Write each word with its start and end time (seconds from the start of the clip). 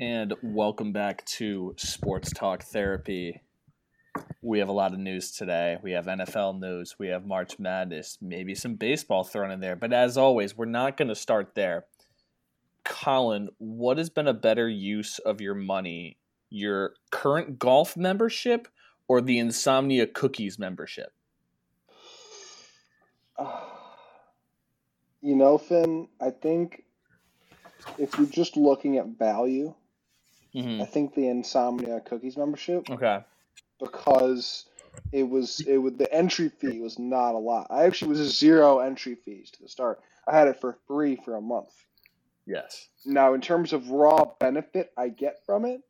And 0.00 0.32
welcome 0.42 0.92
back 0.92 1.26
to 1.26 1.74
Sports 1.76 2.32
Talk 2.32 2.62
Therapy. 2.62 3.42
We 4.40 4.58
have 4.60 4.70
a 4.70 4.72
lot 4.72 4.94
of 4.94 4.98
news 4.98 5.30
today. 5.30 5.76
We 5.82 5.92
have 5.92 6.06
NFL 6.06 6.58
news, 6.58 6.96
we 6.98 7.08
have 7.08 7.26
March 7.26 7.58
Madness, 7.58 8.16
maybe 8.22 8.54
some 8.54 8.76
baseball 8.76 9.24
thrown 9.24 9.50
in 9.50 9.60
there. 9.60 9.76
But 9.76 9.92
as 9.92 10.16
always, 10.16 10.56
we're 10.56 10.64
not 10.64 10.96
going 10.96 11.08
to 11.08 11.14
start 11.14 11.54
there. 11.54 11.84
Colin, 12.82 13.50
what 13.58 13.98
has 13.98 14.08
been 14.08 14.26
a 14.26 14.32
better 14.32 14.66
use 14.70 15.18
of 15.18 15.42
your 15.42 15.54
money? 15.54 16.16
Your 16.48 16.94
current 17.10 17.58
golf 17.58 17.94
membership 17.94 18.68
or 19.06 19.20
the 19.20 19.38
Insomnia 19.38 20.06
Cookies 20.06 20.58
membership? 20.58 21.12
you 25.20 25.36
know, 25.36 25.58
Finn, 25.58 26.08
I 26.18 26.30
think 26.30 26.84
if 27.98 28.16
you're 28.16 28.26
just 28.26 28.56
looking 28.56 28.96
at 28.96 29.06
value, 29.18 29.74
Mm-hmm. 30.54 30.82
I 30.82 30.84
think 30.84 31.14
the 31.14 31.28
Insomnia 31.28 32.00
Cookies 32.00 32.36
membership 32.36 32.90
Okay. 32.90 33.20
because 33.78 34.66
it 35.12 35.22
was 35.22 35.60
it 35.60 35.78
would 35.78 35.98
the 35.98 36.12
entry 36.12 36.48
fee 36.48 36.80
was 36.80 36.98
not 36.98 37.34
a 37.34 37.38
lot. 37.38 37.68
I 37.70 37.84
actually 37.84 38.08
was 38.08 38.20
a 38.20 38.28
zero 38.28 38.80
entry 38.80 39.14
fees 39.14 39.50
to 39.52 39.62
the 39.62 39.68
start. 39.68 40.00
I 40.26 40.36
had 40.36 40.48
it 40.48 40.60
for 40.60 40.76
free 40.86 41.16
for 41.16 41.36
a 41.36 41.40
month. 41.40 41.72
Yes. 42.46 42.88
Now, 43.06 43.34
in 43.34 43.40
terms 43.40 43.72
of 43.72 43.90
raw 43.90 44.24
benefit 44.40 44.92
I 44.96 45.08
get 45.08 45.44
from 45.46 45.64
it, 45.64 45.82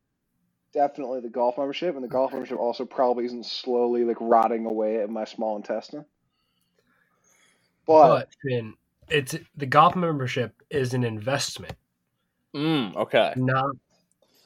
definitely 0.75 1.21
the 1.21 1.31
golf 1.31 1.57
membership, 1.57 1.95
and 1.95 2.05
the 2.05 2.09
golf 2.09 2.33
membership 2.33 2.59
also 2.59 2.85
probably 2.85 3.25
isn't 3.25 3.47
slowly 3.47 4.05
like 4.05 4.19
rotting 4.21 4.67
away 4.67 5.01
at 5.01 5.09
my 5.09 5.25
small 5.25 5.57
intestine. 5.57 6.05
But, 7.87 8.09
But 8.09 8.29
Finn, 8.43 8.75
it's 9.09 9.35
the 9.57 9.67
golf 9.67 9.97
membership 9.97 10.63
is 10.71 10.93
an 10.95 11.03
investment, 11.05 11.75
Mm, 12.55 12.95
okay. 12.97 13.33
not 13.37 13.71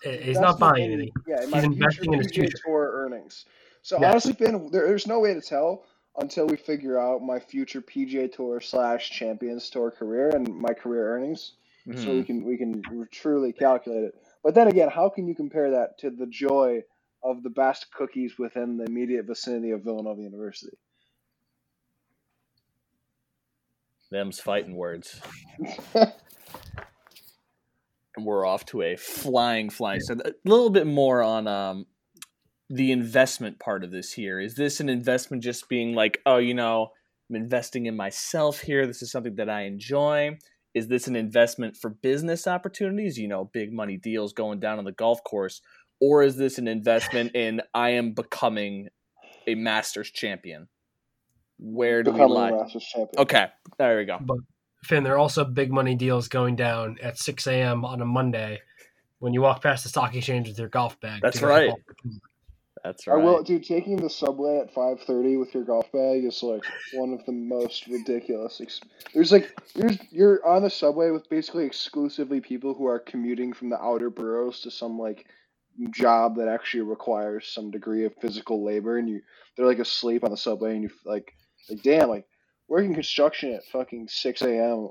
he's 0.05 0.39
not 0.41 0.59
buying 0.59 0.85
in- 0.85 0.93
anything. 0.93 1.13
Yeah, 1.27 1.43
in 1.43 1.53
He's 1.53 1.65
investing 1.65 2.13
in 2.13 2.19
his 2.21 2.33
future. 2.33 2.59
Tour 2.65 2.91
earnings. 2.95 3.45
So 3.83 4.01
Yeah. 4.01 4.11
honestly, 4.11 4.33
Finn, 4.33 4.71
there, 4.71 4.87
there's 4.87 5.07
no 5.07 5.21
way 5.21 5.35
to 5.35 5.41
tell 5.41 5.85
until 6.17 6.47
we 6.47 6.57
figure 6.57 6.99
out 6.99 7.23
my 7.23 7.39
future 7.41 7.81
PGA 7.81 8.29
Tour 8.33 8.61
slash 8.61 9.11
Champions 9.11 9.69
Tour 9.71 9.91
career 9.91 10.29
and 10.31 10.49
my 10.49 10.73
career 10.75 11.09
earnings. 11.15 11.55
so 11.87 11.93
Mhm. 12.09 12.17
we 12.17 12.25
can 12.25 12.45
we 12.45 12.57
can 12.57 12.83
truly 13.13 13.53
calculate 13.53 14.05
it. 14.05 14.15
But 14.43 14.55
then 14.55 14.69
again, 14.69 14.89
how 14.89 15.11
can 15.11 15.27
you 15.29 15.35
compare 15.35 15.71
that 15.73 15.99
to 15.99 16.09
the 16.11 16.25
joy 16.27 16.83
of 17.23 17.43
the 17.43 17.51
best 17.51 17.93
cookies 17.93 18.39
within 18.39 18.79
the 18.79 18.85
immediate 18.85 19.27
vicinity 19.27 19.71
of 19.71 19.83
Villanova 19.83 20.23
University? 20.23 20.77
Them's 24.11 24.41
fighting 24.41 24.77
words. 24.77 25.21
and 28.17 28.25
we're 28.25 28.47
off 28.47 28.65
to 28.67 28.83
a 28.83 28.97
flying 28.97 29.71
flying 29.71 30.01
so 30.01 30.15
a 30.25 30.33
little 30.45 30.71
bit 30.71 30.87
more 30.87 31.23
on 31.23 31.47
um 31.47 31.87
the 32.71 32.93
investment 32.93 33.59
part 33.61 33.85
of 33.85 33.91
this 33.91 34.13
here. 34.13 34.41
Is 34.41 34.55
this 34.55 34.81
an 34.81 34.89
investment 34.89 35.43
just 35.43 35.69
being 35.69 35.95
like 35.95 36.19
oh 36.27 36.39
you 36.39 36.55
know 36.55 36.89
i'm 37.29 37.37
investing 37.37 37.87
in 37.87 37.97
myself 37.97 38.61
here. 38.61 38.87
This 38.87 39.03
is 39.03 39.11
something 39.11 39.37
that 39.37 39.51
i 39.51 39.63
enjoy. 39.63 40.39
Is 40.75 40.89
this 40.89 41.07
an 41.07 41.15
investment 41.15 41.77
for 41.77 41.91
business 41.91 42.47
opportunities 42.47 43.19
you 43.19 43.29
know 43.29 43.51
big 43.53 43.73
money 43.73 43.97
deals 43.97 44.33
going 44.33 44.61
down 44.61 44.79
on 44.79 44.85
the 44.85 44.93
golf 44.93 45.23
course? 45.25 45.61
Or 46.01 46.23
is 46.23 46.37
this 46.37 46.59
an 46.59 46.69
investment 46.69 47.33
in 47.35 47.61
i 47.75 47.91
am 47.91 48.13
becoming 48.13 48.89
a 49.47 49.55
masters 49.55 50.11
champion? 50.11 50.69
Where 51.59 52.03
do 52.03 52.11
we 52.11 52.17
Becoming 52.17 52.35
lie? 52.35 52.49
A 52.51 52.57
Masters 52.57 52.85
champion. 52.85 53.19
okay 53.19 53.47
there 53.79 53.99
we 53.99 54.05
go. 54.07 54.19
But 54.21 54.39
Finn, 54.85 55.05
there 55.05 55.15
are 55.15 55.19
also 55.19 55.45
big 55.45 55.73
money 55.73 55.95
deals 55.95 56.29
going 56.29 56.57
down 56.57 56.99
at 57.03 57.19
6 57.19 57.47
a.m. 57.47 57.85
on 57.85 58.01
a 58.01 58.05
Monday 58.05 58.61
when 59.19 59.33
you 59.33 59.41
walk 59.41 59.63
past 59.63 59.83
the 59.83 59.89
stock 59.89 60.15
exchange 60.15 60.49
with 60.49 60.59
your 60.59 60.69
golf 60.69 61.01
bag. 61.01 61.23
That's 61.23 61.39
to 61.39 61.43
go 61.43 61.49
to 61.49 61.53
right. 61.53 61.73
I 63.09 63.15
will, 63.17 63.43
dude. 63.43 63.65
Taking 63.65 63.97
the 63.97 64.11
subway 64.11 64.59
at 64.59 64.75
five 64.75 65.01
thirty 65.01 65.39
with 65.39 65.55
your 65.55 65.65
golf 65.65 65.91
bag 65.91 66.25
is 66.25 66.43
like 66.43 66.63
one 66.93 67.15
of 67.15 67.25
the 67.25 67.33
most 67.33 67.87
ridiculous. 67.87 68.61
Ex- 68.61 68.81
There's 69.15 69.33
like 69.33 69.59
you're 69.75 69.93
you're 70.11 70.47
on 70.47 70.63
the 70.63 70.69
subway 70.69 71.11
with 71.11 71.29
basically 71.31 71.65
exclusively 71.65 72.43
people 72.43 72.75
who 72.75 72.87
are 72.87 72.99
commuting 72.99 73.55
from 73.55 73.71
the 73.71 73.81
outer 73.81 74.11
boroughs 74.11 74.61
to 74.61 74.71
some 74.71 74.99
like 74.99 75.25
job 75.91 76.37
that 76.37 76.49
actually 76.49 76.83
requires 76.83 77.49
some 77.49 77.71
degree 77.71 78.05
of 78.05 78.15
physical 78.21 78.63
labor, 78.63 78.99
and 78.99 79.09
you 79.09 79.23
they're 79.57 79.67
like 79.67 79.79
asleep 79.79 80.23
on 80.23 80.31
the 80.31 80.37
subway, 80.37 80.75
and 80.75 80.83
you 80.83 80.91
like 81.07 81.33
like 81.71 81.83
damn 81.83 82.11
like 82.11 82.27
working 82.69 82.95
construction 82.95 83.53
at 83.53 83.65
fucking 83.67 84.09
six 84.09 84.43
a.m. 84.43 84.89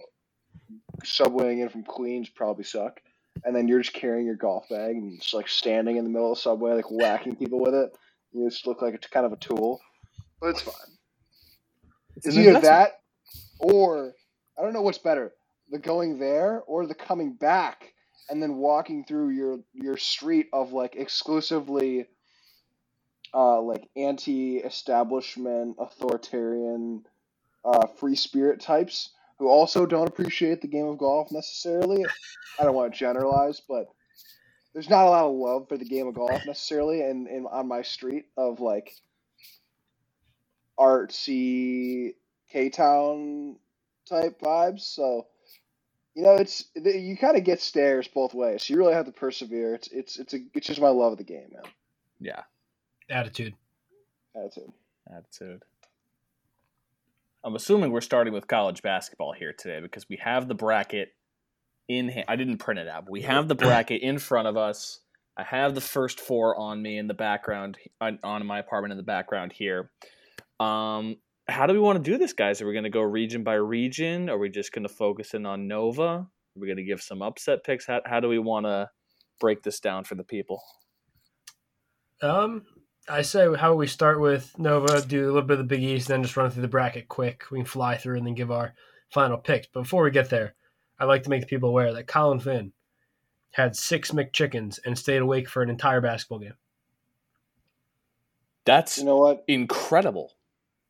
subwaying 1.03 1.61
in 1.61 1.69
from 1.69 1.83
Queens 1.83 2.29
probably 2.29 2.63
suck. 2.63 2.99
And 3.43 3.55
then 3.55 3.67
you're 3.67 3.81
just 3.81 3.95
carrying 3.95 4.25
your 4.25 4.35
golf 4.35 4.69
bag 4.69 4.95
and 4.95 5.19
just 5.19 5.33
like 5.33 5.47
standing 5.47 5.97
in 5.97 6.03
the 6.03 6.09
middle 6.09 6.31
of 6.31 6.37
the 6.37 6.41
subway, 6.41 6.73
like 6.73 6.91
whacking 6.91 7.35
people 7.35 7.59
with 7.59 7.73
it. 7.73 7.91
You 8.31 8.47
just 8.49 8.67
look 8.67 8.81
like 8.81 8.93
it's 8.93 9.07
kind 9.07 9.25
of 9.25 9.33
a 9.33 9.37
tool, 9.37 9.81
but 10.39 10.49
it's 10.51 10.61
fine. 10.61 10.73
It's 12.15 12.27
It's 12.27 12.37
either 12.37 12.59
that 12.61 13.01
or 13.59 14.13
I 14.57 14.61
don't 14.61 14.73
know 14.73 14.81
what's 14.81 14.99
better, 14.99 15.33
the 15.69 15.79
going 15.79 16.19
there 16.19 16.61
or 16.61 16.85
the 16.85 16.95
coming 16.95 17.33
back 17.33 17.93
and 18.29 18.41
then 18.41 18.55
walking 18.55 19.03
through 19.03 19.29
your 19.29 19.57
your 19.73 19.97
street 19.97 20.47
of 20.53 20.71
like 20.73 20.95
exclusively 20.95 22.05
uh, 23.33 23.59
like 23.61 23.89
anti-establishment, 23.95 25.75
authoritarian, 25.79 27.03
uh, 27.65 27.87
free 27.87 28.15
spirit 28.15 28.59
types 28.59 29.09
who 29.39 29.47
also 29.47 29.85
don't 29.85 30.07
appreciate 30.07 30.61
the 30.61 30.67
game 30.67 30.87
of 30.87 30.97
golf 30.97 31.31
necessarily. 31.31 32.05
I 32.59 32.63
don't 32.63 32.75
want 32.75 32.93
to 32.93 32.99
generalize, 32.99 33.61
but 33.67 33.87
there's 34.73 34.89
not 34.89 35.05
a 35.05 35.09
lot 35.09 35.25
of 35.25 35.35
love 35.35 35.69
for 35.69 35.77
the 35.77 35.85
game 35.85 36.07
of 36.07 36.15
golf 36.15 36.45
necessarily 36.45 37.01
in, 37.01 37.27
in 37.27 37.45
on 37.45 37.67
my 37.67 37.81
street 37.81 38.25
of 38.37 38.59
like 38.59 38.93
artsy 40.79 42.15
K 42.49 42.69
Town 42.69 43.57
type 44.07 44.39
vibes. 44.39 44.81
So 44.81 45.27
you 46.15 46.23
know, 46.23 46.35
it's 46.35 46.65
you 46.75 47.17
kind 47.17 47.37
of 47.37 47.43
get 47.43 47.61
stares 47.61 48.07
both 48.07 48.33
ways. 48.33 48.63
So 48.63 48.73
you 48.73 48.79
really 48.79 48.93
have 48.93 49.05
to 49.05 49.11
persevere. 49.11 49.73
It's 49.75 49.87
it's 49.87 50.19
it's 50.19 50.33
a 50.33 50.39
it's 50.53 50.67
just 50.67 50.81
my 50.81 50.89
love 50.89 51.13
of 51.13 51.17
the 51.17 51.23
game, 51.23 51.49
man. 51.51 51.63
yeah 52.19 52.41
Attitude. 53.09 53.55
Attitude. 54.35 54.71
attitude. 55.11 55.63
I'm 57.43 57.55
assuming 57.55 57.91
we're 57.91 58.01
starting 58.01 58.33
with 58.33 58.47
college 58.47 58.81
basketball 58.81 59.33
here 59.33 59.53
today 59.57 59.81
because 59.81 60.07
we 60.07 60.17
have 60.23 60.47
the 60.47 60.55
bracket 60.55 61.09
in 61.89 62.07
hand. 62.07 62.25
I 62.29 62.37
didn't 62.37 62.57
print 62.57 62.79
it 62.79 62.87
out, 62.87 63.05
but 63.05 63.11
we 63.11 63.21
have 63.23 63.47
the 63.47 63.55
bracket 63.55 64.01
in 64.01 64.17
front 64.17 64.47
of 64.47 64.55
us. 64.55 64.99
I 65.35 65.43
have 65.43 65.75
the 65.75 65.81
first 65.81 66.19
four 66.19 66.57
on 66.57 66.81
me 66.81 66.97
in 66.97 67.07
the 67.07 67.13
background, 67.13 67.77
on, 67.99 68.19
on 68.23 68.45
my 68.45 68.59
apartment 68.59 68.91
in 68.91 68.97
the 68.97 69.03
background 69.03 69.51
here. 69.51 69.91
Um, 70.59 71.17
how 71.49 71.65
do 71.67 71.73
we 71.73 71.79
want 71.79 72.03
to 72.03 72.11
do 72.11 72.17
this, 72.17 72.31
guys? 72.31 72.61
Are 72.61 72.67
we 72.67 72.73
going 72.73 72.83
to 72.83 72.89
go 72.89 73.01
region 73.01 73.43
by 73.43 73.55
region? 73.55 74.29
Are 74.29 74.37
we 74.37 74.49
just 74.49 74.71
going 74.71 74.87
to 74.87 74.93
focus 74.93 75.33
in 75.33 75.45
on 75.45 75.67
Nova? 75.67 76.03
Are 76.03 76.29
we 76.55 76.67
going 76.67 76.77
to 76.77 76.83
give 76.83 77.01
some 77.01 77.21
upset 77.21 77.63
picks? 77.65 77.85
How, 77.85 77.99
how 78.05 78.19
do 78.19 78.29
we 78.29 78.39
want 78.39 78.67
to 78.67 78.89
break 79.41 79.63
this 79.63 79.79
down 79.81 80.05
for 80.05 80.15
the 80.15 80.23
people? 80.23 80.61
Um, 82.21 82.63
I 83.07 83.21
say 83.21 83.41
how 83.41 83.49
about 83.71 83.77
we 83.77 83.87
start 83.87 84.19
with 84.21 84.57
Nova, 84.57 85.01
do 85.01 85.25
a 85.25 85.27
little 85.27 85.41
bit 85.41 85.59
of 85.59 85.67
the 85.67 85.75
Big 85.75 85.83
East, 85.83 86.07
then 86.07 86.23
just 86.23 86.37
run 86.37 86.49
through 86.49 86.61
the 86.61 86.67
bracket 86.67 87.09
quick. 87.09 87.43
We 87.51 87.59
can 87.59 87.65
fly 87.65 87.97
through 87.97 88.17
and 88.17 88.25
then 88.25 88.33
give 88.33 88.51
our 88.51 88.73
final 89.09 89.37
picks. 89.37 89.67
But 89.67 89.81
before 89.81 90.03
we 90.03 90.11
get 90.11 90.29
there, 90.29 90.55
I'd 90.99 91.05
like 91.05 91.23
to 91.23 91.29
make 91.29 91.41
the 91.41 91.47
people 91.47 91.69
aware 91.69 91.93
that 91.93 92.07
Colin 92.07 92.39
Finn 92.39 92.71
had 93.51 93.75
six 93.75 94.11
McChickens 94.11 94.79
and 94.85 94.97
stayed 94.97 95.21
awake 95.21 95.49
for 95.49 95.61
an 95.61 95.69
entire 95.69 96.01
basketball 96.01 96.39
game. 96.39 96.53
That's 98.65 98.97
You 98.97 99.05
know 99.05 99.17
what? 99.17 99.43
incredible. 99.47 100.33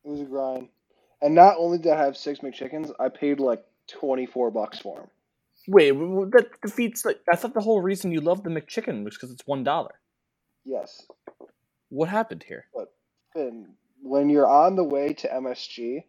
It 0.04 0.10
was 0.10 0.20
a 0.20 0.24
grind. 0.24 0.68
And 1.20 1.34
not 1.34 1.56
only 1.58 1.78
did 1.78 1.92
I 1.92 2.04
have 2.04 2.16
six 2.16 2.40
McChickens, 2.40 2.92
I 3.00 3.08
paid 3.08 3.40
like 3.40 3.64
twenty 3.88 4.26
four 4.26 4.50
bucks 4.50 4.78
for 4.78 4.98
them. 4.98 5.08
Wait, 5.66 5.88
w- 5.88 6.10
w- 6.10 6.30
that 6.30 6.60
defeats. 6.62 7.04
Like, 7.04 7.20
I 7.32 7.36
thought 7.36 7.54
the 7.54 7.60
whole 7.60 7.80
reason 7.80 8.12
you 8.12 8.20
love 8.20 8.44
the 8.44 8.50
McChicken 8.50 9.04
was 9.04 9.14
because 9.16 9.30
it's 9.32 9.46
one 9.46 9.64
dollar. 9.64 9.94
Yes. 10.64 11.06
What 11.94 12.08
happened 12.08 12.44
here? 12.46 12.66
And 13.36 13.68
when 14.02 14.28
you're 14.30 14.48
on 14.50 14.76
the 14.76 14.84
way 14.84 15.14
to 15.14 15.28
MSG 15.28 16.04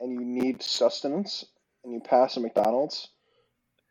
and 0.00 0.12
you 0.12 0.20
need 0.20 0.62
sustenance 0.62 1.44
and 1.84 1.92
you 1.92 2.00
pass 2.00 2.36
a 2.36 2.40
McDonald's, 2.40 3.08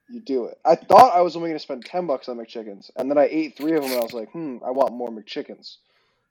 you 0.10 0.22
do 0.22 0.46
it. 0.46 0.60
I 0.66 0.76
thought 0.76 1.16
I 1.16 1.22
was 1.22 1.36
only 1.36 1.50
going 1.50 1.58
to 1.60 1.64
spend 1.64 1.86
10 1.86 2.08
bucks 2.08 2.30
on 2.30 2.38
McChickens. 2.38 2.92
And 2.98 3.10
then 3.10 3.18
I 3.18 3.28
ate 3.32 3.58
three 3.58 3.74
of 3.74 3.84
them 3.84 3.92
and 3.92 4.02
I 4.02 4.04
was 4.04 4.14
like, 4.14 4.32
hmm, 4.32 4.58
I 4.66 4.72
want 4.72 4.94
more 4.94 5.10
McChickens. 5.10 5.78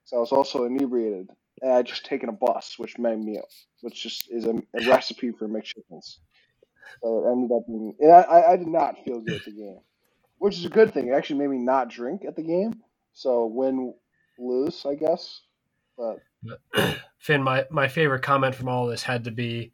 So 0.04 0.16
I 0.16 0.20
was 0.20 0.32
also 0.32 0.64
inebriated. 0.64 1.28
And 1.62 1.72
I 1.72 1.82
just 1.82 2.06
taken 2.06 2.28
a 2.28 2.32
bus, 2.32 2.76
which 2.78 2.98
made 2.98 3.18
me, 3.18 3.40
which 3.82 4.02
just 4.02 4.30
is 4.30 4.44
a, 4.46 4.54
a 4.74 4.88
recipe 4.88 5.32
for 5.32 5.48
McChickens. 5.48 6.18
So 7.02 7.24
it 7.26 7.32
ended 7.32 7.52
up 7.52 7.66
being, 7.66 7.94
and 8.00 8.12
I, 8.12 8.22
I- 8.22 8.52
did 8.56 8.68
not 8.68 9.04
feel 9.04 9.20
good 9.20 9.36
at 9.36 9.44
the 9.44 9.52
game, 9.52 9.80
which 10.38 10.58
is 10.58 10.64
a 10.64 10.70
good 10.70 10.94
thing. 10.94 11.08
It 11.08 11.12
actually 11.12 11.40
made 11.40 11.50
me 11.50 11.58
not 11.58 11.90
drink 11.90 12.24
at 12.26 12.36
the 12.36 12.42
game. 12.42 12.82
So 13.14 13.46
win, 13.46 13.94
lose, 14.38 14.84
I 14.86 14.94
guess. 14.94 15.42
But 15.96 16.20
Finn, 17.18 17.42
my, 17.42 17.66
my 17.70 17.88
favorite 17.88 18.22
comment 18.22 18.54
from 18.54 18.68
all 18.68 18.86
this 18.86 19.02
had 19.02 19.24
to 19.24 19.30
be 19.30 19.72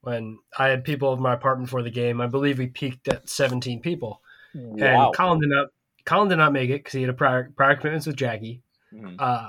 when 0.00 0.38
I 0.58 0.68
had 0.68 0.84
people 0.84 1.12
in 1.12 1.20
my 1.20 1.34
apartment 1.34 1.68
for 1.70 1.82
the 1.82 1.90
game. 1.90 2.20
I 2.20 2.26
believe 2.26 2.58
we 2.58 2.68
peaked 2.68 3.08
at 3.08 3.28
17 3.28 3.80
people. 3.80 4.22
Wow. 4.54 5.06
And 5.08 5.16
Colin 5.16 5.40
did 5.40 5.50
not 5.50 5.68
Colin 6.04 6.28
did 6.28 6.36
not 6.36 6.52
make 6.52 6.70
it 6.70 6.78
because 6.78 6.92
he 6.92 7.00
had 7.02 7.10
a 7.10 7.14
prior 7.14 7.52
prior 7.56 7.74
commitments 7.76 8.06
with 8.06 8.16
Jackie. 8.16 8.62
Mhm. 8.94 9.16
Uh, 9.18 9.48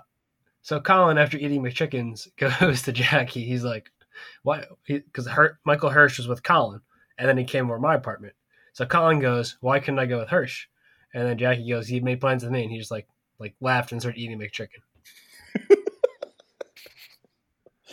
so 0.64 0.82
Colin, 0.82 1.18
after 1.18 1.38
eating 1.38 1.62
McChickens, 1.62 2.28
goes 2.60 2.82
to 2.82 2.92
Jackie. 2.92 3.46
He's 3.46 3.64
like, 3.64 3.92
"Why?" 4.44 4.66
Because 4.86 5.28
Her- 5.28 5.60
Michael 5.64 5.92
Hirsch 5.92 6.18
was 6.18 6.28
with 6.28 6.44
Colin, 6.44 6.82
and 7.18 7.30
then 7.30 7.38
he 7.38 7.46
came 7.46 7.66
over 7.66 7.76
to 7.76 7.82
my 7.82 7.96
apartment. 7.96 8.34
So 8.74 8.86
Colin 8.86 9.20
goes, 9.20 9.58
"Why 9.62 9.80
couldn't 9.80 10.00
I 10.00 10.08
go 10.08 10.18
with 10.20 10.30
Hirsch?" 10.30 10.68
And 11.14 11.26
then 11.26 11.38
Jackie 11.38 11.70
goes, 11.70 11.88
"He 11.88 12.00
made 12.00 12.20
plans 12.20 12.44
with 12.44 12.52
me," 12.52 12.64
and 12.64 12.72
he's 12.72 12.82
just 12.82 12.92
like 12.92 13.08
like 13.40 13.56
laughed 13.62 13.92
and 13.92 14.02
started 14.02 14.20
eating 14.20 14.40
McChicken, 14.40 14.82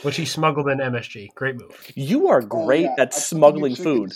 which 0.03 0.17
he 0.17 0.25
smuggled 0.25 0.69
in 0.69 0.79
MSG. 0.79 1.35
Great 1.35 1.57
move. 1.57 1.91
You 1.95 2.29
are 2.29 2.39
Oh, 2.51 2.65
great 2.65 2.83
yeah, 2.83 2.95
at 2.99 3.11
put 3.11 3.15
the 3.15 3.21
smuggling 3.21 3.77
food. 3.77 4.13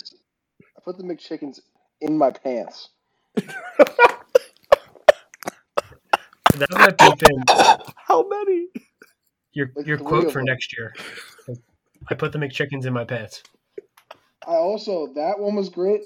I 0.77 0.81
put 0.83 0.97
the 0.97 1.03
McChickens 1.03 1.59
in 2.01 2.17
my 2.17 2.31
pants. 2.31 2.89
That 6.57 6.71
might 6.71 6.97
be 6.97 7.25
Finn, 7.25 7.43
How 7.95 8.27
many? 8.27 8.67
your 9.53 9.71
Like 9.75 9.85
your 9.85 9.97
quote 9.97 10.31
for 10.31 10.39
them. 10.39 10.45
next 10.45 10.75
year. 10.77 10.93
I 12.09 12.15
put 12.15 12.31
the 12.31 12.39
McChickens 12.39 12.85
in 12.85 12.93
my 12.93 13.05
pants. 13.05 13.43
I 14.47 14.55
also 14.55 15.13
that 15.13 15.39
one 15.39 15.55
was 15.55 15.69
great. 15.69 16.01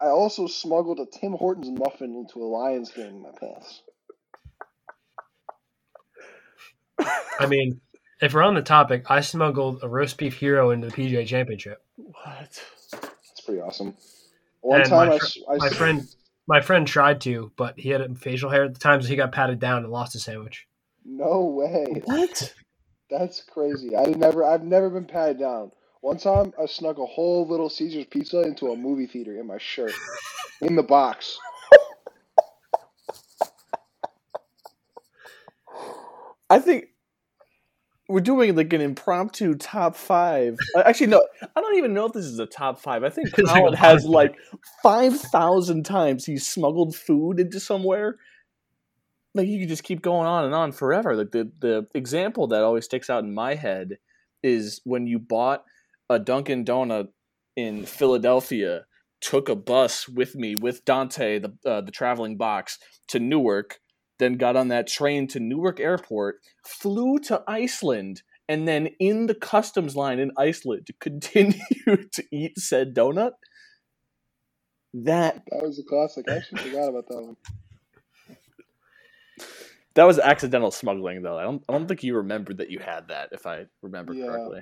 I 0.00 0.06
also 0.06 0.46
smuggled 0.46 1.00
a 1.00 1.06
Tim 1.06 1.32
Hortons 1.32 1.70
muffin 1.70 2.14
into 2.14 2.44
a 2.44 2.46
Lions 2.46 2.90
game 2.90 3.06
in 3.08 3.22
my 3.22 3.30
pants. 3.40 3.82
I 7.40 7.46
mean, 7.46 7.80
if 8.20 8.34
we're 8.34 8.42
on 8.42 8.54
the 8.54 8.62
topic, 8.62 9.04
I 9.10 9.20
smuggled 9.20 9.80
a 9.82 9.88
roast 9.88 10.16
beef 10.18 10.34
hero 10.38 10.70
into 10.70 10.88
the 10.88 10.92
PGA 10.92 11.26
Championship. 11.26 11.82
What? 11.96 12.62
It's 12.92 13.40
pretty 13.44 13.60
awesome. 13.60 13.94
One 14.60 14.80
And 14.80 14.88
time 14.90 15.08
my 15.08 15.14
I, 15.14 15.18
fr- 15.18 15.24
s- 15.24 15.38
I 15.48 15.56
My 15.56 15.68
friend, 15.70 16.08
my 16.46 16.60
friend 16.60 16.86
tried 16.86 17.20
to, 17.22 17.52
but 17.56 17.78
he 17.78 17.88
had 17.88 18.18
facial 18.18 18.50
hair 18.50 18.64
at 18.64 18.74
the 18.74 18.80
time, 18.80 19.02
so 19.02 19.08
he 19.08 19.16
got 19.16 19.32
patted 19.32 19.58
down 19.58 19.82
and 19.82 19.92
lost 19.92 20.12
his 20.12 20.22
sandwich. 20.24 20.66
No 21.04 21.46
way. 21.46 22.02
What? 22.04 22.54
That's 23.10 23.42
crazy. 23.42 23.96
I 23.96 24.04
never 24.04 24.44
I've 24.44 24.62
never 24.62 24.88
been 24.88 25.04
patted 25.04 25.38
down. 25.38 25.72
One 26.00 26.16
time 26.16 26.52
I 26.60 26.66
snuck 26.66 26.98
a 26.98 27.06
whole 27.06 27.46
little 27.46 27.68
Caesar's 27.68 28.06
pizza 28.06 28.40
into 28.42 28.72
a 28.72 28.76
movie 28.76 29.06
theater 29.06 29.38
in 29.38 29.46
my 29.46 29.58
shirt. 29.58 29.92
in 30.60 30.76
the 30.76 30.82
box. 30.82 31.38
I 36.48 36.58
think 36.58 36.86
we're 38.12 38.20
doing 38.20 38.54
like 38.54 38.72
an 38.74 38.82
impromptu 38.82 39.54
top 39.54 39.96
five. 39.96 40.58
Uh, 40.76 40.82
Actually, 40.84 41.06
no, 41.08 41.26
I 41.56 41.60
don't 41.60 41.76
even 41.76 41.94
know 41.94 42.04
if 42.06 42.12
this 42.12 42.26
is 42.26 42.38
a 42.38 42.46
top 42.46 42.78
five. 42.78 43.02
I 43.02 43.08
think 43.08 43.28
It's 43.38 43.48
like 43.48 43.56
a 43.56 43.60
Colin 43.60 43.74
has 43.74 44.04
like 44.04 44.36
five 44.82 45.18
thousand 45.18 45.84
times 45.84 46.26
he's 46.26 46.46
smuggled 46.46 46.94
food 46.94 47.40
into 47.40 47.58
somewhere. 47.58 48.18
Like 49.34 49.48
you 49.48 49.60
could 49.60 49.70
just 49.70 49.84
keep 49.84 50.02
going 50.02 50.26
on 50.26 50.44
and 50.44 50.54
on 50.54 50.72
forever. 50.72 51.16
Like 51.16 51.32
the 51.32 51.50
the 51.60 51.86
example 51.94 52.46
that 52.48 52.62
always 52.62 52.84
sticks 52.84 53.08
out 53.08 53.24
in 53.24 53.34
my 53.34 53.54
head 53.54 53.96
is 54.42 54.82
when 54.84 55.06
you 55.06 55.18
bought 55.18 55.64
a 56.10 56.18
Dunkin' 56.18 56.66
Donut 56.66 57.08
in 57.56 57.86
Philadelphia, 57.86 58.84
took 59.22 59.48
a 59.48 59.56
bus 59.56 60.06
with 60.06 60.34
me 60.34 60.54
with 60.54 60.84
Dante, 60.84 61.38
the 61.38 61.56
uh, 61.64 61.80
the 61.80 61.90
traveling 61.90 62.36
box, 62.36 62.78
to 63.08 63.18
Newark, 63.18 63.80
then 64.22 64.34
got 64.34 64.56
on 64.56 64.68
that 64.68 64.86
train 64.86 65.26
to 65.28 65.40
Newark 65.40 65.80
Airport, 65.80 66.36
flew 66.64 67.18
to 67.20 67.42
Iceland, 67.46 68.22
and 68.48 68.66
then 68.68 68.88
in 69.00 69.26
the 69.26 69.34
customs 69.34 69.96
line 69.96 70.18
in 70.18 70.30
Iceland 70.38 70.86
to 70.86 70.92
continue 71.00 71.58
to 71.86 72.24
eat 72.30 72.58
said 72.58 72.94
donut. 72.94 73.32
That 74.94 75.42
That 75.50 75.62
was 75.62 75.78
a 75.78 75.82
classic. 75.82 76.26
I 76.28 76.36
actually 76.36 76.62
forgot 76.62 76.88
about 76.88 77.08
that 77.08 77.22
one. 77.22 77.36
that 79.94 80.04
was 80.04 80.18
accidental 80.18 80.70
smuggling, 80.70 81.22
though. 81.22 81.38
I 81.38 81.42
don't 81.44 81.62
I 81.68 81.72
don't 81.72 81.86
think 81.88 82.02
you 82.02 82.16
remembered 82.16 82.58
that 82.58 82.70
you 82.70 82.78
had 82.78 83.08
that, 83.08 83.30
if 83.32 83.46
I 83.46 83.66
remember 83.82 84.12
Yeah. 84.14 84.26
correctly. 84.26 84.60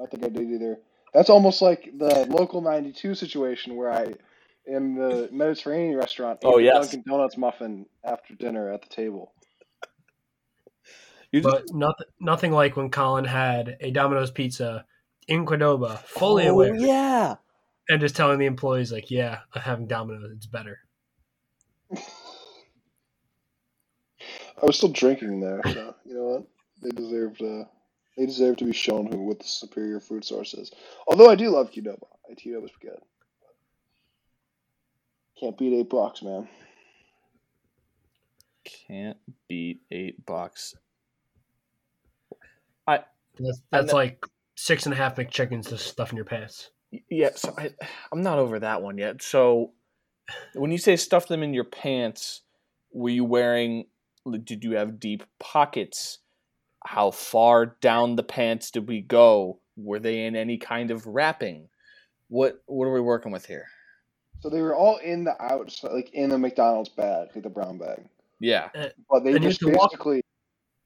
I 0.00 0.06
think 0.06 0.24
I 0.24 0.28
did 0.28 0.48
either. 0.48 0.78
That's 1.12 1.28
almost 1.28 1.60
like 1.60 1.90
the 1.98 2.24
local 2.30 2.60
92 2.62 3.14
situation 3.16 3.74
where 3.76 3.92
I, 3.92 4.14
in 4.66 4.94
the 4.94 5.28
Mediterranean 5.32 5.96
restaurant, 5.96 6.40
Oh, 6.44 6.56
the 6.56 6.64
yes. 6.64 6.90
Dunkin' 6.90 7.04
Donuts 7.10 7.36
muffin 7.36 7.86
after 8.04 8.34
dinner 8.34 8.72
at 8.72 8.82
the 8.82 8.88
table. 8.88 9.32
You 11.30 11.40
just, 11.40 11.52
But 11.52 11.74
nothing, 11.74 12.06
nothing 12.20 12.52
like 12.52 12.76
when 12.76 12.90
Colin 12.90 13.24
had 13.24 13.76
a 13.80 13.90
Domino's 13.90 14.30
pizza 14.30 14.84
in 15.28 15.46
Qdoba, 15.46 15.98
fully 16.00 16.46
oh, 16.46 16.52
aware, 16.52 16.74
yeah. 16.76 17.36
and 17.88 18.00
just 18.00 18.16
telling 18.16 18.38
the 18.38 18.46
employees 18.46 18.92
like, 18.92 19.10
"Yeah, 19.10 19.38
I'm 19.54 19.62
having 19.62 19.86
Domino's. 19.86 20.30
It's 20.36 20.46
better." 20.46 20.80
I 24.62 24.66
was 24.66 24.76
still 24.76 24.90
drinking 24.90 25.40
there, 25.40 25.60
so 25.64 25.94
you 26.04 26.14
know 26.14 26.24
what? 26.24 26.46
They 26.82 26.90
deserved. 26.90 27.40
Uh, 27.42 27.64
they 28.16 28.26
deserve 28.26 28.58
to 28.58 28.66
be 28.66 28.72
shown 28.72 29.06
who 29.06 29.22
what 29.22 29.38
the 29.38 29.46
superior 29.46 30.00
food 30.00 30.24
source 30.24 30.52
is. 30.52 30.70
Although 31.06 31.30
I 31.30 31.34
do 31.34 31.48
love 31.48 31.70
Qdoba. 31.70 32.04
Qdoba's 32.30 32.72
good. 32.80 32.98
Can't 35.42 35.58
beat 35.58 35.74
eight 35.74 35.90
bucks, 35.90 36.22
man. 36.22 36.48
Can't 38.64 39.18
beat 39.48 39.80
eight 39.90 40.24
bucks. 40.24 40.76
That's, 43.38 43.62
that's 43.70 43.88
know- 43.88 43.94
like 43.94 44.24
six 44.54 44.86
and 44.86 44.92
a 44.92 44.96
half 44.96 45.16
McChickens 45.16 45.68
to 45.68 45.78
stuff 45.78 46.10
in 46.10 46.16
your 46.16 46.24
pants. 46.24 46.70
Yeah, 47.08 47.30
so 47.34 47.54
I, 47.56 47.70
I'm 48.12 48.22
not 48.22 48.38
over 48.38 48.58
that 48.58 48.82
one 48.82 48.98
yet. 48.98 49.22
So, 49.22 49.72
when 50.54 50.70
you 50.70 50.76
say 50.78 50.96
stuff 50.96 51.26
them 51.26 51.42
in 51.42 51.54
your 51.54 51.64
pants, 51.64 52.42
were 52.92 53.08
you 53.08 53.24
wearing? 53.24 53.86
Did 54.44 54.62
you 54.62 54.72
have 54.72 55.00
deep 55.00 55.24
pockets? 55.40 56.18
How 56.84 57.10
far 57.10 57.76
down 57.80 58.16
the 58.16 58.22
pants 58.22 58.70
did 58.70 58.88
we 58.88 59.00
go? 59.00 59.58
Were 59.76 60.00
they 60.00 60.26
in 60.26 60.36
any 60.36 60.58
kind 60.58 60.90
of 60.90 61.06
wrapping? 61.06 61.68
What 62.28 62.62
What 62.66 62.84
are 62.84 62.92
we 62.92 63.00
working 63.00 63.32
with 63.32 63.46
here? 63.46 63.66
So 64.42 64.48
they 64.50 64.60
were 64.60 64.74
all 64.74 64.96
in 64.96 65.22
the 65.24 65.40
outside, 65.40 65.92
like 65.92 66.10
in 66.12 66.28
the 66.30 66.36
McDonald's 66.38 66.88
bag, 66.88 67.28
like 67.34 67.44
the 67.44 67.48
brown 67.50 67.78
bag. 67.78 68.04
Yeah, 68.40 68.70
But 69.08 69.22
they 69.22 69.34
And 69.34 69.44
you 69.44 69.50
just 69.50 69.60
have 69.60 69.70
to 69.72 69.78
walk- 69.78 69.90
basically. 69.92 70.22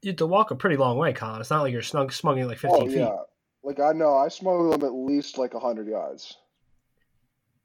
You 0.02 0.10
have 0.10 0.16
to 0.18 0.26
walk 0.26 0.50
a 0.50 0.54
pretty 0.54 0.76
long 0.76 0.98
way, 0.98 1.14
Colin. 1.14 1.40
It's 1.40 1.48
not 1.48 1.62
like 1.62 1.72
you're 1.72 1.80
snug, 1.82 2.12
smuggling 2.12 2.46
like 2.48 2.58
15 2.58 2.82
Oh 2.82 2.86
feet. 2.86 2.96
yeah, 2.98 3.16
like 3.62 3.80
I 3.80 3.92
know 3.92 4.14
I 4.14 4.28
smuggled 4.28 4.74
them 4.74 4.84
at 4.86 4.92
least 4.94 5.38
like 5.38 5.54
hundred 5.54 5.88
yards. 5.88 6.36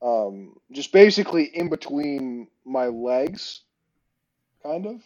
Um, 0.02 0.56
just 0.72 0.94
basically 0.94 1.44
in 1.54 1.70
between 1.70 2.48
my 2.66 2.88
legs, 2.88 3.62
kind 4.64 4.86
of. 4.88 5.02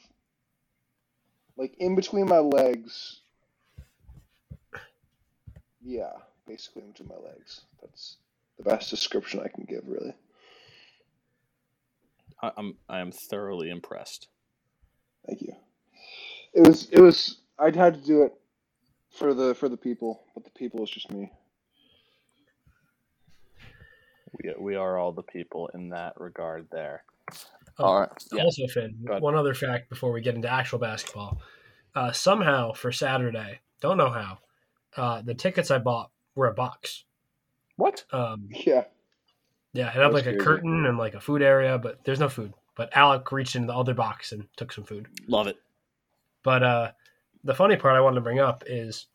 Like 1.58 1.74
in 1.80 1.96
between 1.96 2.28
my 2.28 2.40
legs. 2.40 3.22
Yeah, 5.84 6.12
basically 6.48 6.84
in 6.84 6.92
between 6.92 7.10
my 7.10 7.28
legs. 7.30 7.62
That's 7.82 8.18
the 8.58 8.64
best 8.64 8.90
description 8.92 9.40
I 9.44 9.48
can 9.48 9.66
give, 9.66 9.88
really. 9.88 10.14
I, 12.42 12.52
I'm 12.58 12.76
I 12.90 13.00
am 13.00 13.12
thoroughly 13.12 13.70
impressed. 13.70 14.28
Thank 15.26 15.42
you. 15.42 15.54
It 16.54 16.68
was 16.68 16.90
it 16.92 17.00
was 17.00 17.38
I'd 17.60 17.76
had 17.76 17.96
to 17.96 18.02
do 18.02 18.24
it 18.24 18.34
for 19.12 19.34
the 19.34 19.56
for 19.56 19.70
the 19.70 19.78
people, 19.78 20.24
but 20.34 20.44
the 20.44 20.52
people 20.52 20.84
is 20.84 20.90
just 20.90 21.12
me. 21.12 21.32
We 24.44 24.54
we 24.60 24.76
are 24.76 24.98
all 24.98 25.12
the 25.12 25.24
people 25.24 25.70
in 25.74 25.90
that 25.90 26.20
regard. 26.20 26.68
There. 26.72 27.04
Oh, 27.78 27.84
all 27.84 28.00
right. 28.02 28.10
Yeah. 28.32 28.44
Also, 28.44 28.68
Finn, 28.68 28.96
one 29.20 29.36
other 29.36 29.54
fact 29.54 29.90
before 29.90 30.12
we 30.12 30.22
get 30.22 30.36
into 30.36 30.50
actual 30.50 30.80
basketball. 30.80 31.42
Uh, 31.94 32.12
somehow 32.12 32.74
for 32.74 32.92
Saturday, 32.92 33.60
don't 33.82 33.98
know 33.98 34.10
how, 34.10 34.38
uh, 34.98 35.22
the 35.22 35.34
tickets 35.34 35.72
I 35.72 35.78
bought 35.80 36.12
were 36.36 36.48
a 36.48 36.54
box. 36.54 37.06
What? 37.78 38.04
Um, 38.12 38.50
Yeah. 38.50 38.86
Yeah, 39.76 39.88
it 39.88 39.94
had 39.94 40.02
That's 40.04 40.14
like 40.14 40.26
a 40.28 40.38
curtain 40.38 40.86
and 40.86 40.98
like 40.98 41.14
a 41.14 41.20
food 41.20 41.42
area, 41.42 41.78
but 41.78 42.04
there's 42.06 42.20
no 42.20 42.30
food. 42.30 42.54
But 42.76 42.96
Alec 42.96 43.32
reached 43.32 43.56
into 43.56 43.68
the 43.68 43.76
other 43.78 43.94
box 43.94 44.32
and 44.32 44.48
took 44.58 44.72
some 44.72 44.84
food. 44.84 45.08
Love 45.28 45.48
it. 45.48 45.58
But 46.44 46.64
uh, 46.64 46.92
the 47.44 47.54
funny 47.56 47.76
part 47.76 47.96
I 47.96 48.02
wanted 48.02 48.16
to 48.16 48.22
bring 48.22 48.40
up 48.40 48.64
is 48.68 49.08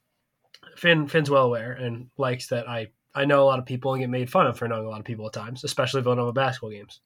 Finn. 0.77 1.07
Finn's 1.07 1.31
well 1.31 1.45
aware 1.47 1.73
and 1.73 2.09
likes 2.17 2.47
that 2.49 2.69
I 2.69 2.89
I 3.15 3.25
know 3.25 3.43
a 3.43 3.45
lot 3.45 3.59
of 3.59 3.67
people 3.67 3.93
and 3.93 4.01
get 4.03 4.11
made 4.11 4.31
fun 4.31 4.47
of 4.47 4.57
for 4.59 4.69
knowing 4.69 4.87
a 4.87 4.89
lot 4.89 5.01
of 5.01 5.05
people 5.07 5.27
at 5.27 5.33
times, 5.33 5.65
especially 5.65 6.01
Villanova 6.03 6.33
basketball 6.33 6.71
games. 6.71 7.01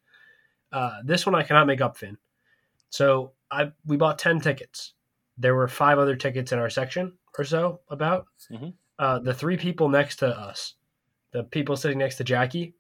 Uh, 0.73 0.99
this 1.05 1.25
one 1.27 1.35
I 1.35 1.43
cannot 1.43 1.67
make 1.67 1.81
up, 1.81 1.97
Finn. 1.97 2.17
So 2.91 3.33
I 3.51 3.73
we 3.87 3.97
bought 3.97 4.19
ten 4.19 4.41
tickets. 4.41 4.93
There 5.39 5.55
were 5.55 5.67
five 5.69 5.99
other 5.99 6.15
tickets 6.17 6.53
in 6.53 6.59
our 6.59 6.71
section 6.71 7.13
or 7.39 7.45
so. 7.45 7.81
About 7.89 8.27
Mhm. 8.51 8.75
uh, 8.99 9.19
the 9.19 9.35
three 9.35 9.57
people 9.57 9.89
next 9.89 10.17
to 10.17 10.29
us, 10.29 10.75
the 11.33 11.43
people 11.45 11.77
sitting 11.77 11.99
next 11.99 12.17
to 12.17 12.25
Jackie, 12.25 12.75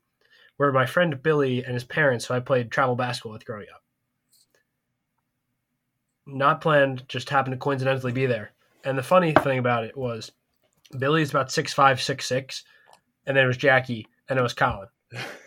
were 0.59 0.73
my 0.73 0.87
friend 0.87 1.23
Billy 1.23 1.65
and 1.65 1.75
his 1.75 1.85
parents, 1.85 2.27
who 2.27 2.35
I 2.35 2.41
played 2.41 2.71
travel 2.71 2.97
basketball 2.97 3.33
with 3.33 3.45
growing 3.45 3.67
up 3.75 3.83
not 6.27 6.61
planned, 6.61 7.09
just 7.09 7.29
happened 7.31 7.53
to 7.53 7.59
coincidentally 7.59 8.13
be 8.13 8.27
there. 8.27 8.53
And 8.85 8.97
the 8.99 9.03
funny 9.03 9.33
thing 9.33 9.59
about 9.59 9.85
it 9.85 9.97
was 9.97 10.33
Billy's 10.99 11.31
about 11.31 11.51
six 11.53 11.73
five, 11.73 12.01
six 12.01 12.27
six, 12.27 12.65
and 13.27 13.37
then 13.37 13.45
it 13.45 13.49
was 13.49 13.57
Jackie, 13.57 14.07
and 14.29 14.39
it 14.39 14.43
was 14.43 14.55
Colin, 14.55 14.89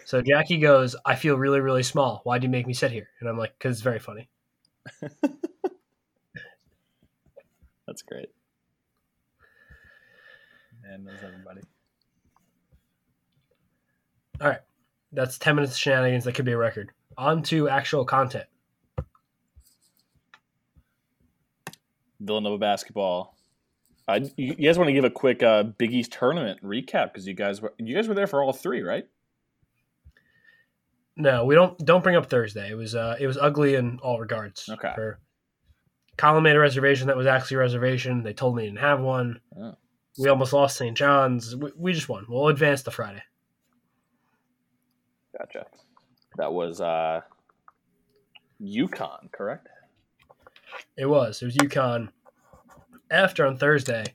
So 0.06 0.22
Jackie 0.26 0.58
goes, 0.60 0.96
I 1.06 1.16
feel 1.16 1.36
really, 1.38 1.60
really 1.60 1.84
small. 1.84 2.22
Why 2.24 2.40
do 2.40 2.46
you 2.46 2.52
make 2.52 2.68
me 2.68 2.74
sit 2.74 2.92
here? 2.92 3.10
And 3.20 3.30
I'm 3.30 3.38
like, 3.38 3.54
because 3.58 3.74
it's 3.78 3.82
very 3.84 4.00
funny. 4.00 4.30
That's 7.88 8.02
great. 8.02 8.30
Man 10.84 11.04
knows 11.04 11.20
everybody. 11.24 11.62
All 14.42 14.48
right. 14.50 14.62
That's 15.12 15.38
10 15.38 15.56
minutes 15.56 15.74
of 15.74 15.80
shenanigans. 15.80 16.26
That 16.26 16.34
could 16.34 16.46
be 16.46 16.52
a 16.52 16.58
record. 16.58 16.92
On 17.18 17.42
to 17.44 17.70
actual 17.70 18.06
content. 18.06 18.46
Villanova 22.20 22.58
basketball. 22.58 23.36
Uh, 24.08 24.22
you, 24.38 24.56
you 24.58 24.68
guys 24.68 24.78
want 24.78 24.88
to 24.88 24.94
give 24.94 25.04
a 25.04 25.10
quick 25.10 25.44
uh, 25.44 25.64
Big 25.64 25.92
East 25.94 26.12
tournament 26.14 26.62
recap 26.64 27.14
because 27.14 27.28
you 27.28 27.34
guys 27.34 27.62
were 27.62 27.74
you 27.78 27.94
guys 27.94 28.08
were 28.08 28.14
there 28.14 28.28
for 28.28 28.42
all 28.42 28.54
three, 28.54 28.82
right? 28.82 29.06
No, 31.18 31.46
we 31.46 31.56
don't 31.56 31.78
don't 31.84 32.04
bring 32.04 32.16
up 32.16 32.28
Thursday. 32.28 32.70
It 32.70 32.76
was 32.76 32.96
uh 32.96 33.18
it 33.20 33.28
was 33.28 33.38
ugly 33.38 33.76
in 33.76 34.00
all 34.02 34.20
regards. 34.20 34.70
Okay. 34.70 34.94
For, 34.96 35.20
Colin 36.16 36.44
made 36.44 36.56
a 36.56 36.60
reservation 36.60 37.08
that 37.08 37.18
was 37.18 37.28
actually 37.28 37.56
a 37.56 37.60
reservation. 37.60 38.24
They 38.24 38.34
told 38.34 38.56
me 38.56 38.64
he 38.64 38.70
didn't 38.70 38.80
have 38.80 39.02
one. 39.02 39.40
Oh. 39.60 39.76
We 40.18 40.30
almost 40.30 40.54
lost 40.54 40.78
St. 40.78 40.98
John's. 40.98 41.56
We, 41.56 41.72
we 41.78 41.94
just 41.94 42.10
won. 42.10 42.26
We'll 42.28 42.48
advance 42.48 42.82
to 42.84 42.92
Friday. 42.92 43.22
Gotcha. 45.38 45.66
That 46.38 46.54
was 46.54 46.82
uh, 46.82 47.22
UConn, 48.62 49.32
correct? 49.32 49.68
It 50.98 51.06
was. 51.06 51.42
It 51.42 51.46
was 51.46 51.56
UConn. 51.58 52.10
After 53.10 53.46
on 53.46 53.58
Thursday, 53.58 54.06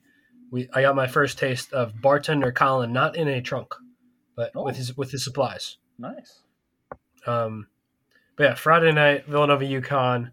we 0.51 0.69
I 0.75 0.83
got 0.83 0.95
my 0.97 1.07
first 1.07 1.39
taste 1.39 1.73
of 1.73 2.01
bartender 2.01 2.53
Colin, 2.53 2.93
not 2.93 3.17
in 3.17 3.29
a 3.29 3.41
trunk, 3.41 3.75
but 4.37 4.53
Oh. 4.55 4.65
with 4.65 4.77
his 4.77 4.97
with 4.97 5.11
his 5.11 5.25
supplies. 5.25 5.79
Nice. 5.99 6.41
Um, 7.27 7.69
but 8.37 8.45
yeah, 8.45 8.55
Friday 8.55 8.93
night, 8.93 9.27
Villanova 9.27 9.65
UConn, 9.65 10.33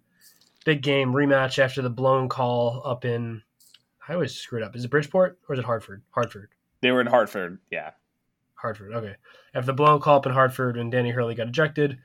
big 0.65 0.81
game 0.81 1.13
rematch 1.13 1.60
after 1.60 1.81
the 1.81 1.89
blown 1.89 2.27
call 2.27 2.81
up 2.84 3.05
in. 3.05 3.43
I 4.08 4.13
always 4.13 4.34
screw 4.36 4.60
it 4.60 4.65
up. 4.65 4.75
Is 4.75 4.84
it 4.84 4.91
Bridgeport 4.91 5.38
or 5.48 5.53
is 5.53 5.60
it 5.60 5.65
Hartford? 5.65 6.01
Hartford. 6.12 6.50
They 6.81 6.91
were 6.91 7.01
in 7.01 7.08
Hartford. 7.08 7.60
Yeah. 7.72 7.91
Hartford. 8.62 8.94
Okay. 8.94 9.16
After 9.54 9.68
the 9.68 9.74
blown 9.74 10.00
call 10.00 10.18
up 10.18 10.25
in 10.25 10.34
Hartford 10.34 10.78
and 10.78 10.92
Danny 10.92 11.12
Hurley 11.12 11.36
got 11.36 11.48
ejected, 11.48 11.98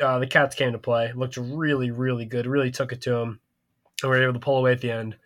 uh, 0.00 0.18
the 0.18 0.26
Cats 0.26 0.54
came 0.54 0.72
to 0.72 0.78
play. 0.78 1.12
Looked 1.12 1.36
really, 1.36 1.90
really 1.90 2.24
good. 2.24 2.46
Really 2.46 2.70
took 2.70 2.92
it 2.92 3.00
to 3.02 3.10
them, 3.10 3.40
and 4.02 4.10
were 4.10 4.22
able 4.22 4.34
to 4.34 4.38
pull 4.38 4.58
away 4.58 4.72
at 4.72 4.80
the 4.80 4.90
end 4.90 5.16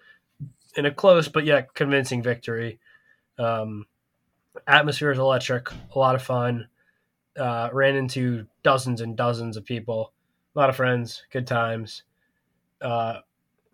in 0.76 0.86
a 0.86 0.90
close 0.90 1.28
but 1.28 1.44
yet 1.44 1.74
convincing 1.74 2.22
victory. 2.22 2.78
Um, 3.38 3.86
atmosphere 4.66 5.12
is 5.12 5.18
electric. 5.18 5.70
A 5.70 5.98
lot 5.98 6.14
of 6.14 6.22
fun. 6.22 6.68
Uh, 7.36 7.70
ran 7.72 7.96
into 7.96 8.46
dozens 8.62 9.00
and 9.00 9.16
dozens 9.16 9.56
of 9.56 9.64
people. 9.64 10.12
A 10.54 10.58
lot 10.58 10.70
of 10.70 10.76
friends. 10.76 11.24
Good 11.30 11.46
times. 11.46 12.04
Uh, 12.80 13.20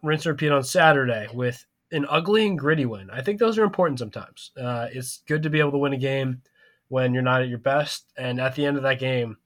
rinse 0.03 0.27
and 0.27 0.33
repeat 0.33 0.53
on 0.53 0.63
Saturday 0.63 1.27
with 1.33 1.65
an 1.91 2.07
ugly 2.09 2.47
and 2.47 2.59
gritty 2.59 2.87
win. 2.87 3.11
I 3.11 3.23
think 3.23 3.39
those 3.39 3.59
are 3.59 3.65
important 3.65 3.99
sometimes. 3.99 4.53
Uh, 4.61 4.89
it's 4.93 5.23
good 5.27 5.43
to 5.43 5.51
be 5.51 5.61
able 5.61 5.73
to 5.73 5.79
win 5.79 5.95
a 5.95 5.99
game 5.99 6.43
when 6.89 7.15
you're 7.15 7.23
not 7.23 7.43
at 7.43 7.49
your 7.49 7.59
best. 7.59 8.07
And 8.17 8.41
at 8.41 8.55
the 8.55 8.67
end 8.67 8.77
of 8.77 8.83
that 8.83 8.99
game, 8.99 9.37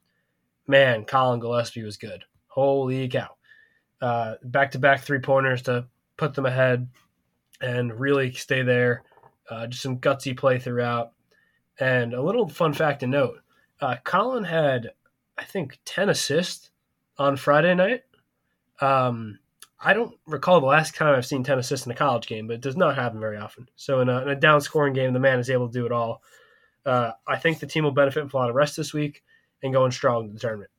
man, 0.67 1.05
Collin 1.05 1.41
Gillespie 1.41 1.83
was 1.83 1.97
good. 1.97 2.25
Holy 2.49 3.09
cow. 3.09 3.29
Back 4.43 4.73
to 4.73 4.79
back 4.79 5.03
three 5.03 5.21
pointers 5.21 5.63
to 5.63 5.87
put 6.17 6.35
them 6.35 6.47
ahead 6.47 6.89
and 7.61 7.99
really 7.99 8.33
stay 8.33 8.63
there. 8.63 9.03
Uh, 9.49 9.67
just 9.67 9.83
some 9.83 9.99
gutsy 9.99 10.37
play 10.37 10.59
throughout. 10.59 11.13
And 11.79 12.15
a 12.15 12.23
little 12.23 12.49
fun 12.49 12.73
fact 12.73 13.01
to 13.01 13.07
note 13.07 13.39
uh, 13.81 13.97
Colin 14.05 14.45
had, 14.45 14.93
I 15.37 15.45
think, 15.45 15.79
10 15.85 16.09
assists 16.09 16.71
on 17.19 17.37
Friday 17.37 17.75
night. 17.75 18.03
Um, 18.81 19.39
I 19.81 19.93
don't 19.93 20.15
recall 20.27 20.61
the 20.61 20.67
last 20.67 20.95
time 20.95 21.15
I've 21.15 21.27
seen 21.27 21.43
10 21.43 21.59
assists 21.59 21.87
in 21.87 21.93
a 21.93 21.97
college 21.97 22.29
game, 22.29 22.47
but 22.47 22.55
it 22.55 22.61
does 22.61 22.77
not 22.77 22.95
happen 22.95 23.19
very 23.19 23.37
often. 23.37 23.69
So 23.75 24.01
in 24.01 24.09
a, 24.09 24.23
in 24.23 24.29
a 24.29 24.37
down 24.37 24.61
scoring 24.61 24.93
game, 24.93 25.13
the 25.13 25.19
man 25.19 25.41
is 25.41 25.51
able 25.51 25.67
to 25.67 25.73
do 25.73 25.87
it 25.87 25.93
all. 25.93 26.23
Uh, 26.85 27.13
I 27.27 27.39
think 27.39 27.61
the 27.61 27.67
team 27.67 27.85
will 27.85 27.93
benefit 27.93 28.31
from 28.31 28.39
a 28.39 28.43
lot 28.43 28.51
of 28.51 28.57
rest 28.57 28.77
this 28.77 28.93
week 28.93 29.23
and 29.63 29.73
going 29.73 29.93
strong 29.93 30.27
in 30.27 30.35
the 30.35 30.41
tournament. 30.41 30.71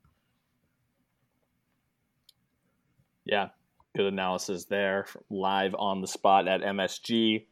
Yeah. 3.25 3.49
Good 3.95 4.07
analysis 4.07 4.65
there. 4.65 5.05
Live 5.29 5.75
on 5.75 6.01
the 6.01 6.07
spot 6.07 6.47
at 6.47 6.61
MSG. 6.61 7.45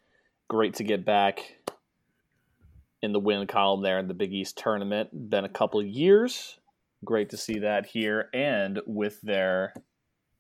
Great 0.48 0.74
to 0.76 0.84
get 0.84 1.06
back 1.06 1.58
in 3.02 3.14
the 3.14 3.20
win 3.20 3.48
column 3.48 3.82
there 3.82 4.00
in 4.00 4.08
the 4.08 4.14
Big 4.14 4.34
East 4.34 4.58
tournament. 4.58 5.30
Been 5.30 5.46
a 5.46 5.50
couple 5.50 5.82
years. 5.84 6.60
Great 7.06 7.30
to 7.30 7.38
see 7.38 7.60
that 7.60 7.86
here. 7.86 8.30
And 8.34 8.82
with 8.86 9.22
their 9.22 9.74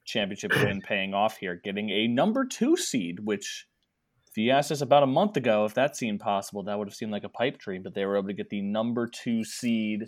championship 0.05 0.55
win 0.55 0.81
paying 0.87 1.13
off 1.13 1.37
here, 1.37 1.59
getting 1.63 1.89
a 1.89 2.07
number 2.07 2.45
two 2.45 2.75
seed, 2.75 3.19
which 3.19 3.67
if 4.31 4.37
you 4.37 4.51
asked 4.51 4.71
us 4.71 4.81
about 4.81 5.03
a 5.03 5.07
month 5.07 5.35
ago 5.37 5.65
if 5.65 5.73
that 5.73 5.95
seemed 5.97 6.19
possible, 6.19 6.63
that 6.63 6.77
would 6.77 6.87
have 6.87 6.95
seemed 6.95 7.11
like 7.11 7.23
a 7.23 7.29
pipe 7.29 7.57
dream. 7.57 7.83
But 7.83 7.93
they 7.93 8.05
were 8.05 8.17
able 8.17 8.27
to 8.29 8.33
get 8.33 8.49
the 8.49 8.61
number 8.61 9.07
two 9.07 9.43
seed 9.43 10.05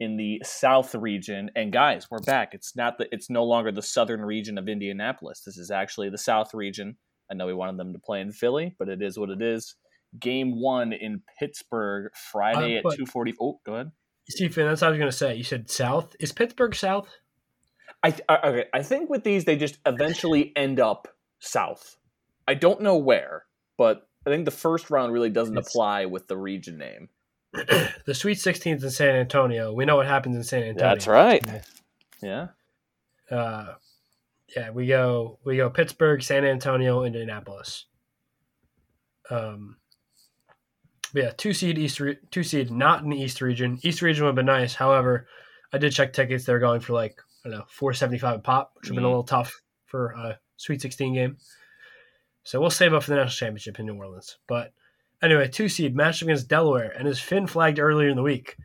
in 0.00 0.16
the 0.16 0.40
South 0.44 0.94
region. 0.94 1.50
And 1.56 1.72
guys, 1.72 2.10
we're 2.10 2.18
back. 2.20 2.54
It's 2.54 2.74
not 2.76 2.98
the 2.98 3.06
it's 3.12 3.30
no 3.30 3.44
longer 3.44 3.72
the 3.72 3.82
southern 3.82 4.22
region 4.22 4.58
of 4.58 4.68
Indianapolis. 4.68 5.40
This 5.40 5.56
is 5.56 5.70
actually 5.70 6.10
the 6.10 6.18
South 6.18 6.54
region. 6.54 6.96
I 7.30 7.34
know 7.34 7.46
we 7.46 7.54
wanted 7.54 7.76
them 7.78 7.92
to 7.92 7.98
play 7.98 8.20
in 8.20 8.32
Philly, 8.32 8.74
but 8.78 8.88
it 8.88 9.02
is 9.02 9.18
what 9.18 9.30
it 9.30 9.42
is. 9.42 9.74
Game 10.18 10.60
one 10.60 10.92
in 10.92 11.22
Pittsburgh 11.38 12.10
Friday 12.30 12.80
Uh, 12.82 12.88
at 12.88 12.96
two 12.96 13.06
forty. 13.06 13.34
Oh, 13.40 13.60
go 13.66 13.74
ahead. 13.74 13.92
Stephen, 14.28 14.66
that's 14.66 14.80
what 14.80 14.88
I 14.88 14.90
was 14.90 14.98
going 14.98 15.10
to 15.10 15.16
say. 15.16 15.34
You 15.34 15.44
said 15.44 15.70
South. 15.70 16.16
Is 16.18 16.32
Pittsburgh 16.32 16.74
South? 16.74 17.08
I 18.02 18.10
th- 18.10 18.22
I- 18.28 18.38
okay. 18.48 18.64
I 18.74 18.82
think 18.82 19.08
with 19.10 19.24
these, 19.24 19.44
they 19.44 19.56
just 19.56 19.78
eventually 19.86 20.52
end 20.56 20.80
up 20.80 21.08
south. 21.38 21.96
I 22.48 22.54
don't 22.54 22.80
know 22.80 22.96
where, 22.96 23.44
but 23.76 24.08
I 24.26 24.30
think 24.30 24.44
the 24.44 24.50
first 24.50 24.90
round 24.90 25.12
really 25.12 25.30
doesn't 25.30 25.56
It's- 25.56 25.68
apply 25.68 26.06
with 26.06 26.26
the 26.28 26.36
region 26.36 26.78
name. 26.78 27.08
the 27.52 28.14
Sweet 28.14 28.38
16th 28.38 28.82
in 28.82 28.90
San 28.90 29.14
Antonio. 29.14 29.72
We 29.72 29.84
know 29.84 29.96
what 29.96 30.06
happens 30.06 30.36
in 30.36 30.42
San 30.44 30.62
Antonio. 30.64 30.88
That's 30.94 31.06
right. 31.06 31.44
Yeah. 32.22 32.48
Uh, 33.30 33.74
yeah, 34.54 34.70
we 34.70 34.86
go 34.86 35.38
we 35.44 35.56
go 35.56 35.70
Pittsburgh, 35.70 36.22
San 36.22 36.44
Antonio, 36.44 37.02
Indianapolis. 37.04 37.86
Um, 39.30 39.76
yeah, 41.14 41.30
two 41.36 41.52
seed 41.52 41.78
East, 41.78 41.98
re- 42.00 42.18
two 42.30 42.42
seed 42.42 42.70
not 42.70 43.02
in 43.02 43.10
the 43.10 43.20
East 43.20 43.40
region. 43.40 43.78
East 43.82 44.02
region 44.02 44.24
would 44.24 44.30
have 44.30 44.36
been 44.36 44.46
nice. 44.46 44.74
However, 44.74 45.26
I 45.72 45.78
did 45.78 45.92
check 45.92 46.12
tickets. 46.12 46.44
They're 46.44 46.58
going 46.58 46.80
for 46.80 46.92
like 46.92 47.20
I 47.44 47.48
don't 47.48 47.58
know 47.58 47.64
four 47.68 47.92
seventy 47.92 48.18
five 48.18 48.36
a 48.36 48.40
pop, 48.40 48.72
which 48.74 48.88
would 48.90 48.96
have 48.96 48.96
been 48.96 49.04
a 49.04 49.06
Mhm. 49.08 49.10
little 49.10 49.24
tough 49.24 49.60
for 49.86 50.10
a 50.12 50.38
Sweet 50.56 50.80
sixteen 50.82 51.14
game. 51.14 51.38
So 52.46 52.60
we'll 52.60 52.70
save 52.70 52.94
up 52.94 53.02
for 53.02 53.10
the 53.10 53.16
national 53.16 53.48
championship 53.48 53.80
in 53.80 53.86
New 53.86 53.96
Orleans. 53.96 54.38
But 54.46 54.72
anyway, 55.20 55.48
two 55.48 55.68
seed 55.68 55.96
matched 55.96 56.22
against 56.22 56.46
Delaware, 56.46 56.94
and 56.96 57.08
as 57.08 57.18
Finn 57.18 57.48
flagged 57.48 57.80
earlier 57.80 58.08
in 58.08 58.14
the 58.14 58.22
week, 58.22 58.56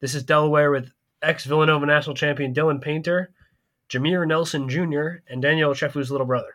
this 0.00 0.16
is 0.16 0.24
Delaware 0.24 0.72
with 0.72 0.90
ex 1.22 1.44
Villanova 1.44 1.86
national 1.86 2.16
champion 2.16 2.52
Dylan 2.52 2.82
Painter, 2.82 3.30
Jameer 3.88 4.26
Nelson 4.26 4.68
Jr., 4.68 5.22
and 5.28 5.40
Daniel 5.40 5.70
Ochefu's 5.70 6.10
little 6.10 6.26
brother. 6.26 6.54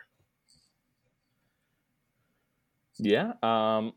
Yeah. 2.98 3.32
Um, 3.42 3.94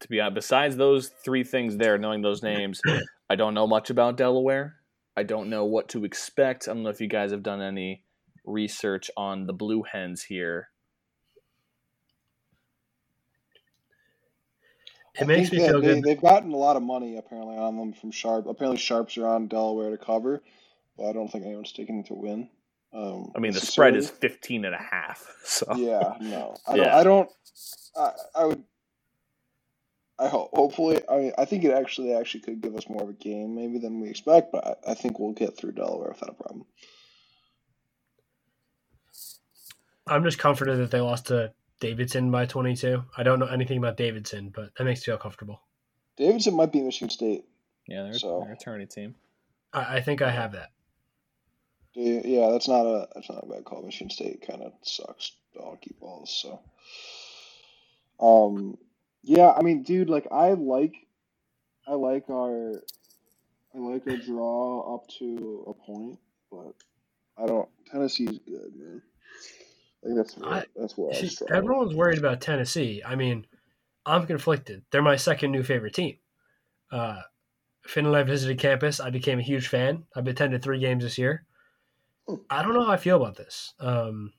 to 0.00 0.08
be 0.08 0.18
honest, 0.18 0.34
besides 0.34 0.76
those 0.78 1.08
three 1.08 1.44
things 1.44 1.76
there, 1.76 1.98
knowing 1.98 2.22
those 2.22 2.42
names, 2.42 2.80
I 3.28 3.36
don't 3.36 3.52
know 3.52 3.66
much 3.66 3.90
about 3.90 4.16
Delaware. 4.16 4.76
I 5.14 5.24
don't 5.24 5.50
know 5.50 5.66
what 5.66 5.90
to 5.90 6.06
expect. 6.06 6.68
I 6.68 6.72
don't 6.72 6.84
know 6.84 6.88
if 6.88 7.02
you 7.02 7.06
guys 7.06 7.32
have 7.32 7.42
done 7.42 7.60
any 7.60 8.02
research 8.46 9.10
on 9.14 9.44
the 9.44 9.52
Blue 9.52 9.82
Hens 9.82 10.22
here. 10.22 10.70
It 15.14 15.24
I 15.24 15.26
makes 15.26 15.52
me 15.52 15.58
that 15.58 15.70
feel 15.70 15.80
they, 15.80 15.94
good. 15.94 16.04
They've 16.04 16.20
gotten 16.20 16.52
a 16.52 16.56
lot 16.56 16.76
of 16.76 16.82
money 16.82 17.18
apparently 17.18 17.56
on 17.56 17.76
them 17.76 17.92
from 17.92 18.10
Sharp. 18.10 18.46
Apparently, 18.46 18.78
Sharps 18.78 19.18
are 19.18 19.26
on 19.26 19.46
Delaware 19.46 19.90
to 19.90 19.98
cover, 19.98 20.42
but 20.96 21.08
I 21.08 21.12
don't 21.12 21.30
think 21.30 21.44
anyone's 21.44 21.72
taking 21.72 22.02
to 22.04 22.14
win. 22.14 22.48
Um, 22.94 23.32
I 23.34 23.40
mean, 23.40 23.52
the 23.52 23.60
spread 23.60 23.96
is 23.96 24.06
necessarily. 24.06 24.34
15 24.34 24.64
and 24.66 24.74
a 24.74 24.78
half. 24.78 25.26
So 25.44 25.66
Yeah, 25.74 26.14
no, 26.20 26.56
I 26.68 26.76
don't. 26.76 26.88
I 26.88 27.02
don't. 27.02 27.30
I, 27.96 28.10
I 28.34 28.44
would. 28.44 28.62
I 30.18 30.28
hope. 30.28 30.50
Hopefully, 30.54 31.00
I 31.10 31.16
mean, 31.18 31.32
I 31.36 31.44
think 31.46 31.64
it 31.64 31.72
actually 31.72 32.14
actually 32.14 32.40
could 32.40 32.60
give 32.60 32.76
us 32.76 32.88
more 32.88 33.02
of 33.02 33.08
a 33.08 33.12
game 33.12 33.56
maybe 33.56 33.78
than 33.78 34.00
we 34.00 34.08
expect, 34.08 34.52
but 34.52 34.64
I, 34.86 34.92
I 34.92 34.94
think 34.94 35.18
we'll 35.18 35.32
get 35.32 35.56
through 35.56 35.72
Delaware 35.72 36.10
without 36.10 36.30
a 36.30 36.34
problem. 36.34 36.64
I'm 40.06 40.22
just 40.22 40.38
comforted 40.38 40.78
that 40.78 40.90
they 40.90 41.00
lost 41.00 41.26
to 41.26 41.52
Davidson 41.82 42.30
by 42.30 42.46
22. 42.46 43.02
I 43.16 43.22
don't 43.24 43.40
know 43.40 43.46
anything 43.46 43.76
about 43.76 43.96
Davidson, 43.96 44.50
but 44.54 44.70
that 44.76 44.84
makes 44.84 45.00
me 45.00 45.06
feel 45.06 45.18
comfortable. 45.18 45.60
Davidson 46.16 46.54
might 46.54 46.70
be 46.70 46.80
Michigan 46.80 47.10
State. 47.10 47.44
yeah, 47.88 48.04
they're, 48.04 48.14
So- 48.14 48.42
they're 48.44 48.54
a 48.54 48.56
tourney 48.56 48.86
team. 48.86 49.16
I, 49.72 49.96
I 49.96 50.00
think 50.00 50.22
I 50.22 50.30
have 50.30 50.52
that. 50.52 50.70
Yeah, 51.94 52.50
that's 52.52 52.68
not 52.68 52.86
a 52.86 53.08
that's 53.14 53.28
not 53.28 53.44
a 53.44 53.46
bad 53.46 53.64
call. 53.64 53.82
Michigan 53.82 54.08
State 54.10 54.46
kind 54.46 54.62
of 54.62 54.72
sucks 54.82 55.32
donkey 55.54 55.94
balls. 56.00 56.30
So, 56.30 56.60
um, 58.24 58.78
yeah, 59.22 59.50
I 59.50 59.62
mean, 59.62 59.82
dude, 59.82 60.08
like 60.08 60.26
I 60.32 60.52
like, 60.52 60.94
I 61.86 61.92
like 61.94 62.30
our, 62.30 62.80
I 63.74 63.78
like 63.78 64.06
a 64.06 64.16
draw 64.16 64.94
up 64.94 65.08
to 65.18 65.64
a 65.66 65.74
point, 65.74 66.18
but 66.50 66.72
I 67.36 67.46
don't. 67.46 67.68
Tennessee's 67.90 68.38
good, 68.46 68.72
man. 68.74 69.02
I 70.02 70.06
think 70.06 70.16
that's 70.18 70.36
where, 70.36 70.50
I- 70.50 70.64
that's 70.76 70.96
where 70.96 71.10
I 71.12 71.14
See, 71.14 71.46
everyone's 71.50 71.94
worried 71.94 72.18
about 72.18 72.40
Tennessee. 72.40 73.02
I 73.04 73.14
mean, 73.14 73.46
I'm 74.04 74.26
conflicted. 74.26 74.82
They're 74.90 75.02
my 75.02 75.16
second 75.16 75.52
new 75.52 75.62
favorite 75.62 75.94
team. 75.94 76.16
Uh, 76.90 77.20
Finn 77.86 78.06
and 78.06 78.16
I 78.16 78.22
visited 78.22 78.58
campus. 78.58 79.00
I 79.00 79.10
became 79.10 79.38
a 79.38 79.42
huge 79.42 79.68
fan. 79.68 80.04
I've 80.14 80.26
attended 80.26 80.62
three 80.62 80.78
games 80.80 81.04
this 81.04 81.18
year. 81.18 81.44
I 82.50 82.62
don't 82.62 82.74
know 82.74 82.84
how 82.84 82.92
I 82.92 82.96
feel 82.96 83.16
about 83.16 83.36
this. 83.36 83.74
Um, 83.80 84.32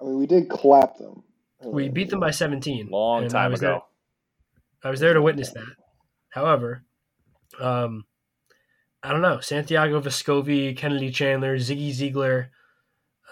I 0.00 0.04
mean, 0.04 0.18
we 0.18 0.26
did 0.26 0.48
clap 0.48 0.96
them. 0.98 1.22
we 1.64 1.88
beat 1.88 2.10
them 2.10 2.20
by 2.20 2.30
17. 2.30 2.88
Long 2.90 3.24
and 3.24 3.34
I 3.34 3.42
time 3.42 3.50
was 3.50 3.60
ago. 3.60 3.84
There, 4.82 4.88
I 4.88 4.90
was 4.90 5.00
there 5.00 5.14
to 5.14 5.22
witness 5.22 5.50
that. 5.52 5.66
However, 6.30 6.84
um, 7.60 8.04
I 9.02 9.10
don't 9.12 9.22
know. 9.22 9.40
Santiago 9.40 10.00
Vescovi, 10.00 10.76
Kennedy 10.76 11.10
Chandler, 11.10 11.56
Ziggy 11.56 11.90
Zeigler, 11.90 12.48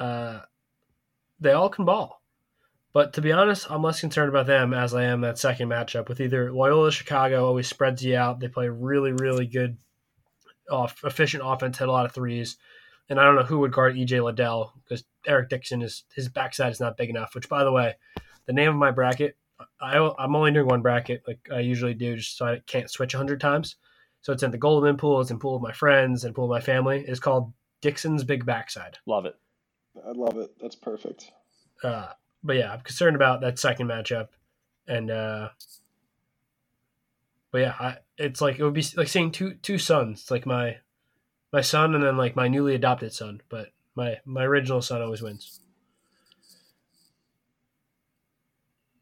uh, 0.01 0.41
they 1.45 1.53
all 1.53 1.69
can 1.69 1.85
ball. 1.85 2.21
But 2.93 3.13
to 3.15 3.23
be 3.23 3.33
honest, 3.33 3.71
I'm 3.71 3.83
less 3.83 4.01
concerned 4.01 4.29
about 4.29 4.47
them 4.47 4.75
as 4.75 4.95
I 4.95 5.05
am 5.05 5.21
that 5.21 5.39
second 5.39 5.69
matchup 5.69 6.09
with 6.09 6.21
either 6.21 6.53
Loyola 6.53 6.93
Chicago 6.93 7.47
always 7.47 7.69
spreads 7.69 8.05
you 8.05 8.17
out. 8.17 8.41
They 8.41 8.49
play 8.49 8.69
really, 8.69 9.13
really 9.13 9.47
good, 9.47 9.79
off, 10.71 11.03
efficient 11.05 11.43
offense, 11.45 11.79
hit 11.79 11.89
a 11.89 11.93
lot 11.93 12.07
of 12.07 12.13
threes. 12.13 12.57
And 13.09 13.21
I 13.21 13.25
don't 13.25 13.37
know 13.37 13.43
who 13.43 13.59
would 13.61 13.73
guard 13.73 13.97
EJ 13.97 14.23
Liddell 14.25 14.73
because 14.83 15.05
Eric 15.27 15.51
Dixon 15.51 15.83
is 15.83 16.05
his 16.15 16.29
backside 16.29 16.73
is 16.73 16.81
not 16.81 16.97
big 16.97 17.11
enough. 17.11 17.35
Which, 17.35 17.49
by 17.49 17.65
the 17.65 17.73
way, 17.73 17.95
the 18.47 18.53
name 18.53 18.71
of 18.71 18.77
my 18.77 18.91
bracket 18.91 19.37
I, 19.81 19.99
I'm 20.19 20.37
only 20.37 20.53
doing 20.53 20.67
one 20.67 20.83
bracket 20.83 21.23
like 21.27 21.49
I 21.53 21.61
usually 21.61 21.95
do, 21.95 22.17
just 22.17 22.37
so 22.37 22.47
I 22.47 22.61
can't 22.67 22.91
switch 22.91 23.13
hundred 23.13 23.41
times. 23.41 23.77
So 24.23 24.33
it's 24.33 24.43
in 24.43 24.51
the 24.51 24.59
Golden 24.59 24.97
pool, 24.97 25.21
it's 25.21 25.31
in 25.31 25.39
pool 25.39 25.57
of 25.57 25.63
my 25.63 25.73
friends, 25.73 26.25
and 26.25 26.35
pool 26.35 26.47
of 26.47 26.51
my 26.51 26.61
family. 26.61 27.05
It's 27.07 27.21
called 27.21 27.53
Dixon's 27.83 28.25
Big 28.25 28.47
Backside. 28.47 28.99
Love 29.07 29.27
it. 29.27 29.35
I 29.97 30.13
love 30.13 30.37
it. 30.39 30.51
That's 30.61 30.77
perfect. 30.77 31.31
Uh, 31.83 32.09
but 32.43 32.57
yeah, 32.57 32.73
I'm 32.73 32.81
concerned 32.81 33.17
about 33.17 33.41
that 33.43 33.59
second 33.59 33.89
matchup, 33.89 34.29
and 34.87 35.11
uh, 35.11 35.49
but 37.53 37.59
yeah, 37.59 37.75
I, 37.79 37.97
it's 38.19 38.41
like 38.41 38.59
it 38.59 38.65
would 38.65 38.75
be 38.75 38.85
like 38.97 39.09
seeing 39.09 39.31
two 39.31 39.55
two 39.55 39.79
sons. 39.79 40.23
It's 40.23 40.31
like 40.31 40.47
my 40.47 40.79
my 41.53 41.61
son 41.61 41.95
and 41.95 42.03
then 42.03 42.17
like 42.17 42.37
my 42.37 42.49
newly 42.49 42.75
adopted 42.75 43.13
son, 43.13 43.41
but 43.49 43.69
my 43.95 44.17
my 44.25 44.45
original 44.45 44.83
son 44.83 45.01
always 45.03 45.23
wins. 45.23 45.61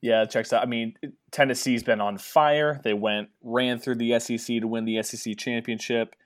Yeah, 0.03 0.23
it 0.23 0.31
checks 0.31 0.53
out. 0.53 0.63
I 0.63 0.67
mean, 0.67 0.95
Tennessee's 1.31 1.85
been 1.85 2.01
on 2.01 2.19
fire. 2.19 2.81
They 2.83 2.93
went 2.93 3.29
ran 3.43 3.79
through 3.79 3.95
the 3.97 4.19
SEC 4.19 4.61
to 4.61 4.67
win 4.67 4.85
the 4.85 5.03
SEC 5.03 5.37
championship. 5.39 6.17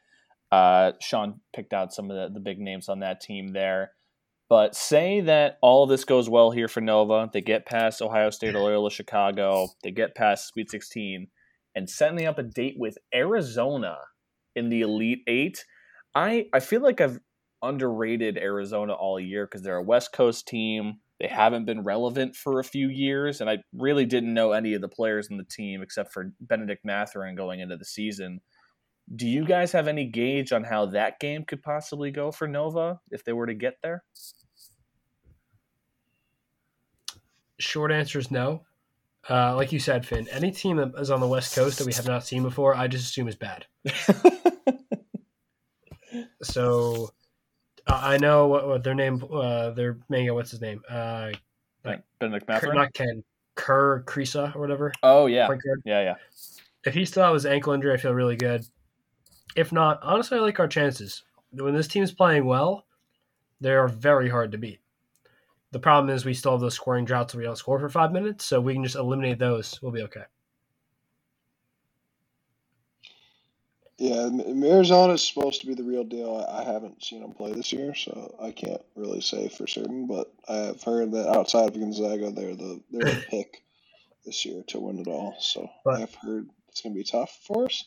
Uh, 0.51 0.93
Sean 1.01 1.41
picked 1.55 1.75
out 1.75 1.93
some 1.93 2.11
of 2.11 2.17
the, 2.17 2.35
the 2.35 2.41
big 2.41 2.59
names 2.59 2.89
on 2.89 3.01
that 3.01 3.21
team 3.21 3.53
there. 3.53 3.93
But 4.49 4.77
say 4.77 5.21
that 5.23 5.59
all 5.61 5.87
this 5.87 6.05
goes 6.05 6.29
well 6.29 6.53
here 6.53 6.69
for 6.69 6.81
Nova. 6.81 7.29
They 7.33 7.41
get 7.41 7.67
past 7.67 8.01
Ohio 8.01 8.31
State 8.31 8.55
or 8.55 8.61
Loyola 8.61 8.91
Chicago. 8.91 9.69
They 9.83 9.91
get 9.91 10.15
past 10.15 10.49
Sweet 10.49 10.71
16 10.71 11.27
and 11.75 11.91
setting 11.91 12.27
up 12.27 12.39
a 12.39 12.45
date 12.45 12.77
with 12.79 12.97
Arizona 13.13 13.97
in 14.55 14.69
the 14.69 14.83
Elite 14.83 15.23
Eight. 15.27 15.65
I, 16.15 16.47
I 16.53 16.61
feel 16.61 16.81
like 16.81 17.01
I've 17.01 17.19
underrated 17.63 18.39
Arizona 18.39 18.93
all 18.95 19.19
year 19.19 19.47
because 19.47 19.63
they're 19.63 19.77
a 19.77 19.83
West 19.83 20.13
Coast 20.13 20.47
team. 20.47 21.01
They 21.21 21.29
haven't 21.29 21.65
been 21.65 21.83
relevant 21.83 22.37
for 22.37 22.61
a 22.61 22.65
few 22.65 22.89
years, 22.89 23.41
and 23.41 23.49
I 23.49 23.59
really 23.73 24.05
didn't 24.05 24.35
know 24.35 24.53
any 24.53 24.75
of 24.75 24.81
the 24.81 24.89
players 24.89 25.29
in 25.31 25.39
the 25.39 25.45
team 25.45 25.83
except 25.83 26.13
for 26.13 26.33
Bennedict 26.41 26.85
Mathurin 26.85 27.37
going 27.37 27.61
into 27.61 27.77
the 27.77 27.85
season. 27.85 28.41
Do 29.15 29.27
you 29.29 29.45
guys 29.45 29.73
have 29.73 29.87
any 29.89 30.07
gauge 30.07 30.53
on 30.53 30.65
how 30.65 30.87
that 30.87 31.21
game 31.21 31.45
could 31.45 31.63
possibly 31.63 32.11
go 32.11 32.33
for 32.33 32.49
Nova 32.49 33.01
if 33.11 33.25
they 33.25 33.33
were 33.33 33.47
to 33.47 33.55
get 33.55 33.75
there? 33.83 34.03
Short 37.59 37.93
answer 37.93 38.19
is 38.19 38.31
no. 38.31 38.63
Uh, 39.29 39.55
like 39.57 39.73
you 39.73 39.79
said, 39.79 40.07
Finn, 40.07 40.27
any 40.31 40.51
team 40.51 40.77
that 40.77 40.93
is 40.99 41.11
on 41.11 41.21
the 41.21 41.27
West 41.27 41.55
Coast 41.55 41.79
that 41.79 41.87
we 41.87 41.93
have 41.95 42.07
not 42.07 42.25
seen 42.25 42.43
before, 42.43 42.75
I 42.77 42.87
just 42.89 43.05
assume 43.05 43.29
is 43.29 43.37
bad. 43.37 43.67
So 46.43 47.11
uh, 47.87 48.01
I 48.03 48.19
know 48.19 48.49
what, 48.49 48.67
what 48.67 48.85
their 48.85 48.95
name, 48.95 49.23
uh, 49.31 49.71
their 49.71 49.99
manga, 50.09 50.35
what's 50.35 50.51
his 50.51 50.61
name? 50.61 50.83
Uh, 50.89 51.31
Ben- 51.83 52.03
Ker, 52.21 52.73
not 52.73 52.93
Ken, 52.95 53.23
Kerr 53.55 54.03
Kriisa 54.05 54.55
or 54.55 54.61
whatever. 54.61 54.93
Oh 55.03 55.27
yeah, 55.27 55.49
yeah, 55.85 56.03
yeah. 56.03 56.15
If 56.85 56.95
he 56.95 57.05
still 57.05 57.25
has 57.25 57.43
his 57.43 57.47
ankle 57.47 57.73
injury, 57.73 57.93
I 57.93 57.97
feel 57.97 58.15
really 58.15 58.37
good. 58.37 58.65
If 59.57 59.73
not, 59.73 59.99
honestly, 60.03 60.39
I 60.39 60.43
like 60.43 60.61
our 60.61 60.69
chances. 60.69 61.25
When 61.51 61.75
this 61.75 61.89
team's 61.89 62.13
playing 62.13 62.45
well, 62.45 62.85
they 63.61 63.73
are 63.73 63.89
very 63.89 64.29
hard 64.29 64.53
to 64.53 64.59
beat. 64.59 64.81
The 65.73 65.79
problem 65.79 66.15
is 66.15 66.25
we 66.25 66.35
still 66.35 66.53
have 66.53 66.61
those 66.61 66.75
scoring 66.75 67.07
droughts 67.07 67.35
where 67.35 67.41
we 67.41 67.47
don't 67.47 67.57
score 67.57 67.81
for 67.81 67.89
five 67.89 68.13
minutes, 68.13 68.45
so 68.45 68.61
we 68.61 68.75
can 68.75 68.85
just 68.85 68.97
eliminate 68.97 69.39
those. 69.39 69.81
We'll 69.83 69.93
be 69.93 70.03
okay. 70.03 70.25
Yeah, 73.99 74.27
M- 74.27 74.63
is 74.63 75.27
supposed 75.27 75.63
to 75.63 75.67
be 75.67 75.75
the 75.75 75.83
real 75.83 76.05
deal. 76.05 76.47
I 76.51 76.65
haven't 76.65 77.03
seen 77.03 77.23
them 77.23 77.33
play 77.33 77.55
this 77.55 77.73
year, 77.73 77.95
so 77.95 78.37
I 78.41 78.51
can't 78.51 78.83
really 78.95 79.23
say 79.23 79.49
for 79.49 79.67
certain. 79.67 80.07
But 80.07 80.31
I 80.47 80.57
have 80.57 80.83
heard 80.83 81.13
that 81.13 81.35
outside 81.35 81.69
of 81.69 81.75
Gonzaga, 81.75 82.31
they're 82.31 82.55
the 82.55 82.83
they're 82.91 83.15
the 83.15 83.25
pick 83.31 83.63
this 84.27 84.45
year 84.45 84.63
to 84.69 84.81
win 84.81 84.99
it 84.99 85.09
all. 85.09 85.35
So 85.41 85.71
But- 85.85 86.03
I've 86.03 86.15
heard 86.17 86.51
it's 86.69 86.83
gonna 86.83 86.95
be 86.95 87.05
tough 87.05 87.39
for 87.47 87.65
us. 87.65 87.85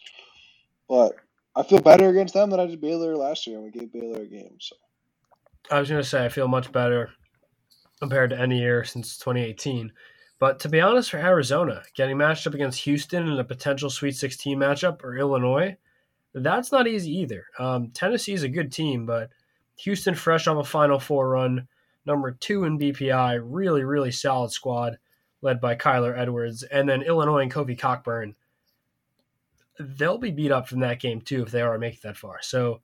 But 0.88 1.14
I 1.60 1.64
feel 1.64 1.82
better 1.82 2.08
against 2.08 2.34
them 2.34 2.50
than 2.50 2.60
I 2.62 2.68
did 2.68 2.80
Baylor 2.80 3.18
last 3.18 3.46
year, 3.46 3.58
and 3.58 3.66
we 3.66 3.72
gave 3.72 3.92
Baylor 3.92 4.22
a 4.22 4.26
game. 4.26 4.56
So 4.60 4.78
I 5.70 5.78
was 5.82 5.90
going 5.90 6.02
to 6.02 6.08
say 6.08 6.24
I 6.24 6.30
feel 6.30 6.48
much 6.48 6.72
better 6.72 7.10
compared 8.00 8.30
to 8.30 8.40
any 8.40 8.60
year 8.60 8.86
since 8.86 9.18
2018. 9.18 9.92
But 10.40 10.62
to 10.62 10.70
be 10.70 10.80
honest, 10.80 11.12
for 11.12 11.18
Arizona, 11.18 11.84
getting 11.96 12.18
matched 12.18 12.48
up 12.48 12.54
against 12.54 12.80
Houston 12.84 13.28
in 13.28 13.38
a 13.38 13.44
potential 13.44 13.90
Sweet 13.90 14.16
16 14.16 14.58
matchup 14.58 15.04
or 15.04 15.18
Illinois, 15.18 15.76
that's 16.34 16.72
not 16.72 16.88
easy 16.88 17.12
either. 17.18 17.48
Um, 17.60 17.90
Tennessee 17.90 18.32
is 18.34 18.44
a 18.44 18.50
good 18.50 18.72
team, 18.72 19.06
but 19.06 19.30
Houston, 19.80 20.16
fresh 20.16 20.48
off 20.48 20.58
a 20.58 20.64
Final 20.64 20.98
Four 20.98 21.28
run, 21.28 21.68
number 22.06 22.32
two 22.32 22.64
in 22.64 22.80
BPI, 22.80 23.42
really, 23.44 23.84
really 23.84 24.12
solid 24.12 24.52
squad 24.52 24.98
led 25.42 25.60
by 25.60 25.76
Kyler 25.76 26.18
Edwards, 26.18 26.64
and 26.64 26.88
then 26.88 27.02
Illinois 27.02 27.40
and 27.42 27.52
Kofi 27.52 27.78
Cockburn. 27.78 28.36
They'll 29.80 30.18
be 30.18 30.32
beat 30.32 30.52
up 30.52 30.68
from 30.68 30.82
that 30.82 31.00
game 31.00 31.22
too 31.22 31.44
if 31.44 31.52
they 31.52 31.62
are 31.62 31.78
make 31.78 32.02
that 32.02 32.18
far. 32.18 32.42
So 32.42 32.82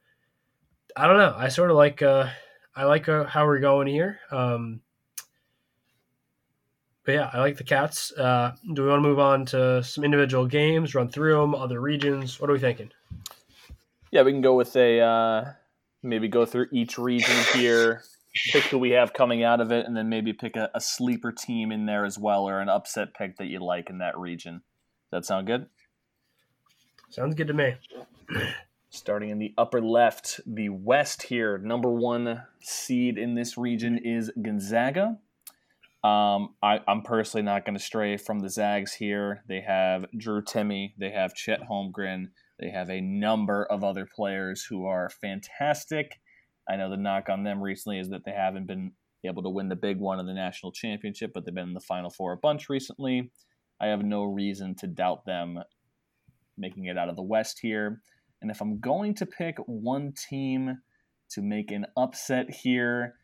I 0.96 1.08
don't 1.08 1.18
know. 1.18 1.36
I 1.38 1.50
sort 1.50 1.72
of 1.72 1.78
like 1.78 2.02
uh, 2.02 2.30
I 2.76 2.86
like 2.86 3.10
uh, 3.10 3.26
how 3.26 3.46
we're 3.46 3.60
going 3.60 3.88
here. 3.88 4.20
Um, 4.32 4.82
but 7.06 7.14
yeah, 7.14 7.30
I 7.32 7.40
like 7.40 7.58
the 7.58 7.64
Cats. 7.64 8.12
Uh, 8.12 8.56
do 8.74 8.82
we 8.82 8.90
want 8.90 9.04
to 9.04 9.08
move 9.08 9.20
on 9.20 9.46
to 9.48 9.84
some 9.84 10.04
individual 10.04 10.48
games, 10.48 10.96
run 10.96 11.10
through 11.10 11.40
them, 11.40 11.54
other 11.54 11.80
regions? 11.80 12.40
What 12.40 12.50
are 12.50 12.54
we 12.54 12.60
thinking? 12.60 12.92
Yeah, 14.12 14.24
we 14.24 14.32
can 14.32 14.42
go 14.42 14.56
with 14.56 14.76
a 14.76 15.02
uh, 15.02 15.52
maybe 16.02 16.28
go 16.28 16.46
through 16.46 16.68
each 16.72 16.98
region 16.98 17.36
here, 17.54 18.04
pick 18.52 18.64
who 18.64 18.80
we 18.80 18.92
have 18.92 19.14
coming 19.14 19.44
out 19.44 19.62
of 19.62 19.72
it, 19.72 19.86
and 19.86 19.96
then 19.96 20.10
maybe 20.10 20.34
pick 20.34 20.56
a, 20.56 20.72
a 20.74 20.82
sleeper 20.82 21.32
team 21.32 21.72
in 21.72 21.86
there 21.86 22.06
as 22.06 22.18
well, 22.18 22.48
or 22.48 22.60
an 22.60 22.70
upset 22.70 23.14
pick 23.14 23.38
that 23.38 23.48
you 23.48 23.60
like 23.60 23.90
in 23.90 24.00
that 24.00 24.18
region. 24.18 24.62
Does 25.12 25.22
that 25.22 25.26
sound 25.26 25.48
good? 25.48 25.68
Sounds 27.16 27.34
good 27.34 27.48
to 27.48 27.54
me. 27.54 27.76
Starting 28.90 29.30
in 29.30 29.40
the 29.40 29.54
upper 29.58 29.80
left, 29.80 30.42
the 30.46 30.68
West 30.68 31.24
here, 31.24 31.58
number 31.58 31.90
one 31.90 32.44
seed 32.60 33.18
in 33.18 33.36
this 33.36 33.58
region 33.58 33.98
is 33.98 34.30
Gonzaga. 34.42 35.18
Um, 36.04 36.56
I, 36.62 36.82
I'm 36.86 37.04
personally 37.04 37.46
not 37.46 37.64
going 37.64 37.78
to 37.78 37.82
stray 37.82 38.18
from 38.18 38.40
the 38.40 38.50
Zags 38.50 38.96
here. 38.96 39.46
They 39.48 39.62
have 39.62 40.08
Drew 40.18 40.42
Timme, 40.42 40.92
they 40.98 41.12
have 41.12 41.34
Chet 41.34 41.62
Holmgren, 41.72 42.32
they 42.60 42.70
have 42.72 42.90
a 42.90 43.00
number 43.00 43.64
of 43.64 43.82
other 43.82 44.06
players 44.14 44.66
who 44.66 44.86
are 44.86 45.10
fantastic. 45.10 46.20
I 46.70 46.76
know 46.76 46.90
the 46.90 46.98
knock 46.98 47.30
on 47.30 47.46
them 47.46 47.64
recently 47.64 47.98
is 47.98 48.10
that 48.10 48.26
they 48.26 48.34
haven't 48.34 48.68
been 48.68 48.92
able 49.24 49.44
to 49.44 49.50
win 49.50 49.70
the 49.70 49.78
big 49.78 50.00
one 50.00 50.20
in 50.20 50.26
the 50.26 50.34
national 50.34 50.74
championship, 50.74 51.32
but 51.34 51.46
they've 51.46 51.56
been 51.56 51.70
in 51.70 51.74
the 51.76 51.80
Final 51.80 52.10
Four 52.10 52.34
a 52.34 52.38
bunch 52.38 52.68
recently. 52.68 53.32
I 53.80 53.88
have 53.88 54.04
no 54.04 54.26
reason 54.26 54.76
to 54.80 54.88
doubt 54.88 55.24
them 55.26 55.60
making 56.58 56.86
it 56.86 56.98
out 56.98 57.10
of 57.10 57.16
the 57.16 57.24
West 57.24 57.60
here. 57.62 58.02
And 58.42 58.52
if 58.52 58.62
I'm 58.62 58.80
going 58.80 59.16
to 59.16 59.26
pick 59.26 59.58
one 59.66 60.14
team 60.14 60.80
to 61.32 61.42
make 61.42 61.72
an 61.72 61.86
upset 61.98 62.50
here, 62.50 63.16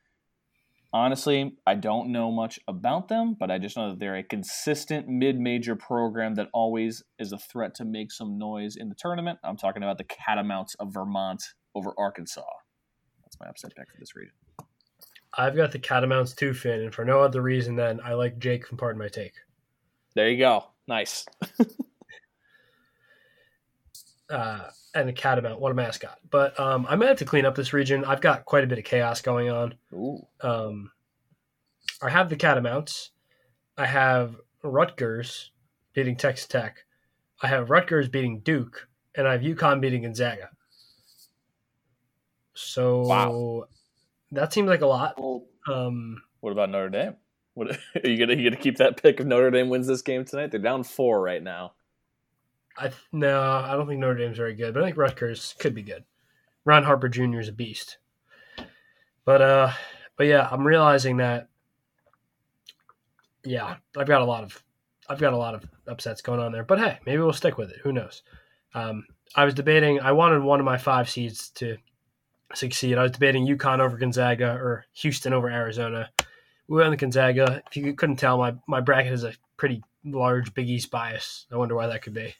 honestly, 0.93 1.55
I 1.65 1.75
don't 1.75 2.11
know 2.11 2.31
much 2.31 2.59
about 2.67 3.07
them, 3.07 3.35
but 3.39 3.51
I 3.51 3.57
just 3.57 3.77
know 3.77 3.89
that 3.89 3.99
they're 3.99 4.17
a 4.17 4.23
consistent 4.23 5.07
mid 5.07 5.39
major 5.39 5.75
program 5.75 6.35
that 6.35 6.47
always 6.53 7.03
is 7.19 7.31
a 7.31 7.37
threat 7.37 7.75
to 7.75 7.85
make 7.85 8.11
some 8.11 8.37
noise 8.37 8.75
in 8.75 8.89
the 8.89 8.95
tournament. 8.95 9.39
I'm 9.43 9.57
talking 9.57 9.83
about 9.83 9.97
the 9.97 10.05
Catamounts 10.05 10.75
of 10.79 10.93
Vermont 10.93 11.43
over 11.75 11.93
Arkansas. 11.97 12.43
That's 13.23 13.37
my 13.39 13.47
upset 13.47 13.75
pick 13.75 13.89
for 13.91 13.97
this 13.99 14.15
region. 14.15 14.33
I've 15.37 15.55
got 15.55 15.71
the 15.71 15.79
Catamounts 15.79 16.35
too, 16.35 16.53
Finn, 16.53 16.81
and 16.81 16.93
for 16.93 17.05
no 17.05 17.21
other 17.21 17.41
reason 17.41 17.75
than 17.75 18.01
I 18.03 18.13
like 18.13 18.37
Jake 18.37 18.67
from 18.67 18.77
Pardon 18.77 18.99
My 18.99 19.07
Take. 19.07 19.33
There 20.13 20.29
you 20.29 20.37
go. 20.37 20.65
Nice. 20.87 21.25
uh, 24.31 24.69
and 24.95 25.09
a 25.09 25.13
catamount. 25.13 25.59
What 25.59 25.71
a 25.71 25.75
mascot! 25.75 26.17
But 26.29 26.59
um, 26.59 26.85
I 26.89 26.95
might 26.95 27.07
have 27.09 27.17
to 27.19 27.25
clean 27.25 27.45
up 27.45 27.55
this 27.55 27.73
region. 27.73 28.03
I've 28.05 28.21
got 28.21 28.45
quite 28.45 28.63
a 28.63 28.67
bit 28.67 28.79
of 28.79 28.85
chaos 28.85 29.21
going 29.21 29.49
on. 29.49 29.75
Ooh. 29.93 30.25
Um, 30.41 30.91
I 32.01 32.09
have 32.09 32.29
the 32.29 32.35
catamounts. 32.35 33.11
I 33.77 33.85
have 33.85 34.35
Rutgers 34.63 35.51
beating 35.93 36.15
Texas 36.15 36.47
Tech. 36.47 36.85
I 37.41 37.47
have 37.47 37.69
Rutgers 37.69 38.09
beating 38.09 38.39
Duke, 38.39 38.87
and 39.15 39.27
I 39.27 39.33
have 39.33 39.41
UConn 39.41 39.81
beating 39.81 40.03
Gonzaga. 40.03 40.49
So 42.53 43.01
Wow. 43.01 43.63
that 44.31 44.53
seems 44.53 44.67
like 44.67 44.81
a 44.81 44.87
lot. 44.87 45.19
Um, 45.67 46.21
What 46.41 46.51
about 46.51 46.69
Notre 46.69 46.89
Dame? 46.89 47.15
What 47.53 47.71
are 48.03 48.07
you 48.09 48.17
gonna 48.17 48.33
you 48.35 48.49
gonna 48.49 48.61
keep 48.61 48.77
that 48.77 49.01
pick 49.01 49.19
if 49.19 49.25
Notre 49.25 49.51
Dame 49.51 49.69
wins 49.69 49.87
this 49.87 50.01
game 50.01 50.25
tonight? 50.25 50.51
They're 50.51 50.59
down 50.59 50.83
four 50.83 51.21
right 51.21 51.41
now. 51.41 51.73
I 52.77 52.91
no, 53.11 53.41
I 53.41 53.73
don't 53.73 53.87
think 53.87 53.99
Notre 53.99 54.17
Dame's 54.17 54.37
very 54.37 54.55
good, 54.55 54.73
but 54.73 54.83
I 54.83 54.87
think 54.87 54.97
Rutgers 54.97 55.55
could 55.59 55.75
be 55.75 55.81
good. 55.81 56.03
Ron 56.65 56.83
Harper 56.83 57.09
Jr. 57.09 57.39
is 57.39 57.47
a 57.47 57.53
beast. 57.53 57.97
But 59.25 59.41
uh, 59.41 59.71
but 60.17 60.27
yeah, 60.27 60.47
I'm 60.51 60.65
realizing 60.65 61.17
that. 61.17 61.49
Yeah, 63.43 63.77
I've 63.97 64.07
got 64.07 64.21
a 64.21 64.25
lot 64.25 64.43
of, 64.43 64.61
I've 65.09 65.19
got 65.19 65.33
a 65.33 65.37
lot 65.37 65.55
of 65.55 65.65
upsets 65.87 66.21
going 66.21 66.39
on 66.39 66.51
there. 66.51 66.63
But 66.63 66.79
hey, 66.79 66.99
maybe 67.05 67.21
we'll 67.21 67.33
stick 67.33 67.57
with 67.57 67.71
it. 67.71 67.79
Who 67.83 67.91
knows? 67.91 68.21
Um, 68.75 69.05
I 69.35 69.45
was 69.45 69.53
debating. 69.53 69.99
I 69.99 70.11
wanted 70.11 70.43
one 70.43 70.59
of 70.59 70.65
my 70.65 70.77
five 70.77 71.09
seeds 71.09 71.49
to 71.55 71.77
succeed. 72.53 72.97
I 72.97 73.03
was 73.03 73.11
debating 73.11 73.47
UConn 73.47 73.79
over 73.79 73.97
Gonzaga 73.97 74.53
or 74.53 74.85
Houston 74.93 75.33
over 75.33 75.49
Arizona. 75.49 76.09
We 76.67 76.77
went 76.77 76.91
with 76.91 76.99
Gonzaga. 76.99 77.63
If 77.67 77.77
you 77.77 77.93
couldn't 77.95 78.17
tell, 78.17 78.37
my 78.37 78.53
my 78.67 78.79
bracket 78.79 79.13
is 79.13 79.23
a 79.23 79.33
pretty 79.57 79.83
large 80.03 80.53
Big 80.53 80.69
East 80.69 80.91
bias. 80.91 81.45
I 81.51 81.57
wonder 81.57 81.75
why 81.75 81.87
that 81.87 82.01
could 82.01 82.13
be. 82.13 82.35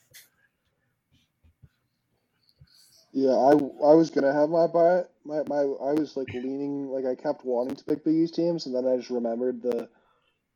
yeah, 3.13 3.31
I, 3.31 3.51
I 3.51 3.93
was 3.95 4.09
gonna 4.09 4.33
have 4.33 4.49
my 4.49 4.67
buy 4.67 5.03
my, 5.25 5.43
my 5.47 5.59
I 5.61 5.93
was 5.93 6.15
like 6.15 6.33
leaning 6.33 6.87
like 6.89 7.05
I 7.05 7.15
kept 7.21 7.43
wanting 7.45 7.75
to 7.75 7.83
pick 7.83 8.03
Big 8.05 8.15
East 8.15 8.35
teams, 8.35 8.65
and 8.65 8.75
then 8.75 8.87
I 8.87 8.97
just 8.97 9.09
remembered 9.09 9.61
the 9.61 9.89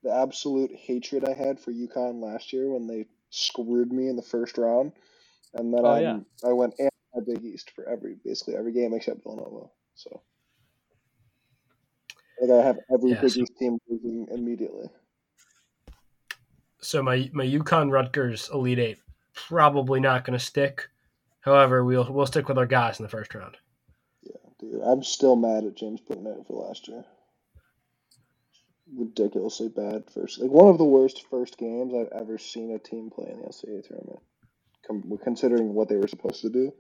the 0.04 0.14
absolute 0.14 0.72
hatred 0.74 1.26
I 1.28 1.34
had 1.34 1.60
for 1.60 1.72
UConn 1.74 2.22
last 2.24 2.54
year 2.54 2.70
when 2.70 2.88
they 2.88 3.08
screwed 3.30 3.92
me 3.92 4.08
in 4.08 4.16
the 4.16 4.22
first 4.22 4.58
round, 4.58 4.94
and 5.54 5.74
then 5.74 5.86
Oh, 5.86 5.90
I 5.90 6.00
yeah. 6.00 6.20
I 6.46 6.54
went 6.54 6.76
anti 6.80 7.26
Big 7.34 7.44
East 7.44 7.72
for 7.76 7.88
every 7.90 8.16
basically 8.24 8.56
every 8.56 8.72
game 8.72 8.94
except 8.94 9.24
Villanova. 9.24 9.68
So 9.96 10.22
like 12.42 12.52
I 12.52 12.66
have 12.66 12.78
every 12.94 13.12
Yeah, 13.12 13.22
Big 13.22 13.32
so- 13.32 13.42
East 13.42 13.54
team 13.60 13.78
losing 13.90 14.28
immediately. 14.32 14.88
So 16.86 17.02
my 17.02 17.30
my 17.34 17.46
UConn 17.46 17.92
Rutgers 17.92 18.48
Elite 18.54 18.80
Eight 18.80 19.00
probably 19.34 20.00
not 20.00 20.24
going 20.24 20.38
to 20.38 20.46
stick. 20.46 20.90
However, 21.42 21.84
we'll 21.84 22.12
we'll 22.12 22.28
stick 22.28 22.48
with 22.48 22.60
our 22.60 22.68
guys 22.68 23.00
in 23.00 23.04
the 23.04 23.10
first 23.10 23.34
round. 23.34 23.58
Yeah, 24.22 24.38
dude, 24.60 24.82
I'm 24.84 25.04
still 25.04 25.36
mad 25.36 25.66
at 25.66 25.76
James 25.76 26.02
it 26.08 26.48
for 26.48 26.68
last 26.68 26.88
year. 26.88 27.04
Ridiculously 28.96 29.70
bad 29.70 30.04
first, 30.12 30.40
like 30.40 30.52
one 30.52 30.70
of 30.70 30.78
the 30.78 30.86
worst 30.86 31.26
first 31.28 31.58
games 31.58 31.92
I've 31.94 32.22
ever 32.22 32.38
seen 32.38 32.72
a 32.72 32.78
team 32.78 33.10
play 33.10 33.32
in 33.32 33.40
the 33.40 33.48
NCAA 33.48 33.88
tournament. 33.88 35.24
Considering 35.24 35.74
what 35.74 35.90
they 35.90 35.98
were 35.98 36.08
supposed 36.08 36.42
to 36.42 36.50
do, 36.50 36.72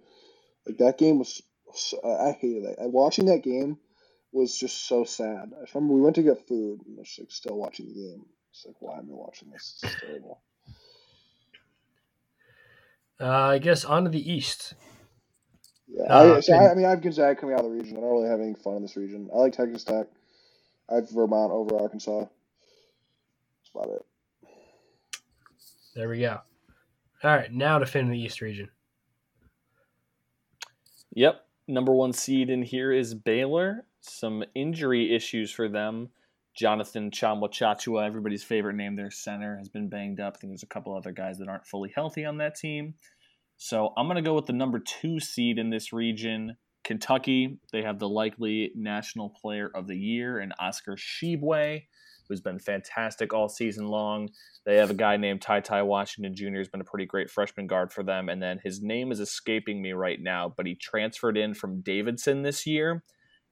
like 0.67 0.77
that 0.77 0.99
game 0.99 1.17
was, 1.17 1.41
so, 1.73 1.99
I 2.03 2.29
I 2.29 2.31
hated 2.39 2.65
that. 2.65 2.91
Watching 2.91 3.25
that 3.25 3.43
game 3.43 3.79
was 4.31 4.55
just 4.55 4.87
so 4.87 5.03
sad. 5.03 5.51
I 5.53 5.65
remember 5.73 5.95
we 5.95 6.01
went 6.01 6.15
to 6.17 6.23
get 6.23 6.47
food 6.47 6.81
and 6.85 6.99
I 6.99 7.01
was 7.01 7.15
like 7.19 7.31
still 7.31 7.57
watching 7.57 7.87
the 7.87 7.93
game. 7.95 8.25
It's 8.55 8.65
like, 8.65 8.75
why 8.79 8.97
am 8.99 9.09
I 9.11 9.15
watching 9.15 9.49
this? 9.49 9.79
This 9.81 9.91
is 9.91 9.97
terrible. 9.99 10.39
Uh, 13.19 13.27
I 13.27 13.57
guess 13.57 13.83
on 13.83 14.05
to 14.05 14.09
the 14.09 14.31
East. 14.31 14.75
Yeah, 15.87 16.03
Uh, 16.03 16.35
I, 16.37 16.39
so 16.39 16.53
I, 16.53 16.71
I 16.71 16.73
mean, 16.73 16.85
I 16.85 16.91
have 16.91 17.01
Gonzaga 17.01 17.39
coming 17.39 17.53
out 17.53 17.65
of 17.65 17.71
the 17.71 17.77
region. 17.77 17.97
I 17.97 17.99
don't 17.99 18.11
really 18.11 18.29
have 18.29 18.39
any 18.39 18.53
fun 18.53 18.77
in 18.77 18.81
this 18.81 18.95
region. 18.95 19.29
I 19.33 19.39
like 19.39 19.53
Texas 19.53 19.83
Tech. 19.83 20.07
I 20.89 20.95
have 20.95 21.09
Vermont 21.11 21.51
over 21.51 21.77
Arkansas. 21.77 22.19
That's 22.19 23.71
about 23.73 23.89
it. 23.89 24.05
There 25.93 26.07
we 26.07 26.19
go. 26.19 26.39
All 27.23 27.35
right, 27.35 27.51
now 27.51 27.79
to 27.79 27.85
Finn 27.85 28.09
the 28.09 28.19
East 28.19 28.39
region. 28.39 28.69
Yep. 31.13 31.41
Number 31.67 31.93
one 31.93 32.13
seed 32.13 32.49
in 32.49 32.61
here 32.61 32.91
is 32.93 33.13
Baylor. 33.13 33.85
Some 33.99 34.43
injury 34.53 35.13
issues 35.13 35.51
for 35.51 35.67
them. 35.67 36.09
Jonathan 36.55 37.11
Tchamwa 37.11 37.49
Tchatchoua, 37.49 38.05
everybody's 38.05 38.43
favorite 38.43 38.75
name, 38.75 38.95
their 38.95 39.11
center, 39.11 39.57
has 39.57 39.67
been 39.67 39.89
banged 39.89 40.19
up. 40.19 40.35
I 40.37 40.39
think 40.39 40.51
there's 40.51 40.63
a 40.63 40.67
couple 40.67 40.95
other 40.95 41.11
guys 41.11 41.37
that 41.39 41.49
aren't 41.49 41.67
fully 41.67 41.91
healthy 41.93 42.23
on 42.23 42.37
that 42.37 42.55
team. 42.55 42.95
So 43.57 43.93
I'm 43.97 44.07
going 44.07 44.15
to 44.15 44.21
go 44.21 44.35
with 44.35 44.45
the 44.45 44.53
number 44.53 44.79
two 44.79 45.19
seed 45.19 45.59
in 45.59 45.69
this 45.69 45.91
region, 45.91 46.55
Kentucky. 46.83 47.59
They 47.71 47.81
have 47.81 47.99
the 47.99 48.09
likely 48.09 48.71
National 48.75 49.29
Player 49.29 49.69
of 49.73 49.87
the 49.87 49.97
Year 49.97 50.39
and 50.39 50.53
Oscar 50.59 50.95
Tshiebwe, 50.95 51.83
who's 52.27 52.41
been 52.41 52.59
fantastic 52.59 53.33
all 53.33 53.49
season 53.49 53.87
long. 53.87 54.29
They 54.65 54.77
have 54.77 54.89
a 54.89 54.95
guy 54.95 55.17
named 55.17 55.41
Ty 55.41 55.61
Ty 55.61 55.83
Washington 55.83 56.35
Jr. 56.35 56.57
has 56.57 56.69
been 56.69 56.81
a 56.81 56.85
pretty 56.85 57.05
great 57.05 57.29
freshman 57.29 57.67
guard 57.67 57.91
for 57.91 58.03
them, 58.03 58.29
and 58.29 58.41
then 58.41 58.59
his 58.63 58.81
name 58.81 59.11
is 59.11 59.19
escaping 59.19 59.81
me 59.81 59.91
right 59.93 60.21
now, 60.21 60.53
but 60.55 60.65
he 60.65 60.75
transferred 60.75 61.37
in 61.37 61.53
from 61.53 61.81
Davidson 61.81 62.43
this 62.43 62.65
year, 62.65 63.03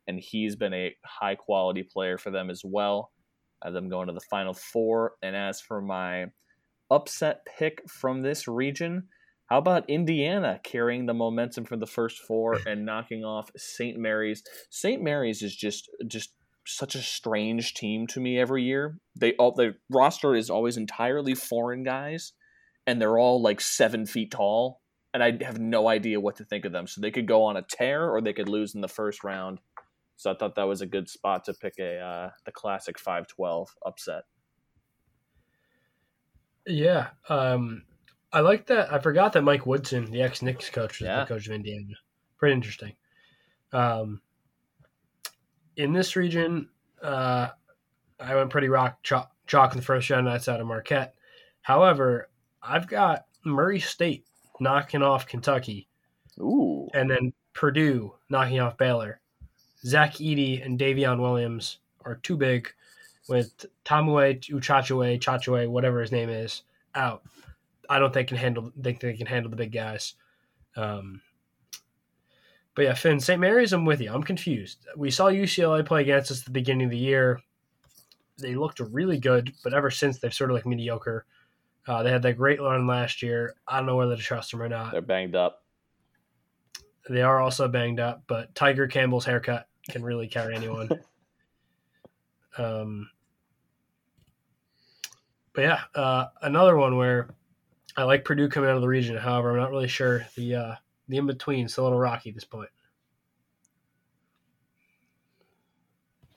and 0.07 0.19
he's 0.19 0.55
been 0.55 0.73
a 0.73 0.95
high 1.05 1.35
quality 1.35 1.83
player 1.83 2.17
for 2.17 2.31
them 2.31 2.49
as 2.49 2.61
well. 2.63 3.11
I 3.61 3.67
have 3.67 3.73
them 3.73 3.89
going 3.89 4.07
to 4.07 4.13
the 4.13 4.21
Final 4.29 4.53
Four. 4.53 5.13
And 5.21 5.35
as 5.35 5.61
for 5.61 5.81
my 5.81 6.25
upset 6.91 7.45
pick 7.57 7.81
from 7.89 8.21
this 8.21 8.47
region, 8.47 9.07
how 9.47 9.57
about 9.57 9.89
Indiana 9.89 10.59
carrying 10.63 11.05
the 11.05 11.13
momentum 11.13 11.65
from 11.65 11.79
the 11.79 11.87
first 11.87 12.19
four 12.19 12.57
and 12.67 12.85
knocking 12.85 13.23
off 13.23 13.51
St. 13.55 13.97
Mary's? 13.97 14.43
St. 14.69 15.01
Mary's 15.01 15.41
is 15.41 15.55
just 15.55 15.89
just 16.07 16.33
such 16.65 16.95
a 16.95 17.01
strange 17.01 17.73
team 17.73 18.07
to 18.07 18.19
me 18.19 18.39
every 18.39 18.63
year. 18.63 18.97
They 19.15 19.33
all 19.33 19.51
the 19.51 19.75
roster 19.89 20.35
is 20.35 20.49
always 20.49 20.77
entirely 20.77 21.35
foreign 21.35 21.83
guys, 21.83 22.33
and 22.87 23.01
they're 23.01 23.17
all 23.17 23.41
like 23.41 23.61
seven 23.61 24.05
feet 24.05 24.31
tall, 24.31 24.81
and 25.13 25.23
I 25.23 25.37
have 25.43 25.59
no 25.59 25.87
idea 25.87 26.19
what 26.19 26.37
to 26.37 26.45
think 26.45 26.65
of 26.65 26.71
them. 26.71 26.87
So 26.87 27.01
they 27.01 27.11
could 27.11 27.27
go 27.27 27.43
on 27.43 27.57
a 27.57 27.65
tear, 27.69 28.09
or 28.09 28.21
they 28.21 28.33
could 28.33 28.49
lose 28.49 28.75
in 28.75 28.81
the 28.81 28.87
first 28.87 29.23
round. 29.23 29.59
So 30.15 30.31
I 30.31 30.35
thought 30.35 30.55
that 30.55 30.63
was 30.67 30.81
a 30.81 30.85
good 30.85 31.09
spot 31.09 31.43
to 31.45 31.53
pick 31.53 31.79
a 31.79 31.97
uh, 31.99 32.29
the 32.45 32.51
classic 32.51 32.99
five 32.99 33.27
twelve 33.27 33.75
upset. 33.85 34.23
Yeah, 36.65 37.09
um, 37.29 37.83
I 38.31 38.39
like 38.39 38.67
that. 38.67 38.91
I 38.93 38.99
forgot 38.99 39.33
that 39.33 39.41
Mike 39.43 39.65
Woodson, 39.65 40.09
the 40.11 40.21
ex 40.21 40.41
Knicks 40.41 40.69
coach, 40.69 40.99
was 40.99 41.07
Yeah. 41.07 41.21
the 41.21 41.25
coach 41.25 41.47
of 41.47 41.53
Indiana. 41.53 41.93
Pretty 42.37 42.53
interesting. 42.53 42.93
Um, 43.73 44.21
in 45.75 45.91
this 45.93 46.15
region, 46.15 46.69
uh, 47.01 47.49
I 48.19 48.35
went 48.35 48.49
pretty 48.49 48.69
rock 48.69 49.01
chalk, 49.03 49.31
chalk 49.47 49.71
in 49.73 49.77
the 49.79 49.83
first 49.85 50.09
round. 50.09 50.27
That's 50.27 50.47
out 50.47 50.61
of 50.61 50.67
Marquette. 50.67 51.15
However, 51.61 52.29
I've 52.61 52.87
got 52.87 53.25
Murray 53.43 53.79
State 53.79 54.25
knocking 54.59 55.01
off 55.01 55.27
Kentucky, 55.27 55.89
Ooh, 56.39 56.87
and 56.93 57.09
then 57.09 57.33
Purdue 57.53 58.15
knocking 58.29 58.59
off 58.59 58.77
Baylor. 58.77 59.19
Zach 59.85 60.13
Edey 60.15 60.65
and 60.65 60.79
Davion 60.79 61.19
Williams 61.19 61.79
are 62.05 62.15
too 62.15 62.37
big, 62.37 62.73
with 63.27 63.65
Tamue 63.83 64.33
Uchachue, 64.33 65.19
Chachue, 65.19 65.69
whatever 65.69 66.01
his 66.01 66.11
name 66.11 66.29
is, 66.29 66.63
out. 66.95 67.23
I 67.89 67.99
don't 67.99 68.13
think 68.13 68.29
can 68.29 68.37
handle 68.37 68.71
think 68.81 68.99
they 68.99 69.13
can 69.13 69.27
handle 69.27 69.49
the 69.49 69.55
big 69.55 69.71
guys. 69.71 70.15
Um, 70.75 71.21
but 72.75 72.83
yeah, 72.83 72.93
Finn, 72.93 73.19
St. 73.19 73.39
Mary's, 73.39 73.73
I'm 73.73 73.85
with 73.85 74.01
you. 74.01 74.11
I'm 74.11 74.23
confused. 74.23 74.87
We 74.97 75.11
saw 75.11 75.25
UCLA 75.27 75.85
play 75.85 76.01
against 76.01 76.31
us 76.31 76.39
at 76.39 76.45
the 76.45 76.51
beginning 76.51 76.85
of 76.85 76.91
the 76.91 76.97
year. 76.97 77.39
They 78.39 78.55
looked 78.55 78.79
really 78.79 79.19
good, 79.19 79.53
but 79.63 79.73
ever 79.73 79.91
since 79.91 80.17
they've 80.17 80.33
sort 80.33 80.49
of 80.49 80.55
like 80.55 80.65
mediocre. 80.65 81.25
Uh, 81.85 82.01
they 82.01 82.09
had 82.09 82.23
that 82.23 82.37
great 82.37 82.61
run 82.61 82.87
last 82.87 83.21
year. 83.21 83.55
I 83.67 83.77
don't 83.77 83.85
know 83.85 83.97
whether 83.97 84.15
to 84.15 84.21
trust 84.21 84.51
them 84.51 84.61
or 84.61 84.69
not. 84.69 84.93
they're 84.93 85.01
banged 85.01 85.35
up. 85.35 85.63
They 87.09 87.21
are 87.21 87.41
also 87.41 87.67
banged 87.67 87.99
up, 87.99 88.23
but 88.27 88.55
Tyger 88.55 88.89
Campbell's 88.89 89.25
haircut 89.25 89.67
can 89.89 90.03
really 90.03 90.27
carry 90.27 90.55
anyone. 90.55 90.89
um, 92.57 93.09
but 95.53 95.61
yeah, 95.61 95.79
uh, 95.95 96.25
another 96.41 96.77
one 96.77 96.97
where 96.97 97.29
I 97.95 98.03
like 98.03 98.25
Purdue 98.25 98.49
coming 98.49 98.69
out 98.69 98.75
of 98.75 98.81
the 98.81 98.87
region. 98.87 99.15
However, 99.17 99.51
I'm 99.51 99.57
not 99.57 99.71
really 99.71 99.87
sure 99.87 100.25
the 100.35 100.55
uh, 100.55 100.75
the 101.07 101.17
in 101.17 101.27
between 101.27 101.65
is 101.65 101.77
a 101.77 101.83
little 101.83 101.99
rocky 101.99 102.29
at 102.29 102.35
this 102.35 102.43
point. 102.43 102.69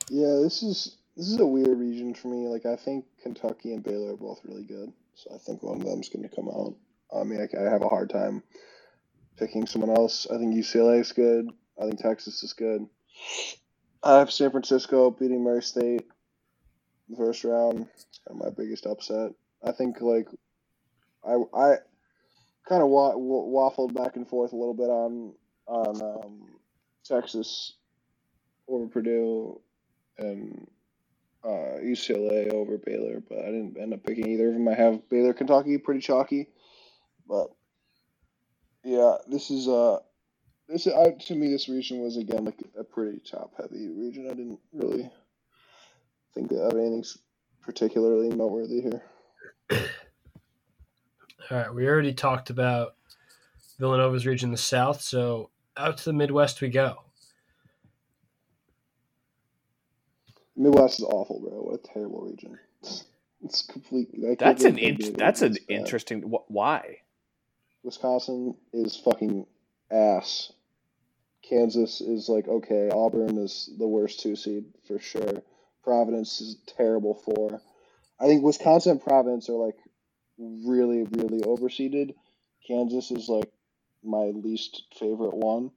Yeah, 0.09 0.39
this 0.41 0.61
is 0.61 0.97
this 1.15 1.27
is 1.27 1.39
a 1.39 1.45
weird 1.45 1.79
region 1.79 2.13
for 2.13 2.27
me. 2.27 2.47
Like 2.47 2.65
I 2.65 2.75
think 2.75 3.05
Kentucky 3.21 3.73
and 3.73 3.83
Baylor 3.83 4.13
are 4.13 4.17
both 4.17 4.41
really 4.43 4.63
good, 4.63 4.93
so 5.15 5.33
I 5.33 5.37
think 5.39 5.63
one 5.63 5.81
of 5.81 5.87
them's 5.87 6.09
going 6.09 6.27
to 6.27 6.35
come 6.35 6.47
out. 6.47 6.75
I 7.13 7.23
mean, 7.23 7.41
I, 7.41 7.57
I 7.57 7.71
have 7.71 7.81
a 7.81 7.89
hard 7.89 8.09
time 8.09 8.43
picking 9.37 9.65
someone 9.65 9.89
else. 9.89 10.27
I 10.29 10.37
think 10.37 10.53
UCLA 10.53 10.99
is 10.99 11.11
good. 11.11 11.49
I 11.81 11.85
think 11.85 11.99
Texas 11.99 12.43
is 12.43 12.53
good. 12.53 12.85
I 14.03 14.19
have 14.19 14.31
San 14.31 14.51
Francisco 14.51 15.11
beating 15.11 15.43
Murray 15.43 15.61
State 15.61 16.07
the 17.09 17.15
first 17.17 17.43
round. 17.43 17.87
It's 17.95 18.19
kind 18.27 18.39
of 18.39 18.45
my 18.45 18.49
biggest 18.51 18.85
upset. 18.85 19.31
I 19.63 19.71
think 19.71 20.01
like 20.01 20.27
I 21.25 21.35
I 21.53 21.75
kind 22.67 22.83
of 22.83 22.89
wa- 22.89 23.15
waffled 23.15 23.93
back 23.93 24.15
and 24.15 24.27
forth 24.27 24.53
a 24.53 24.55
little 24.55 24.73
bit 24.73 24.89
on 24.89 25.33
on 25.67 26.01
um, 26.01 26.59
Texas 27.05 27.73
over 28.67 28.87
Purdue 28.87 29.59
and 30.17 30.67
uh, 31.43 31.79
UCLA 31.81 32.51
over 32.51 32.77
Baylor, 32.77 33.21
but 33.27 33.39
I 33.39 33.45
didn't 33.45 33.77
end 33.79 33.93
up 33.93 34.03
picking 34.03 34.27
either 34.27 34.47
of 34.49 34.53
them. 34.53 34.67
I 34.67 34.73
have 34.73 35.07
Baylor, 35.09 35.33
Kentucky, 35.33 35.77
pretty 35.77 36.01
chalky, 36.01 36.49
but 37.27 37.47
yeah, 38.83 39.15
this 39.27 39.51
is 39.51 39.67
uh 39.67 39.99
this 40.67 40.87
uh, 40.87 41.11
to 41.27 41.35
me 41.35 41.49
this 41.49 41.69
region 41.69 42.01
was 42.01 42.17
again 42.17 42.45
like 42.45 42.59
a 42.77 42.83
pretty 42.83 43.19
top 43.19 43.53
heavy 43.57 43.87
region. 43.89 44.25
I 44.29 44.33
didn't 44.33 44.59
really 44.73 45.09
think 46.33 46.51
of 46.51 46.73
anything 46.73 47.03
particularly 47.61 48.29
noteworthy 48.29 48.81
here. 48.81 49.01
All 51.49 51.57
right, 51.57 51.73
we 51.73 51.87
already 51.87 52.13
talked 52.13 52.49
about 52.49 52.95
Villanova's 53.79 54.25
region 54.25 54.47
in 54.47 54.51
the 54.51 54.57
South, 54.57 55.01
so 55.01 55.49
out 55.77 55.97
to 55.99 56.05
the 56.05 56.13
Midwest 56.13 56.59
we 56.61 56.69
go. 56.69 56.97
Midwest 60.55 60.99
is 60.99 61.05
awful, 61.05 61.39
bro. 61.39 61.61
What 61.61 61.75
a 61.75 61.93
terrible 61.93 62.21
region. 62.21 62.57
It's 63.43 63.61
completely. 63.61 64.23
I 64.23 64.35
can't 64.35 64.39
That's 64.39 64.63
an 64.63 64.75
believe 64.75 64.89
int- 64.89 64.97
they 64.99 65.05
did 65.05 65.13
it. 65.13 65.17
that's 65.17 65.41
an 65.41 65.53
bad. 65.53 65.61
interesting. 65.69 66.21
Wh- 66.23 66.49
why? 66.49 66.97
Wisconsin 67.83 68.55
is 68.73 68.95
fucking 68.97 69.45
ass. 69.91 70.51
Kansas 71.49 72.01
is 72.01 72.29
like 72.29 72.47
okay. 72.47 72.89
Auburn 72.91 73.37
is 73.37 73.69
the 73.77 73.87
worst 73.87 74.19
two 74.19 74.35
seed 74.35 74.65
for 74.87 74.99
sure. 74.99 75.41
Providence 75.83 76.41
is 76.41 76.57
terrible 76.67 77.13
four. 77.15 77.61
I 78.19 78.25
think 78.27 78.43
Wisconsin 78.43 78.93
and 78.93 79.01
Providence 79.01 79.49
are 79.49 79.53
like 79.53 79.77
really, 80.37 81.03
really 81.03 81.41
overseeded. 81.41 82.13
Kansas 82.67 83.11
is 83.11 83.29
like 83.29 83.51
my 84.03 84.25
least 84.25 84.83
favorite 84.99 85.35
one, 85.35 85.71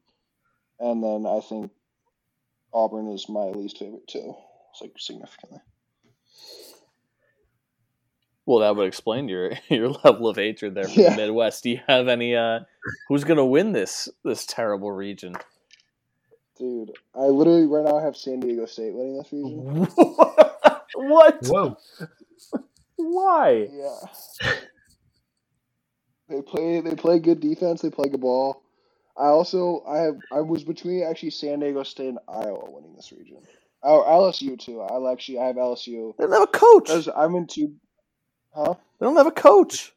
and 0.79 1.03
then 1.03 1.27
I 1.27 1.41
think 1.41 1.71
Auburn 2.73 3.09
is 3.09 3.29
my 3.29 3.47
least 3.51 3.79
favorite 3.79 4.09
too. 4.09 4.35
It's 4.73 4.81
like 4.83 4.93
significantly. 4.99 5.61
Well, 8.47 8.61
that 8.61 8.75
would 8.75 8.87
explain 8.89 9.29
your 9.29 9.53
your 9.69 9.89
level 9.91 10.29
of 10.29 10.37
hatred 10.37 10.75
there 10.75 10.89
for 10.89 11.01
Yeah. 11.01 11.11
the 11.11 11.17
Midwest. 11.17 11.63
Do 11.63 11.71
you 11.71 11.81
have 11.87 12.09
any? 12.09 12.35
uh 12.35 12.61
Who's 13.09 13.25
gonna 13.25 13.47
win 13.47 13.73
this 13.73 14.09
this 14.25 14.47
terrible 14.47 14.91
region? 14.91 15.35
Dude, 16.61 16.93
I 17.17 17.23
literally 17.25 17.67
right 17.67 17.87
now 17.87 18.01
have 18.01 18.17
San 18.17 18.41
Diego 18.41 18.67
State 18.67 18.95
winning 18.95 19.19
this 19.19 19.33
region. 19.33 19.67
what? 20.95 21.47
Whoa, 21.47 21.79
Why? 22.97 23.69
Yeah. 23.71 23.97
They 26.29 26.43
play 26.43 26.81
they 26.81 26.95
play 26.97 27.19
good 27.21 27.41
defense, 27.41 27.83
they 27.83 27.91
play 27.91 28.09
good 28.11 28.21
ball. 28.23 28.63
I 29.17 29.27
also 29.27 29.85
I 29.89 29.99
have 29.99 30.17
I 30.33 30.41
was 30.43 30.65
between 30.65 31.05
actually 31.05 31.31
San 31.31 31.61
Diego 31.61 31.83
State 31.85 32.09
and 32.11 32.19
Iowa 32.29 32.71
winning 32.71 32.95
this 32.97 33.13
region. 33.13 33.39
Oh, 33.83 34.05
LSU 34.09 34.59
too. 34.59 34.83
I 34.83 35.13
actually 35.13 35.39
I 35.41 35.47
have 35.47 35.57
LSU. 35.57 36.17
They 36.19 36.25
don't 36.25 36.33
have 36.33 36.43
a 36.43 36.47
coach. 36.49 36.91
I'm 37.17 37.35
into 37.37 37.75
Huh? 38.55 38.75
They 38.99 39.07
don't 39.07 39.17
have 39.17 39.27
a 39.27 39.33
coach. 39.33 39.93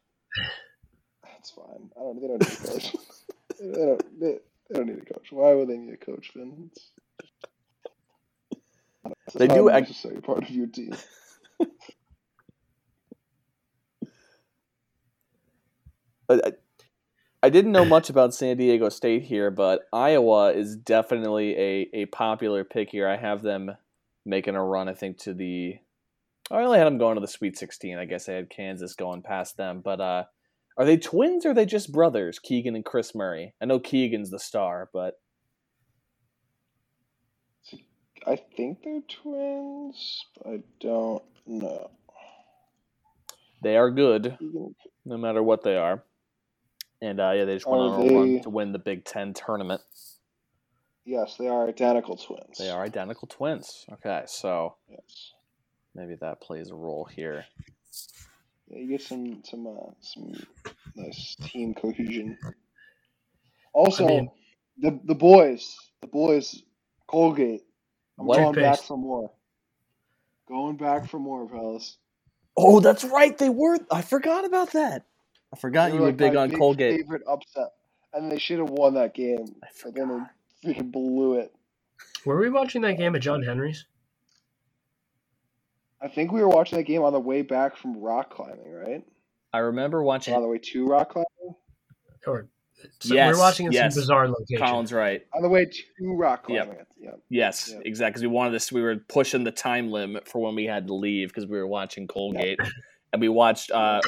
That's 1.22 1.50
fine. 1.50 1.90
I 1.96 2.00
don't 2.00 2.20
they 2.20 2.28
don't 2.28 2.42
need 2.42 2.52
a 2.52 2.56
coach. 2.56 2.96
they 3.60 3.86
don't 3.86 4.20
they, 4.20 4.38
they 4.68 4.76
don't 4.76 4.86
need 4.86 4.98
a 4.98 5.04
coach. 5.14 5.30
Why 5.30 5.52
would 5.54 5.68
they 5.68 5.76
need 5.76 5.94
a 5.94 5.96
coach, 5.96 6.30
Finn? 6.32 6.70
It's, 9.26 9.34
They 9.34 9.46
do 9.48 9.68
a 9.68 9.72
act- 9.74 9.88
necessary 9.88 10.20
part 10.20 10.44
of 10.44 10.50
your 10.50 10.66
team. 10.66 10.94
I, 16.28 16.52
I 17.42 17.50
didn't 17.50 17.72
know 17.72 17.84
much 17.84 18.08
about 18.08 18.32
San 18.34 18.56
Diego 18.56 18.88
State 18.88 19.24
here, 19.24 19.50
but 19.50 19.86
Iowa 19.92 20.52
is 20.52 20.76
definitely 20.76 21.54
a, 21.56 21.90
a 21.92 22.06
popular 22.06 22.64
pick 22.64 22.90
here. 22.90 23.06
I 23.06 23.16
have 23.18 23.42
them 23.42 23.72
making 24.24 24.54
a 24.56 24.64
run, 24.64 24.88
I 24.88 24.94
think, 24.94 25.18
to 25.18 25.34
the. 25.34 25.78
I 26.50 26.62
only 26.62 26.78
had 26.78 26.86
them 26.86 26.96
going 26.98 27.16
to 27.16 27.20
the 27.20 27.26
Sweet 27.26 27.58
16. 27.58 27.98
I 27.98 28.06
guess 28.06 28.28
I 28.28 28.32
had 28.32 28.48
Kansas 28.48 28.94
going 28.94 29.20
past 29.22 29.58
them. 29.58 29.80
But 29.84 30.00
uh, 30.00 30.24
are 30.76 30.84
they 30.84 30.96
twins 30.96 31.44
or 31.46 31.50
are 31.50 31.54
they 31.54 31.66
just 31.66 31.92
brothers, 31.92 32.38
Keegan 32.38 32.74
and 32.74 32.84
Kris 32.84 33.14
Murray? 33.14 33.54
I 33.60 33.64
know 33.66 33.78
Keegan's 33.78 34.30
the 34.30 34.38
star, 34.38 34.88
but 34.92 35.14
I 38.26 38.36
think 38.56 38.82
they're 38.82 39.02
twins, 39.08 40.24
but 40.36 40.50
I 40.50 40.62
don't 40.80 41.22
know. 41.46 41.90
they 43.62 43.76
are 43.76 43.90
good 43.90 44.38
no 45.04 45.16
matter 45.18 45.42
what 45.42 45.62
they 45.62 45.76
are. 45.76 46.02
And 47.02 47.20
uh, 47.20 47.32
yeah, 47.34 47.44
they 47.44 47.54
just 47.54 47.66
went 47.66 47.82
Are 47.82 48.00
on 48.00 48.14
run 48.14 48.32
they- 48.34 48.40
to 48.40 48.50
win 48.50 48.72
the 48.72 48.78
Big 48.78 49.04
Ten 49.04 49.34
tournament. 49.34 49.82
Yes, 51.06 51.36
they 51.36 51.48
are 51.48 51.68
identical 51.68 52.16
twins. 52.16 52.56
They 52.58 52.70
are 52.70 52.82
identical 52.82 53.28
twins. 53.28 53.84
Okay, 53.92 54.22
so 54.26 54.76
Yes. 54.88 55.32
maybe 55.94 56.14
that 56.22 56.40
plays 56.40 56.70
a 56.70 56.74
role 56.74 57.04
here. 57.04 57.44
Yeah, 58.68 58.78
you 58.78 58.88
get 58.88 59.02
some 59.02 59.42
some 59.44 59.66
uh, 59.66 59.90
some 60.00 60.32
nice 60.96 61.36
team 61.42 61.74
cohesion. 61.74 62.38
Also, 63.72 64.04
I 64.04 64.08
mean- 64.08 64.30
the 64.78 65.00
the 65.04 65.14
boys, 65.14 65.76
the 66.00 66.06
boys, 66.08 66.62
Colgate. 67.06 67.62
I'm 68.18 68.26
What? 68.26 68.38
going 68.38 68.54
back 68.54 68.80
for 68.80 68.96
more. 68.96 69.30
Going 70.48 70.76
back 70.76 71.08
for 71.08 71.18
more, 71.18 71.48
fellas. 71.48 71.96
Oh, 72.56 72.80
that's 72.80 73.04
right. 73.04 73.36
They 73.36 73.48
were. 73.48 73.78
I 73.90 74.02
forgot 74.02 74.44
about 74.44 74.72
that. 74.72 75.04
I 75.52 75.56
forgot 75.56 75.90
They 75.90 75.94
you 75.96 76.00
were 76.00 76.08
like 76.08 76.16
big 76.16 76.34
my 76.34 76.42
on 76.42 76.50
Colgate. 76.52 76.96
Favorite 77.00 77.22
upset, 77.28 77.70
and 78.12 78.30
they 78.30 78.38
should 78.38 78.58
have 78.58 78.70
won 78.70 78.94
that 78.94 79.14
game. 79.14 79.44
I 79.62 79.68
But 79.84 79.94
then 79.94 80.08
forgot. 80.08 80.30
they 80.62 80.74
freaking 80.74 80.92
blew 80.92 81.34
it. 81.34 81.54
were 82.24 82.38
we 82.38 82.50
watching 82.50 82.82
that 82.82 82.96
game 82.98 83.14
at 83.14 83.22
John 83.22 83.42
Henry's? 83.42 83.86
I 86.00 86.08
think 86.08 86.32
we 86.32 86.40
were 86.42 86.48
watching 86.48 86.78
that 86.78 86.84
game 86.84 87.02
on 87.02 87.12
the 87.12 87.20
way 87.20 87.42
back 87.42 87.76
from 87.76 87.98
rock 88.00 88.30
climbing, 88.34 88.72
right? 88.72 89.04
I 89.54 89.58
remember 89.58 90.02
watching. 90.02 90.34
on 90.34 90.42
the 90.42 90.48
way 90.48 90.58
to 90.58 90.86
rock 90.86 91.10
climbing. 91.10 91.54
Or 92.26 92.48
so 92.98 93.14
Yes, 93.14 93.34
we're 93.34 93.38
watching 93.40 93.66
in 93.66 93.72
yes. 93.72 93.94
some 93.94 94.02
bizarre 94.02 94.28
location. 94.28 94.58
Colin's 94.66 94.92
right. 94.92 95.22
On 95.34 95.42
the 95.42 95.48
way 95.48 95.64
to 95.66 96.14
rock 96.16 96.46
Yep. 96.48 96.64
climbing. 96.66 96.86
Yes, 97.28 97.70
Yeah. 97.72 97.80
exactly. 97.84 98.10
Because 98.10 98.22
we 98.22 98.28
wanted 98.28 98.52
this. 98.52 98.72
We 98.72 98.82
were 98.82 98.96
pushing 98.96 99.44
the 99.44 99.52
time 99.52 99.90
limit 99.90 100.26
for 100.26 100.40
when 100.42 100.54
we 100.54 100.64
had 100.64 100.86
to 100.88 100.94
leave 100.94 101.28
because 101.28 101.46
we 101.46 101.56
were 101.56 101.66
watching 101.68 102.06
Colgate, 102.08 102.58
and 103.12 103.22
we 103.22 103.28
watched 103.28 103.70
uh, 103.70 104.00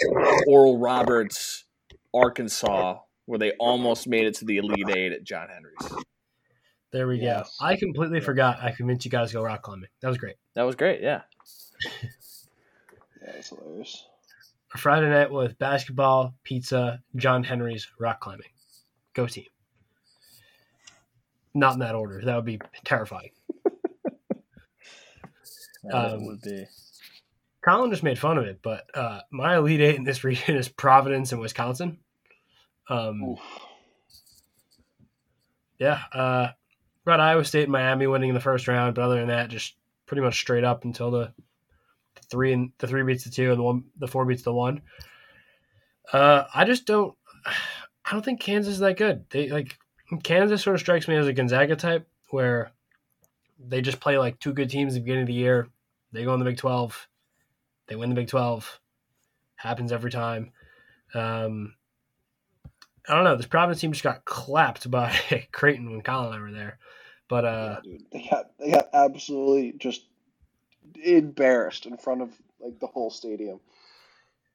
Oral 0.49 0.79
Roberts, 0.79 1.65
Arkansas, 2.13 2.99
where 3.27 3.39
they 3.39 3.53
almost 3.53 4.09
made 4.09 4.27
it 4.27 4.35
to 4.37 4.45
the 4.45 4.57
Elite 4.57 4.89
Eight 4.91 5.13
at 5.13 5.23
John 5.25 5.49
Henry's. 5.49 6.05
There 6.91 7.07
we 7.07 7.21
Yes. 7.21 7.57
go. 7.61 7.67
I 7.67 7.77
completely 7.77 8.21
forgot. 8.21 8.59
I 8.63 8.73
convinced 8.73 9.05
you 9.05 9.11
guys 9.13 9.29
to 9.29 9.35
go 9.35 9.43
rock 9.43 9.63
climbing. 9.63 9.91
That 10.01 10.09
was 10.09 10.19
great. 10.19 10.37
That 10.55 10.63
was 10.65 10.75
great. 10.75 11.03
Yeah. 11.03 11.23
Yeah, 13.23 13.33
it's 13.33 13.49
hilarious. 13.49 14.07
A 14.75 14.79
Friday 14.79 15.09
night 15.09 15.31
with 15.31 15.59
basketball, 15.59 16.35
pizza, 16.43 17.01
John 17.15 17.45
Henry's 17.45 17.89
rock 17.99 18.21
climbing. 18.21 18.49
Go 19.15 19.27
team. 19.27 19.47
Not 21.55 21.75
in 21.75 21.79
that 21.81 21.95
order. 21.95 22.21
That 22.25 22.37
would 22.37 22.45
be 22.45 22.61
terrifying. 22.85 23.31
That 25.85 26.15
Um, 26.15 26.27
would 26.27 26.41
be. 26.41 26.67
Colin 27.65 27.91
just 27.93 28.03
made 28.03 28.19
fun 28.19 28.39
of 28.39 28.45
it, 28.45 28.59
but 28.61 28.85
uh, 28.93 29.21
my 29.31 29.57
elite 29.57 29.81
eight 29.81 29.95
in 29.95 30.03
this 30.03 30.25
region 30.25 30.57
is 30.57 30.69
Providence 30.69 31.31
and 31.31 31.41
Wisconsin. 31.41 31.99
Um, 32.89 33.37
yeah, 35.79 36.01
uh, 36.13 36.49
got 37.05 37.21
Iowa 37.21 37.45
State 37.45 37.65
and 37.65 37.73
Miami 37.73 38.09
winning 38.09 38.31
in 38.31 38.35
the 38.35 38.41
first 38.41 38.67
round, 38.67 38.97
but 38.97 39.03
other 39.05 39.19
than 39.21 39.29
that, 39.29 39.49
just 39.49 39.77
pretty 40.07 40.23
much 40.23 40.39
straight 40.41 40.65
up 40.65 40.85
until 40.85 41.13
the 41.13 41.33
three 42.31 42.53
and 42.53 42.73
the 42.79 42.87
three 42.87 43.03
beats 43.03 43.25
the 43.25 43.31
two 43.31 43.51
and 43.51 43.59
the 43.59 43.63
one 43.63 43.85
the 43.99 44.09
four 44.09 44.25
beats 44.25 44.43
the 44.43 44.53
one. 44.53 44.83
Uh, 46.13 46.45
I 46.55 46.65
just 46.65 46.87
don't. 46.87 47.15
I 48.05 48.13
don't 48.13 48.25
think 48.25 48.41
Kansas 48.41 48.75
is 48.75 48.81
that 48.81 48.97
good. 48.97 49.25
They 49.31 49.49
like 49.49 49.77
Kansas 50.23 50.63
sort 50.63 50.75
of 50.75 50.81
strikes 50.81 51.09
me 51.09 51.17
as 51.17 51.27
a 51.27 51.33
Gonzaga 51.33 51.77
type 51.77 52.07
where 52.31 52.73
they 53.59 53.81
just 53.81 54.01
play 54.01 54.19
like 54.19 54.39
two 54.39 54.53
good 54.53 54.71
teams 54.71 54.95
at 54.95 54.97
the 54.97 55.01
beginning 55.01 55.23
of 55.23 55.29
the 55.29 55.35
year. 55.35 55.69
They 56.13 56.25
go 56.25 56.33
in 56.35 56.39
the 56.39 56.45
Big 56.45 56.59
Twelve, 56.59 57.09
they 57.87 57.97
win 57.97 58.11
the 58.11 58.15
Big 58.15 58.29
Twelve. 58.29 58.81
Happens 59.57 59.91
every 59.91 60.11
time. 60.11 60.53
Um, 61.15 61.75
I 63.09 63.15
don't 63.15 63.25
know. 63.25 63.37
This 63.37 63.47
Providence 63.47 63.81
team 63.81 63.93
just 63.93 64.05
got 64.05 64.25
clapped 64.25 64.91
by 64.91 65.17
Creighton 65.53 65.91
when 65.91 66.03
Colin 66.03 66.27
and 66.27 66.35
I 66.35 66.41
were 66.41 66.53
there. 66.53 66.79
But 67.29 67.45
uh, 67.45 67.81
yeah, 67.85 67.93
dude, 67.93 68.07
they 68.13 68.29
got 68.31 68.47
they 68.59 68.71
got 68.71 68.89
absolutely 68.93 69.75
just 69.79 70.07
embarrassed 71.03 71.87
in 71.87 71.97
front 71.97 72.23
of 72.23 72.31
like 72.61 72.79
the 72.81 72.87
whole 72.87 73.11
stadium. 73.11 73.61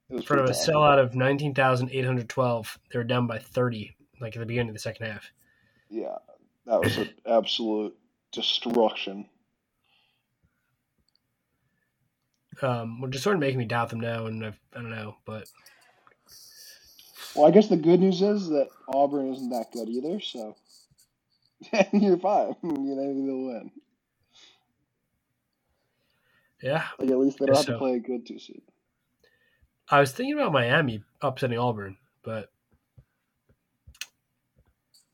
It 0.10 0.16
was 0.16 0.24
in 0.24 0.28
front 0.28 0.44
of 0.44 0.50
a 0.50 0.54
sellout 0.54 1.00
of 1.00 1.16
19,812, 1.16 2.80
they 2.92 3.00
were 3.00 3.04
down 3.04 3.28
by 3.28 3.40
30, 3.40 3.96
like 4.20 4.36
at 4.36 4.40
the 4.40 4.46
beginning 4.46 4.70
of 4.70 4.76
the 4.76 4.80
second 4.80 5.08
half. 5.08 5.32
Yeah, 5.90 6.18
that 6.66 6.82
was 6.82 6.98
an 6.98 7.10
absolute 7.26 7.98
destruction. 8.32 9.28
Um, 12.62 13.02
which 13.02 13.16
is 13.16 13.24
sort 13.24 13.36
of 13.36 13.40
making 13.40 13.58
me 13.58 13.66
doubt 13.66 13.90
them 13.90 14.02
now, 14.02 14.26
and 14.26 14.46
I've, 14.46 14.60
I 14.76 14.82
don't 14.82 14.92
know, 14.92 15.16
but 15.26 15.48
Well, 17.36 17.48
I 17.48 17.52
guess 17.52 17.68
the 17.68 17.78
good 17.78 18.02
news 18.02 18.22
is 18.22 18.50
that 18.50 18.68
Auburn 18.90 19.34
isn't 19.34 19.50
that 19.50 19.72
good 19.72 19.88
either, 19.88 20.20
so 20.20 20.56
you're 21.94 22.18
fine. 22.18 22.56
You 22.64 22.96
know, 22.96 23.26
they'll 23.26 23.48
win. 23.48 23.72
Yeah, 26.62 26.86
Like 27.00 27.10
at 27.10 27.18
least 27.18 27.40
they 27.40 27.46
don't 27.48 27.56
Guess 27.56 27.66
have 27.66 27.76
to 27.76 27.80
play 27.80 27.94
a 27.94 28.00
good 28.00 28.26
two 28.26 28.40
seed. 28.40 28.62
I 29.90 30.00
was 30.00 30.12
thinking 30.12 30.36
about 30.36 30.54
Miami 30.54 31.04
upsetting 31.22 31.58
Auburn, 31.58 31.98
but 32.24 32.52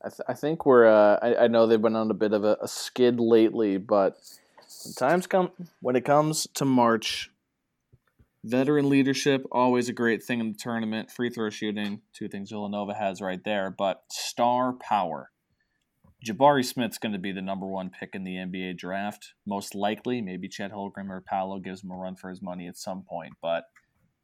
I, 0.04 0.08
th- 0.08 0.20
I 0.28 0.34
think 0.34 0.66
we're. 0.66 0.86
Uh, 0.86 1.18
I, 1.20 1.44
I 1.44 1.48
know 1.48 1.66
they've 1.66 1.80
been 1.80 1.96
on 1.96 2.10
a 2.10 2.14
bit 2.14 2.32
of 2.32 2.44
a, 2.44 2.58
a 2.62 2.68
skid 2.68 3.18
lately, 3.18 3.78
but 3.78 4.16
when 4.84 4.94
times 4.94 5.26
come 5.26 5.50
when 5.80 5.96
it 5.96 6.04
comes 6.04 6.46
to 6.54 6.64
March, 6.64 7.30
veteran 8.44 8.88
leadership 8.88 9.44
always 9.50 9.88
a 9.88 9.92
great 9.92 10.22
thing 10.22 10.40
in 10.40 10.52
the 10.52 10.58
tournament. 10.58 11.10
Free 11.10 11.30
throw 11.30 11.50
shooting, 11.50 12.02
two 12.12 12.28
things 12.28 12.50
Villanova 12.50 12.94
has 12.94 13.20
right 13.20 13.42
there, 13.44 13.74
but 13.76 14.02
star 14.10 14.74
power. 14.74 15.30
Jabari 16.24 16.64
Smith's 16.64 16.98
going 16.98 17.12
to 17.12 17.18
be 17.18 17.32
the 17.32 17.42
number 17.42 17.66
one 17.66 17.90
pick 17.90 18.14
in 18.14 18.24
the 18.24 18.34
NBA 18.34 18.76
draft, 18.76 19.34
most 19.46 19.74
likely. 19.74 20.20
Maybe 20.20 20.48
Chet 20.48 20.72
Holmgren 20.72 21.08
or 21.08 21.20
Paolo 21.20 21.60
gives 21.60 21.84
him 21.84 21.92
a 21.92 21.96
run 21.96 22.16
for 22.16 22.28
his 22.28 22.42
money 22.42 22.66
at 22.66 22.76
some 22.76 23.02
point, 23.02 23.34
but 23.40 23.64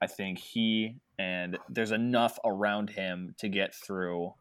I 0.02 0.07
think 0.07 0.38
he 0.38 0.96
and 1.18 1.59
there's 1.68 1.92
enough 1.92 2.38
around 2.44 2.90
him 2.90 3.35
to 3.38 3.48
get 3.48 3.74
through 3.74 4.35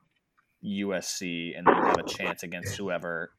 USC 0.66 1.58
and 1.58 1.68
then 1.68 1.76
have 1.76 2.00
a 2.00 2.04
chance 2.04 2.44
against 2.44 2.76
whoever 2.76 3.32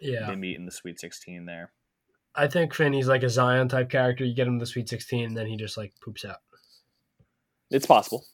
yeah, 0.00 0.26
they 0.26 0.36
meet 0.36 0.58
in 0.58 0.64
the 0.64 0.72
Sweet 0.72 0.98
16 1.00 1.46
there. 1.46 1.72
I 2.34 2.46
think 2.46 2.74
Finney's 2.74 3.08
like 3.08 3.22
a 3.22 3.28
Zion 3.28 3.68
type 3.68 3.90
character. 3.90 4.24
You 4.24 4.34
get 4.34 4.46
him 4.46 4.58
to 4.58 4.62
the 4.62 4.70
Sweet 4.70 4.88
16, 4.88 5.26
and 5.26 5.36
then 5.36 5.46
he 5.46 5.56
just 5.56 5.76
like 5.76 5.92
poops 6.02 6.24
out. 6.24 6.38
It's 7.70 7.86
possible. 7.86 8.24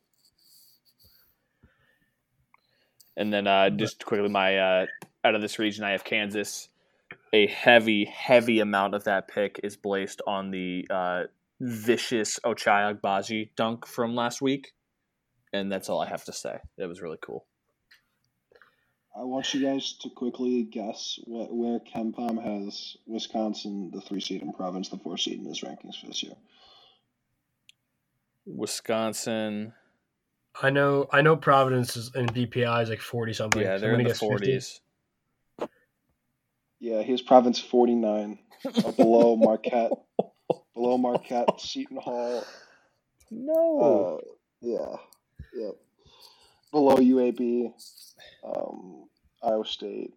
And 3.16 3.33
then 3.33 3.46
uh, 3.46 3.70
just 3.70 4.05
quickly, 4.05 4.29
my 4.29 4.59
uh, 4.59 4.87
out 5.24 5.35
of 5.35 5.40
this 5.40 5.59
region, 5.59 5.85
I 5.85 5.92
have 5.92 6.05
Kansas. 6.05 6.68
A 7.33 7.46
heavy, 7.48 8.05
heavy 8.05 8.61
amount 8.61 8.94
of 8.94 9.05
that 9.05 9.29
pick 9.29 9.61
is 9.62 9.76
placed 9.76 10.22
on 10.26 10.50
the 10.50 10.87
uh, 10.90 11.24
vicious 11.61 12.38
Ochai 12.44 12.94
Agbaji 12.94 13.50
dunk 13.57 13.87
from 13.87 14.14
last 14.14 14.40
week, 14.40 14.72
and 15.52 15.70
that's 15.70 15.88
all 15.88 16.00
I 16.00 16.09
have 16.09 16.24
to 16.24 16.33
say. 16.33 16.59
It 16.79 16.87
was 16.87 17.00
really 17.00 17.18
cool. 17.20 17.46
I 19.18 19.24
want 19.24 19.55
you 19.55 19.62
guys 19.62 19.96
to 20.02 20.11
quickly 20.11 20.62
guess 20.64 21.18
what 21.24 21.48
where 21.50 21.81
KenPom 21.81 22.42
has 22.42 22.98
Wisconsin, 23.07 23.90
the 23.92 24.02
three 24.02 24.20
seed 24.20 24.42
in 24.42 24.52
Providence, 24.52 24.90
the 24.90 24.98
four 24.98 25.16
seed 25.16 25.38
in 25.38 25.46
his 25.46 25.62
rankings 25.62 25.98
for 25.98 26.07
this 26.07 26.22
year. 26.22 26.35
Wisconsin, 28.44 29.72
I 30.62 30.71
know, 30.71 31.09
I 31.12 31.21
know 31.23 31.37
Providence 31.37 31.97
is 31.97 32.11
in 32.14 32.27
BPI 32.27 32.83
is 32.83 32.88
like 32.88 33.01
40 33.01 33.33
something. 33.35 33.62
yeah, 33.62 33.77
they're 33.79 33.95
I'm 33.95 34.01
in 34.01 34.05
gonna 34.07 34.14
the 34.14 34.14
guess 34.14 34.21
50. 34.21 34.27
forties. 34.27 34.81
Yeah, 36.79 37.03
his 37.03 37.23
Providence 37.23 37.59
forty 37.59 37.95
nine, 37.95 38.38
below 38.97 39.35
Marquette, 39.37 39.92
below 40.75 40.99
Marquette, 40.99 41.59
Seton 41.59 41.97
Hall. 41.97 42.45
No, 43.31 44.21
Uh, 44.23 44.31
yeah, 44.61 44.97
yep. 45.55 45.75
Below 46.73 46.97
UAB, 46.97 47.73
um, 48.45 49.09
Iowa 49.42 49.64
State, 49.64 50.12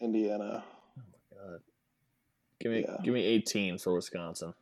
Indiana. 0.00 0.62
Oh 0.96 1.02
my 1.36 1.50
God. 1.50 1.60
give 2.60 2.70
me 2.72 2.84
yeah. 2.88 2.96
give 3.02 3.12
me 3.14 3.24
eighteen 3.24 3.78
for 3.78 3.94
Wisconsin. 3.94 4.54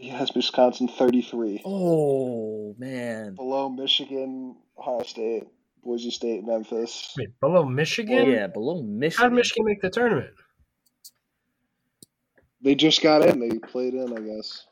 He 0.00 0.08
has 0.08 0.34
Wisconsin 0.34 0.88
thirty 0.88 1.20
three. 1.20 1.60
Oh 1.64 2.74
man, 2.78 3.34
Below 3.34 3.68
Michigan, 3.68 4.56
Ohio 4.78 5.02
State, 5.02 5.44
Boise 5.84 6.10
State, 6.10 6.42
Memphis. 6.44 7.12
Wait, 7.18 7.38
below 7.40 7.64
Michigan? 7.66 8.30
yeah, 8.30 8.46
below 8.46 8.82
Michigan. 8.82 9.22
How 9.22 9.28
did 9.28 9.36
Michigan 9.36 9.66
make 9.66 9.82
the 9.82 9.90
tournament? 9.90 10.30
They 12.62 12.74
just 12.74 13.02
got 13.02 13.24
in. 13.26 13.40
They 13.40 13.58
played 13.58 13.92
in, 13.94 14.16
I 14.16 14.20
guess. 14.20 14.64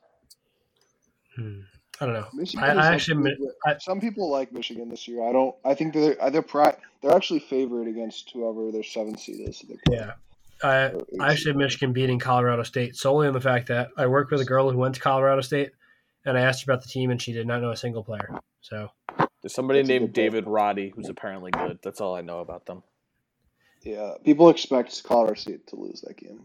Hmm. 1.37 1.61
I 2.01 2.05
don't 2.07 2.15
know. 2.15 2.27
Michigan 2.33 2.65
I, 2.65 2.75
I 2.83 2.93
actually, 2.95 3.17
admit- 3.19 3.39
I- 3.67 3.79
some 3.79 4.01
people 4.01 4.31
like 4.31 4.53
Michigan 4.53 4.89
this 4.89 5.07
year. 5.09 5.29
I 5.29 5.33
don't. 5.33 5.55
I 5.65 5.75
think 5.75 5.93
they're 5.93 6.17
they're 6.31 6.41
pri- 6.43 6.77
they're 7.03 7.15
actually 7.15 7.41
favored 7.41 7.87
against 7.87 8.31
whoever 8.33 8.73
their 8.73 8.83
seventh 8.85 9.21
seed 9.21 9.47
is. 9.47 9.61
that 9.69 9.79
yeah, 9.91 10.13
I, 10.63 10.93
I 11.21 11.33
actually 11.33 11.53
have 11.53 11.57
Michigan 11.57 11.93
beating 11.93 12.19
Colorado 12.19 12.63
State 12.63 12.97
solely 12.97 13.29
on 13.29 13.35
the 13.35 13.41
fact 13.41 13.69
that 13.69 13.91
I 13.97 14.07
work 14.07 14.31
with 14.31 14.41
a 14.41 14.45
girl 14.45 14.71
who 14.71 14.79
went 14.79 14.95
to 14.97 15.01
Colorado 15.01 15.41
State, 15.41 15.71
and 16.25 16.37
I 16.37 16.43
asked 16.43 16.65
her 16.65 16.73
about 16.73 16.83
the 16.83 16.89
team, 16.89 17.11
and 17.11 17.21
she 17.21 17.33
did 17.33 17.47
not 17.47 17.61
know 17.61 17.71
a 17.71 17.77
single 17.77 18.03
player. 18.03 18.29
So 18.61 18.91
There's 19.43 19.55
somebody 19.55 19.81
That's 19.81 19.89
named 19.89 20.07
good 20.09 20.15
pick. 20.15 20.33
David 20.33 20.47
Roddy 20.47 20.93
who's 20.95 21.09
apparently 21.09 21.51
good. 21.51 21.79
That's 21.83 22.01
all 22.01 22.15
I 22.15 22.23
know 22.23 22.41
about 22.41 22.67
them. 22.67 22.83
Yeah, 23.83 24.15
people 24.25 24.49
expect 24.49 25.03
Colorado 25.05 25.35
State 25.35 25.67
to 25.69 25.77
lose 25.77 26.01
that 26.03 26.17
game. 26.17 26.45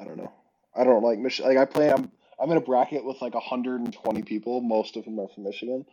I 0.00 0.04
don't 0.04 0.16
know. 0.16 0.32
I 0.76 0.84
don't 0.84 1.02
like 1.02 1.18
Michigan. 1.18 1.54
Like 1.54 1.68
I 1.68 1.70
play, 1.70 1.90
I'm 1.90 2.10
I'm 2.40 2.50
in 2.50 2.56
a 2.56 2.62
bracket 2.62 3.04
with 3.04 3.20
like 3.20 3.34
120 3.34 4.22
people. 4.22 4.60
Most 4.60 4.96
of 4.96 5.04
them 5.04 5.18
are 5.18 5.26
from 5.28 5.42
Michigan, 5.44 5.84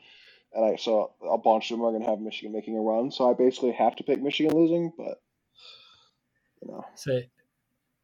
and 0.54 0.66
I 0.66 0.76
so 0.76 1.12
a 1.28 1.38
bunch 1.38 1.72
of 1.72 1.78
them 1.78 1.86
are 1.86 1.92
gonna 1.92 2.10
have 2.10 2.20
Michigan 2.20 2.54
making 2.54 2.78
a 2.78 2.82
run. 2.82 3.12
So 3.12 3.30
I 3.30 3.34
basically 3.34 3.72
have 3.72 3.96
to 3.96 4.04
pick 4.04 4.22
Michigan 4.22 4.56
losing, 4.56 4.94
but 4.96 5.22
you 6.62 6.68
know, 6.70 6.86
say, 6.96 7.30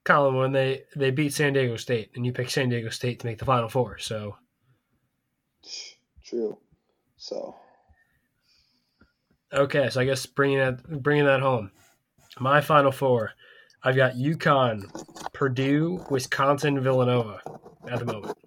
Colin, 0.04 0.36
when 0.36 0.52
they 0.52 0.84
they 0.96 1.12
beat 1.12 1.34
San 1.34 1.54
Diego 1.54 1.76
State, 1.78 2.12
and 2.16 2.26
you 2.26 2.34
picked 2.34 2.52
San 2.52 2.70
Diego 2.70 2.90
State 2.90 3.20
to 3.20 3.28
make 3.28 3.38
the 3.38 3.46
Final 3.46 3.70
Four, 3.70 3.98
so 3.98 4.38
true. 6.24 6.58
So 7.18 7.56
okay. 9.54 9.90
So 9.90 10.02
I 10.02 10.06
guess 10.06 10.26
bringing 10.26 10.58
that 10.58 11.04
bringing 11.04 11.26
that 11.26 11.42
home, 11.42 11.72
my 12.40 12.62
Final 12.62 12.92
Four, 12.92 13.32
I've 13.84 13.96
got 13.96 14.14
UConn, 14.14 14.84
Purdue, 15.34 16.06
Wisconsin, 16.10 16.80
Villanova 16.82 17.42
at 17.90 18.00
the 18.00 18.06
moment. 18.06 18.38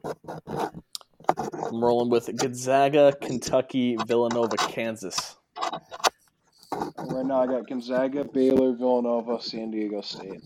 I'm 1.37 1.83
rolling 1.83 2.11
with 2.11 2.37
Gonzaga, 2.37 3.17
Kentucky, 3.21 3.97
Villanova, 4.07 4.57
Kansas. 4.57 5.37
Right 6.99 7.27
now 7.27 7.43
I 7.43 7.47
got 7.47 7.69
Gonzaga, 7.69 8.25
Baylor, 8.25 8.75
Villanova, 8.75 9.41
San 9.41 9.71
Diego 9.71 10.01
State. 10.01 10.43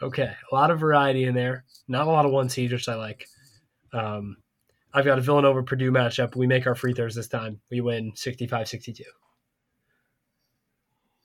Okay, 0.00 0.30
a 0.52 0.54
lot 0.54 0.70
of 0.70 0.78
variety 0.78 1.24
in 1.24 1.34
there. 1.34 1.64
Not 1.88 2.06
a 2.06 2.10
lot 2.10 2.24
of 2.24 2.30
one 2.30 2.48
seeds, 2.48 2.72
which 2.72 2.88
I 2.88 2.94
like. 2.94 3.26
Um, 3.92 4.36
I've 4.94 5.04
got 5.04 5.18
a 5.18 5.22
Villanova 5.22 5.62
Purdue 5.62 5.90
matchup. 5.90 6.36
We 6.36 6.46
make 6.46 6.66
our 6.66 6.74
free 6.74 6.94
throws 6.94 7.14
this 7.14 7.28
time. 7.28 7.60
We 7.70 7.80
win 7.80 8.12
65 8.14 8.68
62. 8.68 9.02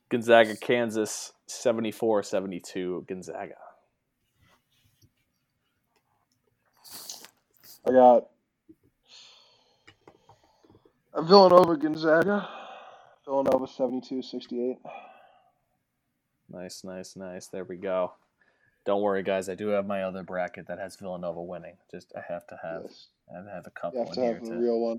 Gonzaga, 0.10 0.56
Kansas, 0.58 1.34
74 1.48 2.24
72. 2.24 3.06
Gonzaga. 3.08 3.56
I 7.86 7.92
got 7.92 8.28
a 11.14 11.22
Villanova, 11.22 11.78
Gonzaga, 11.78 12.48
Villanova 13.26 13.66
72-68. 13.66 14.78
Nice, 16.50 16.84
nice, 16.84 17.16
nice. 17.16 17.48
There 17.48 17.64
we 17.64 17.78
go. 17.78 18.14
Don't 18.86 19.02
worry, 19.02 19.24
guys. 19.24 19.48
I 19.50 19.56
do 19.56 19.70
have 19.70 19.88
my 19.88 20.04
other 20.04 20.24
bracket 20.24 20.68
that 20.68 20.78
has 20.78 20.96
Villanova 20.98 21.42
winning. 21.42 21.78
Just 21.90 22.12
I 22.18 22.22
have 22.32 22.46
to 22.48 22.60
have 22.62 22.82
Yes. 22.84 23.08
I 23.32 23.36
have 23.38 23.46
to 23.46 23.52
have 23.52 23.66
a 23.66 23.70
You 23.70 23.72
couple 23.82 24.00
have 24.00 24.08
in 24.10 24.14
to 24.16 24.22
here 24.22 24.34
have 24.36 24.44
a 24.44 24.46
to 24.48 24.56
real 24.58 24.80
one. 24.82 24.98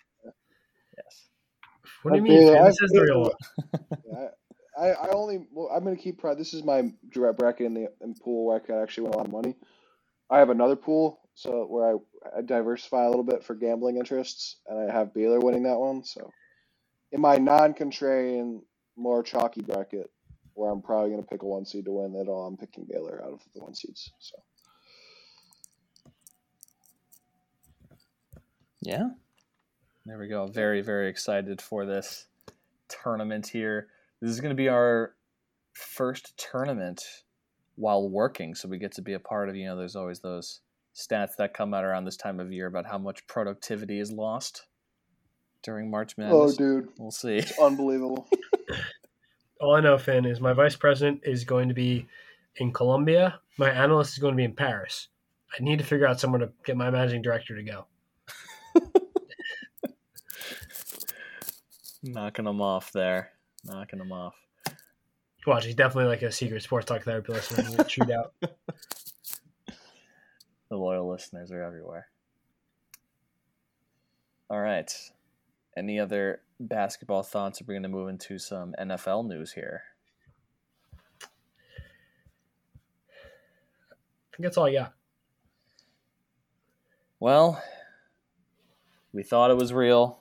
yes. 0.97 1.27
What 2.03 2.13
do 2.13 2.17
you 2.19 2.25
I 2.25 2.29
mean? 2.29 2.39
feel- 2.39 2.53
Finn? 2.55 2.63
I 2.63 2.67
This 2.67 2.81
is 2.83 2.91
the 2.93 3.03
real 3.03 3.21
one. 3.23 4.29
I, 4.77 4.89
I 4.89 5.09
only 5.11 5.47
well, 5.53 5.69
I'm 5.73 5.85
gonna 5.85 5.97
keep 5.97 6.19
proud. 6.19 6.39
This 6.39 6.55
is 6.55 6.65
my 6.65 6.91
direct 7.13 7.39
bracket 7.39 7.67
in 7.67 7.75
the 7.75 7.89
in 8.01 8.15
pool 8.15 8.47
where 8.47 8.57
I 8.57 8.61
could 8.61 8.83
actually 8.83 9.05
win 9.05 9.13
a 9.15 9.17
lot 9.19 9.27
of 9.27 9.33
money. 9.33 9.55
I 10.31 10.39
have 10.39 10.51
another 10.51 10.75
pool 10.77 11.21
so 11.35 11.67
where 11.69 11.95
I, 11.95 12.39
I 12.39 12.43
diversify 12.43 13.05
a 13.05 13.09
little 13.09 13.23
bit 13.23 13.45
for 13.45 13.55
gambling 13.55 13.99
interests, 13.99 14.57
and 14.67 14.79
I 14.79 14.93
have 14.93 15.13
Baylor 15.15 15.39
winning 15.41 15.65
that 15.65 15.79
one. 15.79 16.03
So 16.05 16.29
in 17.15 17.21
my 17.21 17.37
non-contrarian, 17.37 18.61
more 18.97 19.23
chalky 19.23 19.63
bracket, 19.63 20.11
where 20.55 20.71
I'm 20.71 20.83
probably 20.83 21.11
gonna 21.11 21.23
pick 21.23 21.43
a 21.43 21.47
one 21.47 21.65
seed 21.65 21.85
to 21.85 21.93
win 21.93 22.15
it 22.17 22.29
all, 22.29 22.47
I'm 22.47 22.57
picking 22.57 22.87
Baylor 22.91 23.23
out 23.25 23.33
of 23.33 23.41
the 23.55 23.61
one 23.61 23.75
seeds. 23.75 24.11
So 24.19 24.43
Yeah. 28.83 29.11
There 30.05 30.19
we 30.19 30.29
go. 30.29 30.47
Very, 30.47 30.83
very 30.83 31.09
excited 31.09 31.63
for 31.63 31.87
this 31.87 32.27
tournament 32.89 33.47
here. 33.47 33.89
This 34.21 34.31
is 34.31 34.41
going 34.41 34.51
to 34.51 34.55
be 34.55 34.69
our 34.69 35.15
first 35.73 36.37
tournament 36.37 37.03
while 37.77 38.07
working, 38.11 38.55
so 38.55 38.69
we 38.69 38.77
get 38.77 38.93
to 38.93 39.03
be 39.03 39.15
a 39.15 39.19
part 39.19 39.49
of, 39.49 39.57
you 39.57 39.65
know, 39.65 39.77
there's 39.79 39.97
always 39.97 40.21
those 40.21 40.61
stats 40.95 41.37
that 41.39 41.55
come 41.55 41.73
out 41.73 41.83
around 41.85 42.05
this 42.05 42.19
time 42.19 42.39
of 42.39 42.53
year 42.53 42.67
about 42.67 42.85
how 42.85 42.99
much 42.99 43.27
productivity 43.27 43.99
is 43.99 44.13
lost 44.13 44.67
during 45.65 45.91
March 45.91 46.17
Madness. 46.17 46.35
oh, 46.35 46.39
Madness. 46.41 46.57
dude, 46.57 46.89
We'll 46.99 47.11
see. 47.11 47.37
it's 47.39 47.59
unbelievable. 47.59 48.29
All 49.61 49.75
I 49.75 49.81
know, 49.81 49.99
Finn, 49.99 50.25
is 50.27 50.41
my 50.41 50.53
vice 50.53 50.77
president 50.77 51.23
is 51.25 51.45
going 51.45 51.69
to 51.69 51.75
be 51.75 52.07
in 52.57 52.73
Colombia. 52.73 53.41
My 53.57 53.71
analyst 53.71 54.13
is 54.13 54.19
going 54.19 54.35
to 54.35 54.37
be 54.37 54.45
in 54.45 54.55
Paris. 54.55 55.09
I 55.59 55.63
need 55.63 55.79
to 55.79 55.85
figure 55.85 56.07
out 56.07 56.21
somewhere 56.21 56.41
to 56.41 56.51
get 56.65 56.77
my 56.77 56.91
managing 56.91 57.23
director 57.23 57.57
to 57.57 57.63
go. 57.63 57.87
Knocking 62.03 62.45
them 62.45 62.61
off 62.61 62.93
there. 62.93 63.31
Knocking 63.65 63.99
them 63.99 64.13
off. 64.13 64.35
Watch, 65.47 65.65
he's 65.67 65.75
definitely 65.75 66.09
like 66.11 66.23
a 66.23 66.33
secret 66.33 66.63
sports 66.63 66.87
talk 66.87 67.03
therapy 67.05 67.33
listener. 67.33 67.65
He's 67.65 67.87
chewed 67.87 68.11
out. 68.11 68.33
The 70.71 70.77
loyal 70.79 71.09
listeners 71.09 71.53
are 71.53 71.63
everywhere. 71.63 72.09
All 74.51 74.59
right. 74.59 74.91
Any 75.77 75.99
other 75.99 76.41
basketball 76.61 77.23
thoughts? 77.23 77.61
We're 77.61 77.75
going 77.75 77.83
to 77.83 77.89
move 77.89 78.09
into 78.09 78.39
some 78.39 78.75
NFL 78.81 79.27
news 79.27 79.53
here. 79.53 79.83
I 84.33 84.37
think 84.37 84.45
that's 84.45 84.57
all 84.57 84.67
I 84.67 84.73
got. 84.73 84.95
Well, 87.21 87.63
we 89.13 89.23
thought 89.23 89.51
it 89.51 89.57
was 89.57 89.73
real. 89.73 90.19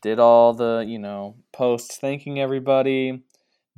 Did 0.00 0.18
all 0.18 0.54
the, 0.54 0.84
you 0.86 0.98
know, 0.98 1.36
posts 1.52 1.96
thanking 1.98 2.40
everybody. 2.40 3.22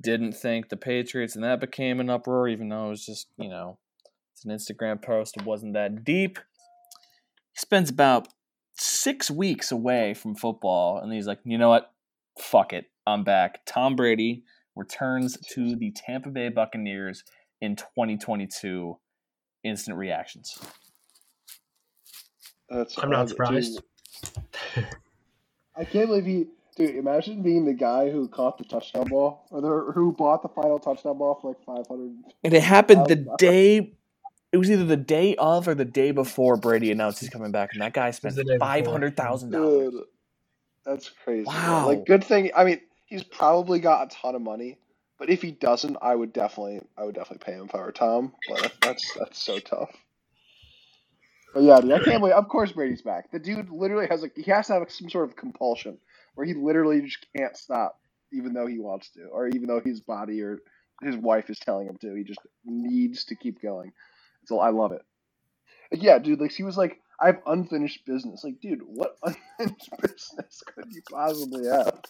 Didn't 0.00 0.32
thank 0.32 0.68
the 0.68 0.76
Patriots, 0.76 1.34
and 1.34 1.44
that 1.44 1.60
became 1.60 1.98
an 2.00 2.10
uproar, 2.10 2.48
even 2.48 2.68
though 2.68 2.86
it 2.86 2.90
was 2.90 3.06
just, 3.06 3.28
you 3.36 3.48
know, 3.48 3.78
it's 4.32 4.44
an 4.44 4.50
Instagram 4.50 5.02
post. 5.02 5.36
It 5.36 5.44
wasn't 5.44 5.74
that 5.74 6.04
deep. 6.04 6.38
He 7.52 7.58
spends 7.58 7.90
about 7.90 8.28
six 8.74 9.30
weeks 9.30 9.72
away 9.72 10.14
from 10.14 10.34
football, 10.34 10.98
and 10.98 11.12
he's 11.12 11.26
like, 11.26 11.40
you 11.44 11.58
know 11.58 11.68
what? 11.68 11.92
Fuck 12.38 12.72
it. 12.72 12.86
I'm 13.06 13.24
back. 13.24 13.64
Tom 13.66 13.96
Brady 13.96 14.44
returns 14.76 15.36
to 15.52 15.76
the 15.76 15.90
Tampa 15.90 16.30
Bay 16.30 16.48
Buccaneers 16.48 17.24
in 17.60 17.76
2022. 17.76 18.98
Instant 19.64 19.96
reactions. 19.96 20.58
That's 22.68 22.98
I'm 22.98 23.10
not 23.10 23.28
surprised. 23.28 23.80
I 25.76 25.84
can't 25.84 26.08
believe 26.08 26.26
he. 26.26 26.46
Dude, 26.74 26.96
imagine 26.96 27.42
being 27.42 27.66
the 27.66 27.74
guy 27.74 28.10
who 28.10 28.26
caught 28.28 28.56
the 28.56 28.64
touchdown 28.64 29.06
ball, 29.08 29.46
or 29.50 29.60
the, 29.60 29.92
who 29.92 30.12
bought 30.12 30.42
the 30.42 30.48
final 30.48 30.78
touchdown 30.78 31.18
ball 31.18 31.38
for 31.40 31.48
like 31.48 31.62
five 31.64 31.86
hundred. 31.86 32.12
And 32.42 32.54
it 32.54 32.62
happened 32.62 33.06
the 33.06 33.26
day. 33.38 33.92
It 34.52 34.58
was 34.58 34.70
either 34.70 34.84
the 34.84 34.98
day 34.98 35.34
of 35.36 35.66
or 35.66 35.74
the 35.74 35.84
day 35.86 36.10
before 36.10 36.58
Brady 36.58 36.92
announced 36.92 37.20
he's 37.20 37.30
coming 37.30 37.52
back, 37.52 37.70
and 37.72 37.80
that 37.80 37.94
guy 37.94 38.10
spent 38.10 38.36
the 38.36 38.44
day 38.44 38.54
before. 38.54 38.66
five 38.66 38.86
hundred 38.86 39.16
thousand 39.16 39.50
dollars. 39.50 39.94
That's 40.84 41.08
crazy. 41.24 41.46
Wow. 41.46 41.86
Like, 41.86 42.04
good 42.04 42.22
thing. 42.22 42.50
I 42.54 42.64
mean, 42.64 42.80
he's 43.06 43.22
probably 43.22 43.78
got 43.78 44.12
a 44.12 44.14
ton 44.14 44.34
of 44.34 44.42
money, 44.42 44.78
but 45.18 45.30
if 45.30 45.40
he 45.40 45.52
doesn't, 45.52 45.96
I 46.02 46.14
would 46.14 46.32
definitely, 46.32 46.82
I 46.98 47.04
would 47.04 47.14
definitely 47.14 47.44
pay 47.44 47.52
him 47.52 47.66
if 47.66 47.74
I 47.74 47.78
were 47.78 47.92
Tom. 47.92 48.34
But 48.48 48.62
that's 48.62 48.76
that's, 48.80 49.14
that's 49.14 49.42
so 49.42 49.58
tough. 49.58 49.90
But 51.54 51.62
yeah, 51.62 51.80
dude, 51.80 51.92
I 51.92 52.00
can't 52.00 52.20
believe. 52.20 52.34
Of 52.34 52.48
course, 52.48 52.72
Brady's 52.72 53.02
back. 53.02 53.30
The 53.30 53.38
dude 53.38 53.70
literally 53.70 54.06
has 54.08 54.22
like 54.22 54.36
he 54.36 54.50
has 54.50 54.66
to 54.66 54.74
have 54.74 54.90
some 54.90 55.08
sort 55.08 55.28
of 55.28 55.36
compulsion 55.36 55.98
where 56.34 56.46
he 56.46 56.54
literally 56.54 57.00
just 57.02 57.26
can't 57.36 57.56
stop, 57.56 58.00
even 58.32 58.52
though 58.52 58.66
he 58.66 58.78
wants 58.78 59.10
to, 59.10 59.24
or 59.32 59.48
even 59.48 59.66
though 59.66 59.80
his 59.80 60.00
body 60.00 60.42
or 60.42 60.60
his 61.02 61.16
wife 61.16 61.48
is 61.48 61.58
telling 61.58 61.86
him 61.86 61.96
to. 62.00 62.14
He 62.14 62.24
just 62.24 62.40
needs 62.64 63.24
to 63.24 63.34
keep 63.34 63.62
going. 63.62 63.92
So 64.46 64.60
I 64.60 64.70
love 64.70 64.92
it. 64.92 65.02
Like, 65.90 66.02
yeah, 66.02 66.18
dude. 66.18 66.40
Like 66.40 66.52
he 66.52 66.62
was 66.62 66.76
like, 66.76 67.00
I 67.20 67.26
have 67.26 67.42
unfinished 67.46 68.04
business. 68.06 68.44
Like, 68.44 68.60
dude, 68.60 68.82
what 68.84 69.16
unfinished 69.22 69.90
business 70.00 70.62
could 70.66 70.86
you 70.90 71.02
possibly 71.10 71.66
have? 71.66 72.00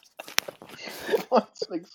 Like, 1.70 1.86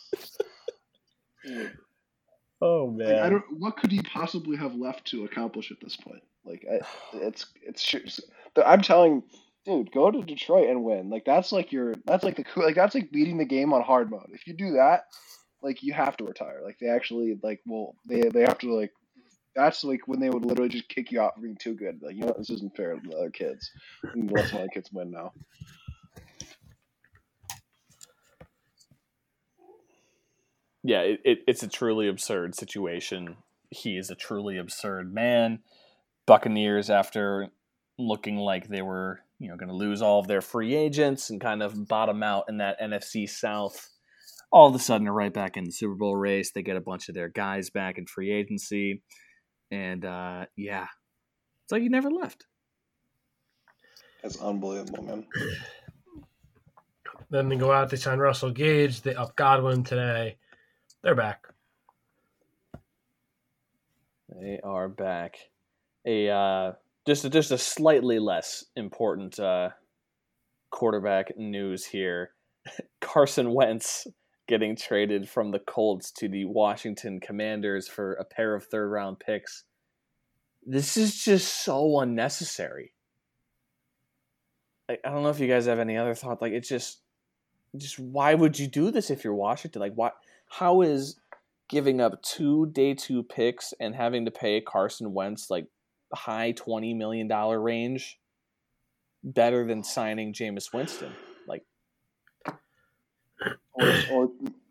Oh 2.61 2.95
like, 2.97 3.17
I 3.19 3.29
don't. 3.29 3.43
What 3.59 3.77
could 3.77 3.91
he 3.91 4.01
possibly 4.01 4.57
have 4.57 4.75
left 4.75 5.05
to 5.07 5.25
accomplish 5.25 5.71
at 5.71 5.77
this 5.81 5.95
point? 5.95 6.23
Like, 6.43 6.65
I, 6.71 6.79
it's 7.13 7.45
it's. 7.61 8.19
I'm 8.65 8.81
telling, 8.81 9.21
dude, 9.65 9.91
go 9.91 10.09
to 10.09 10.23
Detroit 10.23 10.69
and 10.69 10.83
win. 10.83 11.09
Like 11.09 11.23
that's 11.25 11.51
like 11.51 11.71
your 11.71 11.93
that's 12.05 12.23
like 12.23 12.35
the 12.35 12.43
cool 12.43 12.65
like 12.65 12.75
that's 12.75 12.95
like 12.95 13.11
beating 13.11 13.37
the 13.37 13.45
game 13.45 13.73
on 13.73 13.83
hard 13.83 14.09
mode. 14.09 14.29
If 14.33 14.47
you 14.47 14.53
do 14.53 14.71
that, 14.73 15.03
like 15.61 15.83
you 15.83 15.93
have 15.93 16.17
to 16.17 16.25
retire. 16.25 16.61
Like 16.63 16.77
they 16.81 16.87
actually 16.87 17.37
like 17.43 17.61
well 17.67 17.95
they 18.07 18.21
they 18.21 18.41
have 18.41 18.57
to 18.59 18.73
like. 18.73 18.91
That's 19.57 19.83
like 19.83 20.07
when 20.07 20.19
they 20.19 20.29
would 20.29 20.45
literally 20.45 20.69
just 20.69 20.87
kick 20.87 21.11
you 21.11 21.19
out 21.19 21.35
for 21.35 21.41
being 21.41 21.57
too 21.57 21.75
good. 21.75 21.99
Like 22.01 22.15
you 22.15 22.21
know 22.21 22.35
this 22.37 22.49
isn't 22.51 22.77
fair 22.77 22.93
to 22.93 23.01
the 23.03 23.17
other 23.17 23.29
kids. 23.31 23.69
To 24.03 24.27
let 24.31 24.53
other 24.53 24.67
kids 24.73 24.89
win 24.93 25.11
now. 25.11 25.33
yeah, 30.87 31.01
it, 31.01 31.19
it, 31.25 31.39
it's 31.47 31.63
a 31.63 31.67
truly 31.67 32.07
absurd 32.07 32.55
situation. 32.55 33.35
He 33.69 33.97
is 33.97 34.09
a 34.09 34.15
truly 34.15 34.57
absurd 34.57 35.13
man. 35.13 35.59
Buccaneers, 36.25 36.89
after 36.89 37.49
looking 37.99 38.37
like 38.37 38.69
they 38.69 38.81
were, 38.81 39.19
you 39.37 39.49
know, 39.49 39.57
going 39.57 39.67
to 39.67 39.75
lose 39.75 40.01
all 40.01 40.19
of 40.19 40.27
their 40.27 40.39
free 40.39 40.75
agents 40.75 41.29
and 41.29 41.41
kind 41.41 41.61
of 41.61 41.89
bottom 41.89 42.23
out 42.23 42.45
in 42.47 42.59
that 42.59 42.79
NFC 42.79 43.29
South, 43.29 43.89
all 44.49 44.69
of 44.69 44.75
a 44.75 44.79
sudden 44.79 45.09
are 45.09 45.13
right 45.13 45.33
back 45.33 45.57
in 45.57 45.65
the 45.65 45.71
Super 45.71 45.95
Bowl 45.95 46.15
race. 46.15 46.51
They 46.51 46.61
get 46.61 46.77
a 46.77 46.81
bunch 46.81 47.09
of 47.09 47.15
their 47.15 47.27
guys 47.27 47.69
back 47.69 47.97
in 47.97 48.05
free 48.05 48.31
agency, 48.31 49.03
and 49.71 50.05
uh, 50.05 50.45
yeah, 50.55 50.87
it's 51.63 51.71
like 51.71 51.81
he 51.81 51.89
never 51.89 52.09
left. 52.09 52.45
That's 54.21 54.41
unbelievable, 54.41 55.03
man. 55.03 55.25
Then 57.29 57.49
they 57.49 57.57
go 57.57 57.71
out, 57.71 57.89
they 57.89 57.97
sign 57.97 58.19
Russell 58.19 58.51
Gage, 58.51 59.01
they 59.01 59.13
up 59.13 59.35
Godwin 59.35 59.83
today. 59.83 60.37
They're 61.03 61.15
back. 61.15 61.45
They 64.29 64.59
are 64.63 64.87
back. 64.87 65.37
A 66.05 66.29
uh, 66.29 66.71
just 67.05 67.25
a, 67.25 67.29
just 67.29 67.51
a 67.51 67.57
slightly 67.57 68.19
less 68.19 68.65
important 68.75 69.39
uh, 69.39 69.69
quarterback 70.69 71.37
news 71.37 71.85
here. 71.85 72.31
Carson 73.01 73.53
Wentz 73.53 74.07
getting 74.47 74.75
traded 74.75 75.29
from 75.29 75.51
the 75.51 75.59
Colts 75.59 76.11
to 76.11 76.27
the 76.27 76.45
Washington 76.45 77.19
Commanders 77.19 77.87
for 77.87 78.13
a 78.13 78.23
pair 78.23 78.55
of 78.55 78.65
third 78.65 78.89
round 78.89 79.19
picks. 79.19 79.65
This 80.65 80.97
is 80.97 81.23
just 81.23 81.63
so 81.63 81.99
unnecessary. 81.99 82.93
I 84.89 84.97
don't 85.03 85.23
know 85.23 85.29
if 85.29 85.39
you 85.39 85.47
guys 85.47 85.65
have 85.65 85.79
any 85.79 85.97
other 85.97 86.15
thought. 86.15 86.41
Like 86.41 86.53
it's 86.53 86.69
just 86.69 87.01
just 87.75 87.99
why 87.99 88.33
would 88.33 88.57
you 88.57 88.67
do 88.67 88.89
this 88.89 89.09
if 89.09 89.23
you're 89.23 89.35
Washington? 89.35 89.81
Like 89.81 89.93
what 89.93 90.15
how 90.49 90.81
is 90.81 91.19
giving 91.69 91.99
up 91.99 92.21
two 92.23 92.67
day 92.67 92.93
two 92.93 93.23
picks 93.23 93.73
and 93.79 93.93
having 93.95 94.25
to 94.25 94.31
pay 94.31 94.61
Carson 94.61 95.13
Wentz 95.13 95.49
like 95.49 95.67
high 96.13 96.51
twenty 96.53 96.93
million 96.93 97.27
dollar 97.27 97.61
range 97.61 98.19
better 99.23 99.65
than 99.67 99.83
signing 99.83 100.33
Jameis 100.33 100.73
Winston? 100.73 101.11
Like 103.41 103.57
Or, 103.73 104.03
or 104.11 104.29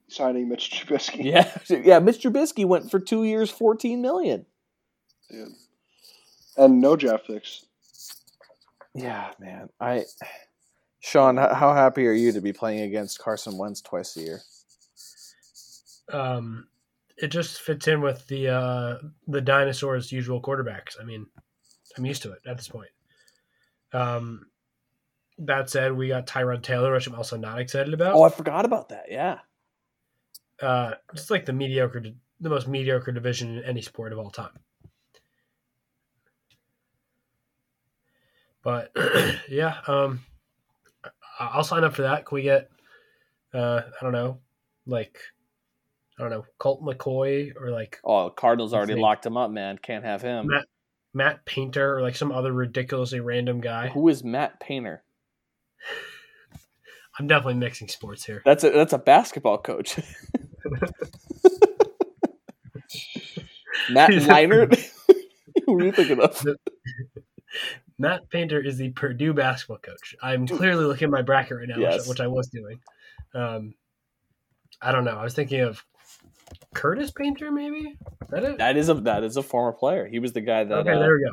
signing 0.08 0.48
Mitch 0.48 0.70
Trubisky. 0.70 1.24
yeah, 1.24 1.50
yeah. 1.84 1.98
Mitch 1.98 2.22
Trubisky 2.22 2.64
went 2.64 2.90
for 2.90 2.98
two 2.98 3.24
years, 3.24 3.50
fourteen 3.50 4.02
million. 4.02 4.46
Dude. 5.30 5.48
And 6.56 6.80
no 6.80 6.96
draft 6.96 7.26
picks. 7.26 7.66
Yeah, 8.94 9.30
man. 9.38 9.68
I 9.80 10.04
Sean, 11.00 11.36
how, 11.36 11.54
how 11.54 11.74
happy 11.74 12.06
are 12.06 12.12
you 12.12 12.32
to 12.32 12.40
be 12.40 12.52
playing 12.52 12.80
against 12.80 13.18
Carson 13.18 13.58
Wentz 13.58 13.80
twice 13.80 14.16
a 14.16 14.20
year? 14.22 14.40
Um, 16.12 16.66
it 17.18 17.28
just 17.28 17.60
fits 17.60 17.86
in 17.88 18.00
with 18.00 18.26
the 18.28 18.48
uh, 18.48 18.98
the 19.26 19.40
dinosaurs' 19.40 20.12
usual 20.12 20.40
quarterbacks. 20.40 21.00
I 21.00 21.04
mean, 21.04 21.26
I'm 21.96 22.06
used 22.06 22.22
to 22.22 22.32
it 22.32 22.40
at 22.46 22.56
this 22.56 22.68
point. 22.68 22.88
Um, 23.92 24.46
that 25.38 25.68
said, 25.70 25.92
we 25.92 26.08
got 26.08 26.26
Tyrod 26.26 26.62
Taylor, 26.62 26.92
which 26.92 27.06
I'm 27.06 27.14
also 27.14 27.36
not 27.36 27.60
excited 27.60 27.92
about. 27.94 28.14
Oh, 28.14 28.22
I 28.22 28.28
forgot 28.30 28.64
about 28.64 28.88
that. 28.90 29.06
Yeah. 29.10 29.38
uh, 30.62 30.94
just 31.14 31.30
like 31.30 31.44
the 31.46 31.52
mediocre, 31.52 32.02
the 32.40 32.48
most 32.48 32.66
mediocre 32.68 33.12
division 33.12 33.58
in 33.58 33.64
any 33.64 33.82
sport 33.82 34.12
of 34.12 34.18
all 34.18 34.30
time. 34.30 34.58
But 38.62 38.90
yeah, 39.48 39.76
um, 39.86 40.20
I- 41.38 41.50
I'll 41.52 41.64
sign 41.64 41.84
up 41.84 41.94
for 41.94 42.02
that. 42.02 42.26
Can 42.26 42.34
we 42.36 42.42
get, 42.42 42.68
uh, 43.54 43.82
I 44.00 44.02
don't 44.04 44.12
know, 44.12 44.38
like, 44.86 45.18
I 46.18 46.22
don't 46.22 46.30
know, 46.30 46.44
Colt 46.58 46.82
McCoy 46.82 47.52
or 47.60 47.70
like 47.70 48.00
Oh, 48.02 48.30
Cardinals 48.30 48.72
already 48.72 48.94
locked 48.94 49.26
him 49.26 49.36
up, 49.36 49.50
man. 49.50 49.78
Can't 49.78 50.04
have 50.04 50.22
him. 50.22 50.46
Matt 50.48 50.64
Matt 51.12 51.44
Painter 51.44 51.96
or 51.96 52.02
like 52.02 52.16
some 52.16 52.32
other 52.32 52.52
ridiculously 52.52 53.20
random 53.20 53.60
guy? 53.60 53.88
Who 53.88 54.08
is 54.08 54.24
Matt 54.24 54.58
Painter? 54.60 55.02
I'm 57.18 57.26
definitely 57.26 57.54
mixing 57.54 57.88
sports 57.88 58.24
here. 58.24 58.42
That's 58.44 58.62
a 58.64 58.70
that's 58.70 58.92
a 58.92 58.98
basketball 58.98 59.58
coach. 59.58 59.98
Matt 63.90 64.10
Leinart. 64.10 64.78
Who 65.66 65.74
are 65.78 65.84
you 65.84 65.92
thinking 65.92 66.20
of? 66.20 66.44
Matt 67.98 68.28
Painter 68.30 68.60
is 68.60 68.76
the 68.76 68.90
Purdue 68.90 69.32
basketball 69.32 69.78
coach. 69.78 70.14
I'm 70.22 70.46
clearly 70.46 70.84
looking 70.84 71.06
at 71.06 71.10
my 71.10 71.22
bracket 71.22 71.56
right 71.58 71.68
now, 71.68 71.78
Yes. 71.78 72.00
which, 72.00 72.08
which 72.10 72.20
I 72.20 72.26
was 72.26 72.48
doing. 72.48 72.78
Um, 73.34 73.74
I 74.82 74.92
don't 74.92 75.04
know. 75.04 75.16
I 75.16 75.24
was 75.24 75.34
thinking 75.34 75.60
of 75.60 75.82
Curtis 76.74 77.10
Painter, 77.10 77.50
maybe. 77.50 77.78
Is 77.88 78.28
that 78.30 78.44
it? 78.44 78.58
That 78.58 78.76
is 78.76 78.88
a 78.90 78.94
that 78.94 79.24
is 79.24 79.36
a 79.38 79.42
former 79.42 79.72
player. 79.72 80.06
He 80.06 80.18
was 80.18 80.32
the 80.32 80.42
guy 80.42 80.64
that 80.64 80.74
okay, 80.80 80.90
uh, 80.92 80.98
there 80.98 81.14
we 81.16 81.24
go. 81.24 81.30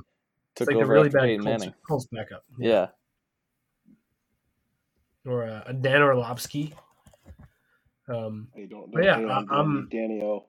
took 0.55 0.61
It's 0.61 0.67
like 0.67 0.77
the 0.77 0.83
over 0.83 0.93
really 0.93 1.09
bad 1.09 1.27
Colts, 1.27 1.43
Manning. 1.43 1.73
Colts 1.87 2.07
backup. 2.11 2.43
Yeah. 2.57 2.87
Or 5.25 5.43
a 5.43 5.73
Dan 5.73 6.01
Orlovsky. 6.01 6.73
Um, 8.07 8.49
Hey, 8.53 8.65
don't, 8.65 8.91
But 8.91 9.03
yeah, 9.05 9.17
hate 9.17 9.27
I, 9.29 9.43
I'm 9.51 9.87
Danny, 9.89 10.19
Danny 10.19 10.23
O. 10.23 10.45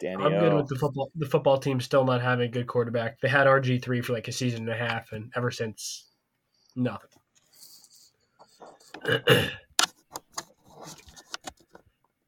Danny 0.00 0.24
I'm 0.24 0.32
good 0.32 0.54
with 0.54 0.68
the 0.68 0.76
football. 0.76 1.10
The 1.16 1.26
football 1.26 1.58
team 1.58 1.80
still 1.80 2.04
not 2.04 2.22
having 2.22 2.48
a 2.48 2.50
good 2.50 2.66
quarterback. 2.66 3.20
They 3.20 3.28
had 3.28 3.46
RG 3.46 3.82
three 3.82 4.00
for 4.00 4.12
like 4.12 4.28
a 4.28 4.32
season 4.32 4.60
and 4.60 4.70
a 4.70 4.76
half, 4.76 5.12
and 5.12 5.32
ever 5.36 5.50
since, 5.50 6.08
nothing. 6.76 7.08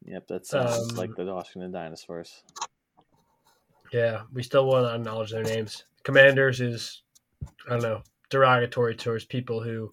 Yep, 0.06 0.26
that 0.28 0.46
sounds 0.46 0.90
Um, 0.92 0.96
like 0.96 1.14
the 1.16 1.24
Washington 1.24 1.72
Dinosaurs. 1.72 2.42
yeah, 3.90 4.22
we 4.32 4.42
still 4.42 4.66
want 4.66 4.84
to 4.86 4.94
acknowledge 4.94 5.30
their 5.30 5.42
names. 5.42 5.84
Commanders 6.02 6.60
is, 6.60 7.02
I 7.66 7.70
don't 7.70 7.82
know, 7.82 8.02
derogatory 8.28 8.96
towards 8.96 9.24
people 9.24 9.62
who, 9.62 9.90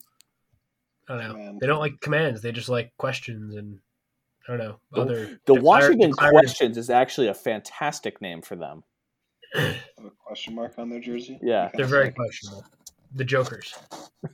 I 1.10 1.14
don't 1.16 1.24
know, 1.28 1.34
Command. 1.34 1.60
they 1.60 1.68
don't 1.68 1.80
like 1.80 2.00
commands. 2.02 2.42
They 2.42 2.52
just 2.52 2.70
like 2.70 2.92
questions 2.98 3.56
and 3.56 3.80
I 4.48 4.52
don't 4.52 4.60
know 4.60 4.80
The- 4.92 5.02
other. 5.02 5.26
The 5.46 5.54
declare- 5.56 5.62
Washington 5.64 6.10
declarative- 6.12 6.40
Questions 6.42 6.78
is 6.78 6.90
actually 6.90 7.28
a 7.28 7.34
fantastic 7.34 8.22
name 8.22 8.42
for 8.42 8.56
them. 8.56 8.84
Have 9.54 9.76
a 10.06 10.10
question 10.24 10.56
mark 10.56 10.74
on 10.78 10.90
their 10.90 11.00
jersey. 11.02 11.40
Yeah. 11.42 11.70
They're 11.74 11.86
very 11.86 12.08
sick. 12.08 12.16
questionable. 12.16 12.66
The 13.16 13.26
Jokers. 13.26 13.76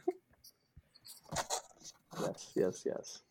Yes, 2.20 2.52
yes, 2.56 2.84
yes. 2.86 3.22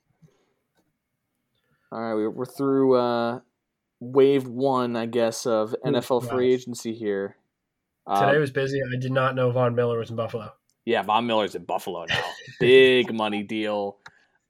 All 1.90 2.00
right, 2.00 2.14
we- 2.14 2.28
we're 2.28 2.44
through 2.44 2.94
uh, 2.96 3.40
wave 4.00 4.46
one, 4.46 4.94
I 4.96 5.06
guess, 5.06 5.44
of 5.46 5.74
NFL 5.84 6.28
free 6.28 6.52
agency 6.54 6.94
here. 6.94 7.36
Today 8.08 8.36
Uh, 8.36 8.38
was 8.38 8.52
busy. 8.52 8.80
I 8.80 8.96
did 9.00 9.10
not 9.12 9.34
know 9.34 9.50
Von 9.50 9.74
Miller 9.74 9.98
was 9.98 10.10
in 10.10 10.16
Buffalo. 10.16 10.52
Yeah, 10.86 11.02
Von 11.02 11.26
Miller's 11.26 11.54
in 11.54 11.64
Buffalo 11.64 12.06
now. 12.08 12.24
Big 12.60 13.12
money 13.12 13.42
deal. 13.42 13.98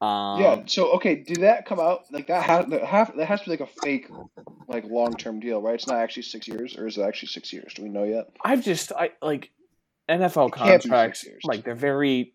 Um, 0.02 0.40
yeah. 0.40 0.62
So 0.66 0.92
okay, 0.92 1.16
did 1.16 1.38
that 1.38 1.64
come 1.64 1.80
out 1.80 2.04
like 2.12 2.26
that? 2.26 2.42
Has 2.42 2.66
that, 2.66 2.84
have, 2.84 3.16
that 3.16 3.26
has 3.26 3.40
to 3.40 3.46
be 3.46 3.50
like 3.52 3.60
a 3.60 3.66
fake, 3.66 4.08
like 4.68 4.84
long 4.84 5.14
term 5.14 5.40
deal, 5.40 5.62
right? 5.62 5.74
It's 5.74 5.86
not 5.86 5.96
actually 5.96 6.24
six 6.24 6.46
years, 6.46 6.76
or 6.76 6.86
is 6.86 6.98
it 6.98 7.02
actually 7.02 7.28
six 7.28 7.52
years? 7.52 7.72
Do 7.74 7.82
we 7.82 7.88
know 7.88 8.04
yet? 8.04 8.28
I've 8.44 8.62
just 8.62 8.92
I 8.92 9.12
like 9.22 9.50
NFL 10.10 10.48
It 10.48 10.54
can't 10.54 10.66
be 10.68 10.72
six 10.72 10.88
contracts. 10.90 11.26
Like 11.44 11.64
they're 11.64 11.74
very. 11.74 12.34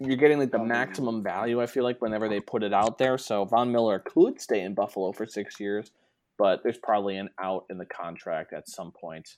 You're 0.00 0.16
getting 0.16 0.38
like 0.38 0.50
the 0.50 0.58
Um, 0.58 0.66
maximum 0.66 1.22
value. 1.22 1.62
I 1.62 1.66
feel 1.66 1.84
like 1.84 2.02
whenever 2.02 2.28
they 2.28 2.40
put 2.40 2.62
it 2.62 2.72
out 2.72 2.98
there. 2.98 3.16
So 3.18 3.44
Von 3.44 3.70
Miller 3.70 4.00
could 4.00 4.40
stay 4.40 4.62
in 4.62 4.74
Buffalo 4.74 5.12
for 5.12 5.24
six 5.24 5.60
years, 5.60 5.92
but 6.36 6.62
there's 6.62 6.78
probably 6.78 7.16
an 7.16 7.28
out 7.38 7.66
in 7.70 7.78
the 7.78 7.86
contract 7.86 8.52
at 8.52 8.68
some 8.68 8.90
point. 8.90 9.36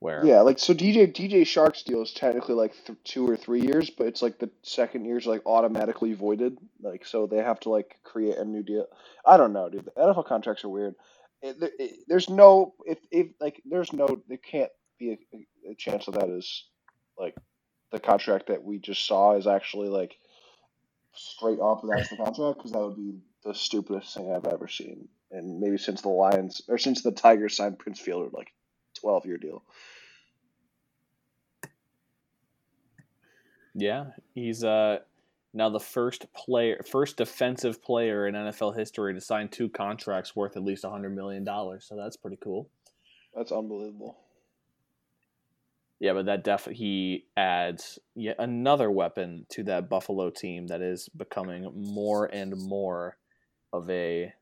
Where 0.00 0.24
Yeah, 0.24 0.42
like 0.42 0.58
so 0.60 0.74
DJ 0.74 1.12
DJ 1.12 1.42
Chark's 1.42 1.82
deal 1.82 2.02
is 2.02 2.12
technically 2.12 2.54
like 2.54 2.72
th- 2.86 2.98
two 3.04 3.28
or 3.28 3.36
three 3.36 3.60
years, 3.62 3.90
but 3.90 4.06
it's 4.06 4.22
like 4.22 4.38
the 4.38 4.50
second 4.62 5.04
year's 5.06 5.26
like 5.26 5.42
automatically 5.44 6.14
voided. 6.14 6.56
Like 6.80 7.04
so 7.04 7.26
they 7.26 7.38
have 7.38 7.58
to 7.60 7.70
like 7.70 7.96
create 8.04 8.36
a 8.36 8.44
new 8.44 8.62
deal. 8.62 8.86
I 9.26 9.36
don't 9.36 9.52
know, 9.52 9.68
dude. 9.68 9.86
The 9.86 10.00
NFL 10.00 10.26
contracts 10.26 10.64
are 10.64 10.68
weird. 10.68 10.94
It, 11.42 11.58
there- 11.58 11.70
it, 11.78 11.90
there's 12.06 12.28
no 12.30 12.74
if 12.86 12.98
if 13.10 13.28
like 13.40 13.60
there's 13.64 13.92
no 13.92 14.22
there 14.28 14.38
can't 14.38 14.70
be 14.98 15.18
a, 15.32 15.70
a 15.70 15.74
chance 15.74 16.06
that 16.06 16.12
that 16.14 16.28
is 16.28 16.64
like 17.18 17.34
the 17.90 17.98
contract 17.98 18.48
that 18.48 18.62
we 18.62 18.78
just 18.78 19.04
saw 19.06 19.36
is 19.36 19.46
actually 19.46 19.88
like 19.88 20.16
straight 21.14 21.58
up 21.60 21.82
that's 21.88 22.10
the 22.10 22.16
contract 22.16 22.58
because 22.58 22.72
that 22.72 22.80
would 22.80 22.96
be 22.96 23.14
the 23.44 23.54
stupidest 23.54 24.14
thing 24.14 24.32
I've 24.32 24.52
ever 24.52 24.68
seen, 24.68 25.08
and 25.32 25.58
maybe 25.60 25.78
since 25.78 26.02
the 26.02 26.08
Lions 26.08 26.62
or 26.68 26.78
since 26.78 27.02
the 27.02 27.12
Tigers 27.12 27.56
signed 27.56 27.78
Prince 27.78 27.98
Fielder 27.98 28.28
like 28.32 28.52
twelve 29.00 29.26
year 29.26 29.38
deal. 29.38 29.62
Yeah, 33.74 34.06
he's 34.34 34.64
uh 34.64 34.98
now 35.54 35.70
the 35.70 35.80
first 35.80 36.32
player, 36.34 36.82
first 36.88 37.16
defensive 37.16 37.82
player 37.82 38.26
in 38.26 38.34
NFL 38.34 38.76
history 38.76 39.14
to 39.14 39.20
sign 39.20 39.48
two 39.48 39.68
contracts 39.68 40.36
worth 40.36 40.56
at 40.56 40.64
least 40.64 40.84
hundred 40.84 41.14
million 41.14 41.44
dollars. 41.44 41.86
So 41.88 41.96
that's 41.96 42.16
pretty 42.16 42.38
cool. 42.42 42.68
That's 43.34 43.52
unbelievable. 43.52 44.18
Yeah, 46.00 46.12
but 46.12 46.26
that 46.26 46.44
definitely 46.44 46.84
he 46.84 47.24
adds 47.36 47.98
yet 48.14 48.36
another 48.38 48.90
weapon 48.90 49.46
to 49.50 49.64
that 49.64 49.88
Buffalo 49.88 50.30
team 50.30 50.68
that 50.68 50.80
is 50.80 51.08
becoming 51.08 51.70
more 51.74 52.26
and 52.26 52.54
more 52.56 53.16
of 53.72 53.90
a 53.90 54.32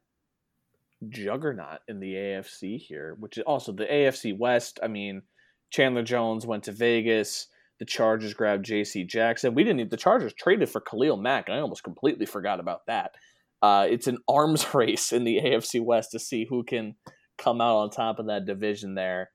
juggernaut 1.09 1.81
in 1.89 2.01
the 2.01 2.15
AFC 2.15 2.79
here, 2.79 3.17
which 3.19 3.39
is 3.39 3.45
also 3.45 3.73
the 3.73 3.85
AFC 3.85 4.37
West. 4.37 4.79
I 4.83 4.89
mean, 4.89 5.23
Chandler 5.71 6.03
Jones 6.03 6.47
went 6.47 6.65
to 6.65 6.73
Vegas. 6.73 7.49
The 7.79 7.85
Chargers 7.85 8.35
grabbed 8.35 8.65
J.C. 8.65 9.05
Jackson. 9.05 9.55
We 9.55 9.65
didn't. 9.65 9.91
The 9.91 9.97
Chargers 9.97 10.33
traded 10.33 10.71
for 10.71 10.81
Khalil 10.81 11.17
Mack, 11.17 11.49
and 11.49 11.57
I 11.57 11.61
almost 11.61 11.85
completely 11.85 12.27
forgot 12.27 12.61
about 12.61 12.87
that. 12.87 13.13
Uh, 13.61 13.87
it's 13.89 14.07
an 14.07 14.19
arms 14.29 14.75
race 14.75 15.13
in 15.13 15.25
the 15.25 15.41
AFC 15.41 15.85
West 15.85 16.13
to 16.13 16.19
see 16.19 16.47
who 16.49 16.65
can 16.65 16.95
come 17.37 17.61
out 17.61 17.77
on 17.77 17.91
top 17.91 18.19
of 18.19 18.27
that 18.27 18.47
division 18.47 18.95
there. 18.95 19.31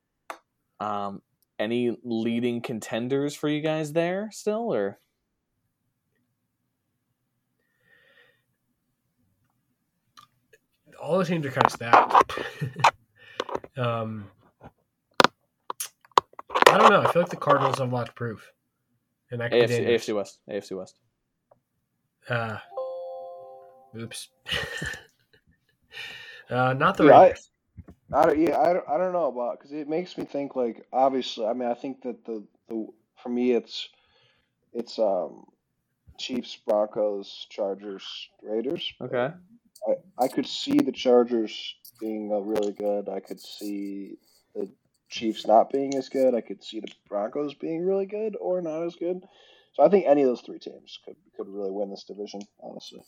Um, 0.80 1.22
any 1.60 1.96
leading 2.04 2.62
contenders 2.62 3.36
for 3.36 3.48
you 3.48 3.62
guys 3.62 3.94
there 3.94 4.30
still, 4.32 4.74
or 4.74 5.00
all 11.02 11.18
the 11.18 11.26
teams 11.26 11.46
are 11.46 11.52
kind 11.52 11.66
of 11.66 11.72
stacked. 11.72 12.40
um, 13.78 14.26
I 16.68 16.78
don't 16.78 16.90
know. 16.90 17.02
I 17.02 17.12
feel 17.12 17.22
like 17.24 17.32
the 17.32 17.38
Cardinals 17.38 17.80
have 17.80 17.92
a 17.92 17.96
lot 17.96 18.06
to 18.08 18.14
prove. 18.14 18.50
And 19.32 19.42
that 19.42 19.52
could 19.52 19.70
AFC. 19.70 19.88
AFC 19.88 20.16
West, 20.16 20.40
AFC 20.50 20.78
West? 20.78 20.96
Uh, 22.30 22.58
oops. 23.98 24.30
uh, 26.50 26.74
not 26.74 26.98
the 26.98 27.06
Yeah, 27.06 27.18
I- 27.18 27.24
Raiders. 27.24 27.48
I 28.14 28.26
don't, 28.26 28.40
yeah, 28.40 28.60
I 28.60 28.74
don't, 28.74 28.84
I 28.90 28.98
don't 28.98 29.14
know 29.14 29.28
about 29.28 29.58
because 29.58 29.72
it 29.72 29.88
makes 29.88 30.18
me 30.18 30.26
think 30.26 30.54
like 30.58 30.86
obviously. 30.92 31.46
I 31.46 31.54
mean, 31.54 31.70
I 31.70 31.74
think 31.74 32.02
that 32.04 32.26
the 32.26 32.44
the 32.68 32.88
for 33.24 33.30
me 33.30 33.54
it's 33.54 33.88
it's 34.74 35.00
um 35.00 35.46
Chiefs, 36.18 36.58
Broncos, 36.68 37.48
Chargers, 37.50 38.04
Raiders. 38.44 38.92
Okay. 39.00 39.30
I 39.88 40.26
I 40.26 40.28
could 40.28 40.48
see 40.48 40.78
the 40.78 40.92
Chargers 40.92 41.76
being 42.00 42.32
uh, 42.32 42.40
really 42.40 42.74
good. 42.74 43.10
I 43.10 43.20
could 43.20 43.40
see 43.40 44.18
the 44.56 44.70
Chiefs 45.10 45.46
not 45.46 45.70
being 45.72 45.96
as 45.96 46.10
good. 46.10 46.34
I 46.36 46.42
could 46.42 46.64
see 46.64 46.80
the 46.80 46.92
Broncos 47.10 47.54
being 47.56 47.86
really 47.86 48.06
good 48.06 48.36
or 48.40 48.62
not 48.62 48.84
as 48.84 48.96
good. 48.96 49.22
So 49.74 49.84
I 49.84 49.90
think 49.90 50.06
any 50.06 50.22
of 50.22 50.28
those 50.28 50.42
three 50.42 50.60
teams 50.60 51.00
could 51.06 51.16
could 51.36 51.48
really 51.48 51.72
win 51.72 51.90
this 51.90 52.04
division. 52.04 52.42
Honestly. 52.62 53.02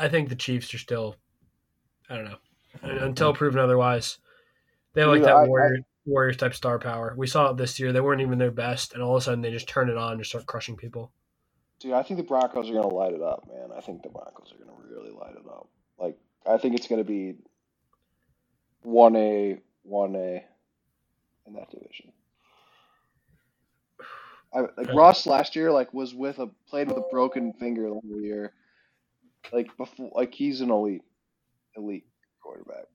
I 0.00 0.08
think 0.08 0.28
the 0.28 0.36
Chiefs 0.36 0.72
are 0.74 0.78
still, 0.78 1.16
I 2.08 2.14
don't 2.14 2.24
know, 2.26 2.38
until 2.82 3.34
proven 3.34 3.58
otherwise. 3.58 4.18
They 4.94 5.00
have 5.00 5.10
like 5.10 5.22
that 5.22 5.34
I- 5.34 5.42
I- 5.42 5.48
Warrior, 5.48 5.80
Warriors 6.06 6.36
type 6.36 6.54
star 6.54 6.78
power. 6.78 7.14
We 7.16 7.26
saw 7.26 7.50
it 7.50 7.56
this 7.56 7.80
year. 7.80 7.92
They 7.92 8.00
weren't 8.00 8.20
even 8.20 8.38
their 8.38 8.52
best, 8.52 8.94
and 8.94 9.02
all 9.02 9.16
of 9.16 9.22
a 9.22 9.24
sudden 9.24 9.40
they 9.40 9.50
just 9.50 9.68
turn 9.68 9.90
it 9.90 9.96
on 9.96 10.12
and 10.12 10.24
start 10.24 10.46
crushing 10.46 10.76
people. 10.76 11.12
Dude, 11.80 11.92
I 11.92 12.02
think 12.02 12.18
the 12.18 12.24
Broncos 12.24 12.68
are 12.68 12.74
gonna 12.74 12.88
light 12.88 13.12
it 13.12 13.22
up, 13.22 13.46
man. 13.48 13.70
I 13.76 13.80
think 13.80 14.02
the 14.02 14.08
Broncos 14.08 14.52
are 14.52 14.58
gonna 14.64 14.76
really 14.90 15.10
light 15.10 15.36
it 15.36 15.46
up. 15.48 15.68
Like, 15.98 16.18
I 16.46 16.58
think 16.58 16.74
it's 16.74 16.88
gonna 16.88 17.04
be 17.04 17.36
one 18.82 19.14
A, 19.16 19.60
one 19.82 20.16
A 20.16 20.44
in 21.46 21.52
that 21.54 21.70
division. 21.70 22.12
I, 24.52 24.60
like. 24.60 24.92
Russ 24.94 25.26
last 25.26 25.56
year, 25.56 25.70
like 25.70 25.92
was 25.92 26.14
with 26.14 26.38
a 26.38 26.48
played 26.68 26.88
with 26.88 26.96
a 26.96 27.04
broken 27.10 27.52
finger 27.52 27.82
the 27.82 28.00
whole 28.00 28.20
year. 28.20 28.52
Like 29.52 29.76
before, 29.76 30.10
like 30.14 30.34
he's 30.34 30.60
an 30.60 30.70
elite, 30.70 31.02
elite 31.76 32.06
quarterback. 32.42 32.86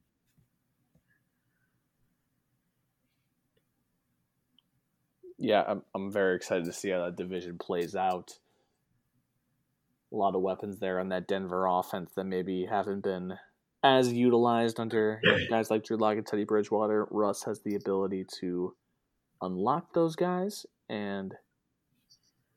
Yeah, 5.38 5.64
I'm 5.68 5.84
I'm 5.94 6.12
very 6.12 6.36
excited 6.36 6.66
to 6.66 6.74
see 6.74 6.90
how 6.90 7.06
that 7.06 7.16
division 7.16 7.58
plays 7.58 7.96
out. 7.96 8.38
A 10.14 10.16
lot 10.16 10.36
of 10.36 10.42
weapons 10.42 10.80
there 10.80 11.00
on 11.00 11.10
that 11.10 11.28
Denver 11.28 11.66
offense 11.66 12.12
that 12.16 12.26
maybe 12.26 12.68
haven't 12.70 13.04
been 13.04 13.34
as 13.84 14.14
utilized 14.14 14.80
under 14.80 15.20
guys 15.50 15.72
like 15.72 15.84
Drew 15.84 15.98
Lock 15.98 16.18
and 16.18 16.26
Teddy 16.26 16.46
Bridgewater. 16.46 17.08
Russ 17.10 17.44
has 17.46 17.62
the 17.62 17.76
ability 17.76 18.26
to 18.40 18.76
unlock 19.42 19.94
those 19.94 20.16
guys, 20.16 20.66
and 20.88 21.34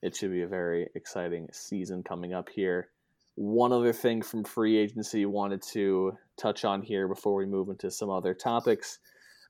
it 0.03 0.15
should 0.15 0.31
be 0.31 0.43
a 0.43 0.47
very 0.47 0.89
exciting 0.95 1.49
season 1.53 2.03
coming 2.03 2.35
up 2.35 2.49
here. 2.49 2.91
One 3.35 3.73
other 3.73 3.93
thing 3.93 4.23
from 4.23 4.45
free 4.45 4.77
agency 4.77 5.27
wanted 5.27 5.63
to 5.73 6.17
touch 6.39 6.65
on 6.65 6.83
here 6.83 7.09
before 7.09 7.35
we 7.35 7.47
move 7.47 7.69
into 7.69 7.91
some 7.91 8.11
other 8.11 8.35
topics. 8.35 8.99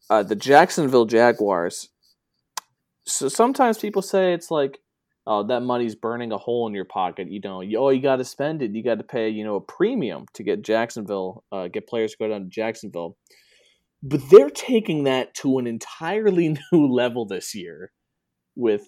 Uh, 0.09 0.23
the 0.23 0.37
Jacksonville 0.37 1.07
Jaguars. 1.07 1.89
So 3.05 3.29
sometimes 3.29 3.79
people 3.79 4.03
say 4.03 4.33
it's 4.33 4.51
like, 4.51 4.79
oh, 5.27 5.47
that 5.49 5.61
money's 5.63 5.95
burning 5.95 6.33
a 6.33 6.39
hole 6.39 6.67
in 6.69 6.75
your 6.75 6.85
pocket. 6.85 7.29
You 7.31 7.41
know, 7.43 7.61
you, 7.61 7.79
oh, 7.79 7.91
you 7.91 8.01
got 8.03 8.17
to 8.17 8.25
spend 8.25 8.63
it. 8.63 8.73
You 8.75 8.83
got 8.85 8.99
to 8.99 9.05
pay, 9.05 9.29
you 9.29 9.45
know, 9.45 9.57
a 9.57 9.61
premium 9.61 10.27
to 10.35 10.43
get 10.43 10.63
Jacksonville, 10.63 11.45
uh, 11.53 11.69
get 11.69 11.89
players 11.89 12.13
to 12.13 12.19
go 12.19 12.29
down 12.29 12.43
to 12.43 12.49
Jacksonville. 12.49 13.17
But 14.03 14.21
they're 14.31 14.51
taking 14.51 15.05
that 15.05 15.35
to 15.37 15.59
an 15.59 15.67
entirely 15.67 16.57
new 16.73 16.87
level 16.87 17.27
this 17.27 17.55
year 17.55 17.93
with 18.55 18.83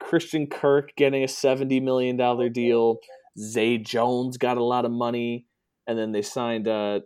Christian 0.00 0.46
Kirk 0.46 0.90
getting 0.96 1.22
a 1.22 1.26
$70 1.26 1.82
million 1.82 2.16
deal. 2.52 2.98
Zay 3.38 3.78
Jones 3.78 4.38
got 4.38 4.56
a 4.58 4.64
lot 4.64 4.84
of 4.84 4.90
money. 4.90 5.46
and 5.86 5.98
then 5.98 6.12
they 6.12 6.22
signed 6.22 6.68
uh, 6.68 7.00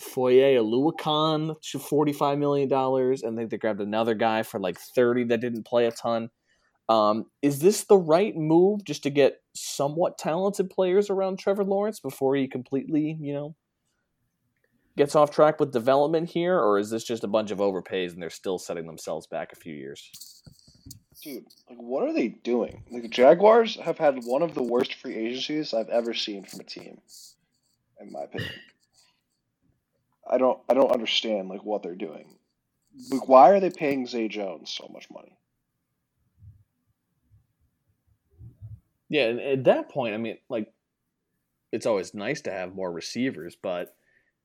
Foye 0.00 0.56
Oluokun 0.56 1.56
to 1.70 1.78
forty 1.78 2.12
five 2.12 2.38
million 2.38 2.68
dollars, 2.68 3.22
and 3.22 3.38
then 3.38 3.48
they 3.48 3.56
grabbed 3.58 3.80
another 3.80 4.14
guy 4.14 4.42
for 4.42 4.60
like 4.60 4.78
thirty 4.78 5.24
that 5.24 5.40
didn't 5.40 5.66
play 5.66 5.86
a 5.86 5.92
ton. 5.92 6.30
Um, 6.88 7.26
is 7.40 7.60
this 7.60 7.84
the 7.84 7.96
right 7.96 8.36
move 8.36 8.84
just 8.84 9.02
to 9.04 9.10
get 9.10 9.40
somewhat 9.54 10.18
talented 10.18 10.68
players 10.68 11.08
around 11.08 11.38
Trevor 11.38 11.64
Lawrence 11.64 12.00
before 12.00 12.36
he 12.36 12.46
completely, 12.46 13.16
you 13.20 13.32
know, 13.32 13.54
gets 14.96 15.14
off 15.14 15.30
track 15.30 15.58
with 15.58 15.72
development 15.72 16.28
here, 16.28 16.58
or 16.58 16.78
is 16.78 16.90
this 16.90 17.04
just 17.04 17.24
a 17.24 17.28
bunch 17.28 17.50
of 17.50 17.58
overpays 17.58 18.12
and 18.12 18.22
they're 18.22 18.30
still 18.30 18.58
setting 18.58 18.86
themselves 18.86 19.26
back 19.26 19.52
a 19.52 19.56
few 19.56 19.74
years? 19.74 20.42
Dude, 21.22 21.44
like, 21.70 21.78
what 21.78 22.04
are 22.04 22.12
they 22.12 22.28
doing? 22.28 22.82
Like, 22.90 23.08
Jaguars 23.08 23.76
have 23.76 23.96
had 23.96 24.24
one 24.24 24.42
of 24.42 24.54
the 24.54 24.62
worst 24.62 24.94
free 24.94 25.14
agencies 25.14 25.72
I've 25.72 25.88
ever 25.88 26.12
seen 26.12 26.44
from 26.44 26.60
a 26.60 26.64
team, 26.64 27.00
in 27.98 28.12
my 28.12 28.24
opinion. 28.24 28.52
I 30.28 30.38
don't, 30.38 30.58
I 30.68 30.74
don't 30.74 30.92
understand 30.92 31.48
like 31.48 31.64
what 31.64 31.82
they're 31.82 31.94
doing. 31.94 32.36
Like, 33.10 33.28
why 33.28 33.50
are 33.50 33.60
they 33.60 33.70
paying 33.70 34.06
Zay 34.06 34.28
Jones 34.28 34.70
so 34.70 34.88
much 34.92 35.08
money? 35.10 35.36
Yeah, 39.08 39.26
and 39.26 39.40
at 39.40 39.64
that 39.64 39.90
point, 39.90 40.14
I 40.14 40.18
mean, 40.18 40.38
like, 40.48 40.72
it's 41.72 41.86
always 41.86 42.14
nice 42.14 42.40
to 42.42 42.52
have 42.52 42.74
more 42.74 42.90
receivers, 42.90 43.56
but 43.60 43.94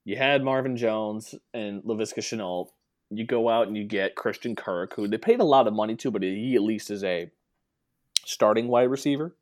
you 0.03 0.15
had 0.15 0.43
Marvin 0.43 0.77
Jones 0.77 1.35
and 1.53 1.83
Laviska 1.83 2.19
Shenault. 2.19 2.69
You 3.11 3.25
go 3.25 3.49
out 3.49 3.67
and 3.67 3.77
you 3.77 3.85
get 3.85 4.15
Christian 4.15 4.55
Kirk, 4.55 4.95
who 4.95 5.07
they 5.07 5.17
paid 5.17 5.39
a 5.39 5.45
lot 5.45 5.67
of 5.67 5.73
money 5.73 5.95
to, 5.97 6.11
but 6.11 6.23
he 6.23 6.55
at 6.55 6.61
least 6.61 6.91
is 6.91 7.03
a 7.03 7.29
starting 8.25 8.67
wide 8.67 8.89
receiver. 8.89 9.35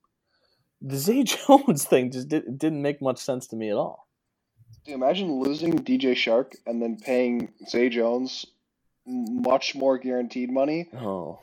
The 0.81 0.97
Zay 1.05 1.23
Jones 1.23 1.83
thing 1.85 2.11
just 2.11 2.29
did, 2.29 2.57
didn't 2.57 2.81
make 2.81 3.01
much 3.01 3.17
sense 3.17 3.47
to 3.47 3.55
me 3.55 3.69
at 3.69 3.77
all. 3.77 4.07
Dude, 4.85 4.95
imagine 4.95 5.41
losing 5.41 5.79
DJ 5.79 6.13
Chark 6.13 6.55
and 6.65 6.81
then 6.81 6.97
paying 6.97 7.49
Zay 7.67 7.89
Jones 7.89 8.45
much 9.05 9.75
more 9.75 9.97
guaranteed 9.97 10.51
money. 10.51 10.89
Oh, 10.93 11.39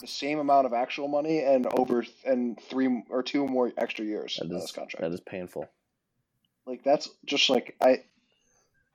the 0.00 0.06
same 0.06 0.38
amount 0.38 0.66
of 0.66 0.72
actual 0.72 1.08
money 1.08 1.40
and 1.40 1.66
over 1.78 2.04
and 2.24 2.60
three 2.60 3.02
or 3.08 3.22
two 3.22 3.46
more 3.46 3.72
extra 3.76 4.04
years 4.04 4.36
that 4.36 4.46
in 4.46 4.50
this 4.52 4.72
contract. 4.72 5.00
that 5.02 5.12
is 5.12 5.20
painful. 5.20 5.68
Like 6.66 6.82
that's 6.84 7.08
just 7.24 7.48
like 7.48 7.76
I. 7.80 8.02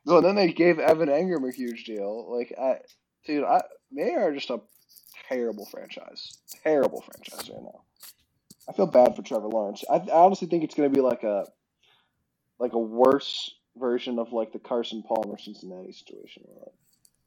So 0.06 0.22
then 0.22 0.36
they 0.36 0.52
gave 0.52 0.80
Evan 0.80 1.10
Engram 1.10 1.48
a 1.48 1.56
huge 1.56 1.86
deal. 1.86 2.36
Like 2.36 2.54
I, 2.60 2.80
dude, 3.26 3.44
I 3.44 3.62
they 3.92 4.14
are 4.14 4.34
just 4.34 4.50
a 4.50 4.60
terrible 5.28 5.66
franchise. 5.66 6.38
Terrible 6.64 7.02
franchise 7.02 7.50
right 7.50 7.64
now. 7.64 7.82
I 8.70 8.74
feel 8.74 8.88
bad 8.88 9.16
for 9.16 9.22
Trevor 9.22 9.48
Lawrence. 9.48 9.84
I, 9.90 9.96
I 9.96 10.24
honestly 10.26 10.48
think 10.48 10.64
it's 10.64 10.76
going 10.76 10.90
to 10.90 10.96
be 10.96 11.02
like 11.02 11.24
a, 11.24 11.46
like 12.60 12.74
a 12.74 12.80
worse 12.80 13.54
version 13.76 14.20
of 14.20 14.34
like 14.34 14.54
the 14.54 14.60
Carson 14.60 15.04
Palmer 15.04 15.38
Cincinnati 15.38 15.92
situation. 15.92 16.44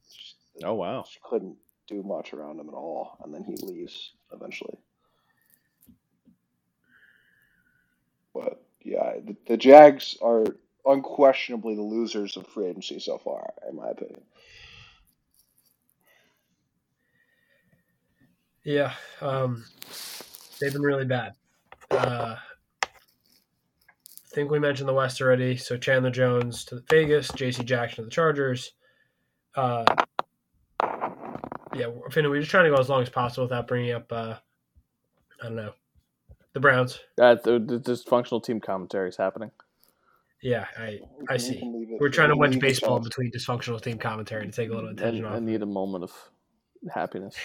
Just, 0.09 0.35
Oh 0.63 0.75
wow, 0.75 1.05
couldn't 1.29 1.57
do 1.87 2.03
much 2.03 2.33
around 2.33 2.59
him 2.59 2.69
at 2.69 2.75
all, 2.75 3.17
and 3.23 3.33
then 3.33 3.43
he 3.43 3.55
leaves 3.65 4.13
eventually. 4.33 4.77
But 8.33 8.61
yeah, 8.83 9.13
the, 9.23 9.35
the 9.47 9.57
Jags 9.57 10.17
are 10.21 10.45
unquestionably 10.85 11.75
the 11.75 11.81
losers 11.81 12.37
of 12.37 12.47
free 12.47 12.67
agency 12.67 12.99
so 12.99 13.17
far, 13.17 13.53
in 13.69 13.75
my 13.75 13.89
opinion. 13.89 14.21
Yeah, 18.63 18.93
um, 19.21 19.63
they've 20.59 20.73
been 20.73 20.81
really 20.81 21.05
bad. 21.05 21.33
Uh, 21.91 22.35
I 22.83 22.87
think 24.33 24.49
we 24.49 24.59
mentioned 24.59 24.89
the 24.89 24.93
West 24.93 25.21
already. 25.21 25.55
So 25.55 25.77
Chandler 25.77 26.09
Jones 26.09 26.65
to 26.65 26.75
the 26.75 26.83
Vegas, 26.89 27.29
J.C. 27.35 27.63
Jackson 27.63 27.97
to 27.97 28.05
the 28.05 28.11
Chargers. 28.11 28.73
Uh, 29.55 29.85
yeah, 31.75 31.87
Finn, 32.11 32.29
we're 32.29 32.39
just 32.39 32.51
trying 32.51 32.65
to 32.65 32.69
go 32.71 32.77
as 32.77 32.89
long 32.89 33.01
as 33.01 33.09
possible 33.09 33.45
without 33.45 33.67
bringing 33.67 33.91
up, 33.91 34.11
uh, 34.11 34.35
I 35.41 35.43
don't 35.47 35.55
know, 35.55 35.73
the 36.53 36.59
Browns. 36.59 36.99
that 37.17 37.43
the, 37.43 37.59
the 37.59 37.79
dysfunctional 37.79 38.43
team 38.43 38.59
commentary 38.59 39.09
is 39.09 39.17
happening. 39.17 39.51
Yeah, 40.41 40.65
I 40.77 40.99
I 41.29 41.37
see. 41.37 41.57
can 41.59 41.73
leave 41.73 41.91
it- 41.91 41.99
We're 41.99 42.09
trying 42.09 42.29
to 42.29 42.35
wedge 42.35 42.59
baseball 42.59 42.97
in 42.97 43.03
between 43.03 43.31
dysfunctional 43.31 43.81
team 43.81 43.97
commentary 43.97 44.45
to 44.45 44.51
take 44.51 44.69
a 44.69 44.73
little 44.73 44.89
attention 44.91 45.25
I 45.25 45.29
off. 45.29 45.35
I 45.35 45.39
need 45.39 45.61
a 45.63 45.65
moment 45.65 46.03
of 46.03 46.11
happiness. 46.93 47.35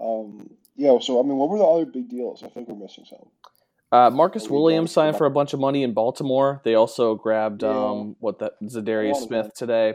Um, 0.00 0.50
yeah, 0.76 0.98
so 1.00 1.18
I 1.20 1.22
mean, 1.22 1.36
what 1.36 1.48
were 1.48 1.58
the 1.58 1.64
other 1.64 1.86
big 1.86 2.08
deals? 2.08 2.42
I 2.42 2.48
think 2.48 2.68
we're 2.68 2.76
missing 2.76 3.04
some. 3.08 3.28
Uh, 3.92 4.08
Marcus 4.10 4.48
Williams 4.48 4.92
signed 4.92 5.16
for 5.16 5.26
a 5.26 5.30
bunch 5.30 5.52
of 5.52 5.58
money 5.60 5.82
in 5.82 5.94
Baltimore. 5.94 6.60
They 6.64 6.74
also 6.74 7.14
grabbed 7.16 7.62
Yeah. 7.62 7.70
um, 7.70 8.16
what 8.20 8.38
that 8.38 8.52
Za'Darius 8.62 9.16
Smith 9.16 9.52
today. 9.54 9.94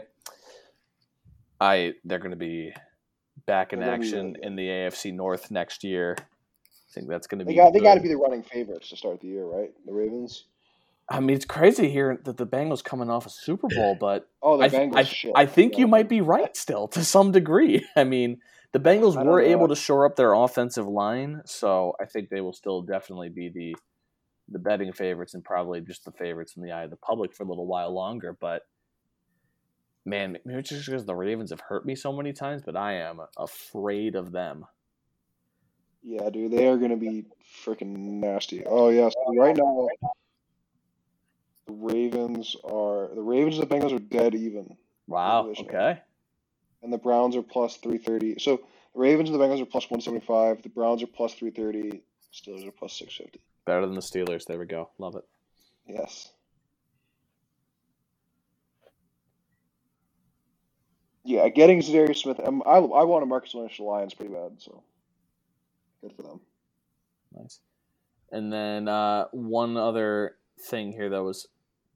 I 1.60 1.94
they're 2.04 2.18
going 2.18 2.30
to 2.32 2.36
be 2.36 2.74
back 3.46 3.72
in 3.72 3.80
They're 3.80 3.88
gonna 3.88 3.98
be 4.00 4.06
action 4.06 4.36
in 4.42 4.56
the 4.56 4.66
AFC 4.68 5.12
North 5.14 5.50
next 5.50 5.84
year. 5.84 6.16
I 6.18 6.92
think 6.92 7.08
that's 7.08 7.26
going 7.26 7.40
to 7.40 7.44
They 7.44 7.52
be. 7.52 7.56
got 7.56 7.72
they 7.72 7.80
got 7.80 7.94
to 7.94 8.00
be 8.00 8.08
the 8.08 8.16
running 8.16 8.42
favorites 8.42 8.88
to 8.90 8.96
start 8.96 9.20
the 9.20 9.28
year, 9.28 9.44
right? 9.44 9.70
The 9.86 9.92
Ravens. 9.92 10.44
I 11.08 11.20
mean, 11.20 11.36
it's 11.36 11.44
crazy 11.44 11.88
here 11.90 12.20
that 12.24 12.36
the 12.36 12.46
Bengals 12.46 12.82
coming 12.82 13.10
off 13.10 13.26
a 13.26 13.30
Super 13.30 13.68
Bowl, 13.68 13.96
but 14.00 14.28
Oh, 14.42 14.56
the 14.56 14.64
I, 14.64 14.68
Bengals. 14.70 14.96
I, 14.96 15.02
shit. 15.04 15.32
I 15.36 15.46
think 15.46 15.78
you 15.78 15.86
might 15.86 16.08
be 16.08 16.20
right 16.20 16.56
still 16.56 16.88
to 16.88 17.04
some 17.04 17.32
degree. 17.32 17.84
I 17.96 18.04
mean, 18.04 18.38
the 18.72 18.80
Bengals 18.80 19.14
were 19.16 19.40
know. 19.42 19.46
able 19.48 19.68
to 19.68 19.76
shore 19.76 20.06
up 20.06 20.16
their 20.16 20.32
offensive 20.32 20.86
line, 20.86 21.42
so 21.44 21.94
I 22.00 22.06
think 22.06 22.28
they 22.30 22.40
will 22.40 22.52
still 22.54 22.82
definitely 22.82 23.28
be 23.28 23.50
the 23.54 23.76
the 24.48 24.58
betting 24.60 24.92
favorites 24.92 25.34
and 25.34 25.44
probably 25.44 25.80
just 25.80 26.04
the 26.04 26.12
favorites 26.12 26.54
in 26.56 26.62
the 26.62 26.70
eye 26.70 26.84
of 26.84 26.90
the 26.90 26.96
public 26.96 27.34
for 27.34 27.42
a 27.42 27.46
little 27.48 27.66
while 27.66 27.92
longer. 27.92 28.36
But 28.40 28.62
man, 30.06 30.38
maybe 30.44 30.60
it's 30.60 30.70
just 30.70 30.86
because 30.86 31.04
the 31.04 31.14
Ravens 31.14 31.50
have 31.50 31.60
hurt 31.60 31.84
me 31.84 31.94
so 31.94 32.12
many 32.12 32.32
times, 32.32 32.62
but 32.64 32.76
I 32.76 32.94
am 32.94 33.20
afraid 33.36 34.14
of 34.14 34.32
them. 34.32 34.64
Yeah, 36.02 36.30
dude, 36.30 36.52
they 36.52 36.68
are 36.68 36.76
going 36.76 36.92
to 36.92 36.96
be 36.96 37.24
freaking 37.64 37.96
nasty. 38.20 38.64
Oh 38.64 38.88
yes, 38.90 39.12
right 39.36 39.56
now 39.56 39.88
the 41.66 41.72
Ravens 41.72 42.54
are 42.64 43.08
the 43.14 43.22
Ravens 43.22 43.58
and 43.58 43.68
the 43.68 43.74
Bengals 43.74 43.92
are 43.92 43.98
dead 43.98 44.34
even, 44.34 44.76
Wow. 45.08 45.52
Okay. 45.58 46.00
and 46.82 46.92
the 46.92 46.98
Browns 46.98 47.34
are 47.34 47.42
plus 47.42 47.76
three 47.78 47.98
thirty. 47.98 48.38
So 48.38 48.58
the 48.94 49.00
Ravens 49.00 49.30
and 49.30 49.38
the 49.38 49.44
Bengals 49.44 49.60
are 49.60 49.66
plus 49.66 49.90
one 49.90 50.00
seventy 50.00 50.24
five. 50.24 50.62
The 50.62 50.68
Browns 50.68 51.02
are 51.02 51.08
plus 51.08 51.34
three 51.34 51.50
thirty. 51.50 52.02
Steelers 52.32 52.66
are 52.68 52.72
plus 52.72 52.92
six 52.96 53.16
fifty. 53.16 53.40
Better 53.64 53.84
than 53.86 53.94
the 53.96 54.00
Steelers. 54.00 54.44
There 54.46 54.58
we 54.58 54.66
go. 54.66 54.90
Love 54.98 55.16
it. 55.16 55.24
Yes. 55.88 56.30
Yeah, 61.26 61.48
getting 61.48 61.80
Za'Darius 61.80 62.18
Smith. 62.18 62.40
Um, 62.44 62.62
I 62.64 62.76
I 62.76 63.04
want 63.04 63.24
a 63.24 63.26
Marcus 63.26 63.54
Lynch 63.54 63.80
Lions 63.80 64.14
pretty 64.14 64.32
bad, 64.32 64.52
so 64.58 64.82
good 66.00 66.12
for 66.14 66.22
them. 66.22 66.40
Nice. 67.36 67.60
And 68.30 68.52
then 68.52 68.88
uh, 68.88 69.26
one 69.32 69.76
other 69.76 70.36
thing 70.60 70.92
here 70.92 71.10
that 71.10 71.22
was 71.22 71.48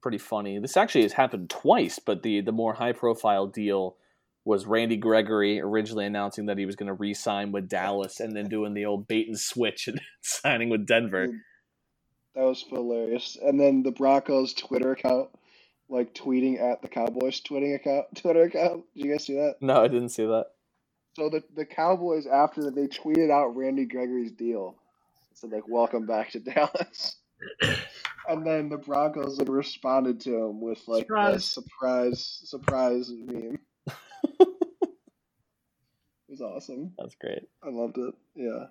pretty 0.03 0.19
funny. 0.19 0.59
This 0.59 0.77
actually 0.77 1.03
has 1.03 1.13
happened 1.13 1.49
twice, 1.49 1.99
but 1.99 2.23
the 2.23 2.41
the 2.41 2.53
more 2.53 2.75
high 2.75 2.93
profile 2.93 3.47
deal 3.47 3.97
was 4.45 4.67
Randy 4.67 4.97
Gregory 4.97 5.61
originally 5.61 6.07
announcing 6.07 6.47
that 6.47 6.59
he 6.59 6.67
was 6.67 6.75
going 6.75 6.87
to 6.89 6.95
re-sign 6.95 7.53
with 7.53 7.69
Dallas, 7.69 8.21
and 8.21 8.35
then 8.35 8.49
doing 8.49 8.75
the 8.75 8.87
old 8.87 9.07
bait 9.07 9.29
and 9.29 9.39
switch 9.39 9.87
and 9.87 10.01
signing 10.23 10.71
with 10.71 10.87
Denver. 10.87 11.29
That 12.35 12.43
was 12.43 12.65
hilarious. 12.69 13.37
And 13.41 13.61
then 13.61 13.83
the 13.83 13.91
Broncos 13.91 14.55
Twitter 14.55 14.93
account, 14.93 15.31
like 15.91 16.15
tweeting 16.15 16.61
at 16.63 16.81
the 16.83 16.89
Cowboys 16.89 17.41
tweeting 17.43 17.75
account 17.75 18.07
Twitter 18.17 18.43
account. 18.45 18.85
Did 18.95 19.05
you 19.05 19.13
guys 19.13 19.25
see 19.27 19.35
that? 19.35 19.57
No, 19.61 19.83
I 19.83 19.89
didn't 19.89 20.11
see 20.11 20.25
that. 20.25 20.47
So 21.17 21.29
the 21.29 21.43
the 21.55 21.67
Cowboys 21.67 22.27
after 22.27 22.63
that 22.65 22.75
they 22.75 22.87
tweeted 22.87 23.31
out 23.31 23.57
Randy 23.57 23.85
Gregory's 23.85 24.33
deal. 24.33 24.77
Said 25.35 25.51
like 25.51 25.69
welcome 25.69 26.07
back 26.07 26.31
to 26.33 26.41
Dallas. 26.41 27.17
and 28.29 28.47
then 28.47 28.69
the 28.69 28.77
Broncos 28.79 29.39
like 29.39 29.49
responded 29.49 30.21
to 30.21 30.37
him 30.37 30.61
with 30.61 30.81
like 30.87 31.05
a 31.05 31.07
Surprise. 31.07 31.45
surprise 31.45 32.41
surprise 32.45 33.11
meme. 33.11 33.59
it 34.41 34.49
was 36.29 36.41
awesome. 36.41 36.93
That's 36.99 37.15
great. 37.17 37.43
I 37.65 37.71
loved 37.71 37.99
it. 37.99 38.15
Yeah. 38.35 38.67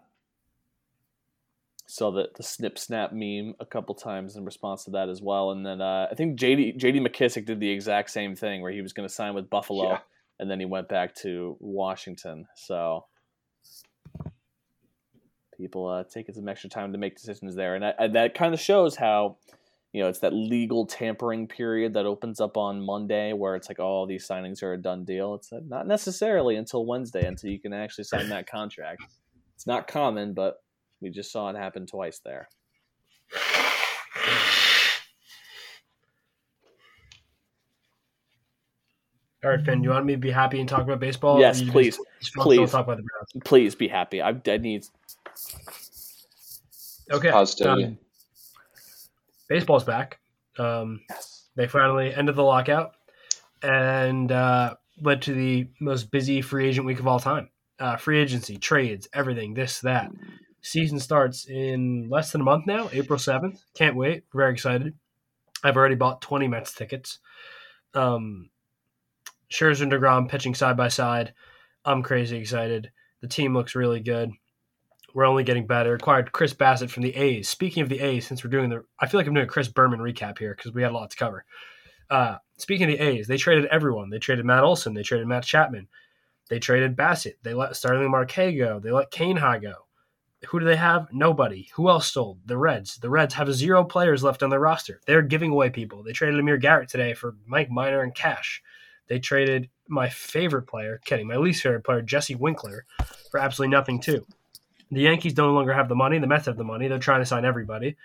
Saw 1.91 2.11
the 2.11 2.29
the 2.37 2.43
snip 2.43 2.77
snap 2.77 3.11
meme 3.13 3.55
a 3.59 3.65
couple 3.65 3.95
times 3.95 4.35
in 4.35 4.45
response 4.45 4.83
to 4.83 4.91
that 4.91 5.09
as 5.09 5.23
well, 5.23 5.49
and 5.49 5.65
then 5.65 5.81
uh, 5.81 6.07
I 6.11 6.13
think 6.13 6.39
JD 6.39 6.77
JD 6.77 7.07
McKissic 7.07 7.45
did 7.47 7.59
the 7.59 7.71
exact 7.71 8.11
same 8.11 8.35
thing 8.35 8.61
where 8.61 8.71
he 8.71 8.81
was 8.81 8.93
going 8.93 9.09
to 9.09 9.13
sign 9.13 9.33
with 9.33 9.49
Buffalo. 9.49 9.89
Yeah. 9.89 9.99
and 10.39 10.51
then 10.51 10.59
he 10.59 10.67
went 10.67 10.87
back 10.87 11.15
to 11.15 11.57
Washington. 11.59 12.45
So 12.55 13.05
people 15.57 15.87
uh, 15.87 16.03
taking 16.03 16.35
some 16.35 16.47
extra 16.47 16.69
time 16.69 16.91
to 16.91 16.99
make 16.99 17.15
decisions 17.15 17.55
there, 17.55 17.73
and 17.73 17.83
I, 17.83 17.93
I, 17.97 18.07
that 18.09 18.35
kind 18.35 18.53
of 18.53 18.59
shows 18.59 18.95
how 18.95 19.37
you 19.91 20.03
know 20.03 20.09
it's 20.09 20.19
that 20.19 20.31
legal 20.31 20.85
tampering 20.85 21.47
period 21.47 21.95
that 21.95 22.05
opens 22.05 22.39
up 22.39 22.55
on 22.55 22.85
Monday, 22.85 23.33
where 23.33 23.55
it's 23.55 23.67
like, 23.67 23.79
oh, 23.79 24.05
these 24.05 24.27
signings 24.27 24.61
are 24.61 24.73
a 24.73 24.77
done 24.77 25.05
deal. 25.05 25.33
It's 25.33 25.51
uh, 25.51 25.61
not 25.67 25.87
necessarily 25.87 26.55
until 26.55 26.85
Wednesday 26.85 27.25
until 27.25 27.49
you 27.49 27.59
can 27.59 27.73
actually 27.73 28.03
sign 28.03 28.29
that 28.29 28.47
contract. 28.47 29.01
It's 29.55 29.65
not 29.65 29.87
common, 29.87 30.35
but 30.35 30.61
we 31.01 31.09
just 31.09 31.31
saw 31.31 31.49
it 31.49 31.55
happen 31.55 31.85
twice 31.85 32.19
there. 32.19 32.47
All 39.41 39.51
right, 39.51 39.63
Finn, 39.63 39.81
do 39.81 39.85
you 39.85 39.91
want 39.91 40.05
me 40.05 40.13
to 40.13 40.19
be 40.19 40.31
happy 40.31 40.59
and 40.59 40.67
talk 40.67 40.81
about 40.81 40.99
baseball? 40.99 41.39
Yes, 41.39 41.61
please. 41.61 41.95
Just, 41.95 42.33
just 42.33 42.35
please. 42.35 42.71
Talk 42.71 42.83
about 42.85 42.97
the 42.97 43.03
Browns. 43.03 43.45
Please 43.45 43.73
be 43.73 43.87
happy. 43.87 44.21
I, 44.21 44.35
I 44.47 44.57
need. 44.57 44.85
Okay. 47.09 47.31
Positivity. 47.31 47.85
Um, 47.85 47.97
baseball's 49.47 49.85
back. 49.85 50.19
Um, 50.57 50.99
yes. 51.09 51.47
They 51.55 51.67
finally 51.67 52.13
ended 52.13 52.35
the 52.35 52.43
lockout 52.43 52.95
and 53.63 54.29
uh, 54.29 54.75
led 55.01 55.21
to 55.21 55.33
the 55.33 55.67
most 55.79 56.11
busy 56.11 56.41
free 56.41 56.67
agent 56.67 56.85
week 56.85 56.99
of 56.99 57.07
all 57.07 57.19
time. 57.19 57.49
Uh, 57.79 57.95
free 57.95 58.19
agency, 58.19 58.57
trades, 58.57 59.07
everything, 59.13 59.53
this, 59.53 59.79
that. 59.79 60.11
Season 60.61 60.99
starts 60.99 61.45
in 61.45 62.09
less 62.09 62.31
than 62.31 62.41
a 62.41 62.43
month 62.43 62.65
now, 62.65 62.89
April 62.91 63.17
7th. 63.17 63.59
Can't 63.73 63.95
wait. 63.95 64.23
Very 64.33 64.51
excited. 64.51 64.93
I've 65.63 65.77
already 65.77 65.95
bought 65.95 66.21
20 66.21 66.47
Mets 66.47 66.73
tickets. 66.73 67.19
Um, 67.93 68.49
Scherzer 69.51 69.83
and 69.83 69.91
DeGrom 69.91 70.29
pitching 70.29 70.55
side 70.55 70.77
by 70.77 70.89
side. 70.89 71.33
I'm 71.85 72.03
crazy 72.03 72.37
excited. 72.37 72.91
The 73.21 73.27
team 73.27 73.53
looks 73.53 73.75
really 73.75 73.99
good. 73.99 74.31
We're 75.13 75.25
only 75.25 75.43
getting 75.43 75.65
better. 75.65 75.95
Acquired 75.95 76.31
Chris 76.31 76.53
Bassitt 76.53 76.89
from 76.89 77.03
the 77.03 77.15
A's. 77.15 77.49
Speaking 77.49 77.81
of 77.81 77.89
the 77.89 77.99
A's, 77.99 78.27
since 78.27 78.43
we're 78.43 78.51
doing 78.51 78.69
the, 78.69 78.83
I 78.99 79.07
feel 79.07 79.19
like 79.19 79.27
I'm 79.27 79.33
doing 79.33 79.45
a 79.45 79.49
Chris 79.49 79.67
Berman 79.67 79.99
recap 79.99 80.37
here 80.37 80.53
because 80.55 80.71
we 80.71 80.83
had 80.83 80.91
a 80.91 80.95
lot 80.95 81.09
to 81.11 81.17
cover. 81.17 81.45
Uh, 82.09 82.37
speaking 82.57 82.89
of 82.89 82.97
the 82.97 83.03
A's, 83.03 83.27
they 83.27 83.37
traded 83.37 83.65
everyone. 83.65 84.09
They 84.09 84.19
traded 84.19 84.45
Matt 84.45 84.63
Olson. 84.63 84.93
They 84.93 85.03
traded 85.03 85.27
Matt 85.27 85.43
Chapman. 85.43 85.87
They 86.49 86.59
traded 86.59 86.95
Bassitt. 86.95 87.37
They 87.43 87.53
let 87.53 87.75
Starling 87.75 88.11
Marquez 88.11 88.57
go. 88.57 88.79
They 88.79 88.91
let 88.91 89.11
Kane 89.11 89.37
High 89.37 89.59
go. 89.59 89.73
Who 90.47 90.59
do 90.59 90.65
they 90.65 90.77
have? 90.77 91.07
Nobody. 91.11 91.69
Who 91.73 91.89
else 91.89 92.11
sold? 92.11 92.39
The 92.45 92.57
Reds. 92.57 92.97
The 92.97 93.09
Reds 93.09 93.33
have 93.33 93.53
zero 93.53 93.83
players 93.83 94.23
left 94.23 94.41
on 94.41 94.49
their 94.49 94.59
roster. 94.59 95.01
They're 95.05 95.21
giving 95.21 95.51
away 95.51 95.69
people. 95.69 96.01
They 96.01 96.13
traded 96.13 96.39
Amir 96.39 96.57
Garrett 96.57 96.89
today 96.89 97.13
for 97.13 97.35
Mike 97.45 97.69
Minor 97.69 98.01
and 98.01 98.15
cash. 98.15 98.63
They 99.07 99.19
traded 99.19 99.69
my 99.87 100.07
favorite 100.07 100.67
player, 100.67 101.01
Kenny, 101.03 101.23
my 101.23 101.35
least 101.35 101.63
favorite 101.63 101.83
player, 101.83 102.01
Jesse 102.01 102.35
Winker, 102.35 102.85
for 103.31 103.39
absolutely 103.39 103.75
nothing 103.75 103.99
too. 103.99 104.25
The 104.91 105.01
Yankees 105.01 105.33
don't 105.33 105.49
no 105.49 105.53
longer 105.53 105.73
have 105.73 105.89
the 105.89 105.95
money. 105.95 106.19
The 106.19 106.27
Mets 106.27 106.45
have 106.45 106.57
the 106.57 106.63
money. 106.63 106.87
They're 106.87 106.99
trying 106.99 107.21
to 107.21 107.25
sign 107.25 107.43
everybody. 107.45 107.97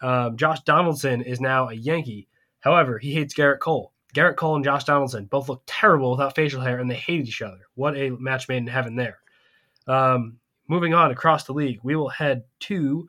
Um, 0.00 0.36
Josh 0.36 0.60
Donaldson 0.62 1.22
is 1.22 1.40
now 1.40 1.68
a 1.68 1.74
Yankee. 1.74 2.28
However, 2.60 2.98
he 2.98 3.12
hates 3.12 3.34
Gerrit 3.34 3.58
Cole. 3.58 3.92
Gerrit 4.14 4.36
Cole 4.36 4.56
and 4.56 4.64
Josh 4.64 4.84
Donaldson 4.84 5.26
both 5.26 5.48
look 5.48 5.62
terrible 5.66 6.12
without 6.12 6.34
facial 6.34 6.60
hair, 6.60 6.78
and 6.78 6.90
they 6.90 6.94
hate 6.94 7.26
each 7.26 7.42
other. 7.42 7.60
What 7.74 7.96
a 7.96 8.10
match 8.10 8.48
made 8.48 8.58
in 8.58 8.66
heaven 8.68 8.96
there. 8.96 9.18
Um, 9.86 10.38
moving 10.68 10.94
on 10.94 11.10
across 11.10 11.44
the 11.44 11.52
league, 11.52 11.80
we 11.82 11.96
will 11.96 12.08
head 12.08 12.44
to 12.60 13.08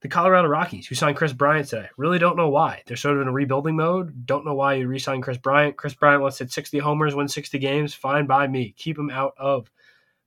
the 0.00 0.08
Colorado 0.08 0.48
Rockies, 0.48 0.86
who 0.86 0.94
signed 0.94 1.16
Kris 1.16 1.32
Bryant 1.32 1.68
today. 1.68 1.88
Really 1.96 2.18
don't 2.18 2.36
know 2.36 2.48
why. 2.48 2.82
They're 2.86 2.96
sort 2.96 3.16
of 3.16 3.22
in 3.22 3.28
a 3.28 3.32
rebuilding 3.32 3.76
mode. 3.76 4.26
Don't 4.26 4.44
know 4.44 4.54
why 4.54 4.74
you 4.74 4.86
re-sign 4.86 5.20
Kris 5.20 5.38
Bryant. 5.38 5.76
Kris 5.76 5.94
Bryant 5.94 6.22
wants 6.22 6.38
to 6.38 6.44
hit 6.44 6.52
60 6.52 6.78
homers, 6.78 7.14
win 7.16 7.26
60 7.26 7.58
games. 7.58 7.94
Fine 7.94 8.26
by 8.26 8.46
me. 8.46 8.74
Keep 8.76 8.98
him 8.98 9.10
out 9.10 9.34
of 9.36 9.70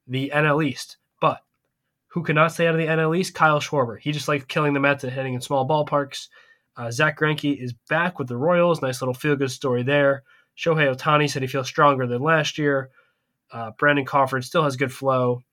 the 0.07 0.31
NL 0.33 0.65
East. 0.65 0.97
But 1.21 1.41
who 2.07 2.23
cannot 2.23 2.51
stay 2.51 2.67
out 2.67 2.75
of 2.75 2.81
the 2.81 2.87
NL 2.87 3.17
East? 3.17 3.33
Kyle 3.33 3.61
Schwarber. 3.61 3.97
He 3.97 4.11
just 4.11 4.27
likes 4.27 4.43
killing 4.45 4.73
the 4.73 4.81
Mets 4.81 5.05
and 5.05 5.13
hitting 5.13 5.35
in 5.35 5.41
small 5.41 5.67
ballparks. 5.67 6.27
Uh, 6.75 6.91
Zack 6.91 7.17
Greinke 7.19 7.57
is 7.57 7.73
back 7.89 8.19
with 8.19 8.27
the 8.27 8.37
Royals. 8.37 8.81
Nice 8.81 9.01
little 9.01 9.13
feel-good 9.13 9.51
story 9.51 9.83
there. 9.83 10.23
Shohei 10.57 10.93
Ohtani 10.93 11.29
said 11.29 11.41
he 11.41 11.47
feels 11.47 11.67
stronger 11.67 12.07
than 12.07 12.21
last 12.21 12.57
year. 12.57 12.89
Uh, 13.51 13.71
Brandon 13.77 14.05
Crawford 14.05 14.43
still 14.43 14.63
has 14.63 14.75
good 14.75 14.91
flow. 14.91 15.43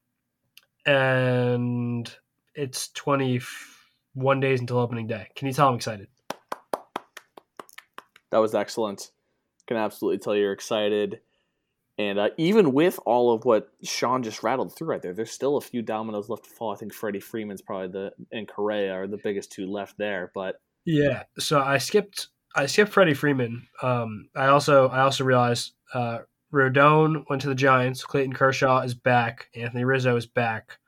And 0.88 2.10
it's 2.54 2.88
21 2.92 4.40
days 4.40 4.60
until 4.60 4.78
opening 4.78 5.06
day. 5.06 5.28
Can 5.36 5.46
you 5.46 5.52
tell 5.52 5.68
I'm 5.68 5.74
excited? 5.74 6.08
That 8.30 8.38
was 8.38 8.54
excellent. 8.54 9.10
Can 9.66 9.76
absolutely 9.76 10.16
tell 10.16 10.34
you're 10.34 10.52
excited. 10.52 11.20
And 11.98 12.18
uh, 12.18 12.30
even 12.38 12.72
with 12.72 12.98
all 13.04 13.34
of 13.34 13.44
what 13.44 13.68
Sean 13.82 14.22
just 14.22 14.42
rattled 14.42 14.74
through 14.74 14.88
right 14.88 15.02
there, 15.02 15.12
there's 15.12 15.30
still 15.30 15.58
a 15.58 15.60
few 15.60 15.82
dominoes 15.82 16.30
left 16.30 16.44
to 16.44 16.50
fall. 16.50 16.72
I 16.72 16.76
think 16.76 16.94
Freddie 16.94 17.20
Freeman's 17.20 17.60
probably 17.60 17.88
the 17.88 18.12
and 18.32 18.48
Correa 18.48 18.94
are 18.94 19.06
the 19.06 19.18
biggest 19.22 19.52
two 19.52 19.66
left 19.66 19.98
there. 19.98 20.30
But 20.34 20.58
Yeah. 20.86 21.24
So 21.38 21.60
I 21.60 21.76
skipped 21.76 22.28
I 22.54 22.64
skipped 22.64 22.92
Freddie 22.92 23.12
Freeman. 23.12 23.66
Um, 23.82 24.30
I 24.34 24.46
also 24.46 24.88
I 24.88 25.00
also 25.00 25.24
realized 25.24 25.72
uh, 25.92 26.20
Rodon 26.52 27.24
went 27.28 27.42
to 27.42 27.48
the 27.48 27.54
Giants. 27.54 28.04
Clayton 28.04 28.32
Kershaw 28.32 28.80
is 28.80 28.94
back. 28.94 29.48
Anthony 29.54 29.84
Rizzo 29.84 30.16
is 30.16 30.26
back. 30.26 30.78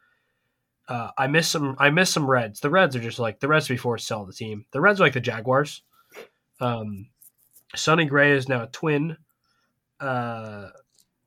Uh, 0.88 1.10
I 1.16 1.26
miss 1.26 1.48
some. 1.48 1.76
I 1.78 1.90
miss 1.90 2.10
some 2.10 2.28
Reds. 2.28 2.60
The 2.60 2.70
Reds 2.70 2.96
are 2.96 3.00
just 3.00 3.18
like 3.18 3.38
the 3.38 3.48
Reds 3.48 3.68
before 3.68 3.98
sell 3.98 4.24
the 4.24 4.32
team. 4.32 4.64
The 4.72 4.80
Reds 4.80 5.00
are 5.00 5.04
like 5.04 5.12
the 5.12 5.20
Jaguars. 5.20 5.82
Um, 6.60 7.08
Sonny 7.74 8.06
Gray 8.06 8.32
is 8.32 8.48
now 8.48 8.64
a 8.64 8.66
twin. 8.66 9.16
Uh, 10.00 10.70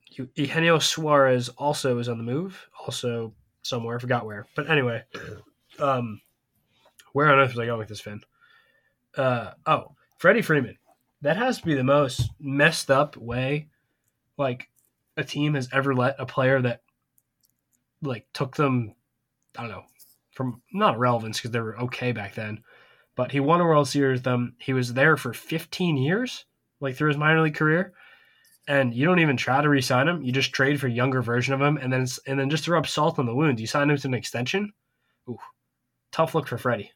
Eugenio 0.09 0.79
Suarez 0.79 1.49
also 1.49 1.99
is 1.99 2.09
on 2.09 2.17
the 2.17 2.23
move. 2.23 2.67
Also 2.79 3.33
somewhere, 3.61 3.95
I 3.95 3.99
forgot 3.99 4.25
where. 4.25 4.45
But 4.55 4.69
anyway, 4.69 5.03
um, 5.79 6.21
where 7.13 7.31
on 7.31 7.39
earth 7.39 7.51
was 7.51 7.59
I 7.59 7.65
going 7.65 7.79
with 7.79 7.87
this, 7.87 8.01
Finn? 8.01 8.21
Uh, 9.15 9.51
oh, 9.65 9.95
Freddie 10.17 10.41
Freeman. 10.41 10.77
That 11.21 11.37
has 11.37 11.59
to 11.59 11.65
be 11.65 11.75
the 11.75 11.83
most 11.83 12.31
messed 12.39 12.91
up 12.91 13.15
way, 13.15 13.69
like 14.37 14.69
a 15.17 15.23
team 15.23 15.53
has 15.53 15.69
ever 15.71 15.93
let 15.93 16.19
a 16.19 16.25
player 16.25 16.61
that, 16.61 16.81
like, 18.01 18.25
took 18.33 18.55
them, 18.55 18.95
I 19.57 19.61
don't 19.61 19.71
know, 19.71 19.83
from 20.31 20.61
not 20.73 20.97
relevance 20.97 21.37
because 21.37 21.51
they 21.51 21.59
were 21.59 21.79
okay 21.81 22.11
back 22.11 22.33
then, 22.33 22.63
but 23.15 23.31
he 23.31 23.39
won 23.39 23.61
a 23.61 23.65
World 23.65 23.87
Series 23.87 24.17
with 24.17 24.23
them. 24.23 24.55
He 24.59 24.73
was 24.73 24.93
there 24.93 25.17
for 25.17 25.33
15 25.33 25.97
years, 25.97 26.45
like 26.79 26.95
through 26.95 27.09
his 27.09 27.17
minor 27.17 27.41
league 27.41 27.55
career, 27.55 27.93
and 28.67 28.93
you 28.93 29.05
don't 29.05 29.19
even 29.19 29.37
try 29.37 29.61
to 29.61 29.69
re-sign 29.69 30.07
him. 30.07 30.23
You 30.23 30.31
just 30.31 30.53
trade 30.53 30.79
for 30.79 30.87
a 30.87 30.91
younger 30.91 31.21
version 31.21 31.53
of 31.53 31.61
him, 31.61 31.77
and 31.77 31.93
then 31.93 32.07
and 32.25 32.39
then 32.39 32.49
just 32.49 32.63
to 32.65 32.71
rub 32.71 32.87
salt 32.87 33.19
on 33.19 33.25
the 33.25 33.35
wound, 33.35 33.59
you 33.59 33.67
sign 33.67 33.89
him 33.89 33.97
to 33.97 34.07
an 34.07 34.13
extension. 34.13 34.73
Ooh, 35.29 35.37
tough 36.11 36.33
look 36.33 36.47
for 36.47 36.57
Freddie. 36.57 36.91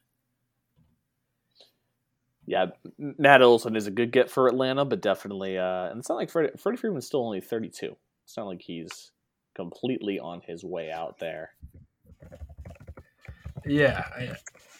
Yeah, 2.47 2.67
Matt 2.97 3.41
Olson 3.41 3.75
is 3.75 3.87
a 3.87 3.91
good 3.91 4.11
get 4.11 4.31
for 4.31 4.47
Atlanta, 4.47 4.85
but 4.85 5.01
definitely, 5.01 5.57
uh, 5.57 5.89
and 5.89 5.99
it's 5.99 6.07
not 6.07 6.15
like 6.15 6.31
Freddie, 6.31 6.57
Freddie 6.57 6.77
Freeman's 6.77 7.05
still 7.05 7.25
only 7.25 7.41
32. 7.41 7.95
It's 8.23 8.37
not 8.37 8.47
like 8.47 8.61
he's 8.61 9.11
completely 9.53 10.17
on 10.17 10.41
his 10.47 10.63
way 10.63 10.89
out 10.89 11.19
there. 11.19 11.51
Yeah, 13.65 14.01
I, 14.15 14.31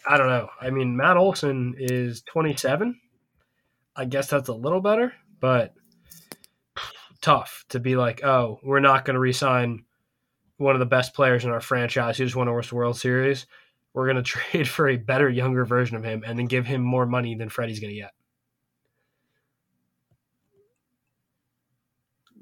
I 0.06 0.16
don't 0.16 0.28
know. 0.28 0.48
I 0.58 0.70
mean, 0.70 0.96
Matt 0.96 1.18
Olson 1.18 1.74
is 1.78 2.22
27. 2.22 2.98
I 3.94 4.04
guess 4.06 4.30
that's 4.30 4.48
a 4.48 4.54
little 4.54 4.80
better, 4.80 5.12
but 5.38 5.74
tough 7.20 7.66
to 7.68 7.80
be 7.80 7.96
like, 7.96 8.24
oh, 8.24 8.60
we're 8.62 8.80
not 8.80 9.04
going 9.04 9.14
to 9.14 9.20
resign 9.20 9.84
one 10.56 10.74
of 10.74 10.80
the 10.80 10.86
best 10.86 11.12
players 11.12 11.44
in 11.44 11.50
our 11.50 11.60
franchise 11.60 12.16
who 12.16 12.24
just 12.24 12.34
won 12.34 12.48
a 12.48 12.52
World 12.72 12.96
Series. 12.96 13.46
We're 13.98 14.04
going 14.04 14.16
to 14.22 14.22
trade 14.22 14.68
for 14.68 14.88
a 14.88 14.96
better, 14.96 15.28
younger 15.28 15.64
version 15.64 15.96
of 15.96 16.04
him 16.04 16.22
and 16.24 16.38
then 16.38 16.46
give 16.46 16.66
him 16.66 16.82
more 16.82 17.04
money 17.04 17.34
than 17.34 17.48
Freddie's 17.48 17.80
going 17.80 17.92
to 17.92 18.00
get. 18.00 18.12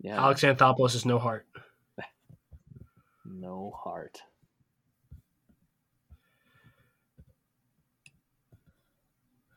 Yeah, 0.02 0.22
Alex 0.22 0.42
Anthopoulos 0.42 0.94
is 0.94 1.06
no 1.06 1.18
heart. 1.18 1.46
no 3.24 3.72
heart. 3.74 4.20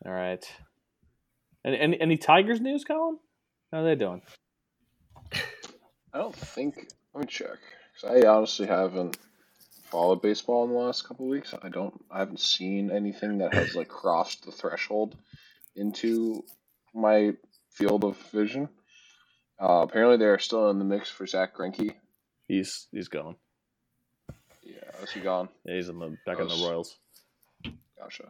All 0.05 0.13
right. 0.13 0.43
Any, 1.65 1.79
any 1.79 2.01
any 2.01 2.17
Tigers 2.17 2.61
news, 2.61 2.85
Colin? 2.85 3.19
How 3.73 3.79
are 3.79 3.83
they 3.83 3.95
doing? 3.95 4.21
I 5.33 6.17
don't 6.17 6.33
think. 6.33 6.93
Let 7.13 7.21
me 7.21 7.27
check. 7.27 7.57
I 8.07 8.25
honestly 8.25 8.67
haven't 8.67 9.17
followed 9.89 10.21
baseball 10.21 10.63
in 10.65 10.71
the 10.71 10.77
last 10.77 11.07
couple 11.07 11.25
of 11.25 11.31
weeks. 11.31 11.53
I 11.61 11.69
don't. 11.69 11.93
I 12.11 12.19
haven't 12.19 12.39
seen 12.39 12.91
anything 12.91 13.39
that 13.39 13.53
has 13.53 13.75
like 13.75 13.87
crossed 14.01 14.45
the 14.45 14.51
threshold 14.51 15.15
into 15.75 16.43
my 16.93 17.33
field 17.71 18.03
of 18.03 18.17
vision. 18.31 18.69
Uh, 19.59 19.81
apparently, 19.83 20.17
they're 20.17 20.39
still 20.39 20.69
in 20.69 20.79
the 20.79 20.85
mix 20.85 21.09
for 21.09 21.25
Zack 21.25 21.55
Greinke. 21.55 21.93
He's 22.47 22.87
he's 22.91 23.07
gone. 23.07 23.35
Yeah, 24.63 25.03
is 25.03 25.11
he 25.11 25.19
gone? 25.19 25.49
Yeah, 25.65 25.75
he's 25.75 25.89
in 25.89 25.99
the 25.99 26.17
back 26.25 26.39
in 26.39 26.47
the 26.47 26.55
Royals. 26.55 26.97
Gotcha. 27.97 28.25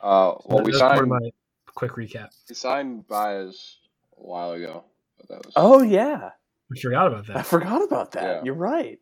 Uh, 0.00 0.34
well, 0.46 0.62
we 0.64 0.72
That's 0.72 0.78
signed. 0.78 1.08
my 1.08 1.30
quick 1.74 1.92
recap. 1.92 2.28
We 2.48 2.54
signed 2.54 3.06
Baez 3.06 3.78
a 4.18 4.22
while 4.22 4.52
ago. 4.52 4.84
But 5.18 5.28
that 5.28 5.44
was. 5.44 5.52
Oh 5.56 5.82
yeah, 5.82 6.30
I 6.72 6.80
forgot 6.80 7.08
about 7.08 7.26
that. 7.26 7.36
I 7.36 7.42
forgot 7.42 7.82
about 7.82 8.12
that. 8.12 8.22
Yeah. 8.22 8.42
You're 8.44 8.54
right. 8.54 8.98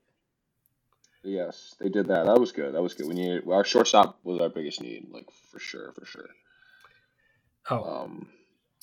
Yes, 1.23 1.75
they 1.81 1.89
did 1.89 2.07
that. 2.09 2.27
That 2.27 2.39
was 2.41 2.53
good. 2.53 2.75
That 2.75 2.83
was 2.83 2.95
good. 2.95 3.07
We 3.09 3.15
needed 3.15 3.49
our 3.49 3.65
shortstop 3.65 4.19
was 4.23 4.41
our 4.41 4.49
biggest 4.49 4.81
need, 4.81 5.09
like 5.11 5.27
for 5.51 5.59
sure, 5.59 5.93
for 5.93 6.05
sure. 6.05 6.29
Oh, 7.71 7.83
Um, 8.05 8.29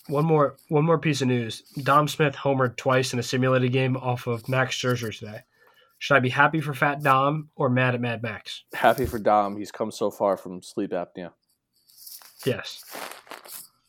One 0.08 0.26
more 0.26 0.58
one 0.70 0.86
more 0.86 1.00
piece 1.00 1.22
of 1.22 1.28
news. 1.28 1.62
Dom 1.82 2.08
Smith 2.08 2.36
homered 2.36 2.76
twice 2.76 3.14
in 3.14 3.20
a 3.20 3.24
simulated 3.24 3.72
game 3.72 3.98
off 3.98 4.28
of 4.28 4.48
Max 4.50 4.76
Scherzer 4.76 5.18
today. 5.18 5.42
Should 5.98 6.18
I 6.18 6.20
be 6.20 6.30
happy 6.30 6.60
for 6.62 6.74
Fat 6.74 7.02
Dom 7.02 7.50
or 7.56 7.70
mad 7.70 7.96
at 7.96 8.02
Mad 8.02 8.22
Max? 8.22 8.64
Happy 8.74 9.06
for 9.06 9.18
Dom. 9.18 9.58
He's 9.58 9.72
come 9.72 9.92
so 9.92 10.12
far 10.12 10.36
from 10.38 10.62
sleep 10.62 10.92
apnea. 10.92 11.32
Yes. 12.46 12.84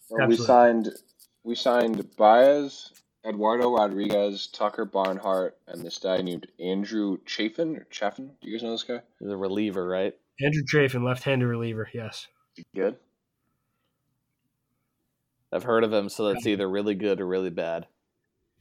well, 0.09 0.29
we 0.29 0.37
signed 0.37 0.91
we 1.43 1.55
signed 1.55 2.09
Baez 2.17 2.93
Eduardo 3.27 3.75
Rodriguez, 3.75 4.47
Tucker 4.47 4.85
Barnhart, 4.85 5.57
and 5.67 5.83
this 5.83 5.99
guy 5.99 6.19
named 6.19 6.47
Andrew 6.61 7.19
Chafin 7.27 7.77
or 7.77 7.87
Chaffin. 7.91 8.31
Do 8.41 8.49
you 8.49 8.57
guys 8.57 8.63
know 8.63 8.71
this 8.73 8.85
guy? 8.85 9.01
He's 9.19 9.29
a 9.31 9.37
reliever, 9.37 9.87
right? 9.87 10.15
Andrew 10.41 10.63
Chafin, 10.67 11.05
left-handed 11.05 11.47
reliever. 11.47 11.89
Yes. 11.93 12.29
Good. 12.75 12.97
I've 15.53 15.65
heard 15.65 15.85
of 15.85 15.93
him, 15.93 16.09
so 16.09 16.33
that's 16.33 16.47
either 16.47 16.69
really 16.69 16.95
good 16.95 17.21
or 17.21 17.27
really 17.27 17.51
bad. 17.51 17.87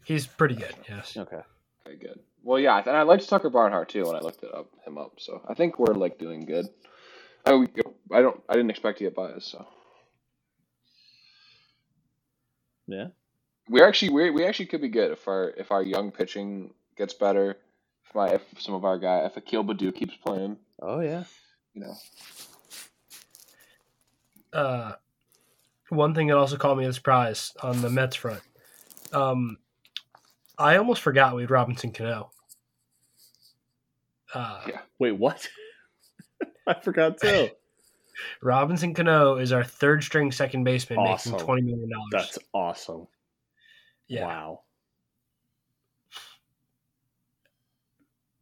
He's 0.06 0.28
pretty 0.28 0.56
good. 0.56 0.76
Yes. 0.88 1.18
Okay. 1.18 1.42
Okay, 1.88 1.98
good. 1.98 2.20
Well, 2.44 2.60
yeah, 2.60 2.78
and 2.78 2.96
I 2.96 3.02
liked 3.02 3.28
Tucker 3.28 3.50
Barnhart 3.50 3.90
too 3.90 4.06
when 4.06 4.16
I 4.16 4.20
looked 4.20 4.44
it 4.44 4.54
up 4.54 4.72
him 4.86 4.98
up. 4.98 5.14
So 5.18 5.42
I 5.48 5.56
think 5.56 5.80
we're 5.80 5.96
like 5.96 6.20
doing 6.20 6.46
good. 6.46 6.68
I 7.46 7.52
I 8.12 8.22
don't 8.22 8.42
I 8.48 8.54
didn't 8.54 8.70
expect 8.70 9.00
to 9.00 9.04
get 9.04 9.16
Baez, 9.16 9.46
so 9.46 9.66
Yeah. 12.88 13.08
We 13.70 13.82
actually 13.82 14.10
we 14.10 14.30
we 14.30 14.46
actually 14.46 14.68
could 14.68 14.82
be 14.82 14.90
good 14.90 15.12
if 15.12 15.28
our 15.28 15.50
if 15.58 15.72
our 15.72 15.82
young 15.84 16.12
pitching 16.12 16.74
gets 16.98 17.14
better. 17.14 17.58
If 18.08 18.14
my 18.16 18.30
if 18.30 18.42
some 18.60 18.76
of 18.76 18.86
our 18.86 18.98
guy 19.00 19.20
if 19.26 19.38
Akil 19.38 19.64
Baddoo 19.64 19.94
keeps 19.96 20.16
playing, 20.16 20.58
Oh 20.82 21.00
yeah. 21.00 21.24
you 21.74 21.82
know. 21.82 21.96
Uh, 24.54 24.94
one 25.90 26.14
thing 26.16 26.28
that 26.28 26.38
also 26.38 26.58
caught 26.58 26.78
me 26.78 26.86
as 26.86 26.92
a 26.92 26.94
surprise 26.94 27.54
on 27.62 27.82
the 27.82 27.90
Mets 27.90 28.16
front. 28.16 28.42
Um, 29.12 29.58
I 30.58 30.78
almost 30.78 31.02
forgot 31.02 31.36
we 31.36 31.42
had 31.44 31.52
Robinson 31.52 31.92
Cano. 31.92 32.32
Uh, 34.34 34.62
Yeah. 34.68 34.80
Wait, 35.00 35.12
what? 35.14 35.48
I 36.68 36.76
forgot 36.76 37.20
too. 37.20 37.50
Robinson 38.42 38.94
Cano 38.94 39.36
is 39.38 39.52
our 39.52 39.64
third 39.64 40.04
string 40.04 40.32
second 40.32 40.64
baseman 40.64 41.00
Awesome. 41.00 41.34
making 41.34 41.46
twenty 41.46 41.62
million 41.64 41.90
dollars. 41.90 42.10
That's 42.12 42.40
awesome. 42.54 43.08
Yeah, 44.08 44.26
Wow. 44.26 44.62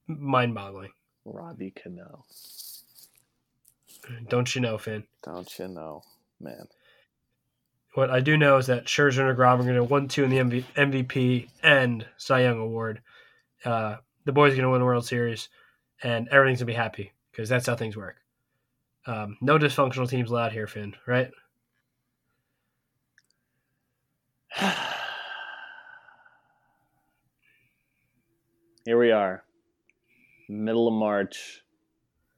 mind 0.07 0.53
boggling. 0.53 0.91
Robbie 1.25 1.71
Cano. 1.71 2.25
Don't 4.27 4.53
you 4.53 4.61
know, 4.61 4.77
Finn? 4.77 5.05
Don't 5.23 5.57
you 5.57 5.67
know, 5.67 6.03
man? 6.39 6.67
What 7.93 8.09
I 8.09 8.19
do 8.19 8.37
know 8.37 8.57
is 8.57 8.67
that 8.67 8.85
Scherzer 8.85 9.27
and 9.27 9.35
Grom 9.35 9.61
are 9.61 9.63
going 9.63 9.75
to 9.75 9.83
one 9.83 10.07
two 10.07 10.23
in 10.23 10.29
the 10.29 10.37
MV- 10.37 10.65
MVP 10.75 11.47
and 11.61 12.05
Cy 12.17 12.41
Young 12.41 12.59
award. 12.59 13.01
Uh, 13.63 13.97
the 14.25 14.31
boys 14.31 14.53
are 14.53 14.55
going 14.55 14.63
to 14.63 14.71
win 14.71 14.81
a 14.81 14.85
World 14.85 15.05
Series, 15.05 15.47
and 16.01 16.27
everything's 16.29 16.59
going 16.59 16.67
to 16.67 16.73
be 16.73 16.77
happy 16.77 17.13
because 17.31 17.47
that's 17.47 17.67
how 17.67 17.75
things 17.75 17.95
work. 17.95 18.17
Um, 19.05 19.37
no 19.41 19.57
dysfunctional 19.57 20.09
teams 20.09 20.31
allowed 20.31 20.51
here, 20.53 20.67
Finn. 20.67 20.95
Right? 21.05 21.31
Here 28.85 28.99
we 28.99 29.11
are, 29.11 29.45
middle 30.49 30.89
of 30.89 30.93
March, 30.93 31.61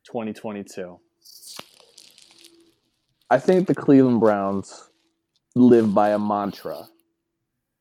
2022. 0.03 0.99
I 3.31 3.39
think 3.39 3.65
the 3.65 3.73
Cleveland 3.73 4.19
Browns 4.19 4.91
live 5.55 5.91
by 5.95 6.11
a 6.11 6.19
mantra. 6.19 6.87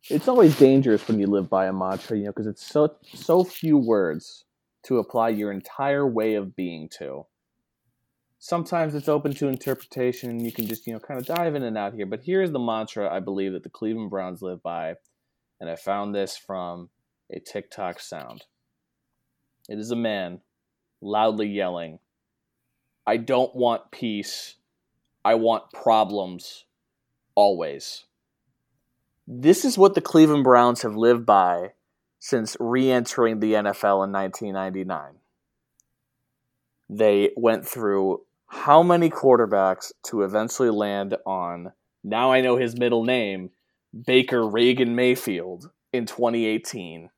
It's 0.09 0.29
always 0.29 0.59
dangerous 0.59 1.07
when 1.07 1.19
you 1.19 1.27
live 1.27 1.51
by 1.51 1.67
a 1.67 1.75
mantra, 1.75 2.17
you 2.17 2.25
know, 2.25 2.31
because 2.31 2.47
it's 2.47 2.67
so 2.67 2.97
so 3.13 3.45
few 3.45 3.77
words 3.77 4.47
to 4.85 4.97
apply 4.97 5.29
your 5.29 5.53
entire 5.53 6.07
way 6.07 6.33
of 6.33 6.57
being 6.57 6.89
to. 6.97 7.27
Sometimes 8.39 8.95
it's 8.95 9.11
open 9.11 9.35
to 9.35 9.49
interpretation 9.49 10.31
and 10.31 10.43
you 10.43 10.53
can 10.53 10.67
just, 10.67 10.87
you 10.87 10.95
know, 10.95 11.01
kind 11.01 11.21
of 11.21 11.27
dive 11.27 11.55
in 11.55 11.65
and 11.65 11.77
out 11.77 11.93
here. 11.93 12.07
But 12.07 12.23
here's 12.25 12.51
the 12.51 12.59
mantra 12.59 13.15
I 13.15 13.21
believe 13.21 13.53
that 13.53 13.63
the 13.63 13.69
Cleveland 13.69 14.09
Browns 14.09 14.41
live 14.41 14.63
by. 14.63 14.95
And 15.61 15.69
I 15.69 15.77
found 15.77 16.15
this 16.15 16.35
from 16.35 16.89
a 17.31 17.41
TikTok 17.41 18.01
sound. 18.01 18.45
It 19.69 19.79
is 19.79 19.91
a 19.91 19.97
man 19.97 20.41
loudly 21.01 21.49
yelling, 21.49 21.99
I 23.07 23.19
don't 23.19 23.55
want 23.55 23.91
peace. 23.91 24.57
I 25.25 25.35
want 25.35 25.73
problems 25.73 26.65
always. 27.35 28.05
This 29.27 29.65
is 29.65 29.79
what 29.79 29.95
the 29.95 30.01
Cleveland 30.01 30.45
Browns 30.45 30.83
have 30.83 30.97
lived 30.97 31.27
by 31.27 31.73
since 32.19 32.57
re 32.59 32.91
entering 32.91 33.41
the 33.41 33.55
NFL 33.55 34.05
in 34.05 34.13
1999. 34.13 35.15
They 36.89 37.31
went 37.37 37.67
through 37.67 38.23
how 38.47 38.83
many 38.83 39.11
quarterbacks 39.11 39.93
to 40.05 40.23
eventually 40.23 40.71
land 40.71 41.17
on, 41.27 41.73
now 42.03 42.33
I 42.33 42.41
know 42.41 42.57
his 42.57 42.79
middle 42.79 43.05
name, 43.05 43.51
Baker 44.07 44.47
Reagan 44.47 44.95
Mayfield 44.95 45.71
in 45.93 46.07
2018 46.07 47.11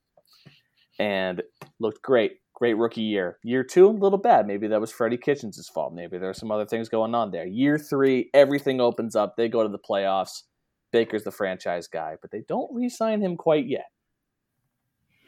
and 0.98 1.42
looked 1.78 2.02
great. 2.02 2.38
Great 2.54 2.78
rookie 2.78 3.02
year. 3.02 3.38
Year 3.42 3.62
two, 3.62 3.86
a 3.86 3.90
little 3.90 4.18
bad. 4.18 4.46
Maybe 4.46 4.66
that 4.68 4.80
was 4.80 4.90
Freddie 4.90 5.18
Kitchens' 5.18 5.68
fault. 5.68 5.92
Maybe 5.92 6.16
there 6.16 6.30
are 6.30 6.34
some 6.34 6.50
other 6.50 6.64
things 6.64 6.88
going 6.88 7.14
on 7.14 7.30
there. 7.30 7.46
Year 7.46 7.78
three, 7.78 8.30
everything 8.32 8.80
opens 8.80 9.14
up. 9.14 9.36
They 9.36 9.48
go 9.48 9.62
to 9.62 9.68
the 9.68 9.78
playoffs. 9.78 10.44
Baker's 10.90 11.24
the 11.24 11.30
franchise 11.30 11.86
guy, 11.86 12.16
but 12.22 12.30
they 12.30 12.42
don't 12.48 12.74
re 12.74 12.88
sign 12.88 13.20
him 13.20 13.36
quite 13.36 13.66
yet. 13.66 13.90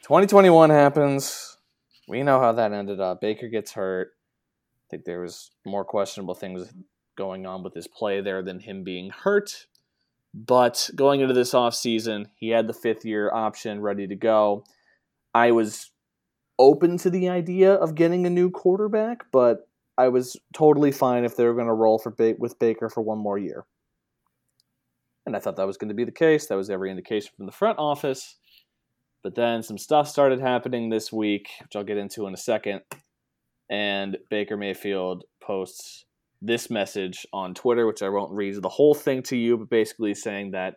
2021 0.02 0.70
happens. 0.70 1.58
We 2.08 2.22
know 2.22 2.40
how 2.40 2.52
that 2.52 2.72
ended 2.72 3.00
up. 3.00 3.20
Baker 3.20 3.48
gets 3.48 3.72
hurt. 3.72 4.12
I 4.86 4.88
think 4.90 5.04
there 5.04 5.20
was 5.20 5.50
more 5.66 5.84
questionable 5.84 6.34
things 6.34 6.72
going 7.16 7.44
on 7.44 7.62
with 7.62 7.74
his 7.74 7.86
play 7.86 8.22
there 8.22 8.42
than 8.42 8.60
him 8.60 8.84
being 8.84 9.10
hurt. 9.10 9.66
But 10.32 10.88
going 10.94 11.20
into 11.20 11.34
this 11.34 11.52
offseason, 11.52 12.26
he 12.36 12.48
had 12.50 12.66
the 12.66 12.72
fifth 12.72 13.04
year 13.04 13.30
option 13.32 13.82
ready 13.82 14.06
to 14.06 14.16
go. 14.16 14.64
I 15.38 15.52
was 15.52 15.92
open 16.58 16.98
to 16.98 17.10
the 17.10 17.28
idea 17.28 17.74
of 17.74 17.94
getting 17.94 18.26
a 18.26 18.30
new 18.30 18.50
quarterback, 18.50 19.30
but 19.30 19.68
I 19.96 20.08
was 20.08 20.36
totally 20.52 20.90
fine 20.90 21.24
if 21.24 21.36
they 21.36 21.44
were 21.44 21.54
going 21.54 21.68
to 21.68 21.72
roll 21.72 22.00
for 22.00 22.10
ba- 22.10 22.34
with 22.40 22.58
Baker 22.58 22.88
for 22.88 23.02
one 23.02 23.18
more 23.18 23.38
year. 23.38 23.64
And 25.24 25.36
I 25.36 25.38
thought 25.38 25.54
that 25.54 25.66
was 25.66 25.76
going 25.76 25.90
to 25.90 25.94
be 25.94 26.04
the 26.04 26.10
case. 26.10 26.46
That 26.46 26.56
was 26.56 26.70
every 26.70 26.90
indication 26.90 27.30
from 27.36 27.46
the 27.46 27.52
front 27.52 27.78
office. 27.78 28.36
But 29.22 29.36
then 29.36 29.62
some 29.62 29.78
stuff 29.78 30.08
started 30.08 30.40
happening 30.40 30.88
this 30.88 31.12
week, 31.12 31.48
which 31.62 31.76
I'll 31.76 31.84
get 31.84 31.98
into 31.98 32.26
in 32.26 32.34
a 32.34 32.38
second. 32.38 32.80
And 33.70 34.18
Baker 34.30 34.56
Mayfield 34.56 35.22
posts 35.40 36.04
this 36.42 36.68
message 36.68 37.24
on 37.32 37.54
Twitter, 37.54 37.86
which 37.86 38.02
I 38.02 38.08
won't 38.08 38.32
read 38.32 38.60
the 38.60 38.68
whole 38.68 38.94
thing 38.94 39.22
to 39.24 39.36
you, 39.36 39.56
but 39.56 39.70
basically 39.70 40.14
saying 40.14 40.50
that 40.52 40.76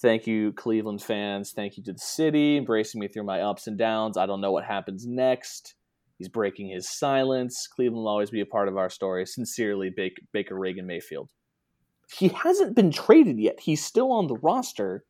Thank 0.00 0.26
you, 0.26 0.52
Cleveland 0.52 1.02
fans. 1.02 1.52
Thank 1.52 1.76
you 1.76 1.82
to 1.84 1.92
the 1.92 1.98
city, 1.98 2.56
embracing 2.56 3.00
me 3.00 3.08
through 3.08 3.24
my 3.24 3.40
ups 3.40 3.66
and 3.66 3.78
downs. 3.78 4.16
I 4.18 4.26
don't 4.26 4.40
know 4.40 4.52
what 4.52 4.64
happens 4.64 5.06
next. 5.06 5.74
He's 6.18 6.28
breaking 6.28 6.68
his 6.68 6.88
silence. 6.88 7.66
Cleveland 7.66 8.04
will 8.04 8.08
always 8.08 8.30
be 8.30 8.40
a 8.40 8.46
part 8.46 8.68
of 8.68 8.76
our 8.76 8.90
story. 8.90 9.24
Sincerely, 9.26 9.90
Baker 10.32 10.58
Reagan 10.58 10.86
Mayfield. 10.86 11.28
He 12.16 12.28
hasn't 12.28 12.76
been 12.76 12.92
traded 12.92 13.38
yet. 13.38 13.60
He's 13.60 13.84
still 13.84 14.12
on 14.12 14.26
the 14.26 14.36
roster, 14.36 15.04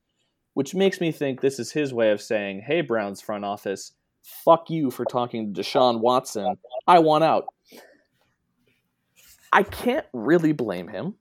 which 0.55 0.75
makes 0.75 1.01
me 1.01 1.13
think 1.13 1.41
this 1.41 1.59
is 1.59 1.73
his 1.73 1.93
way 1.93 2.11
of 2.11 2.23
saying, 2.23 2.63
hey, 2.67 2.81
Browns 2.81 3.21
front 3.21 3.45
office, 3.45 3.93
fuck 4.23 4.71
you 4.71 4.91
for 4.91 5.05
talking 5.05 5.53
to 5.53 5.61
Deshaun 5.61 6.01
Watson. 6.01 6.57
I 6.87 7.01
want 7.01 7.25
out. 7.25 7.47
I 9.53 9.63
can't 9.63 10.07
really 10.13 10.53
blame 10.53 10.89
him 10.89 11.15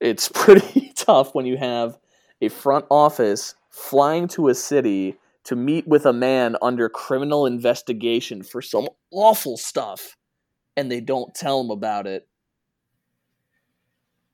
it's 0.00 0.28
pretty 0.34 0.92
tough 0.94 1.34
when 1.34 1.46
you 1.46 1.56
have 1.56 1.98
a 2.40 2.48
front 2.48 2.84
office 2.90 3.54
flying 3.70 4.28
to 4.28 4.48
a 4.48 4.54
city 4.54 5.16
to 5.44 5.56
meet 5.56 5.86
with 5.88 6.04
a 6.04 6.12
man 6.12 6.56
under 6.60 6.88
criminal 6.88 7.46
investigation 7.46 8.42
for 8.42 8.60
some 8.60 8.88
awful 9.10 9.56
stuff 9.56 10.16
and 10.76 10.90
they 10.90 11.00
don't 11.00 11.34
tell 11.34 11.60
him 11.60 11.70
about 11.70 12.06
it. 12.06 12.28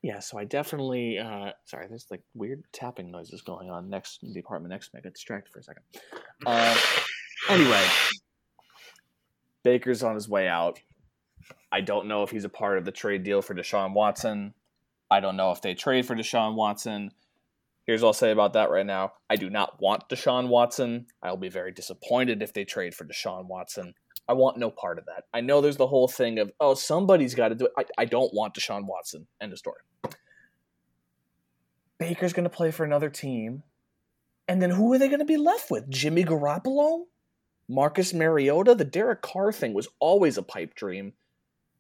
Yeah, 0.03 0.19
so 0.19 0.39
I 0.39 0.45
definitely 0.45 1.19
uh 1.19 1.53
sorry, 1.65 1.87
there's 1.89 2.07
like 2.11 2.23
weird 2.35 2.65
tapping 2.73 3.11
noises 3.11 3.41
going 3.43 3.71
on 3.71 3.89
next 3.89 4.23
in 4.23 4.33
the 4.33 4.41
apartment 4.41 4.71
next 4.71 4.89
to 4.89 4.97
me. 4.97 5.01
I 5.01 5.03
got 5.03 5.15
distracted 5.15 5.53
for 5.53 5.61
a 5.61 5.63
second. 5.63 5.83
Uh 6.45 6.77
anyway. 7.49 7.87
Baker's 9.63 10.03
on 10.03 10.15
his 10.15 10.29
way 10.29 10.47
out. 10.47 10.81
I 11.73 11.81
don't 11.81 12.07
know 12.07 12.23
if 12.23 12.31
he's 12.31 12.45
a 12.45 12.51
part 12.51 12.77
of 12.77 12.85
the 12.85 12.93
trade 12.93 13.25
deal 13.25 13.41
for 13.41 13.55
Deshaun 13.55 13.95
Watson. 13.95 14.53
I 15.11 15.21
don't 15.21 15.37
know 15.37 15.51
if 15.51 15.63
they 15.63 15.75
trade 15.75 16.07
for 16.07 16.15
Deshaun 16.15 16.55
Watson. 16.55 17.11
Here's 17.87 18.01
what 18.01 18.09
I'll 18.09 18.15
say 18.15 18.31
about 18.31 18.55
that 18.55 18.71
right 18.71 18.87
now. 18.87 19.13
I 19.29 19.37
do 19.37 19.51
not 19.51 19.81
want 19.81 20.09
Deshaun 20.09 20.49
Watson. 20.49 21.07
I'll 21.23 21.37
be 21.37 21.51
very 21.51 21.71
disappointed 21.71 22.43
if 22.43 22.53
they 22.53 22.65
trade 22.65 22.95
for 22.95 23.05
Deshaun 23.05 23.47
Watson. 23.47 23.95
I 24.27 24.33
want 24.33 24.57
no 24.57 24.71
part 24.71 24.99
of 24.99 25.05
that. 25.07 25.25
I 25.35 25.43
know 25.43 25.61
there's 25.61 25.77
the 25.77 25.87
whole 25.87 26.09
thing 26.09 26.39
of, 26.39 26.51
oh, 26.59 26.75
somebody's 26.75 27.35
got 27.35 27.49
to 27.49 27.55
do 27.55 27.67
it. 27.67 27.73
I, 27.77 27.85
I 27.99 28.05
don't 28.07 28.33
want 28.33 28.55
Deshaun 28.55 28.87
Watson. 28.87 29.27
End 29.41 29.53
of 29.53 29.59
story. 29.59 29.81
Baker's 31.99 32.33
going 32.33 32.45
to 32.45 32.51
play 32.51 32.71
for 32.71 32.85
another 32.85 33.11
team. 33.11 33.63
And 34.49 34.63
then 34.63 34.71
who 34.71 34.93
are 34.93 34.99
they 34.99 35.09
going 35.09 35.21
to 35.21 35.27
be 35.27 35.37
left 35.37 35.71
with? 35.71 35.89
Jimmy 35.91 36.25
Garoppolo? 36.25 37.05
Marcus 37.69 38.15
Mariota? 38.15 38.75
The 38.75 38.85
Derek 38.85 39.21
Carr 39.21 39.53
thing 39.53 39.75
was 39.75 39.89
always 40.01 40.39
a 40.39 40.43
pipe 40.43 40.75
dream. 40.75 41.13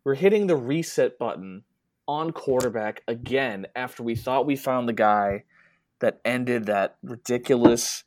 We're 0.04 0.14
hitting 0.14 0.46
the 0.46 0.56
reset 0.56 1.18
button 1.18 1.64
on 2.06 2.30
quarterback 2.32 3.02
again 3.08 3.66
after 3.74 4.02
we 4.02 4.14
thought 4.14 4.46
we 4.46 4.56
found 4.56 4.88
the 4.88 4.92
guy 4.92 5.44
that 6.00 6.20
ended 6.24 6.66
that 6.66 6.96
ridiculous 7.02 8.04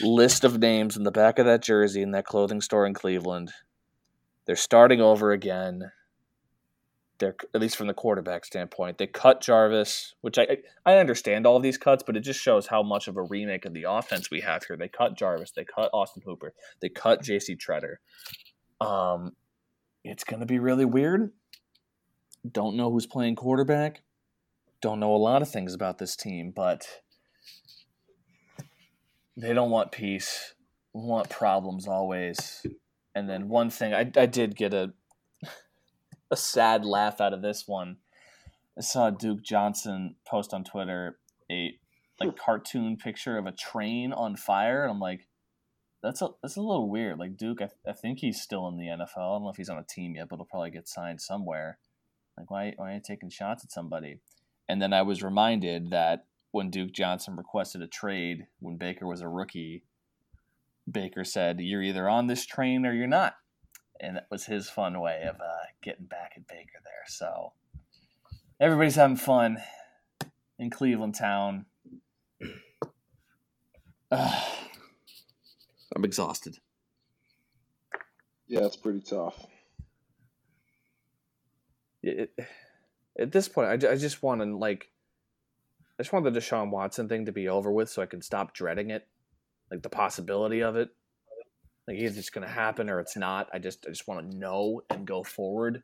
list 0.00 0.44
of 0.44 0.58
names 0.58 0.96
in 0.96 1.04
the 1.04 1.12
back 1.12 1.38
of 1.38 1.46
that 1.46 1.62
jersey 1.62 2.02
in 2.02 2.10
that 2.10 2.26
clothing 2.26 2.60
store 2.60 2.86
in 2.86 2.94
Cleveland. 2.94 3.52
They're 4.46 4.56
starting 4.56 5.00
over 5.00 5.30
again. 5.30 5.92
They're 7.18 7.36
at 7.54 7.60
least 7.60 7.76
from 7.76 7.86
the 7.86 7.94
quarterback 7.94 8.44
standpoint. 8.44 8.98
They 8.98 9.06
cut 9.06 9.42
Jarvis, 9.42 10.14
which 10.22 10.38
I 10.38 10.58
I 10.86 10.96
understand 10.96 11.46
all 11.46 11.56
of 11.56 11.62
these 11.62 11.78
cuts, 11.78 12.02
but 12.02 12.16
it 12.16 12.20
just 12.20 12.40
shows 12.40 12.66
how 12.66 12.82
much 12.82 13.08
of 13.08 13.16
a 13.16 13.22
remake 13.22 13.66
of 13.66 13.74
the 13.74 13.84
offense 13.88 14.30
we 14.30 14.40
have 14.40 14.64
here. 14.64 14.76
They 14.76 14.88
cut 14.88 15.16
Jarvis, 15.16 15.52
they 15.52 15.64
cut 15.64 15.90
Austin 15.92 16.22
Hooper, 16.24 16.54
they 16.80 16.88
cut 16.88 17.22
J.C. 17.22 17.56
Tretter. 17.56 17.96
Um, 18.80 19.36
it's 20.02 20.24
gonna 20.24 20.46
be 20.46 20.58
really 20.58 20.86
weird. 20.86 21.30
Don't 22.48 22.76
know 22.76 22.90
who's 22.90 23.06
playing 23.06 23.36
quarterback. 23.36 24.02
Don't 24.80 25.00
know 25.00 25.14
a 25.14 25.18
lot 25.18 25.42
of 25.42 25.50
things 25.50 25.74
about 25.74 25.98
this 25.98 26.16
team, 26.16 26.52
but 26.54 26.86
they 29.36 29.52
don't 29.52 29.70
want 29.70 29.92
peace, 29.92 30.54
want 30.92 31.28
problems 31.28 31.86
always. 31.86 32.64
And 33.14 33.28
then 33.28 33.48
one 33.48 33.70
thing 33.70 33.92
I, 33.92 34.10
I 34.16 34.26
did 34.26 34.56
get 34.56 34.72
a 34.72 34.92
a 36.30 36.36
sad 36.36 36.84
laugh 36.84 37.20
out 37.20 37.34
of 37.34 37.42
this 37.42 37.64
one. 37.66 37.98
I 38.78 38.82
saw 38.82 39.10
Duke 39.10 39.42
Johnson 39.42 40.16
post 40.26 40.54
on 40.54 40.64
Twitter 40.64 41.18
a 41.50 41.78
like 42.20 42.36
cartoon 42.36 42.96
picture 42.96 43.36
of 43.38 43.46
a 43.46 43.52
train 43.52 44.12
on 44.12 44.36
fire, 44.36 44.82
and 44.82 44.92
I'm 44.92 45.00
like, 45.00 45.26
that's 46.02 46.22
a 46.22 46.28
that's 46.42 46.56
a 46.56 46.62
little 46.62 46.88
weird. 46.88 47.18
Like 47.18 47.36
Duke, 47.36 47.60
I, 47.60 47.68
I 47.88 47.92
think 47.92 48.20
he's 48.20 48.40
still 48.40 48.68
in 48.68 48.76
the 48.76 48.86
NFL. 48.86 49.16
I 49.16 49.34
don't 49.34 49.42
know 49.42 49.50
if 49.50 49.56
he's 49.56 49.68
on 49.68 49.78
a 49.78 49.84
team 49.84 50.14
yet, 50.16 50.28
but 50.28 50.36
he'll 50.36 50.46
probably 50.46 50.70
get 50.70 50.88
signed 50.88 51.20
somewhere. 51.20 51.78
Like 52.36 52.50
why 52.50 52.72
why 52.76 52.90
are 52.90 52.94
you 52.94 53.00
taking 53.04 53.30
shots 53.30 53.64
at 53.64 53.72
somebody? 53.72 54.20
And 54.68 54.80
then 54.80 54.92
I 54.92 55.02
was 55.02 55.22
reminded 55.22 55.90
that 55.90 56.26
when 56.52 56.70
Duke 56.70 56.92
Johnson 56.92 57.36
requested 57.36 57.82
a 57.82 57.86
trade 57.86 58.46
when 58.60 58.76
Baker 58.76 59.06
was 59.06 59.20
a 59.20 59.28
rookie, 59.28 59.84
Baker 60.90 61.24
said, 61.24 61.60
"You're 61.60 61.82
either 61.82 62.08
on 62.08 62.26
this 62.26 62.46
train 62.46 62.86
or 62.86 62.92
you're 62.92 63.06
not," 63.06 63.34
and 64.00 64.16
that 64.16 64.26
was 64.30 64.46
his 64.46 64.70
fun 64.70 65.00
way 65.00 65.24
of 65.28 65.36
uh, 65.36 65.66
getting 65.82 66.06
back 66.06 66.32
at 66.36 66.46
Baker 66.46 66.78
there. 66.82 67.04
So 67.06 67.52
everybody's 68.58 68.96
having 68.96 69.16
fun 69.16 69.58
in 70.58 70.70
Cleveland 70.70 71.14
town. 71.14 71.66
I'm 74.12 76.04
exhausted. 76.04 76.58
Yeah, 78.46 78.64
it's 78.66 78.76
pretty 78.76 79.00
tough. 79.00 79.46
It, 82.02 82.32
at 83.18 83.32
this 83.32 83.48
point, 83.48 83.68
I, 83.68 83.90
I 83.90 83.96
just 83.96 84.22
want 84.22 84.40
to 84.40 84.56
like 84.56 84.90
I 85.98 86.02
just 86.02 86.12
want 86.12 86.24
the 86.24 86.30
Deshaun 86.30 86.70
Watson 86.70 87.08
thing 87.08 87.26
to 87.26 87.32
be 87.32 87.48
over 87.48 87.70
with 87.70 87.90
so 87.90 88.00
I 88.00 88.06
can 88.06 88.22
stop 88.22 88.54
dreading 88.54 88.90
it, 88.90 89.06
like 89.70 89.82
the 89.82 89.90
possibility 89.90 90.62
of 90.62 90.76
it. 90.76 90.88
Like 91.86 91.98
either 91.98 92.18
it's 92.18 92.30
going 92.30 92.46
to 92.46 92.52
happen 92.52 92.88
or 92.88 93.00
it's 93.00 93.16
not. 93.16 93.48
I 93.52 93.58
just 93.58 93.84
I 93.86 93.90
just 93.90 94.08
want 94.08 94.30
to 94.30 94.36
know 94.36 94.82
and 94.88 95.06
go 95.06 95.22
forward, 95.22 95.82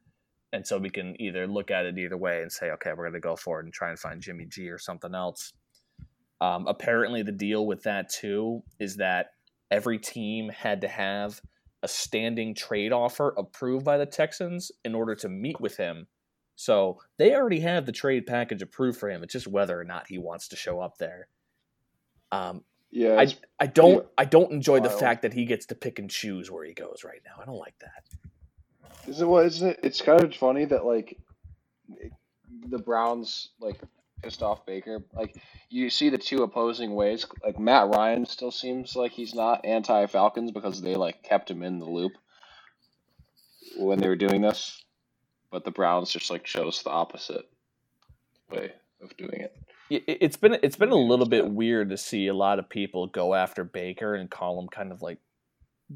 and 0.52 0.66
so 0.66 0.78
we 0.78 0.90
can 0.90 1.20
either 1.20 1.46
look 1.46 1.70
at 1.70 1.84
it 1.84 1.98
either 1.98 2.16
way 2.16 2.42
and 2.42 2.50
say, 2.50 2.70
okay, 2.70 2.90
we're 2.90 3.04
going 3.04 3.12
to 3.14 3.20
go 3.20 3.36
forward 3.36 3.66
and 3.66 3.74
try 3.74 3.90
and 3.90 3.98
find 3.98 4.22
Jimmy 4.22 4.46
G 4.46 4.70
or 4.70 4.78
something 4.78 5.14
else. 5.14 5.52
Um, 6.40 6.66
apparently, 6.66 7.22
the 7.22 7.32
deal 7.32 7.66
with 7.66 7.82
that 7.82 8.08
too 8.08 8.62
is 8.78 8.96
that 8.96 9.32
every 9.70 9.98
team 9.98 10.48
had 10.48 10.80
to 10.82 10.88
have 10.88 11.40
a 11.82 11.88
standing 11.88 12.54
trade 12.54 12.92
offer 12.92 13.34
approved 13.36 13.84
by 13.84 13.98
the 13.98 14.06
Texans 14.06 14.72
in 14.84 14.94
order 14.94 15.14
to 15.14 15.28
meet 15.28 15.60
with 15.60 15.76
him 15.76 16.06
so 16.56 17.00
they 17.18 17.34
already 17.34 17.60
have 17.60 17.86
the 17.86 17.92
trade 17.92 18.26
package 18.26 18.62
approved 18.62 18.98
for 18.98 19.10
him. 19.10 19.22
It's 19.22 19.32
just 19.32 19.46
whether 19.46 19.78
or 19.78 19.84
not 19.84 20.08
he 20.08 20.18
wants 20.18 20.48
to 20.48 20.56
show 20.56 20.80
up 20.80 20.96
there. 20.98 21.28
Um, 22.32 22.64
Yeah, 22.90 23.20
I 23.20 23.28
I 23.60 23.66
don't 23.66 24.06
I 24.16 24.24
don't 24.24 24.50
enjoy 24.50 24.80
the 24.80 24.90
fact 24.90 25.22
that 25.22 25.34
he 25.34 25.44
gets 25.44 25.66
to 25.66 25.74
pick 25.74 25.98
and 25.98 26.10
choose 26.10 26.50
where 26.50 26.64
he 26.64 26.72
goes 26.72 27.02
right 27.04 27.20
now. 27.24 27.40
I 27.40 27.44
don't 27.44 27.58
like 27.58 27.78
that. 27.80 28.04
Is 29.06 29.20
it 29.20 29.26
what 29.26 29.46
isn't 29.46 29.68
it? 29.68 29.80
It's 29.82 30.00
kind 30.00 30.24
of 30.24 30.34
funny 30.34 30.64
that 30.64 30.84
like 30.84 31.18
the 32.68 32.78
Browns 32.78 33.50
like 33.60 33.78
pissed 34.22 34.42
off 34.42 34.64
Baker. 34.66 35.00
Like 35.12 35.36
you 35.68 35.90
see 35.90 36.10
the 36.10 36.18
two 36.18 36.42
opposing 36.42 36.94
ways. 36.94 37.26
Like 37.44 37.58
Matt 37.58 37.88
Ryan 37.88 38.26
still 38.26 38.50
seems 38.50 38.96
like 38.96 39.12
he's 39.12 39.34
not 39.34 39.64
anti 39.64 40.06
Falcons 40.06 40.50
because 40.52 40.80
they 40.82 40.94
like 40.94 41.22
kept 41.22 41.50
him 41.50 41.62
in 41.62 41.78
the 41.78 41.84
loop 41.86 42.12
when 43.78 43.98
they 43.98 44.08
were 44.08 44.16
doing 44.16 44.40
this, 44.42 44.84
but 45.50 45.64
the 45.64 45.70
Browns 45.70 46.10
just 46.10 46.30
like 46.30 46.44
chose 46.44 46.82
the 46.82 46.90
opposite 46.90 47.48
way 48.50 48.72
of 49.02 49.16
doing 49.16 49.40
it. 49.40 49.56
It- 49.90 50.18
It's 50.20 50.36
been 50.36 50.58
it's 50.62 50.76
been 50.76 50.90
a 50.90 50.94
little 50.96 51.26
bit 51.28 51.48
weird 51.50 51.90
to 51.90 51.96
see 51.96 52.26
a 52.26 52.34
lot 52.34 52.58
of 52.58 52.68
people 52.68 53.06
go 53.06 53.34
after 53.34 53.64
Baker 53.64 54.14
and 54.14 54.30
call 54.30 54.58
him 54.58 54.68
kind 54.68 54.92
of 54.92 55.02
like 55.02 55.18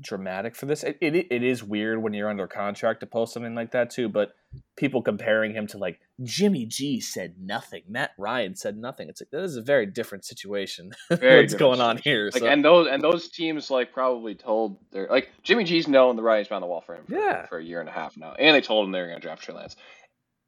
dramatic 0.00 0.54
for 0.54 0.66
this. 0.66 0.84
It, 0.84 0.98
it 1.00 1.14
it 1.30 1.42
is 1.42 1.64
weird 1.64 2.02
when 2.02 2.12
you're 2.12 2.28
under 2.28 2.46
contract 2.46 3.00
to 3.00 3.06
post 3.06 3.32
something 3.32 3.54
like 3.54 3.72
that 3.72 3.90
too, 3.90 4.08
but 4.08 4.32
people 4.76 5.02
comparing 5.02 5.52
him 5.54 5.66
to 5.68 5.78
like 5.78 5.98
Jimmy 6.22 6.66
G 6.66 7.00
said 7.00 7.34
nothing, 7.40 7.82
Matt 7.88 8.10
Ryan 8.18 8.54
said 8.56 8.76
nothing. 8.76 9.08
It's 9.08 9.20
like 9.20 9.30
that 9.30 9.42
is 9.42 9.56
a 9.56 9.62
very 9.62 9.86
different 9.86 10.24
situation. 10.24 10.92
Very 11.10 11.42
What's 11.42 11.52
different 11.52 11.78
going 11.78 11.80
on 11.80 11.96
here? 11.98 12.30
Like 12.32 12.42
so- 12.42 12.48
and 12.48 12.64
those 12.64 12.88
and 12.88 13.02
those 13.02 13.28
teams 13.30 13.70
like 13.70 13.92
probably 13.92 14.34
told 14.34 14.78
their 14.92 15.08
like 15.10 15.30
Jimmy 15.42 15.64
G's 15.64 15.88
known 15.88 16.16
the 16.16 16.22
writing's 16.22 16.48
been 16.48 16.56
on 16.56 16.62
the 16.62 16.66
wall 16.68 16.82
for 16.84 16.94
him 16.94 17.04
for, 17.06 17.14
Yeah. 17.14 17.46
for 17.46 17.58
a 17.58 17.64
year 17.64 17.80
and 17.80 17.88
a 17.88 17.92
half 17.92 18.16
now, 18.16 18.32
and 18.38 18.54
they 18.54 18.60
told 18.60 18.86
him 18.86 18.92
they 18.92 19.00
were 19.00 19.06
going 19.08 19.20
to 19.20 19.26
draft 19.26 19.42
Trey 19.42 19.54
Lance. 19.54 19.76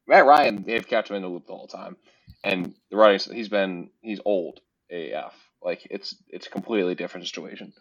Matt 0.07 0.27
Ryan, 0.27 0.65
they've 0.67 0.87
kept 0.87 1.09
him 1.11 1.17
in 1.17 1.23
the 1.23 1.29
loop 1.29 1.47
the 1.47 1.55
whole 1.55 1.69
time, 1.69 1.97
and 2.45 2.75
the 2.91 2.97
writing's 2.97 3.25
he's 3.27 3.49
been 3.49 3.91
he's 4.03 4.21
old 4.25 4.61
AF. 4.91 5.35
Like 5.63 5.87
it's 5.91 6.15
it's 6.29 6.47
a 6.47 6.51
completely 6.51 6.95
different 6.95 7.27
situation. 7.27 7.73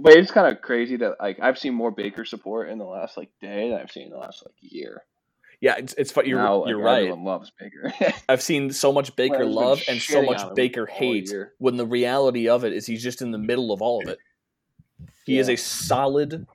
But 0.00 0.12
it's 0.14 0.30
kind 0.30 0.52
of 0.54 0.62
crazy 0.62 0.96
that 0.96 1.16
like 1.20 1.40
I've 1.40 1.58
seen 1.58 1.74
more 1.74 1.90
Baker 1.90 2.24
support 2.24 2.68
in 2.70 2.78
the 2.78 2.84
last 2.84 3.16
like 3.16 3.30
day 3.40 3.70
than 3.70 3.80
I've 3.80 3.90
seen 3.90 4.04
in 4.04 4.10
the 4.10 4.18
last 4.18 4.44
like 4.44 4.54
year. 4.60 5.02
Yeah, 5.60 5.76
it's 5.76 5.94
it's 5.98 6.12
fu- 6.12 6.24
you're 6.24 6.38
now, 6.38 6.58
like, 6.58 6.68
you're 6.68 6.80
right. 6.80 6.98
Everyone 6.98 7.24
loves 7.24 7.50
Baker. 7.58 7.92
I've 8.28 8.42
seen 8.42 8.70
so 8.70 8.92
much 8.92 9.16
Baker 9.16 9.36
Everyone's 9.36 9.56
love 9.56 9.82
and 9.88 10.00
so 10.00 10.22
much 10.22 10.54
Baker 10.54 10.86
hate 10.86 11.30
year. 11.30 11.54
when 11.58 11.76
the 11.76 11.86
reality 11.86 12.48
of 12.48 12.64
it 12.64 12.72
is 12.72 12.86
he's 12.86 13.02
just 13.02 13.22
in 13.22 13.32
the 13.32 13.38
middle 13.38 13.72
of 13.72 13.82
all 13.82 14.02
of 14.02 14.08
it. 14.08 14.18
He 15.24 15.38
is 15.38 15.48
a 15.48 15.56
solid, 15.56 16.46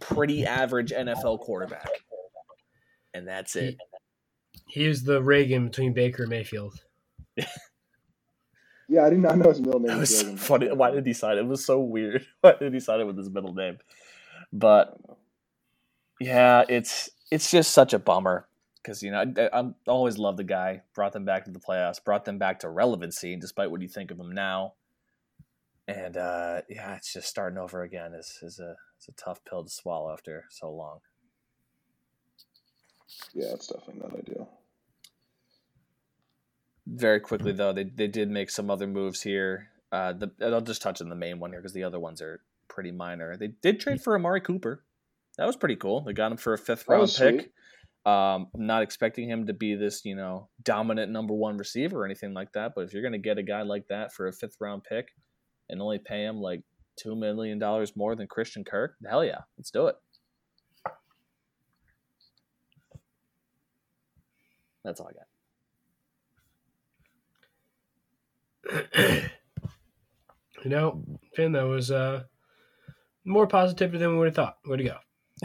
pretty 0.00 0.44
average 0.44 0.90
NFL 0.90 1.40
quarterback. 1.40 1.88
And 3.14 3.26
that's 3.26 3.56
it. 3.56 3.78
He 4.66 4.84
is 4.84 5.04
the 5.04 5.22
Reagan 5.22 5.68
between 5.68 5.94
Baker 5.94 6.24
and 6.24 6.30
Mayfield. 6.30 6.82
yeah, 8.88 9.06
I 9.06 9.10
did 9.10 9.20
not 9.20 9.38
know 9.38 9.48
his 9.48 9.60
middle 9.60 9.80
name 9.80 9.88
That 9.88 9.98
was 9.98 10.20
so 10.20 10.36
funny. 10.36 10.70
Why 10.70 10.90
did 10.90 11.06
he 11.06 11.14
sign 11.14 11.38
it? 11.38 11.40
It 11.40 11.46
was 11.46 11.64
so 11.64 11.80
weird. 11.80 12.26
Why 12.42 12.56
did 12.58 12.74
he 12.74 12.80
sign 12.80 13.00
it 13.00 13.06
with 13.06 13.16
his 13.16 13.30
middle 13.30 13.54
name? 13.54 13.78
But 14.52 14.98
yeah, 16.20 16.64
it's 16.68 17.08
it's 17.30 17.50
just 17.50 17.72
such 17.72 17.92
a 17.92 17.98
bummer 17.98 18.48
because 18.82 19.02
you 19.02 19.10
know 19.10 19.24
I, 19.36 19.50
I'm 19.52 19.74
always 19.86 20.18
loved 20.18 20.38
the 20.38 20.44
guy. 20.44 20.82
Brought 20.94 21.12
them 21.12 21.24
back 21.24 21.44
to 21.44 21.50
the 21.50 21.60
playoffs. 21.60 22.02
Brought 22.02 22.24
them 22.24 22.38
back 22.38 22.60
to 22.60 22.68
relevancy, 22.68 23.36
despite 23.36 23.70
what 23.70 23.82
you 23.82 23.88
think 23.88 24.10
of 24.10 24.18
him 24.18 24.32
now. 24.32 24.74
And 25.86 26.16
uh, 26.16 26.62
yeah, 26.68 26.96
it's 26.96 27.12
just 27.12 27.28
starting 27.28 27.58
over 27.58 27.82
again. 27.82 28.14
is 28.14 28.38
is 28.42 28.58
a 28.58 28.76
it's 28.96 29.08
a 29.08 29.12
tough 29.12 29.44
pill 29.44 29.64
to 29.64 29.70
swallow 29.70 30.12
after 30.12 30.44
so 30.50 30.70
long. 30.70 30.98
Yeah, 33.34 33.52
it's 33.54 33.66
definitely 33.68 34.02
not 34.02 34.18
ideal. 34.18 34.48
Very 36.86 37.20
quickly 37.20 37.52
though, 37.52 37.72
they 37.72 37.84
they 37.84 38.08
did 38.08 38.30
make 38.30 38.50
some 38.50 38.70
other 38.70 38.86
moves 38.86 39.22
here. 39.22 39.68
Uh, 39.90 40.12
the 40.12 40.30
I'll 40.42 40.60
just 40.60 40.82
touch 40.82 41.00
on 41.00 41.08
the 41.08 41.14
main 41.14 41.38
one 41.38 41.50
here 41.50 41.60
because 41.60 41.72
the 41.72 41.84
other 41.84 42.00
ones 42.00 42.20
are 42.20 42.40
pretty 42.68 42.90
minor. 42.90 43.36
They 43.36 43.48
did 43.48 43.80
trade 43.80 44.02
for 44.02 44.14
Amari 44.14 44.40
Cooper. 44.40 44.84
That 45.38 45.46
was 45.46 45.56
pretty 45.56 45.76
cool. 45.76 46.02
They 46.02 46.12
got 46.12 46.32
him 46.32 46.36
for 46.38 46.52
a 46.52 46.58
fifth 46.58 46.84
That 46.86 46.92
round 46.92 47.02
was 47.02 47.16
pick. 47.18 47.40
sweet. 47.40 47.52
Um, 48.04 48.48
I'm 48.54 48.66
not 48.66 48.82
expecting 48.82 49.28
him 49.28 49.46
to 49.46 49.52
be 49.52 49.74
this, 49.74 50.04
you 50.04 50.16
know, 50.16 50.48
dominant 50.62 51.12
number 51.12 51.34
one 51.34 51.56
receiver 51.58 52.02
or 52.02 52.04
anything 52.04 52.34
like 52.34 52.52
that. 52.52 52.72
But 52.74 52.82
if 52.82 52.92
you're 52.92 53.02
going 53.02 53.12
to 53.12 53.18
get 53.18 53.38
a 53.38 53.42
guy 53.42 53.62
like 53.62 53.86
that 53.88 54.12
for 54.12 54.26
a 54.26 54.32
fifth 54.32 54.56
round 54.60 54.82
pick 54.84 55.08
and 55.68 55.80
only 55.80 55.98
pay 55.98 56.24
him 56.24 56.40
like 56.40 56.62
two 56.96 57.14
million 57.14 57.58
dollars 57.58 57.94
more 57.96 58.16
than 58.16 58.26
Christian 58.26 58.64
Kirk, 58.64 58.94
hell 59.08 59.24
yeah, 59.24 59.40
let's 59.56 59.70
do 59.70 59.86
it. 59.88 59.96
That's 64.84 65.00
all 65.00 65.10
I 65.10 65.12
got. 69.12 69.24
You 70.64 70.70
know, 70.70 71.04
Finn, 71.36 71.52
that 71.52 71.62
was 71.62 71.90
uh, 71.92 72.24
more 73.24 73.46
positive 73.46 73.92
than 73.92 74.10
we 74.10 74.18
would 74.18 74.26
have 74.26 74.34
thought. 74.34 74.58
Way 74.66 74.78
to 74.78 74.82
go. 74.82 74.96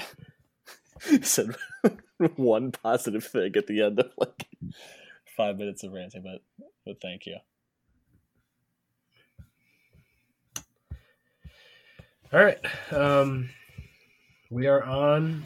said 1.21 1.55
one 2.35 2.71
positive 2.71 3.25
thing 3.25 3.53
at 3.55 3.67
the 3.67 3.81
end 3.81 3.99
of 3.99 4.11
like 4.17 4.47
five 5.35 5.57
minutes 5.57 5.83
of 5.83 5.93
ranting, 5.93 6.23
but 6.23 6.41
but 6.85 7.01
thank 7.01 7.25
you. 7.25 7.37
All 12.31 12.43
right. 12.43 12.57
Um, 12.91 13.49
we 14.49 14.67
are 14.67 14.83
on 14.83 15.43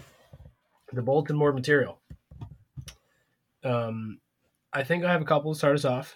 the 0.94 1.02
bulletin 1.02 1.38
board 1.38 1.56
material. 1.56 2.00
Um, 3.64 4.20
I 4.72 4.84
think 4.84 5.04
I 5.04 5.12
have 5.12 5.22
a 5.22 5.26
couple 5.26 5.54
to 5.54 5.58
start 5.58 5.76
us 5.76 5.84
off. 5.84 6.16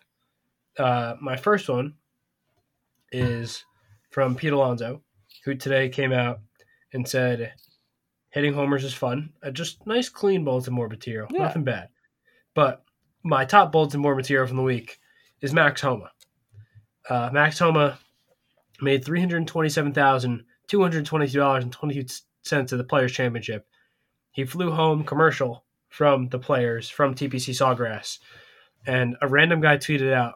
Uh, 0.77 1.15
my 1.19 1.35
first 1.35 1.67
one 1.67 1.95
is 3.11 3.65
from 4.11 4.35
Pete 4.35 4.53
Alonso, 4.53 5.01
who 5.43 5.55
today 5.55 5.89
came 5.89 6.13
out 6.13 6.39
and 6.93 7.07
said, 7.07 7.53
"Hitting 8.31 8.53
homers 8.53 8.83
is 8.83 8.93
fun. 8.93 9.31
Uh, 9.43 9.51
just 9.51 9.85
nice, 9.85 10.09
clean 10.09 10.43
Baltimore 10.43 10.87
material. 10.89 11.27
Yeah. 11.31 11.43
Nothing 11.43 11.63
bad." 11.63 11.89
But 12.53 12.83
my 13.23 13.45
top 13.45 13.71
Baltimore 13.71 14.15
material 14.15 14.47
from 14.47 14.57
the 14.57 14.63
week 14.63 14.99
is 15.41 15.53
Max 15.53 15.81
Homa. 15.81 16.11
Uh, 17.09 17.29
Max 17.31 17.59
Homa 17.59 17.99
made 18.81 19.05
three 19.05 19.19
hundred 19.19 19.47
twenty-seven 19.47 19.93
thousand 19.93 20.43
two 20.67 20.81
hundred 20.81 21.05
twenty-two 21.05 21.37
dollars 21.39 21.63
and 21.63 21.71
twenty-two 21.73 22.13
cents 22.43 22.73
at 22.73 22.77
the 22.77 22.83
Players 22.83 23.11
Championship. 23.11 23.67
He 24.31 24.45
flew 24.45 24.71
home 24.71 25.03
commercial 25.03 25.65
from 25.89 26.29
the 26.29 26.39
players 26.39 26.89
from 26.89 27.13
TPC 27.15 27.53
Sawgrass, 27.53 28.19
and 28.85 29.17
a 29.21 29.27
random 29.27 29.61
guy 29.61 29.77
tweeted 29.77 30.13
out, 30.13 30.35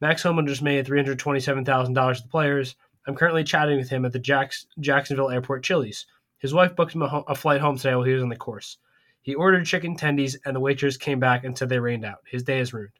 "Max 0.00 0.22
Homa 0.22 0.42
just 0.44 0.62
made 0.62 0.86
three 0.86 0.98
hundred 0.98 1.18
twenty-seven 1.18 1.64
thousand 1.64 1.94
dollars 1.94 2.18
at 2.18 2.24
the 2.24 2.30
players. 2.30 2.76
I'm 3.06 3.14
currently 3.14 3.44
chatting 3.44 3.78
with 3.78 3.88
him 3.88 4.04
at 4.04 4.12
the 4.12 4.18
Jacks- 4.18 4.66
Jacksonville 4.80 5.30
Airport 5.30 5.62
Chili's. 5.64 6.06
His 6.38 6.54
wife 6.54 6.76
booked 6.76 6.94
him 6.94 7.02
a, 7.02 7.08
ho- 7.08 7.24
a 7.28 7.34
flight 7.34 7.60
home 7.60 7.76
today 7.76 7.94
while 7.94 8.04
he 8.04 8.12
was 8.12 8.22
on 8.22 8.28
the 8.28 8.36
course. 8.36 8.78
He 9.22 9.34
ordered 9.34 9.66
chicken 9.66 9.96
tendies, 9.96 10.36
and 10.44 10.54
the 10.54 10.60
waitress 10.60 10.96
came 10.96 11.18
back 11.18 11.44
and 11.44 11.56
said 11.56 11.68
they 11.68 11.80
rained 11.80 12.04
out. 12.04 12.18
His 12.26 12.42
day 12.42 12.60
is 12.60 12.72
ruined." 12.72 12.92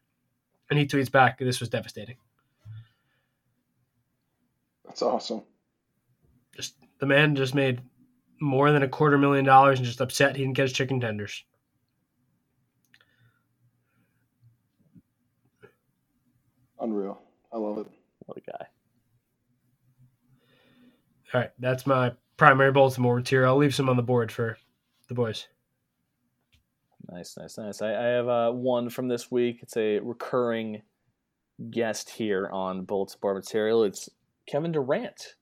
And 0.69 0.77
he 0.77 0.85
tweets 0.85 1.11
back, 1.11 1.39
"This 1.39 1.59
was 1.59 1.69
devastating." 1.69 2.17
That's 4.85 5.01
awesome. 5.01 5.43
Just 6.55 6.75
the 6.99 7.05
man 7.05 7.35
just 7.35 7.55
made 7.55 7.81
more 8.41 8.71
than 8.71 8.83
a 8.83 8.87
quarter 8.87 9.17
million 9.17 9.45
dollars 9.45 9.79
and 9.79 9.85
just 9.85 10.01
upset 10.01 10.35
he 10.35 10.43
didn't 10.43 10.55
get 10.55 10.63
his 10.63 10.73
chicken 10.73 10.99
tenders. 10.99 11.43
Unreal. 16.79 17.19
I 17.51 17.57
love 17.57 17.79
it. 17.79 17.87
What 18.25 18.37
a 18.37 18.41
guy. 18.41 18.67
All 21.33 21.41
right, 21.41 21.51
that's 21.59 21.85
my 21.85 22.13
primary 22.37 22.71
Baltimore 22.71 23.15
material. 23.15 23.51
I'll 23.51 23.57
leave 23.57 23.75
some 23.75 23.89
on 23.89 23.97
the 23.97 24.03
board 24.03 24.31
for 24.31 24.57
the 25.07 25.13
boys. 25.13 25.47
Nice, 27.11 27.37
nice, 27.37 27.57
nice. 27.57 27.81
I, 27.81 27.93
I 27.93 28.05
have 28.07 28.27
uh, 28.27 28.51
one 28.51 28.89
from 28.89 29.07
this 29.07 29.31
week. 29.31 29.59
It's 29.61 29.77
a 29.77 29.99
recurring 29.99 30.81
guest 31.71 32.09
here 32.09 32.49
on 32.51 32.83
Baltimore 32.83 33.33
Material. 33.33 33.83
It's 33.83 34.09
Kevin 34.45 34.71
Durant. 34.71 35.35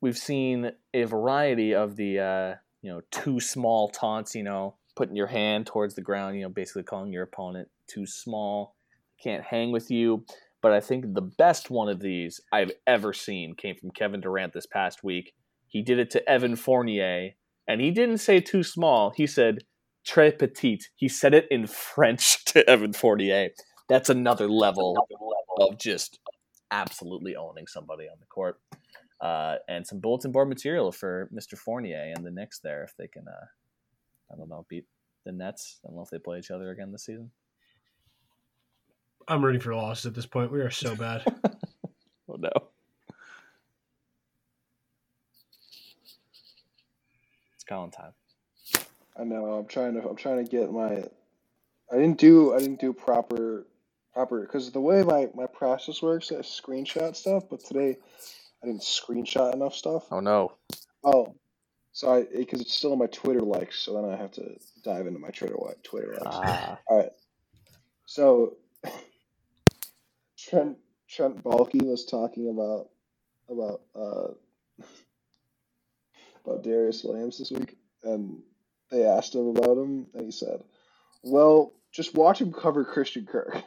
We've 0.00 0.16
seen 0.16 0.70
a 0.94 1.04
variety 1.04 1.74
of 1.74 1.96
the 1.96 2.20
uh, 2.20 2.54
you 2.82 2.90
know 2.90 3.00
too 3.10 3.40
small 3.40 3.88
taunts. 3.88 4.34
You 4.34 4.44
know, 4.44 4.76
putting 4.94 5.16
your 5.16 5.26
hand 5.26 5.66
towards 5.66 5.94
the 5.94 6.02
ground. 6.02 6.36
You 6.36 6.42
know, 6.42 6.48
basically 6.50 6.84
calling 6.84 7.12
your 7.12 7.24
opponent 7.24 7.68
too 7.86 8.06
small, 8.06 8.76
can't 9.22 9.42
hang 9.42 9.72
with 9.72 9.90
you. 9.90 10.24
But 10.60 10.72
I 10.72 10.80
think 10.80 11.14
the 11.14 11.22
best 11.22 11.70
one 11.70 11.88
of 11.88 12.00
these 12.00 12.40
I've 12.52 12.72
ever 12.86 13.12
seen 13.12 13.54
came 13.54 13.76
from 13.76 13.90
Kevin 13.92 14.20
Durant 14.20 14.52
this 14.52 14.66
past 14.66 15.02
week. 15.02 15.32
He 15.68 15.82
did 15.82 15.98
it 15.98 16.10
to 16.10 16.28
Evan 16.28 16.56
Fournier, 16.56 17.32
and 17.66 17.80
he 17.80 17.90
didn't 17.90 18.18
say 18.18 18.40
too 18.40 18.62
small. 18.62 19.10
He 19.10 19.26
said 19.26 19.58
très 20.06 20.36
petit. 20.36 20.80
He 20.96 21.08
said 21.08 21.34
it 21.34 21.46
in 21.50 21.66
French 21.66 22.44
to 22.46 22.68
Evan 22.68 22.92
Fournier. 22.92 23.50
That's 23.88 24.10
another 24.10 24.48
level 24.48 24.96
of 25.60 25.78
just 25.78 26.18
absolutely 26.70 27.36
owning 27.36 27.66
somebody 27.66 28.04
on 28.04 28.16
the 28.20 28.26
court. 28.26 28.60
Uh, 29.20 29.56
and 29.68 29.84
some 29.84 29.98
bulletin 29.98 30.30
board 30.30 30.48
material 30.48 30.92
for 30.92 31.28
Mr. 31.34 31.58
Fournier 31.58 32.12
and 32.14 32.24
the 32.24 32.30
Knicks 32.30 32.60
there 32.60 32.84
if 32.84 32.94
they 32.96 33.08
can, 33.08 33.26
uh, 33.26 33.46
I 34.32 34.36
don't 34.36 34.48
know, 34.48 34.64
beat 34.68 34.84
the 35.24 35.32
Nets. 35.32 35.80
I 35.84 35.88
don't 35.88 35.96
know 35.96 36.02
if 36.02 36.10
they 36.10 36.18
play 36.18 36.38
each 36.38 36.52
other 36.52 36.70
again 36.70 36.92
this 36.92 37.04
season. 37.06 37.30
I'm 39.26 39.44
rooting 39.44 39.60
for 39.60 39.74
losses 39.74 40.06
at 40.06 40.14
this 40.14 40.26
point. 40.26 40.52
We 40.52 40.60
are 40.60 40.70
so 40.70 40.94
bad. 40.94 41.24
Oh 42.30 42.36
no. 42.36 42.50
Colin 47.68 47.90
time. 47.90 48.12
I 49.18 49.24
know. 49.24 49.52
I'm 49.54 49.66
trying 49.66 49.94
to. 49.94 50.08
I'm 50.08 50.16
trying 50.16 50.44
to 50.44 50.50
get 50.50 50.72
my. 50.72 51.04
I 51.90 51.96
didn't 51.96 52.18
do. 52.18 52.54
I 52.54 52.58
didn't 52.58 52.80
do 52.80 52.92
proper, 52.92 53.66
proper 54.14 54.40
because 54.40 54.70
the 54.70 54.80
way 54.80 55.02
my 55.02 55.28
my 55.34 55.46
process 55.46 56.00
works, 56.02 56.32
I 56.32 56.36
screenshot 56.36 57.16
stuff. 57.16 57.44
But 57.50 57.64
today, 57.64 57.96
I 58.62 58.66
didn't 58.66 58.82
screenshot 58.82 59.54
enough 59.54 59.74
stuff. 59.74 60.04
Oh 60.10 60.20
no. 60.20 60.52
Oh, 61.04 61.34
so 61.92 62.14
I 62.14 62.24
because 62.24 62.60
it's 62.60 62.74
still 62.74 62.92
on 62.92 62.98
my 62.98 63.06
Twitter 63.06 63.40
likes, 63.40 63.80
so 63.80 63.94
then 63.94 64.10
I 64.10 64.16
have 64.16 64.32
to 64.32 64.56
dive 64.84 65.06
into 65.06 65.18
my 65.18 65.30
Twitter 65.30 65.56
li- 65.56 65.74
Twitter 65.82 66.12
likes. 66.12 66.36
Ah. 66.36 66.78
All 66.86 66.98
right. 66.98 67.12
So 68.06 68.56
Trent 70.38 70.78
Trent 71.08 71.42
Baalke 71.42 71.82
was 71.84 72.04
talking 72.04 72.48
about 72.50 72.88
about 73.50 73.80
uh 73.96 74.84
about 76.48 76.64
Darious 76.64 77.04
Williams 77.04 77.38
this 77.38 77.50
week, 77.50 77.76
and 78.02 78.42
they 78.90 79.04
asked 79.04 79.34
him 79.34 79.48
about 79.48 79.76
him, 79.78 80.06
and 80.14 80.24
he 80.24 80.30
said, 80.30 80.62
"Well, 81.22 81.72
just 81.92 82.14
watch 82.14 82.40
him 82.40 82.52
cover 82.52 82.84
Christian 82.84 83.26
Kirk." 83.26 83.62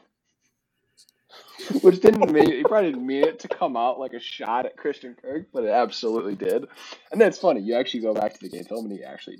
Which 1.81 2.01
didn't 2.01 2.31
mean 2.31 2.51
he 2.51 2.63
probably 2.63 2.91
didn't 2.91 3.05
mean 3.05 3.23
it 3.23 3.39
to 3.39 3.47
come 3.47 3.77
out 3.77 3.99
like 3.99 4.13
a 4.13 4.19
shot 4.19 4.65
at 4.65 4.75
Christian 4.77 5.15
Kirk, 5.21 5.47
but 5.53 5.63
it 5.63 5.69
absolutely 5.69 6.35
did. 6.35 6.67
And 7.11 7.21
that's 7.21 7.37
funny. 7.37 7.61
You 7.61 7.75
actually 7.75 8.01
go 8.01 8.13
back 8.13 8.33
to 8.33 8.39
the 8.41 8.49
game 8.49 8.63
film 8.63 8.85
and 8.85 8.93
he 8.93 9.03
actually 9.03 9.37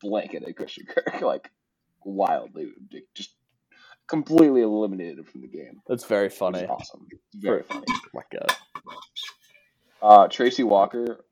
blanketed 0.00 0.56
Christian 0.56 0.86
Kirk 0.86 1.20
like 1.22 1.50
wildly, 2.04 2.72
just 3.14 3.30
completely 4.06 4.62
eliminated 4.62 5.18
him 5.18 5.24
from 5.24 5.42
the 5.42 5.48
game. 5.48 5.82
That's 5.86 6.04
very 6.04 6.28
funny. 6.28 6.64
awesome. 6.66 7.06
Very 7.34 7.62
funny. 7.64 7.84
Oh 7.90 8.00
my 8.14 8.22
god. 8.32 8.56
Uh, 10.00 10.28
Tracy 10.28 10.62
Walker, 10.62 11.24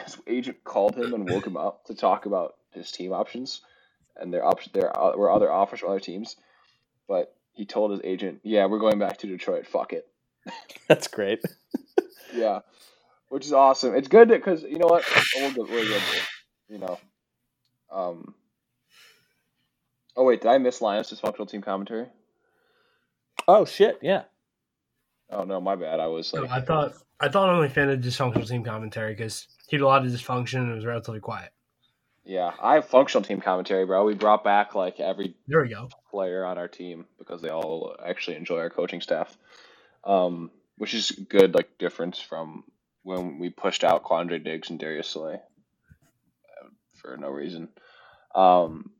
his 0.00 0.16
agent 0.26 0.64
called 0.64 0.96
him 0.96 1.14
and 1.14 1.26
woke 1.26 1.46
him 1.46 1.56
up 1.56 1.84
to 1.86 1.94
talk 1.94 2.26
about 2.26 2.54
his 2.72 2.90
team 2.90 3.12
options, 3.12 3.60
and 4.16 4.32
there 4.32 4.44
op- 4.44 4.72
there 4.72 4.96
uh, 4.98 5.16
were 5.16 5.30
other 5.30 5.50
offers 5.50 5.80
from 5.80 5.90
other 5.90 6.00
teams, 6.00 6.36
but 7.08 7.34
he 7.52 7.64
told 7.64 7.90
his 7.92 8.00
agent, 8.04 8.40
"Yeah, 8.42 8.66
we're 8.66 8.78
going 8.78 8.98
back 8.98 9.18
to 9.18 9.26
Detroit. 9.26 9.66
Fuck 9.66 9.92
it." 9.92 10.06
That's 10.88 11.08
great. 11.08 11.42
Yeah, 12.34 12.60
which 13.28 13.46
is 13.46 13.52
awesome. 13.52 13.94
It's 13.94 14.08
good 14.08 14.26
because 14.26 14.64
you 14.64 14.76
know 14.76 14.88
what, 14.88 15.04
we're 15.36 15.52
good. 15.52 15.70
We're 15.70 15.84
good. 15.84 16.02
You 16.68 16.78
know, 16.78 16.98
um. 17.92 18.34
Oh 20.16 20.24
wait, 20.24 20.40
did 20.40 20.48
I 20.48 20.58
miss 20.58 20.82
Linus' 20.82 21.12
dysfunctional 21.12 21.48
team 21.48 21.62
commentary? 21.62 22.06
Oh 23.46 23.64
shit, 23.64 24.00
yeah. 24.02 24.22
Oh 25.30 25.44
no, 25.44 25.60
my 25.60 25.76
bad. 25.76 26.00
I 26.00 26.08
was 26.08 26.32
like, 26.32 26.50
I 26.50 26.60
thought 26.60 26.94
I 27.20 27.28
thought 27.28 27.48
only 27.48 27.68
fan 27.68 27.88
of 27.90 28.00
dysfunctional 28.00 28.46
team 28.48 28.64
commentary 28.64 29.12
because 29.14 29.46
he 29.68 29.76
had 29.76 29.82
a 29.82 29.86
lot 29.86 30.04
of 30.04 30.12
dysfunction 30.12 30.60
and 30.60 30.72
it 30.72 30.74
was 30.74 30.84
relatively 30.84 31.20
quiet. 31.20 31.52
yeah, 32.24 32.52
I 32.60 32.74
have 32.74 32.86
functional 32.86 33.22
team 33.22 33.40
commentary, 33.40 33.86
bro. 33.86 34.04
We 34.04 34.14
brought 34.14 34.44
back 34.44 34.74
like 34.74 35.00
every 35.00 35.34
There 35.46 35.62
we 35.62 35.68
go. 35.68 35.88
player 36.10 36.44
on 36.44 36.58
our 36.58 36.68
team 36.68 37.06
because 37.18 37.40
they 37.42 37.50
all 37.50 37.96
actually 38.04 38.36
enjoy 38.36 38.58
our 38.58 38.70
coaching 38.70 39.00
staff, 39.00 39.36
um, 40.04 40.50
which 40.78 40.94
is 40.94 41.10
good, 41.12 41.54
like 41.54 41.78
difference 41.78 42.20
from 42.20 42.64
when 43.02 43.38
we 43.38 43.50
pushed 43.50 43.84
out 43.84 44.02
Quandre 44.04 44.42
Diggs 44.42 44.70
and 44.70 44.78
Darius 44.78 45.08
Slay 45.08 45.34
uh, 45.34 46.68
for 46.94 47.16
no 47.16 47.28
reason. 47.30 47.68
Um, 48.34 48.90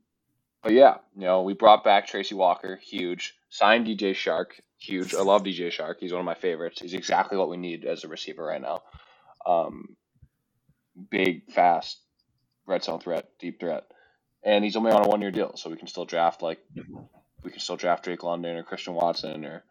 but 0.63 0.73
yeah, 0.73 0.95
you 1.15 1.23
know, 1.25 1.43
we 1.43 1.53
brought 1.53 1.83
back 1.83 2.07
Tracy 2.07 2.33
Walker, 2.35 2.75
huge. 2.77 3.35
Signed 3.49 3.87
DJ 3.87 4.11
Chark, 4.11 4.59
huge. 4.85 5.15
I 5.15 5.21
love 5.21 5.43
DJ 5.43 5.69
Chark. 5.69 5.95
He's 5.99 6.11
one 6.11 6.21
of 6.21 6.25
my 6.25 6.35
favorites. 6.35 6.81
He's 6.81 6.93
exactly 6.93 7.37
what 7.37 7.49
we 7.49 7.57
need 7.57 7.85
as 7.85 8.03
a 8.03 8.07
receiver 8.07 8.43
right 8.43 8.61
now. 8.61 8.81
Um, 9.45 9.95
big, 11.11 11.51
fast, 11.51 11.99
red 12.67 12.83
zone 12.83 12.99
threat, 12.99 13.29
deep 13.39 13.59
threat, 13.59 13.83
and 14.43 14.63
he's 14.63 14.75
only 14.75 14.91
on 14.91 15.05
a 15.05 15.07
one 15.07 15.21
year 15.21 15.31
deal, 15.31 15.55
so 15.55 15.69
we 15.69 15.77
can 15.77 15.87
still 15.87 16.05
draft 16.05 16.41
like 16.41 16.59
we 17.43 17.51
can 17.51 17.59
still 17.59 17.77
draft 17.77 18.03
Drake 18.03 18.23
London 18.23 18.57
or 18.57 18.63
Christian 18.63 18.93
Watson 18.93 19.45
or 19.45 19.63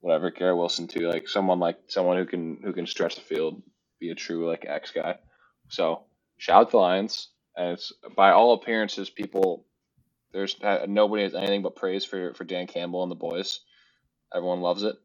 whatever, 0.00 0.30
Garrett 0.30 0.56
Wilson 0.56 0.86
too, 0.88 1.08
like 1.08 1.28
someone 1.28 1.58
like 1.60 1.78
someone 1.88 2.16
who 2.16 2.26
can 2.26 2.60
who 2.62 2.72
can 2.72 2.86
stretch 2.86 3.16
the 3.16 3.20
field, 3.20 3.62
be 4.00 4.10
a 4.10 4.14
true 4.14 4.48
like 4.48 4.64
X 4.66 4.92
guy. 4.92 5.16
So 5.68 6.04
shout 6.38 6.62
out 6.62 6.68
to 6.68 6.72
the 6.72 6.78
Lions, 6.78 7.30
and 7.56 7.72
it's 7.72 7.92
by 8.16 8.32
all 8.32 8.54
appearances, 8.54 9.10
people. 9.10 9.66
There's 10.32 10.56
uh, 10.62 10.86
nobody 10.88 11.22
has 11.22 11.34
anything 11.34 11.62
but 11.62 11.76
praise 11.76 12.04
for 12.04 12.34
for 12.34 12.44
Dan 12.44 12.66
Campbell 12.66 13.02
and 13.02 13.10
the 13.10 13.16
boys. 13.16 13.60
Everyone 14.36 14.60
loves 14.60 14.82
it. 14.82 14.96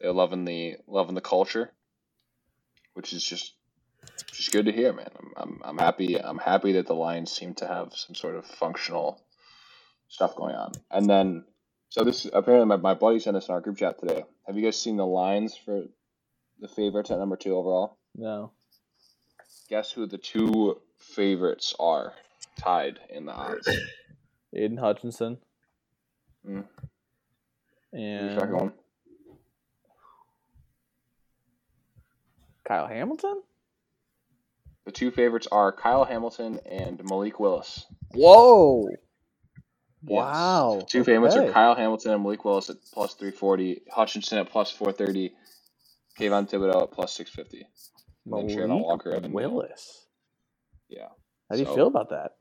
They're 0.00 0.12
loving 0.12 0.44
the 0.44 0.76
loving 0.88 1.14
the 1.14 1.20
culture, 1.20 1.70
which 2.94 3.12
is 3.12 3.22
just 3.22 3.54
just 4.32 4.50
good 4.50 4.66
to 4.66 4.72
hear, 4.72 4.92
man. 4.92 5.10
I'm, 5.16 5.32
I'm, 5.36 5.60
I'm 5.64 5.78
happy. 5.78 6.20
I'm 6.20 6.38
happy 6.38 6.72
that 6.72 6.88
the 6.88 6.94
Lions 6.94 7.30
seem 7.30 7.54
to 7.54 7.68
have 7.68 7.94
some 7.94 8.16
sort 8.16 8.34
of 8.34 8.44
functional 8.44 9.22
stuff 10.08 10.34
going 10.34 10.56
on. 10.56 10.72
And 10.90 11.08
then, 11.08 11.44
so 11.88 12.02
this 12.02 12.26
apparently 12.32 12.66
my, 12.66 12.76
my 12.76 12.94
buddy 12.94 13.20
sent 13.20 13.36
this 13.36 13.48
in 13.48 13.54
our 13.54 13.60
group 13.60 13.78
chat 13.78 14.00
today. 14.00 14.24
Have 14.46 14.56
you 14.56 14.64
guys 14.64 14.80
seen 14.80 14.96
the 14.96 15.06
lines 15.06 15.56
for 15.56 15.84
the 16.60 16.68
favorites 16.68 17.12
at 17.12 17.18
number 17.18 17.36
two 17.36 17.56
overall? 17.56 17.96
No. 18.16 18.50
Guess 19.70 19.92
who 19.92 20.06
the 20.06 20.18
two 20.18 20.80
favorites 20.98 21.76
are 21.78 22.12
tied 22.58 22.98
in 23.08 23.26
the 23.26 23.32
odds? 23.32 23.68
Aidan 24.52 24.78
Hutchinson. 24.78 25.38
Mm. 26.44 26.64
And 27.94 28.50
going. 28.50 28.72
Kyle 32.64 32.86
Hamilton? 32.88 33.42
The 34.84 34.92
two 34.92 35.10
favorites 35.10 35.46
are 35.50 35.70
Kyle 35.72 36.04
Hamilton 36.04 36.58
and 36.68 37.00
Malik 37.04 37.38
Willis. 37.38 37.86
Whoa. 38.12 38.88
Wow. 40.02 40.82
Two 40.88 41.00
okay. 41.00 41.12
favorites 41.12 41.36
are 41.36 41.50
Kyle 41.52 41.74
Hamilton 41.74 42.12
and 42.12 42.22
Malik 42.22 42.44
Willis 42.44 42.68
at 42.68 42.76
plus 42.92 43.14
340, 43.14 43.82
Hutchinson 43.90 44.38
at 44.38 44.50
plus 44.50 44.70
430, 44.72 45.32
Kayvon 46.18 46.50
Thibodeaux 46.50 46.82
at 46.82 46.90
plus 46.90 47.14
650. 47.14 47.66
Malik 48.26 48.56
and 48.58 48.80
Walker 48.80 49.20
Willis. 49.22 50.06
Yeah. 50.88 51.08
How 51.48 51.56
do 51.56 51.60
you 51.60 51.66
so, 51.66 51.74
feel 51.74 51.86
about 51.86 52.10
that? 52.10 52.32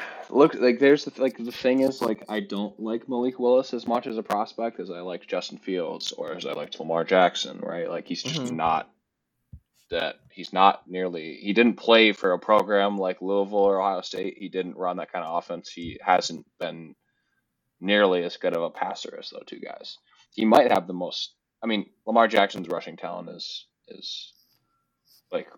Look, 0.30 0.54
like 0.54 0.78
there's 0.78 1.04
the 1.04 1.20
like 1.22 1.36
the 1.38 1.52
thing 1.52 1.80
is 1.80 2.02
like 2.02 2.24
I 2.28 2.40
don't 2.40 2.78
like 2.80 3.08
Malik 3.08 3.38
Willis 3.38 3.72
as 3.74 3.86
much 3.86 4.06
as 4.06 4.18
a 4.18 4.22
prospect 4.22 4.80
as 4.80 4.90
I 4.90 5.00
like 5.00 5.26
Justin 5.26 5.58
Fields 5.58 6.12
or 6.12 6.34
as 6.34 6.46
I 6.46 6.52
like 6.52 6.78
Lamar 6.78 7.04
Jackson, 7.04 7.58
right? 7.60 7.88
Like 7.88 8.06
he's 8.08 8.22
just 8.22 8.42
Mhm. 8.42 8.56
not 8.56 8.90
that 9.90 10.16
he's 10.30 10.52
not 10.52 10.88
nearly 10.88 11.36
he 11.36 11.52
didn't 11.52 11.76
play 11.76 12.12
for 12.12 12.32
a 12.32 12.38
program 12.38 12.98
like 12.98 13.22
Louisville 13.22 13.58
or 13.58 13.80
Ohio 13.80 14.00
State. 14.00 14.36
He 14.38 14.48
didn't 14.48 14.76
run 14.76 14.96
that 14.96 15.12
kind 15.12 15.24
of 15.24 15.36
offense. 15.38 15.70
He 15.70 15.98
hasn't 16.04 16.46
been 16.58 16.96
nearly 17.80 18.24
as 18.24 18.36
good 18.36 18.56
of 18.56 18.62
a 18.62 18.70
passer 18.70 19.16
as 19.18 19.30
those 19.30 19.44
two 19.46 19.60
guys. 19.60 19.98
He 20.34 20.44
might 20.44 20.70
have 20.72 20.86
the 20.86 20.92
most 20.94 21.34
I 21.62 21.66
mean, 21.66 21.86
Lamar 22.06 22.28
Jackson's 22.28 22.68
rushing 22.68 22.96
talent 22.96 23.30
is 23.30 23.66
is 23.88 24.32
like 25.32 25.48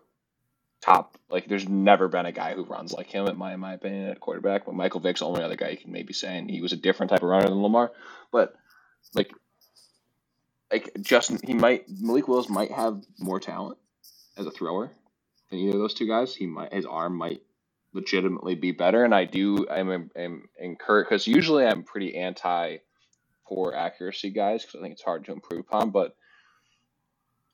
top. 0.81 1.17
Like, 1.29 1.47
there's 1.47 1.67
never 1.67 2.07
been 2.07 2.25
a 2.25 2.31
guy 2.31 2.53
who 2.53 2.63
runs 2.63 2.93
like 2.93 3.07
him, 3.07 3.27
in 3.27 3.37
my 3.37 3.53
in 3.53 3.59
my 3.59 3.73
opinion, 3.73 4.09
at 4.09 4.19
quarterback. 4.19 4.65
But 4.65 4.75
Michael 4.75 4.99
Vick's 4.99 5.19
the 5.19 5.27
only 5.27 5.43
other 5.43 5.55
guy 5.55 5.69
you 5.69 5.77
can 5.77 5.91
maybe 5.91 6.13
say, 6.13 6.37
and 6.37 6.49
he 6.49 6.61
was 6.61 6.73
a 6.73 6.77
different 6.77 7.11
type 7.11 7.21
of 7.21 7.29
runner 7.29 7.47
than 7.47 7.61
Lamar. 7.61 7.91
But 8.31 8.55
like, 9.13 9.31
like 10.71 10.91
Justin, 11.01 11.39
he 11.43 11.53
might 11.53 11.85
Malik 11.89 12.27
Willis 12.27 12.49
might 12.49 12.71
have 12.71 13.03
more 13.19 13.39
talent 13.39 13.77
as 14.37 14.45
a 14.45 14.51
thrower 14.51 14.91
than 15.49 15.59
either 15.59 15.77
of 15.77 15.81
those 15.81 15.93
two 15.93 16.07
guys. 16.07 16.35
He 16.35 16.47
might 16.47 16.73
his 16.73 16.85
arm 16.85 17.15
might 17.15 17.41
legitimately 17.93 18.55
be 18.55 18.71
better, 18.71 19.03
and 19.03 19.13
I 19.13 19.25
do 19.25 19.67
I'm 19.69 20.11
am 20.15 20.49
encouraged 20.57 21.09
because 21.09 21.27
usually 21.27 21.65
I'm 21.65 21.83
pretty 21.83 22.15
anti 22.15 22.77
poor 23.47 23.73
accuracy 23.73 24.29
guys 24.29 24.63
because 24.63 24.79
I 24.79 24.83
think 24.83 24.93
it's 24.93 25.03
hard 25.03 25.25
to 25.25 25.31
improve 25.31 25.61
upon, 25.61 25.89
but 25.89 26.15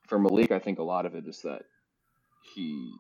for 0.08 0.20
Malik, 0.20 0.52
I 0.52 0.60
think 0.60 0.80
a 0.80 0.84
lot 0.84 1.06
of 1.06 1.16
it 1.16 1.26
is 1.26 1.42
that 1.42 1.64
he 2.54 2.94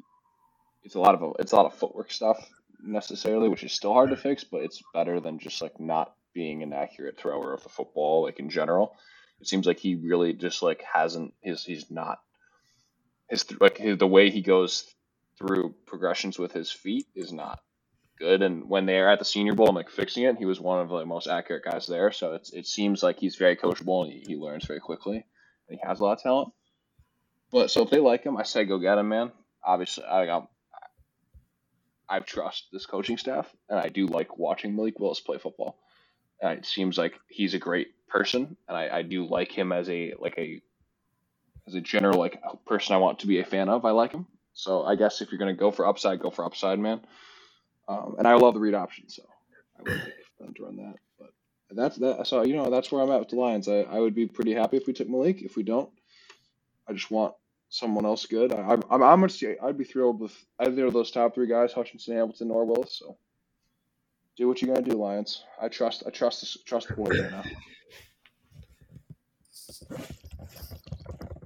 it's 0.85 0.95
a 0.95 0.99
lot 0.99 1.15
of 1.15 1.35
it's 1.39 1.51
a 1.51 1.55
lot 1.55 1.65
of 1.65 1.73
footwork 1.73 2.11
stuff 2.11 2.49
necessarily, 2.81 3.49
which 3.49 3.63
is 3.63 3.73
still 3.73 3.93
hard 3.93 4.11
to 4.11 4.15
fix, 4.15 4.43
but 4.43 4.61
it's 4.61 4.81
better 4.93 5.19
than 5.19 5.39
just 5.39 5.61
like 5.61 5.79
not 5.79 6.13
being 6.33 6.63
an 6.63 6.73
accurate 6.73 7.17
thrower 7.17 7.53
of 7.53 7.63
the 7.63 7.69
football, 7.69 8.23
like 8.23 8.39
in 8.39 8.49
general. 8.49 8.95
It 9.41 9.47
seems 9.47 9.65
like 9.65 9.79
he 9.79 9.95
really 9.95 10.33
just 10.33 10.61
like 10.61 10.83
hasn't 10.93 11.33
his 11.41 11.63
he's 11.63 11.89
not 11.91 12.19
his 13.29 13.45
like 13.59 13.77
his, 13.77 13.97
the 13.97 14.07
way 14.07 14.29
he 14.29 14.41
goes 14.41 14.85
through 15.37 15.75
progressions 15.85 16.39
with 16.39 16.53
his 16.53 16.71
feet 16.71 17.07
is 17.15 17.33
not 17.33 17.59
good. 18.19 18.41
And 18.41 18.69
when 18.69 18.85
they're 18.85 19.09
at 19.09 19.19
the 19.19 19.25
Senior 19.25 19.53
Bowl 19.55 19.67
and 19.67 19.75
like 19.75 19.89
fixing 19.89 20.23
it, 20.23 20.37
he 20.37 20.45
was 20.45 20.59
one 20.59 20.79
of 20.79 20.89
the 20.89 21.05
most 21.05 21.27
accurate 21.27 21.65
guys 21.65 21.87
there. 21.87 22.11
So 22.11 22.33
it's 22.33 22.53
it 22.53 22.67
seems 22.67 23.03
like 23.03 23.19
he's 23.19 23.35
very 23.35 23.55
coachable 23.55 24.03
and 24.03 24.13
he, 24.13 24.23
he 24.27 24.35
learns 24.35 24.65
very 24.65 24.79
quickly. 24.79 25.25
And 25.67 25.79
he 25.81 25.87
has 25.87 25.99
a 25.99 26.03
lot 26.03 26.13
of 26.13 26.23
talent. 26.23 26.53
But 27.51 27.71
so 27.71 27.83
if 27.83 27.89
they 27.89 27.99
like 27.99 28.23
him, 28.23 28.37
I 28.37 28.43
say 28.43 28.65
go 28.65 28.77
get 28.77 28.97
him, 28.97 29.09
man. 29.09 29.31
Obviously, 29.63 30.03
I 30.03 30.25
got. 30.25 30.49
I 32.07 32.19
trust 32.19 32.67
this 32.71 32.85
coaching 32.85 33.17
staff, 33.17 33.53
and 33.69 33.79
I 33.79 33.89
do 33.89 34.07
like 34.07 34.37
watching 34.37 34.75
Malik 34.75 34.99
Willis 34.99 35.19
play 35.19 35.37
football. 35.37 35.77
It 36.41 36.65
seems 36.65 36.97
like 36.97 37.19
he's 37.27 37.53
a 37.53 37.59
great 37.59 38.07
person, 38.07 38.57
and 38.67 38.77
I, 38.77 38.97
I 38.97 39.01
do 39.01 39.25
like 39.25 39.51
him 39.51 39.71
as 39.71 39.89
a 39.89 40.13
like 40.19 40.37
a 40.37 40.61
as 41.67 41.73
a 41.73 41.81
general 41.81 42.19
like 42.19 42.41
person 42.65 42.95
I 42.95 42.99
want 42.99 43.19
to 43.19 43.27
be 43.27 43.39
a 43.39 43.45
fan 43.45 43.69
of. 43.69 43.85
I 43.85 43.91
like 43.91 44.11
him, 44.11 44.27
so 44.53 44.83
I 44.83 44.95
guess 44.95 45.21
if 45.21 45.31
you're 45.31 45.39
gonna 45.39 45.53
go 45.53 45.71
for 45.71 45.87
upside, 45.87 46.19
go 46.19 46.29
for 46.29 46.45
upside, 46.45 46.79
man. 46.79 47.01
Um, 47.87 48.15
and 48.17 48.27
I 48.27 48.35
love 48.35 48.53
the 48.53 48.59
read 48.59 48.73
option, 48.73 49.09
so 49.09 49.23
I 49.79 49.81
would 49.83 50.55
to 50.55 50.63
run 50.63 50.77
that. 50.77 50.95
But 51.19 51.31
that's 51.71 51.97
that. 51.97 52.27
So 52.27 52.43
you 52.43 52.55
know 52.55 52.69
that's 52.69 52.91
where 52.91 53.01
I'm 53.01 53.11
at 53.11 53.19
with 53.19 53.29
the 53.29 53.35
Lions. 53.35 53.67
I, 53.67 53.81
I 53.81 53.99
would 53.99 54.15
be 54.15 54.27
pretty 54.27 54.53
happy 54.53 54.77
if 54.77 54.87
we 54.87 54.93
took 54.93 55.09
Malik. 55.09 55.41
If 55.41 55.55
we 55.55 55.63
don't, 55.63 55.89
I 56.87 56.93
just 56.93 57.09
want 57.09 57.33
someone 57.75 58.05
else 58.05 58.25
good. 58.25 58.53
I, 58.53 58.77
I'm 58.89 59.03
I'm 59.03 59.29
say 59.29 59.57
I'd 59.61 59.77
be 59.77 59.83
thrilled 59.83 60.19
with 60.19 60.33
either 60.59 60.85
of 60.85 60.93
those 60.93 61.11
top 61.11 61.35
three 61.35 61.47
guys, 61.47 61.73
Hutchinson, 61.73 62.15
Hamilton, 62.15 62.51
or 62.51 62.65
Willis. 62.65 62.97
So 62.99 63.17
do 64.37 64.47
what 64.47 64.61
you're 64.61 64.73
gonna 64.73 64.87
do, 64.87 64.95
Lions. 64.95 65.43
I 65.61 65.67
trust 65.67 66.03
I 66.07 66.09
trust 66.09 66.41
this, 66.41 66.57
trust 66.65 66.87
the 66.87 66.93
boys 66.95 67.19
right 67.19 67.31
now. 67.31 67.43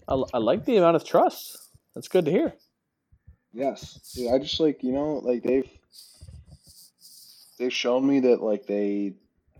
I, 0.07 0.23
I 0.33 0.37
like 0.37 0.65
the 0.65 0.77
amount 0.77 0.95
of 0.95 1.03
trust. 1.03 1.57
That's 1.95 2.07
good 2.07 2.25
to 2.25 2.31
hear. 2.31 2.53
Yes, 3.51 4.13
Dude, 4.15 4.31
I 4.31 4.37
just 4.37 4.59
like 4.59 4.83
you 4.83 4.91
know 4.91 5.15
like 5.15 5.43
they've 5.43 5.69
they've 7.57 7.73
shown 7.73 8.07
me 8.07 8.19
that 8.21 8.41
like 8.41 8.67
they 8.67 9.13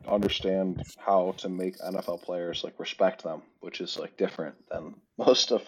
understand 0.08 0.84
how 0.98 1.34
to 1.38 1.50
make 1.50 1.78
NFL 1.80 2.22
players 2.22 2.64
like 2.64 2.80
respect 2.80 3.24
them, 3.24 3.42
which 3.60 3.82
is 3.82 3.98
like 3.98 4.18
different 4.18 4.56
than 4.70 4.96
most 5.18 5.52
of 5.52 5.68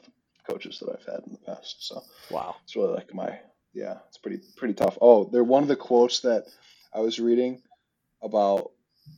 coaches 0.49 0.79
that 0.79 0.89
I've 0.89 1.05
had 1.05 1.23
in 1.25 1.33
the 1.33 1.39
past. 1.39 1.87
So 1.87 2.03
Wow. 2.29 2.55
it's 2.63 2.75
really 2.75 2.93
like 2.93 3.13
my 3.13 3.39
yeah, 3.73 3.99
it's 4.07 4.17
pretty 4.17 4.41
pretty 4.57 4.73
tough. 4.73 4.97
Oh, 5.01 5.25
they're 5.25 5.43
one 5.43 5.63
of 5.63 5.69
the 5.69 5.75
quotes 5.75 6.21
that 6.21 6.45
I 6.93 6.99
was 6.99 7.19
reading 7.19 7.61
about 8.21 8.71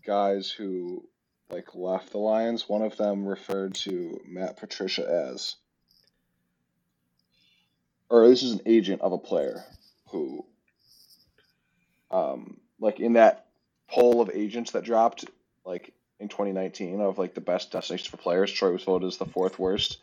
guys 0.05 0.49
who 0.51 1.07
like 1.49 1.75
left 1.75 2.11
the 2.11 2.17
Lions. 2.19 2.69
One 2.69 2.81
of 2.81 2.97
them 2.97 3.25
referred 3.25 3.75
to 3.75 4.19
Matt 4.27 4.57
Patricia 4.57 5.07
as 5.31 5.55
or 8.09 8.27
this 8.27 8.43
is 8.43 8.53
an 8.53 8.61
agent 8.65 9.01
of 9.01 9.11
a 9.11 9.17
player 9.17 9.63
who 10.09 10.45
um 12.11 12.57
like 12.79 12.99
in 12.99 13.13
that 13.13 13.47
poll 13.89 14.21
of 14.21 14.29
agents 14.33 14.71
that 14.71 14.83
dropped 14.83 15.25
like 15.65 15.93
in 16.19 16.27
2019 16.27 17.01
of 17.01 17.17
like 17.17 17.33
the 17.33 17.41
best 17.41 17.71
destinations 17.71 18.07
for 18.07 18.17
players, 18.17 18.51
Detroit 18.51 18.73
was 18.73 18.83
voted 18.83 19.07
as 19.07 19.17
the 19.17 19.25
fourth 19.25 19.59
worst. 19.59 19.97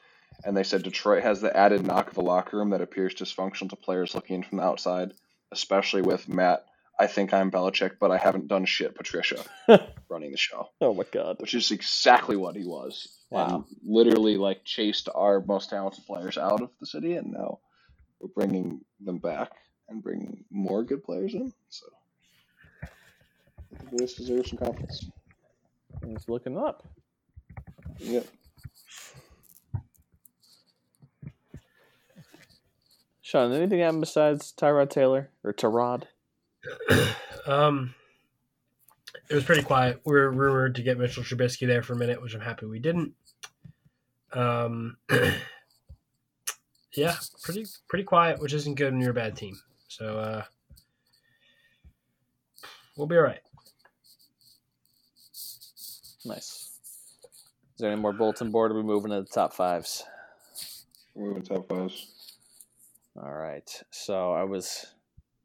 And 0.44 0.56
they 0.56 0.62
said 0.62 0.82
Detroit 0.82 1.22
has 1.22 1.40
the 1.40 1.54
added 1.54 1.86
knock 1.86 2.10
of 2.10 2.16
a 2.18 2.22
locker 2.22 2.56
room 2.56 2.70
that 2.70 2.80
appears 2.80 3.14
dysfunctional 3.14 3.70
to 3.70 3.76
players 3.76 4.14
looking 4.14 4.36
in 4.36 4.42
from 4.42 4.58
the 4.58 4.64
outside, 4.64 5.12
especially 5.52 6.02
with 6.02 6.28
Matt. 6.28 6.64
I 6.98 7.06
think 7.06 7.32
I'm 7.32 7.50
Belichick, 7.50 7.92
but 7.98 8.10
I 8.10 8.18
haven't 8.18 8.48
done 8.48 8.66
shit, 8.66 8.94
Patricia, 8.94 9.42
running 10.10 10.32
the 10.32 10.36
show, 10.36 10.68
Oh 10.82 10.92
my 10.92 11.04
god. 11.10 11.36
which 11.40 11.54
is 11.54 11.70
exactly 11.70 12.36
what 12.36 12.56
he 12.56 12.64
was. 12.64 13.08
Wow. 13.30 13.46
And 13.46 13.64
literally, 13.82 14.36
like, 14.36 14.64
chased 14.64 15.08
our 15.14 15.40
most 15.40 15.70
talented 15.70 16.04
players 16.06 16.36
out 16.36 16.60
of 16.60 16.70
the 16.78 16.84
city, 16.86 17.14
and 17.14 17.32
now 17.32 17.60
we're 18.20 18.28
bringing 18.28 18.82
them 19.00 19.16
back 19.18 19.50
and 19.88 20.02
bringing 20.02 20.44
more 20.50 20.82
good 20.82 21.02
players 21.02 21.32
in. 21.32 21.52
So, 21.70 21.86
the 23.72 23.96
boys 23.96 24.12
deserve 24.14 24.46
some 24.46 24.58
confidence. 24.58 25.06
It's 26.02 26.28
looking 26.28 26.58
up. 26.58 26.86
Yep. 27.98 28.26
Sean, 33.30 33.52
anything 33.52 33.78
happen 33.78 34.00
besides 34.00 34.52
Tyrod 34.58 34.90
Taylor 34.90 35.30
or 35.44 35.52
Tyrod? 35.52 36.04
Um, 37.46 37.94
it 39.30 39.34
was 39.34 39.44
pretty 39.44 39.62
quiet. 39.62 40.02
We 40.04 40.12
were 40.12 40.30
rumored 40.30 40.74
to 40.74 40.82
get 40.82 40.98
Mitchell 40.98 41.22
Trubisky 41.22 41.66
there 41.66 41.82
for 41.82 41.94
a 41.94 41.96
minute, 41.96 42.20
which 42.20 42.34
I'm 42.34 42.42
happy 42.42 42.66
we 42.66 42.78
didn't. 42.78 43.14
Um, 44.34 44.98
yeah, 46.94 47.14
pretty 47.42 47.64
pretty 47.88 48.04
quiet, 48.04 48.40
which 48.40 48.52
isn't 48.52 48.74
good 48.74 48.92
when 48.92 49.00
you're 49.00 49.12
a 49.12 49.14
bad 49.14 49.36
team. 49.36 49.58
So 49.88 50.18
uh, 50.18 50.42
we'll 52.94 53.06
be 53.06 53.16
all 53.16 53.22
right. 53.22 53.40
Nice. 56.26 56.78
Is 57.24 57.78
there 57.78 57.90
any 57.90 58.00
more 58.00 58.12
bulletin 58.12 58.50
board? 58.50 58.70
Or 58.70 58.74
are 58.74 58.78
we 58.78 58.84
moving 58.84 59.12
to 59.12 59.22
the 59.22 59.26
top 59.26 59.54
fives? 59.54 60.04
We're 61.14 61.28
moving 61.28 61.42
top 61.42 61.68
fives. 61.68 62.19
All 63.16 63.32
right. 63.32 63.68
So 63.90 64.32
I 64.32 64.44
was 64.44 64.86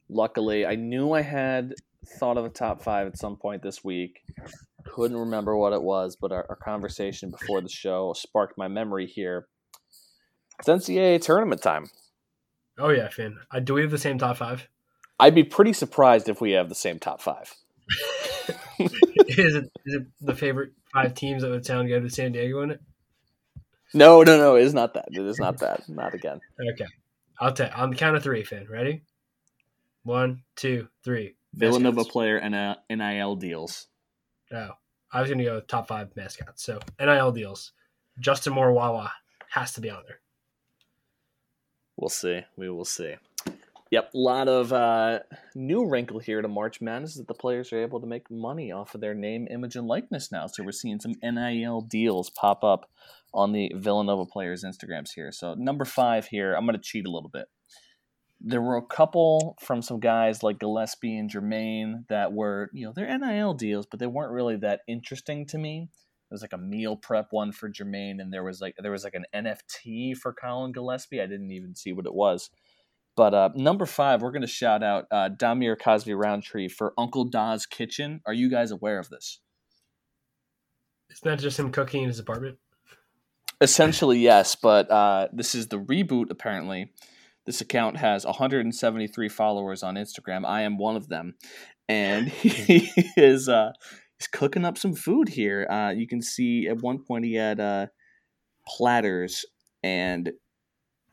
luckily 0.09 0.65
I 0.65 0.75
knew 0.75 1.11
I 1.11 1.21
had 1.21 1.73
thought 2.19 2.37
of 2.37 2.45
a 2.45 2.49
top 2.49 2.81
five 2.81 3.07
at 3.07 3.17
some 3.17 3.35
point 3.37 3.63
this 3.63 3.83
week. 3.83 4.21
Couldn't 4.85 5.17
remember 5.17 5.57
what 5.57 5.73
it 5.73 5.81
was, 5.81 6.15
but 6.15 6.31
our, 6.31 6.45
our 6.49 6.55
conversation 6.55 7.31
before 7.31 7.61
the 7.61 7.69
show 7.69 8.13
sparked 8.13 8.57
my 8.57 8.67
memory 8.67 9.07
here. 9.07 9.47
It's 10.59 10.69
NCAA 10.69 11.21
tournament 11.21 11.61
time. 11.61 11.87
Oh 12.77 12.89
yeah, 12.89 13.09
Finn. 13.09 13.37
Uh, 13.51 13.59
do 13.59 13.73
we 13.73 13.81
have 13.81 13.91
the 13.91 13.97
same 13.97 14.17
top 14.17 14.37
five? 14.37 14.67
I'd 15.19 15.35
be 15.35 15.43
pretty 15.43 15.73
surprised 15.73 16.29
if 16.29 16.41
we 16.41 16.51
have 16.51 16.69
the 16.69 16.75
same 16.75 16.99
top 16.99 17.21
five. 17.21 17.53
is 18.79 19.55
it 19.55 19.71
is 19.85 19.95
it 19.95 20.07
the 20.21 20.35
favorite 20.35 20.71
five 20.93 21.13
teams 21.13 21.41
that 21.41 21.49
would 21.49 21.65
sound 21.65 21.87
good 21.87 22.03
with 22.03 22.13
San 22.13 22.31
Diego 22.31 22.61
in 22.61 22.71
it? 22.71 22.81
No, 23.93 24.23
no, 24.23 24.37
no. 24.37 24.55
It 24.55 24.63
is 24.63 24.73
not 24.73 24.93
that. 24.95 25.05
It 25.11 25.21
is 25.21 25.39
not 25.39 25.59
that. 25.59 25.87
Not 25.87 26.13
again. 26.13 26.41
Okay, 26.73 26.87
I'll 27.39 27.53
tell. 27.53 27.69
On 27.75 27.89
the 27.89 27.95
count 27.95 28.15
of 28.15 28.23
three, 28.23 28.43
Finn. 28.43 28.67
Ready? 28.69 29.03
One, 30.03 30.43
two, 30.55 30.87
three. 31.03 31.35
Villanova 31.53 31.97
Mascots. 31.97 32.11
player 32.11 32.37
and 32.37 32.77
NIL 32.89 33.35
deals. 33.35 33.87
Oh, 34.51 34.71
I 35.11 35.21
was 35.21 35.29
going 35.29 35.39
to 35.39 35.45
go 35.45 35.59
top 35.61 35.87
five 35.87 36.15
mascots. 36.15 36.63
So 36.63 36.79
NIL 36.99 37.31
deals: 37.31 37.71
Justin 38.19 38.53
Moore, 38.53 38.73
Wawa, 38.73 39.11
has 39.49 39.73
to 39.73 39.81
be 39.81 39.89
on 39.89 40.03
there. 40.07 40.19
We'll 41.97 42.09
see. 42.09 42.41
We 42.57 42.69
will 42.69 42.85
see. 42.85 43.15
Yep, 43.91 44.11
a 44.13 44.17
lot 44.17 44.47
of 44.47 44.73
uh, 44.73 45.19
new 45.53 45.87
wrinkle 45.87 46.19
here 46.19 46.41
to 46.41 46.47
March 46.47 46.81
Madness 46.81 47.11
is 47.11 47.17
that 47.17 47.27
the 47.27 47.33
players 47.33 47.71
are 47.71 47.81
able 47.81 48.01
to 48.01 48.07
make 48.07 48.29
money 48.29 48.71
off 48.71 48.95
of 48.95 48.99
their 48.99 49.13
name, 49.13 49.47
image, 49.49 49.75
and 49.75 49.87
likeness 49.87 50.31
now. 50.31 50.47
So 50.47 50.63
we're 50.63 50.71
seeing 50.71 50.99
some 50.99 51.13
NIL 51.23 51.81
deals 51.81 52.29
pop 52.31 52.63
up 52.63 52.89
on 53.35 53.51
the 53.51 53.71
Villanova 53.75 54.25
players' 54.25 54.63
Instagrams 54.63 55.09
here. 55.13 55.31
So 55.31 55.53
number 55.55 55.85
five 55.85 56.25
here, 56.27 56.53
I'm 56.53 56.65
going 56.65 56.77
to 56.77 56.81
cheat 56.81 57.05
a 57.05 57.11
little 57.11 57.29
bit. 57.29 57.45
There 58.39 58.61
were 58.61 58.77
a 58.77 58.85
couple 58.85 59.55
from 59.59 59.81
some 59.81 59.99
guys 59.99 60.41
like 60.41 60.59
Gillespie 60.59 61.17
and 61.17 61.29
Jermaine 61.29 62.07
that 62.09 62.33
were, 62.33 62.69
you 62.73 62.85
know, 62.85 62.93
they're 62.95 63.17
NIL 63.17 63.53
deals, 63.53 63.85
but 63.85 63.99
they 63.99 64.07
weren't 64.07 64.33
really 64.33 64.57
that 64.57 64.81
interesting 64.87 65.45
to 65.47 65.57
me. 65.57 65.89
There 66.29 66.35
was 66.35 66.41
like 66.41 66.53
a 66.53 66.57
meal 66.57 66.95
prep 66.95 67.27
one 67.31 67.51
for 67.51 67.69
Jermaine, 67.69 68.19
and 68.19 68.33
there 68.33 68.43
was 68.43 68.59
like 68.59 68.75
there 68.81 68.91
was 68.91 69.03
like 69.03 69.13
an 69.13 69.25
NFT 69.33 70.17
for 70.17 70.33
Collin 70.33 70.71
Gillespie. 70.71 71.21
I 71.21 71.27
didn't 71.27 71.51
even 71.51 71.75
see 71.75 71.93
what 71.93 72.07
it 72.07 72.13
was. 72.13 72.49
But 73.15 73.33
uh, 73.33 73.49
number 73.55 73.85
five, 73.85 74.21
we're 74.21 74.31
going 74.31 74.41
to 74.41 74.47
shout 74.47 74.83
out 74.83 75.05
uh, 75.11 75.29
Dhamir 75.29 75.79
Cosby 75.79 76.13
Roundtree 76.13 76.67
for 76.67 76.93
Uncle 76.97 77.25
Da's 77.25 77.65
Kitchen. 77.65 78.21
Are 78.25 78.33
you 78.33 78.49
guys 78.49 78.71
aware 78.71 78.99
of 78.99 79.09
this? 79.09 79.39
Isn't 81.11 81.29
that 81.29 81.39
just 81.39 81.59
him 81.59 81.71
cooking 81.71 82.03
in 82.03 82.09
his 82.09 82.19
apartment? 82.19 82.57
Essentially, 83.61 84.19
yes. 84.19 84.55
But 84.55 84.89
uh, 84.91 85.27
this 85.33 85.55
is 85.55 85.67
the 85.67 85.79
reboot, 85.79 86.29
apparently. 86.29 86.91
This 87.45 87.61
account 87.61 87.97
has 87.97 88.25
173 88.25 89.29
followers 89.29 89.83
on 89.83 89.95
Instagram. 89.95 90.45
I 90.45 90.61
am 90.61 90.77
one 90.77 90.95
of 90.95 91.09
them. 91.09 91.35
And 91.87 92.27
he 92.29 92.91
is 93.15 93.47
uh, 93.47 93.71
he's 94.17 94.27
cooking 94.27 94.65
up 94.65 94.77
some 94.77 94.95
food 94.95 95.29
here. 95.29 95.67
Uh, 95.69 95.91
you 95.91 96.07
can 96.07 96.21
see 96.21 96.67
at 96.67 96.81
one 96.81 97.03
point 97.03 97.25
he 97.25 97.35
had 97.35 97.59
uh, 97.59 97.87
platters 98.67 99.45
and 99.83 100.31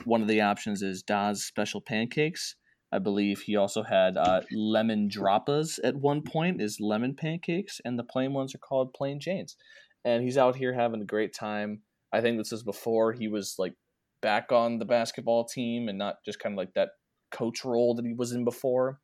one 0.05 0.23
of 0.23 0.28
the 0.28 0.40
options 0.40 0.82
is 0.82 1.02
Da's 1.02 1.44
special 1.44 1.81
pancakes. 1.81 2.56
I 2.90 2.98
believe 2.98 3.40
he 3.40 3.56
also 3.56 3.82
had 3.82 4.16
uh, 4.16 4.43
lemon 4.52 5.09
droppas 5.09 5.78
at 5.82 5.97
one 5.97 6.23
point, 6.23 6.60
is 6.60 6.78
lemon 6.81 7.14
pancakes, 7.14 7.81
and 7.85 7.98
the 7.98 8.05
plain 8.05 8.35
ones 8.35 8.55
are 8.55 8.59
called 8.59 8.93
plain 8.93 9.19
Janes. 9.19 9.56
And 10.05 10.23
he's 10.23 10.36
out 10.36 10.56
here 10.56 10.74
having 10.74 11.01
a 11.01 11.06
great 11.06 11.32
time. 11.32 11.82
I 12.12 12.20
think 12.20 12.39
this 12.39 12.52
is 12.52 12.62
before 12.62 13.12
he 13.12 13.28
was 13.28 13.56
like 13.59 13.74
back 14.20 14.52
on 14.52 14.78
the 14.78 14.84
basketball 14.84 15.44
team 15.44 15.89
and 15.89 15.98
not 15.98 16.16
just 16.24 16.39
kind 16.39 16.55
of 16.55 16.59
like 16.59 16.74
that 16.74 16.90
coach 17.30 17.64
role 17.64 17.94
that 17.94 18.05
he 18.05 18.12
was 18.12 18.32
in 18.32 18.44
before. 18.44 19.01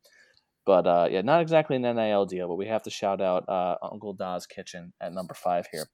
But 0.65 0.85
uh, 0.85 1.07
yeah, 1.09 1.21
not 1.21 1.41
exactly 1.41 1.75
an 1.75 1.81
NIL 1.81 2.25
deal, 2.25 2.47
but 2.47 2.55
we 2.55 2.67
have 2.67 2.83
to 2.83 2.89
shout 2.89 3.21
out 3.21 3.47
uh, 3.49 3.75
Uncle 3.81 4.13
Da's 4.13 4.45
Kitchen 4.45 4.93
at 5.01 5.13
number 5.13 5.33
five 5.33 5.67
here. 5.71 5.87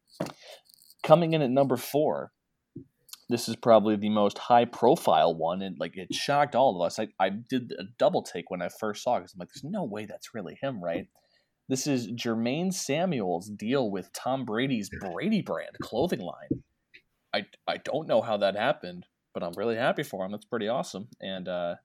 Coming 1.03 1.33
in 1.33 1.41
at 1.41 1.51
number 1.51 1.77
four, 1.77 2.31
this 3.29 3.49
is 3.49 3.55
probably 3.55 3.95
the 3.95 4.09
most 4.09 4.37
high 4.37 4.65
profile 4.65 5.33
one 5.33 5.61
and 5.61 5.77
like 5.79 5.97
it 5.97 6.13
shocked 6.13 6.55
all 6.55 6.75
of 6.75 6.85
us 6.85 6.99
i, 6.99 7.07
I 7.19 7.29
did 7.29 7.73
a 7.77 7.83
double 7.97 8.21
take 8.21 8.49
when 8.49 8.61
i 8.61 8.69
first 8.69 9.03
saw 9.03 9.15
it 9.15 9.19
because 9.21 9.33
i'm 9.33 9.39
like 9.39 9.49
there's 9.49 9.63
no 9.63 9.83
way 9.83 10.05
that's 10.05 10.33
really 10.33 10.57
him 10.61 10.83
right 10.83 11.07
this 11.69 11.87
is 11.87 12.11
jermaine 12.11 12.73
samuel's 12.73 13.49
deal 13.49 13.89
with 13.89 14.11
tom 14.13 14.45
brady's 14.45 14.89
brady 14.89 15.41
brand 15.41 15.71
clothing 15.81 16.21
line 16.21 16.63
i, 17.35 17.45
I 17.67 17.77
don't 17.77 18.07
know 18.07 18.21
how 18.21 18.37
that 18.37 18.55
happened 18.55 19.05
but 19.33 19.43
i'm 19.43 19.53
really 19.55 19.75
happy 19.75 20.03
for 20.03 20.25
him 20.25 20.31
that's 20.31 20.45
pretty 20.45 20.67
awesome 20.67 21.07
and 21.21 21.47
uh, 21.47 21.75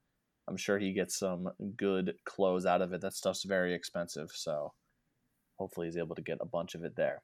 i'm 0.48 0.56
sure 0.56 0.78
he 0.78 0.92
gets 0.92 1.18
some 1.18 1.50
good 1.76 2.14
clothes 2.24 2.66
out 2.66 2.82
of 2.82 2.92
it 2.92 3.00
that 3.00 3.14
stuff's 3.14 3.44
very 3.44 3.74
expensive 3.74 4.30
so 4.32 4.72
hopefully 5.58 5.86
he's 5.86 5.96
able 5.96 6.14
to 6.14 6.22
get 6.22 6.38
a 6.40 6.46
bunch 6.46 6.74
of 6.74 6.84
it 6.84 6.96
there 6.96 7.22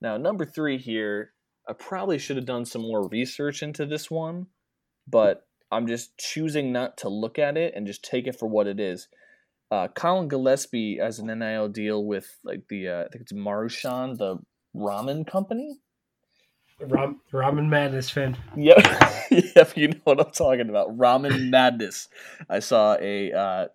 now 0.00 0.16
number 0.16 0.44
three 0.44 0.78
here 0.78 1.32
I 1.68 1.74
probably 1.74 2.18
should 2.18 2.36
have 2.36 2.46
done 2.46 2.64
some 2.64 2.82
more 2.82 3.06
research 3.08 3.62
into 3.62 3.84
this 3.84 4.10
one, 4.10 4.46
but 5.06 5.46
I'm 5.70 5.86
just 5.86 6.16
choosing 6.16 6.72
not 6.72 6.96
to 6.98 7.10
look 7.10 7.38
at 7.38 7.58
it 7.58 7.74
and 7.76 7.86
just 7.86 8.02
take 8.02 8.26
it 8.26 8.38
for 8.38 8.48
what 8.48 8.66
it 8.66 8.80
is. 8.80 9.08
Uh, 9.70 9.88
Collin 9.88 10.28
Gillespie 10.28 10.96
has 10.96 11.18
an 11.18 11.26
NIL 11.26 11.68
deal 11.68 12.02
with 12.02 12.38
like 12.42 12.62
the 12.70 12.88
uh, 12.88 13.00
I 13.00 13.08
think 13.08 13.22
it's 13.22 13.34
Maruchan, 13.34 14.16
the 14.16 14.38
ramen 14.74 15.26
company. 15.26 15.80
Ram- 16.80 17.20
ramen 17.32 17.68
Madness 17.68 18.10
fan. 18.10 18.36
Yep, 18.56 18.78
yep, 19.56 19.76
you 19.76 19.88
know 19.88 20.00
what 20.04 20.20
I'm 20.20 20.32
talking 20.32 20.68
about. 20.68 20.96
Ramen 20.96 21.48
Madness. 21.50 22.08
I 22.48 22.60
saw 22.60 22.96
a 23.00 23.32
uh, 23.32 23.68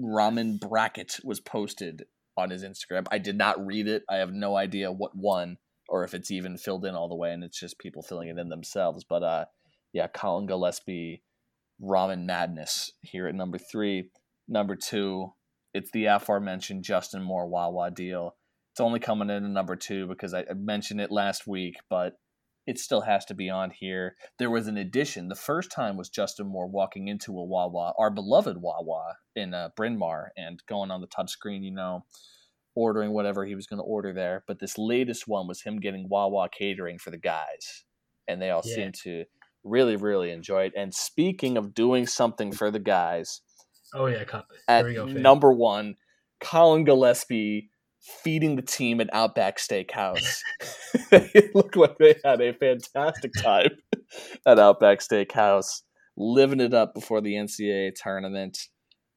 ramen 0.00 0.60
bracket 0.60 1.20
was 1.24 1.40
posted 1.40 2.04
on 2.36 2.50
his 2.50 2.62
Instagram. 2.64 3.06
I 3.10 3.18
did 3.18 3.36
not 3.36 3.64
read 3.64 3.88
it. 3.88 4.04
I 4.08 4.16
have 4.16 4.32
no 4.32 4.56
idea 4.56 4.92
what 4.92 5.16
one 5.16 5.58
or 5.88 6.04
if 6.04 6.14
it's 6.14 6.30
even 6.30 6.56
filled 6.56 6.84
in 6.84 6.94
all 6.94 7.08
the 7.08 7.14
way 7.14 7.32
and 7.32 7.42
it's 7.42 7.58
just 7.58 7.78
people 7.78 8.02
filling 8.02 8.28
it 8.28 8.38
in 8.38 8.48
themselves. 8.48 9.04
But 9.04 9.22
uh, 9.22 9.44
yeah, 9.92 10.06
Collin 10.06 10.46
Gillespie, 10.46 11.22
Ramen 11.82 12.24
Madness 12.26 12.92
here 13.02 13.26
at 13.26 13.34
number 13.34 13.58
three. 13.58 14.10
Number 14.46 14.76
two, 14.76 15.32
it's 15.74 15.90
the 15.90 16.06
aforementioned 16.06 16.84
Justin 16.84 17.22
Moore 17.22 17.46
Wawa 17.46 17.90
deal. 17.90 18.36
It's 18.78 18.84
only 18.84 19.00
coming 19.00 19.28
in 19.28 19.44
at 19.44 19.50
number 19.50 19.74
two 19.74 20.06
because 20.06 20.32
I 20.32 20.44
mentioned 20.54 21.00
it 21.00 21.10
last 21.10 21.48
week, 21.48 21.80
but 21.90 22.12
it 22.64 22.78
still 22.78 23.00
has 23.00 23.24
to 23.24 23.34
be 23.34 23.50
on 23.50 23.70
here. 23.70 24.14
There 24.38 24.52
was 24.52 24.68
an 24.68 24.76
addition. 24.76 25.26
The 25.26 25.34
first 25.34 25.72
time 25.72 25.96
was 25.96 26.08
Justin 26.08 26.46
Moore 26.46 26.68
walking 26.68 27.08
into 27.08 27.32
a 27.32 27.44
Wawa, 27.44 27.92
our 27.98 28.08
beloved 28.08 28.58
Wawa 28.58 29.16
in 29.34 29.52
uh, 29.52 29.70
Bryn 29.74 29.98
Mawr, 29.98 30.30
and 30.36 30.62
going 30.68 30.92
on 30.92 31.00
the 31.00 31.08
touchscreen, 31.08 31.64
you 31.64 31.72
know, 31.72 32.04
ordering 32.76 33.10
whatever 33.10 33.44
he 33.44 33.56
was 33.56 33.66
going 33.66 33.80
to 33.80 33.84
order 33.84 34.12
there. 34.12 34.44
But 34.46 34.60
this 34.60 34.78
latest 34.78 35.26
one 35.26 35.48
was 35.48 35.62
him 35.62 35.80
getting 35.80 36.08
Wawa 36.08 36.48
catering 36.48 37.00
for 37.00 37.10
the 37.10 37.18
guys, 37.18 37.82
and 38.28 38.40
they 38.40 38.50
all 38.50 38.62
yeah. 38.64 38.76
seemed 38.76 38.94
to 39.02 39.24
really, 39.64 39.96
really 39.96 40.30
enjoy 40.30 40.66
it. 40.66 40.74
And 40.76 40.94
speaking 40.94 41.56
of 41.56 41.74
doing 41.74 42.06
something 42.06 42.52
for 42.52 42.70
the 42.70 42.78
guys, 42.78 43.40
oh 43.92 44.06
yeah, 44.06 44.22
at 44.68 44.82
go, 44.82 45.06
number 45.06 45.52
one, 45.52 45.96
Collin 46.38 46.84
Gillespie 46.84 47.72
feeding 48.00 48.56
the 48.56 48.62
team 48.62 49.00
at 49.00 49.12
Outback 49.12 49.58
Steakhouse. 49.58 50.38
it 51.12 51.54
looked 51.54 51.76
like 51.76 51.98
they 51.98 52.16
had 52.24 52.40
a 52.40 52.52
fantastic 52.52 53.32
time 53.34 53.70
at 54.46 54.58
Outback 54.58 55.00
Steakhouse, 55.00 55.82
living 56.16 56.60
it 56.60 56.74
up 56.74 56.94
before 56.94 57.20
the 57.20 57.34
NCAA 57.34 57.92
tournament. 57.94 58.58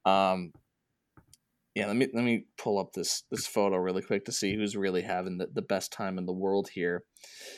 Um, 0.04 0.52
yeah, 1.74 1.86
let 1.86 1.96
me 1.96 2.08
let 2.12 2.24
me 2.24 2.44
pull 2.58 2.78
up 2.78 2.92
this 2.92 3.22
this 3.30 3.46
photo 3.46 3.76
really 3.76 4.02
quick 4.02 4.26
to 4.26 4.32
see 4.32 4.54
who's 4.54 4.76
really 4.76 5.02
having 5.02 5.38
the, 5.38 5.48
the 5.52 5.62
best 5.62 5.92
time 5.92 6.18
in 6.18 6.26
the 6.26 6.32
world 6.32 6.68
here. 6.68 7.04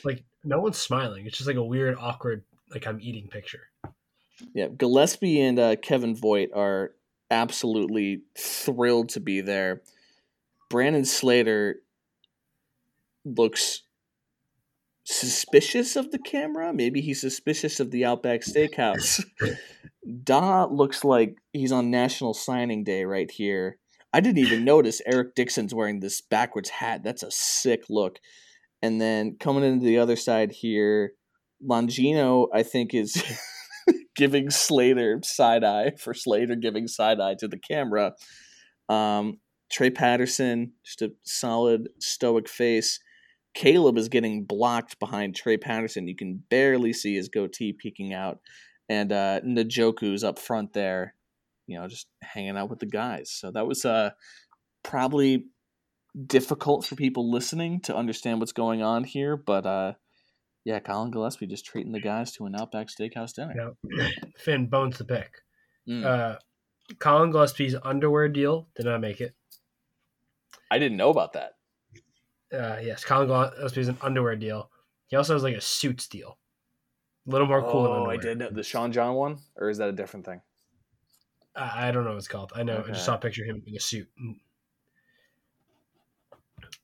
Like 0.05 0.23
no 0.43 0.59
one's 0.61 0.77
smiling. 0.77 1.25
It's 1.25 1.37
just 1.37 1.47
like 1.47 1.57
a 1.57 1.63
weird, 1.63 1.97
awkward, 1.99 2.43
like 2.71 2.87
I'm 2.87 2.99
eating 3.01 3.27
picture. 3.27 3.67
Yeah, 4.53 4.67
Gillespie 4.67 5.41
and 5.41 5.59
uh, 5.59 5.75
Kevin 5.77 6.15
Voigt 6.15 6.49
are 6.53 6.91
absolutely 7.29 8.21
thrilled 8.37 9.09
to 9.09 9.19
be 9.19 9.41
there. 9.41 9.81
Brandon 10.75 11.05
Slater 11.05 11.77
looks 13.23 13.83
suspicious 15.05 15.95
of 15.95 16.11
the 16.11 16.19
camera. 16.19 16.73
Maybe 16.73 16.99
he's 16.99 17.21
suspicious 17.21 17.79
of 17.79 17.91
the 17.91 18.03
Outback 18.03 18.41
Steakhouse. 18.41 19.23
Da 20.23 20.65
looks 20.65 21.05
like 21.05 21.37
he's 21.53 21.71
on 21.71 21.89
National 21.91 22.33
Signing 22.33 22.83
Day 22.83 23.05
right 23.05 23.31
here. 23.31 23.77
I 24.13 24.19
didn't 24.19 24.39
even 24.39 24.65
notice 24.65 25.01
Eric 25.05 25.33
Dixon's 25.33 25.73
wearing 25.73 26.01
this 26.01 26.19
backwards 26.19 26.69
hat. 26.69 27.03
That's 27.05 27.23
a 27.23 27.31
sick 27.31 27.85
look. 27.89 28.19
And 28.81 28.99
then 28.99 29.37
coming 29.39 29.63
into 29.63 29.85
the 29.85 29.97
other 29.97 30.17
side 30.17 30.51
here, 30.51 31.13
Longino, 31.65 32.47
I 32.53 32.63
think, 32.63 32.93
is 32.93 33.23
giving 34.17 34.49
Slater 34.49 35.21
side 35.23 35.63
eye 35.63 35.93
for 35.97 36.13
Slater 36.13 36.55
giving 36.55 36.87
side 36.89 37.21
eye 37.21 37.35
to 37.39 37.47
the 37.47 37.59
camera. 37.59 38.13
Um, 38.89 39.39
Trey 39.71 39.89
Patterson, 39.89 40.73
just 40.83 41.01
a 41.01 41.11
solid 41.23 41.89
stoic 41.99 42.47
face. 42.47 42.99
Caleb 43.53 43.97
is 43.97 44.09
getting 44.09 44.43
blocked 44.43 44.99
behind 44.99 45.35
Trey 45.35 45.57
Patterson. 45.57 46.07
You 46.07 46.15
can 46.15 46.43
barely 46.49 46.93
see 46.93 47.15
his 47.15 47.29
goatee 47.29 47.73
peeking 47.73 48.13
out. 48.13 48.39
And 48.89 49.11
uh, 49.11 49.41
Njoku's 49.41 50.23
up 50.23 50.37
front 50.37 50.73
there 50.73 51.15
you 51.67 51.79
know, 51.79 51.87
just 51.87 52.07
hanging 52.21 52.57
out 52.57 52.69
with 52.69 52.79
the 52.79 52.85
guys. 52.85 53.31
So 53.31 53.51
that 53.51 53.67
was 53.67 53.85
uh, 53.85 54.11
probably 54.83 55.45
difficult 56.27 56.85
for 56.85 56.95
people 56.95 57.31
listening 57.31 57.81
to 57.81 57.95
understand 57.95 58.39
what's 58.39 58.51
going 58.51 58.81
on 58.81 59.03
here, 59.03 59.35
but 59.35 59.65
uh, 59.65 59.93
yeah, 60.63 60.79
Collin 60.79 61.11
Gillespie 61.11 61.47
just 61.47 61.65
treating 61.65 61.91
the 61.91 61.99
guys 61.99 62.31
to 62.33 62.45
an 62.45 62.55
Outback 62.55 62.87
Steakhouse 62.87 63.33
dinner. 63.33 63.73
Finn 64.37 64.67
bones 64.67 64.97
the 64.97 65.05
pick. 65.05 65.31
Mm. 65.87 66.05
Uh, 66.05 66.37
Collin 66.99 67.31
Gillespie's 67.31 67.75
underwear 67.83 68.29
deal 68.29 68.67
did 68.75 68.85
not 68.85 69.01
make 69.01 69.21
it. 69.21 69.33
I 70.75 70.79
didn't 70.79 70.97
know 70.97 71.09
about 71.09 71.33
that. 71.33 71.53
Uh, 72.53 72.79
yes, 72.81 73.05
Collin 73.05 73.27
Gillespie's 73.27 73.87
an 73.87 73.97
underwear 74.01 74.35
deal. 74.35 74.69
He 75.07 75.15
also 75.15 75.33
has 75.33 75.43
like 75.43 75.55
a 75.55 75.61
suits 75.61 76.07
deal. 76.07 76.37
A 77.25 77.31
little 77.31 77.47
more 77.47 77.61
cool. 77.61 77.85
Oh, 77.87 78.09
I 78.09 78.17
did 78.17 78.37
know 78.39 78.49
the 78.49 78.61
Sean 78.61 78.91
John 78.91 79.15
one, 79.15 79.37
or 79.55 79.69
is 79.69 79.77
that 79.77 79.87
a 79.87 79.93
different 79.93 80.25
thing? 80.25 80.41
I 81.55 81.91
don't 81.91 82.03
know 82.03 82.09
what 82.09 82.17
it's 82.17 82.27
called. 82.27 82.51
I 82.53 82.63
know. 82.63 82.75
Okay. 82.77 82.89
I 82.89 82.93
just 82.93 83.05
saw 83.05 83.15
a 83.15 83.17
picture 83.17 83.43
of 83.43 83.49
him 83.49 83.63
in 83.65 83.75
a 83.75 83.79
suit. 83.79 84.09
Mm. 84.21 84.35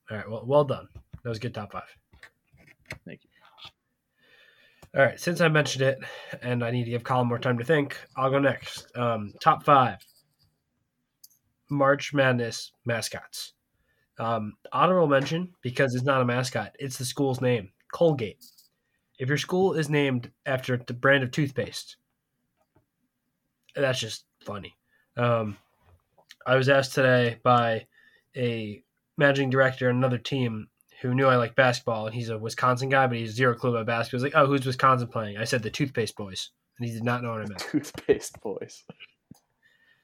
All 0.09 0.17
right. 0.17 0.29
Well, 0.29 0.43
well 0.45 0.63
done. 0.63 0.87
That 1.23 1.29
was 1.29 1.39
good 1.39 1.53
top 1.53 1.73
five. 1.73 1.83
Thank 3.05 3.25
you. 3.25 3.29
All 4.97 5.05
right, 5.05 5.19
since 5.19 5.39
I 5.39 5.47
mentioned 5.47 5.83
it, 5.83 5.99
and 6.41 6.63
I 6.63 6.71
need 6.71 6.83
to 6.85 6.91
give 6.91 7.03
Colin 7.03 7.27
more 7.27 7.39
time 7.39 7.57
to 7.57 7.63
think, 7.63 7.97
I'll 8.17 8.29
go 8.29 8.39
next. 8.39 8.87
Um, 8.97 9.33
top 9.41 9.63
five 9.63 9.97
March 11.69 12.13
Madness 12.13 12.73
mascots. 12.85 13.53
Um, 14.21 14.53
honorable 14.71 15.07
mention 15.07 15.49
because 15.63 15.95
it's 15.95 16.05
not 16.05 16.21
a 16.21 16.25
mascot; 16.25 16.75
it's 16.77 16.97
the 16.97 17.05
school's 17.05 17.41
name, 17.41 17.71
Colgate. 17.91 18.45
If 19.17 19.27
your 19.27 19.37
school 19.39 19.73
is 19.73 19.89
named 19.89 20.29
after 20.45 20.77
the 20.77 20.93
brand 20.93 21.23
of 21.23 21.31
toothpaste, 21.31 21.97
that's 23.75 23.99
just 23.99 24.25
funny. 24.45 24.75
Um, 25.17 25.57
I 26.45 26.55
was 26.55 26.69
asked 26.69 26.93
today 26.93 27.39
by 27.41 27.87
a 28.37 28.83
managing 29.17 29.49
director 29.49 29.89
on 29.89 29.95
another 29.95 30.19
team 30.19 30.67
who 31.01 31.15
knew 31.15 31.25
I 31.25 31.37
like 31.37 31.55
basketball, 31.55 32.05
and 32.05 32.13
he's 32.13 32.29
a 32.29 32.37
Wisconsin 32.37 32.89
guy, 32.89 33.07
but 33.07 33.17
he's 33.17 33.31
zero 33.31 33.55
clue 33.55 33.71
about 33.71 33.87
basketball. 33.87 34.19
He's 34.23 34.33
like, 34.35 34.39
"Oh, 34.39 34.45
who's 34.45 34.67
Wisconsin 34.67 35.07
playing?" 35.07 35.37
I 35.37 35.45
said 35.45 35.63
the 35.63 35.71
Toothpaste 35.71 36.15
Boys, 36.15 36.51
and 36.77 36.87
he 36.87 36.93
did 36.93 37.03
not 37.03 37.23
know 37.23 37.31
what 37.31 37.41
I 37.41 37.47
meant. 37.47 37.57
Toothpaste 37.71 38.39
boys. 38.41 38.83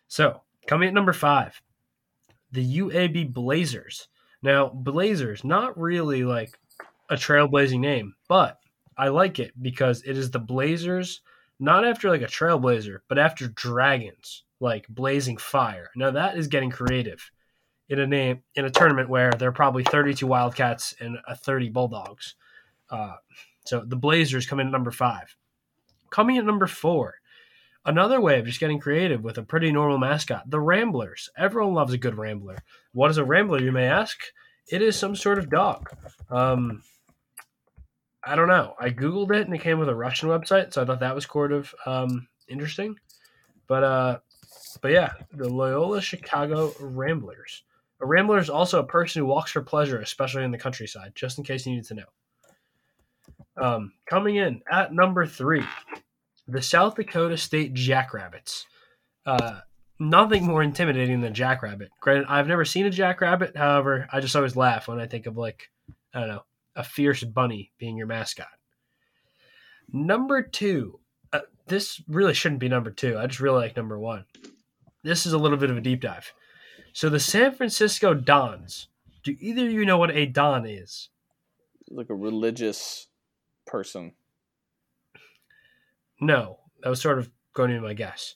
So 0.08 0.42
coming 0.66 0.88
at 0.88 0.96
number 0.96 1.14
five, 1.14 1.62
the 2.52 2.80
UAB 2.80 3.34
Blazers. 3.34 4.08
Now, 4.42 4.70
Blazers, 4.70 5.44
not 5.44 5.78
really 5.78 6.24
like 6.24 6.58
a 7.10 7.16
trailblazing 7.16 7.80
name, 7.80 8.16
but 8.28 8.60
I 8.98 9.10
like 9.10 9.40
it 9.40 9.52
because 9.62 10.02
it 10.06 10.18
is 10.18 10.32
the 10.32 10.40
Blazers, 10.40 11.22
not 11.60 11.86
after 11.86 12.10
like 12.10 12.22
a 12.22 12.26
trailblazer, 12.26 13.00
but 13.08 13.18
after 13.18 13.48
dragons, 13.50 14.44
like 14.60 14.88
blazing 14.90 15.38
fire. 15.38 15.90
Now 15.96 16.12
that 16.12 16.38
is 16.38 16.48
getting 16.48 16.72
creative 16.72 17.32
in 17.90 18.00
a 18.00 18.08
name 18.08 18.44
in 18.56 18.66
a 18.66 18.70
tournament 18.70 19.10
where 19.10 19.32
there 19.32 19.50
are 19.50 19.54
probably 19.54 19.84
32 19.84 20.26
Wildcats 20.26 20.96
and 21.00 21.18
a 21.28 21.36
30 21.36 21.70
Bulldogs. 21.70 22.36
Uh, 22.90 23.16
so 23.66 23.84
the 23.86 23.96
Blazers 23.96 24.46
come 24.46 24.60
in 24.60 24.68
at 24.68 24.72
number 24.72 24.92
five. 24.92 25.36
Coming 26.10 26.38
at 26.38 26.46
number 26.46 26.68
four, 26.68 27.16
another 27.88 28.22
way 28.22 28.40
of 28.40 28.46
just 28.46 28.60
getting 28.60 28.80
creative 28.80 29.24
with 29.24 29.38
a 29.38 29.44
pretty 29.44 29.72
normal 29.72 29.98
mascot, 29.98 30.50
the 30.50 30.60
Ramblers. 30.60 31.30
Everyone 31.38 31.74
loves 31.74 31.94
a 31.94 31.98
good 31.98 32.18
Rambler. 32.18 32.58
What 32.92 33.10
is 33.10 33.18
a 33.18 33.26
Rambler, 33.26 33.62
you 33.64 33.72
may 33.72 33.88
ask? 33.88 34.20
It 34.70 34.82
is 34.82 34.98
some 34.98 35.16
sort 35.16 35.40
of 35.40 35.50
dog. 35.50 35.90
Um, 36.30 36.84
I 38.24 38.36
don't 38.36 38.50
know. 38.50 38.76
I 38.80 38.90
googled 38.90 39.32
it 39.32 39.48
and 39.48 39.56
it 39.56 39.62
came 39.62 39.80
with 39.80 39.90
a 39.90 39.96
Russian 39.96 40.30
website, 40.30 40.74
so 40.74 40.82
I 40.82 40.86
thought 40.86 41.00
that 41.00 41.16
was 41.16 41.26
sort 41.26 41.54
of 41.54 41.74
um, 41.86 42.28
interesting. 42.50 42.98
But 43.68 43.84
uh, 43.84 44.20
but 44.82 44.92
yeah, 44.92 45.14
the 45.32 45.50
Loyola 45.50 46.02
Chicago 46.02 46.74
Ramblers. 46.80 47.64
A 48.00 48.06
rambler 48.06 48.38
is 48.38 48.50
also 48.50 48.80
a 48.80 48.86
person 48.86 49.22
who 49.22 49.26
walks 49.26 49.52
for 49.52 49.62
pleasure, 49.62 50.00
especially 50.00 50.44
in 50.44 50.52
the 50.52 50.58
countryside, 50.58 51.14
just 51.16 51.38
in 51.38 51.44
case 51.44 51.66
you 51.66 51.74
need 51.74 51.86
to 51.86 51.96
know. 51.96 52.04
Um, 53.60 53.94
coming 54.08 54.36
in 54.36 54.62
at 54.72 54.94
number 54.94 55.26
three, 55.26 55.64
the 56.48 56.62
South 56.62 56.96
Dakota 56.96 57.38
State 57.38 57.74
Jackrabbits. 57.74 58.66
Uh, 59.26 59.60
nothing 60.00 60.46
more 60.46 60.64
intimidating 60.64 61.22
than 61.22 61.34
Jackrabbit. 61.34 61.90
Granted, 62.00 62.28
I've 62.30 62.48
never 62.48 62.66
seen 62.66 62.86
a 62.86 62.90
Jackrabbit. 62.90 63.58
However, 63.58 64.08
I 64.12 64.20
just 64.20 64.36
always 64.36 64.56
laugh 64.56 64.88
when 64.88 65.00
I 65.00 65.08
think 65.08 65.26
of 65.26 65.38
like, 65.38 65.70
I 66.14 66.20
don't 66.22 66.30
know, 66.30 66.44
a 66.76 66.84
fierce 66.84 67.24
bunny 67.24 67.72
being 67.78 67.98
your 67.98 68.08
mascot. 68.08 68.48
Number 69.92 70.42
two, 70.42 71.00
uh, 71.34 71.42
this 71.68 72.02
really 72.08 72.34
shouldn't 72.34 72.62
be 72.62 72.70
number 72.70 72.92
two. 72.92 73.18
I 73.18 73.28
just 73.28 73.40
really 73.40 73.62
like 73.62 73.76
number 73.76 74.00
one. 74.00 74.26
This 75.04 75.26
is 75.26 75.34
a 75.34 75.38
little 75.38 75.58
bit 75.58 75.70
of 75.70 75.78
a 75.78 75.82
deep 75.82 76.02
dive. 76.02 76.34
So 76.94 77.10
the 77.10 77.20
San 77.20 77.54
Francisco 77.54 78.14
Dons. 78.14 78.88
Do 79.24 79.36
either 79.40 79.66
of 79.66 79.72
you 79.72 79.86
know 79.86 79.98
what 79.98 80.16
a 80.16 80.26
Don 80.26 80.66
is? 80.66 81.10
Like 81.90 82.10
a 82.10 82.16
religious 82.16 83.08
person. 83.66 84.14
No, 86.20 86.60
that 86.82 86.90
was 86.90 87.02
sort 87.02 87.20
of 87.20 87.30
going 87.54 87.72
to 87.72 87.78
be 87.78 87.86
my 87.86 87.94
guess. 87.94 88.36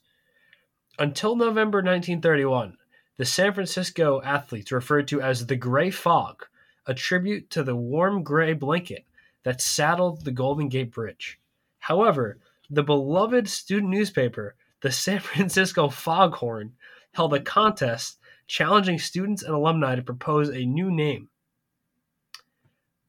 Until 0.99 1.35
November 1.35 1.79
1931, 1.79 2.77
the 3.17 3.25
San 3.25 3.53
Francisco 3.53 4.21
athletes 4.23 4.71
referred 4.71 5.07
to 5.09 5.21
as 5.21 5.45
the 5.45 5.55
Gray 5.55 5.89
Fog, 5.89 6.45
a 6.85 6.93
tribute 6.93 7.49
to 7.51 7.63
the 7.63 7.75
warm 7.75 8.23
gray 8.23 8.53
blanket 8.53 9.05
that 9.43 9.61
saddled 9.61 10.23
the 10.23 10.31
Golden 10.31 10.69
Gate 10.69 10.91
Bridge. 10.91 11.39
However, 11.79 12.37
the 12.69 12.83
beloved 12.83 13.49
student 13.49 13.89
newspaper, 13.89 14.55
the 14.81 14.91
San 14.91 15.19
Francisco 15.21 15.89
Foghorn, 15.89 16.73
held 17.13 17.33
a 17.33 17.39
contest 17.39 18.19
challenging 18.47 18.99
students 18.99 19.43
and 19.43 19.53
alumni 19.53 19.95
to 19.95 20.01
propose 20.01 20.49
a 20.49 20.65
new 20.65 20.91
name. 20.91 21.29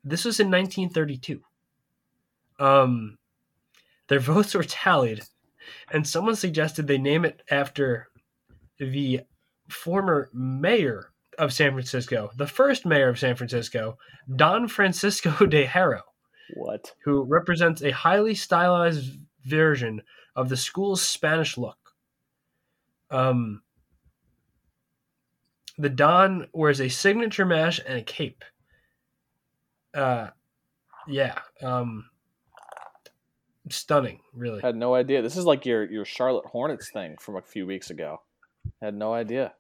This 0.05 0.25
was 0.25 0.41
in 0.41 0.51
1932. 0.51 1.43
Um, 2.59 3.19
their 4.13 4.21
votes 4.21 4.53
were 4.53 4.63
tallied, 4.63 5.23
and 5.91 6.07
someone 6.07 6.37
suggested 6.37 6.87
they 6.87 6.99
name 6.99 7.25
it 7.25 7.41
after 7.51 8.09
the 8.79 9.23
former 9.71 10.29
mayor 10.35 11.13
of 11.39 11.51
San 11.51 11.73
Francisco, 11.73 12.31
the 12.37 12.47
first 12.47 12.85
mayor 12.85 13.09
of 13.09 13.19
San 13.19 13.37
Francisco, 13.37 13.97
Don 14.37 14.69
Francisco 14.69 15.47
de 15.47 15.65
Haro, 15.65 16.03
What? 16.53 16.93
who 17.07 17.23
represents 17.23 17.81
a 17.81 17.91
highly 17.91 18.35
stylized 18.35 19.19
version 19.47 20.03
of 20.37 20.51
the 20.51 20.59
school's 20.59 21.01
Spanish 21.01 21.57
look. 21.57 21.79
Um, 23.11 23.63
the 25.79 25.89
Don 25.89 26.49
wears 26.53 26.83
a 26.83 26.91
signature 26.91 27.47
mash 27.47 27.81
and 27.87 27.97
a 27.97 28.03
cape. 28.03 28.45
Uh, 29.95 30.29
yeah. 31.09 31.39
Um, 31.63 32.11
stunning, 33.71 34.21
really. 34.35 34.61
Had 34.61 34.77
no 34.77 34.95
idea. 34.95 35.23
This 35.23 35.37
is 35.37 35.45
like 35.45 35.67
your 35.67 35.91
your 35.91 36.05
Charlotte 36.05 36.47
Hornets 36.47 36.91
thing 36.91 37.17
from 37.21 37.37
a 37.37 37.43
few 37.43 37.67
weeks 37.67 37.91
ago. 37.91 38.21
Had 38.81 38.95
no 38.95 39.13
idea. 39.13 39.53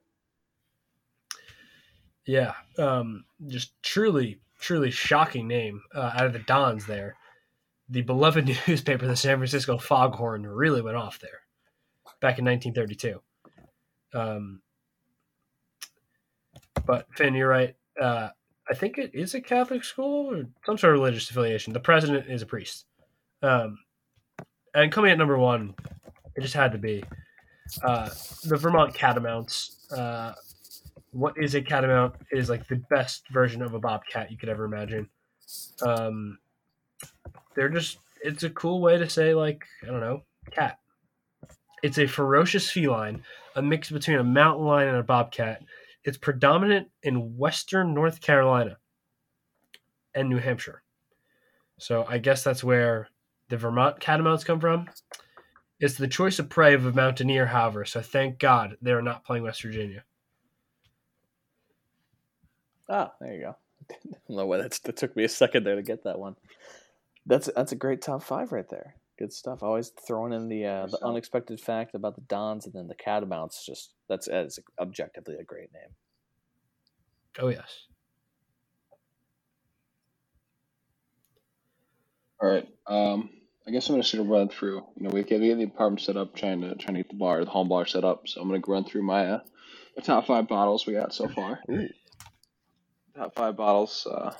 Yeah. 2.24 2.54
Um, 2.78 3.24
just 3.48 3.72
truly, 3.82 4.40
truly 4.60 4.90
shocking 4.90 5.48
name 5.48 5.82
uh, 5.94 6.12
out 6.14 6.26
of 6.26 6.32
the 6.32 6.38
Dons 6.40 6.86
there. 6.86 7.16
The 7.88 8.02
beloved 8.02 8.46
newspaper, 8.68 9.06
the 9.06 9.16
San 9.16 9.38
Francisco 9.38 9.78
Foghorn, 9.78 10.46
really 10.46 10.82
went 10.82 10.96
off 10.96 11.18
there 11.18 11.40
back 12.20 12.38
in 12.38 12.44
1932. 12.44 13.20
Um, 14.14 14.60
but 16.86 17.06
Finn, 17.16 17.34
you're 17.34 17.48
right. 17.48 17.74
Uh, 18.00 18.28
I 18.70 18.74
think 18.74 18.98
it 18.98 19.10
is 19.14 19.34
a 19.34 19.40
Catholic 19.40 19.84
school 19.84 20.32
or 20.32 20.44
some 20.64 20.78
sort 20.78 20.94
of 20.94 21.00
religious 21.00 21.28
affiliation. 21.28 21.72
The 21.72 21.80
president 21.80 22.30
is 22.30 22.42
a 22.42 22.46
priest. 22.46 22.86
Um, 23.42 23.78
and 24.74 24.92
coming 24.92 25.10
at 25.10 25.18
number 25.18 25.38
one, 25.38 25.74
it 26.36 26.40
just 26.40 26.54
had 26.54 26.72
to 26.72 26.78
be 26.78 27.04
uh, 27.82 28.08
the 28.44 28.56
Vermont 28.56 28.94
Catamounts. 28.94 29.90
Uh, 29.92 30.32
what 31.12 31.34
is 31.36 31.54
a 31.54 31.60
catamount 31.60 32.14
is 32.30 32.48
like 32.48 32.66
the 32.68 32.82
best 32.90 33.28
version 33.28 33.62
of 33.62 33.74
a 33.74 33.78
bobcat 33.78 34.30
you 34.30 34.38
could 34.38 34.48
ever 34.48 34.64
imagine. 34.64 35.08
Um, 35.82 36.38
they're 37.54 37.68
just 37.68 37.98
it's 38.22 38.44
a 38.44 38.50
cool 38.50 38.80
way 38.80 38.96
to 38.98 39.08
say 39.08 39.34
like 39.34 39.64
I 39.82 39.86
don't 39.86 40.00
know 40.00 40.22
cat. 40.50 40.78
It's 41.82 41.98
a 41.98 42.06
ferocious 42.06 42.70
feline, 42.70 43.22
a 43.56 43.62
mix 43.62 43.90
between 43.90 44.18
a 44.18 44.24
mountain 44.24 44.64
lion 44.64 44.88
and 44.88 44.98
a 44.98 45.02
bobcat. 45.02 45.62
It's 46.04 46.16
predominant 46.16 46.88
in 47.02 47.36
western 47.36 47.94
North 47.94 48.20
Carolina 48.20 48.78
and 50.14 50.28
New 50.28 50.38
Hampshire. 50.38 50.82
So 51.78 52.06
I 52.08 52.18
guess 52.18 52.44
that's 52.44 52.64
where 52.64 53.08
the 53.52 53.58
Vermont 53.58 54.00
catamounts 54.00 54.44
come 54.44 54.60
from. 54.60 54.88
It's 55.78 55.96
the 55.96 56.08
choice 56.08 56.38
of 56.38 56.48
prey 56.48 56.72
of 56.72 56.86
a 56.86 56.92
mountaineer, 56.92 57.44
however, 57.44 57.84
so 57.84 58.00
thank 58.00 58.38
God 58.38 58.78
they 58.80 58.92
are 58.92 59.02
not 59.02 59.26
playing 59.26 59.42
West 59.42 59.60
Virginia. 59.60 60.04
Ah, 62.88 63.12
there 63.20 63.34
you 63.34 63.40
go. 63.42 63.56
I 63.90 63.94
don't 64.26 64.36
know 64.38 64.46
why 64.46 64.56
that's, 64.56 64.78
that 64.78 64.96
took 64.96 65.14
me 65.14 65.24
a 65.24 65.28
second 65.28 65.64
there 65.64 65.76
to 65.76 65.82
get 65.82 66.04
that 66.04 66.18
one. 66.18 66.34
That's 67.26 67.50
that's 67.54 67.72
a 67.72 67.76
great 67.76 68.00
top 68.00 68.22
five 68.22 68.52
right 68.52 68.68
there. 68.70 68.94
Good 69.18 69.34
stuff. 69.34 69.62
Always 69.62 69.90
throwing 69.90 70.32
in 70.32 70.48
the 70.48 70.64
uh, 70.64 70.86
the 70.86 70.92
Yourself. 70.92 71.02
unexpected 71.02 71.60
fact 71.60 71.94
about 71.94 72.14
the 72.14 72.22
Dons 72.22 72.64
and 72.64 72.74
then 72.74 72.88
the 72.88 72.94
Catamounts. 72.94 73.66
Just 73.66 73.92
that's 74.08 74.28
that's 74.28 74.58
objectively 74.80 75.36
a 75.38 75.44
great 75.44 75.68
name. 75.74 75.94
Oh 77.38 77.48
yes. 77.48 77.86
All 82.40 82.48
right. 82.48 82.68
Um, 82.86 83.30
I 83.66 83.70
guess 83.70 83.88
I'm 83.88 83.94
gonna 83.94 84.02
sort 84.02 84.22
of 84.22 84.28
run 84.28 84.48
through. 84.48 84.84
You 84.96 85.04
know, 85.04 85.10
we 85.10 85.22
get, 85.22 85.40
we 85.40 85.48
get 85.48 85.58
the 85.58 85.64
apartment 85.64 86.00
set 86.00 86.16
up, 86.16 86.34
trying 86.34 86.62
to 86.62 86.74
trying 86.74 86.94
to 86.94 87.02
get 87.02 87.10
the 87.10 87.16
bar, 87.16 87.44
the 87.44 87.50
home 87.50 87.68
bar 87.68 87.86
set 87.86 88.04
up. 88.04 88.26
So 88.26 88.40
I'm 88.40 88.48
gonna 88.48 88.62
run 88.66 88.84
through 88.84 89.02
my 89.02 89.26
uh, 89.26 89.40
my 89.96 90.02
top 90.02 90.26
five 90.26 90.48
bottles 90.48 90.86
we 90.86 90.94
got 90.94 91.14
so 91.14 91.28
far. 91.28 91.60
Ooh. 91.70 91.88
Top 93.14 93.34
five 93.34 93.56
bottles. 93.56 94.06
Uh, 94.10 94.32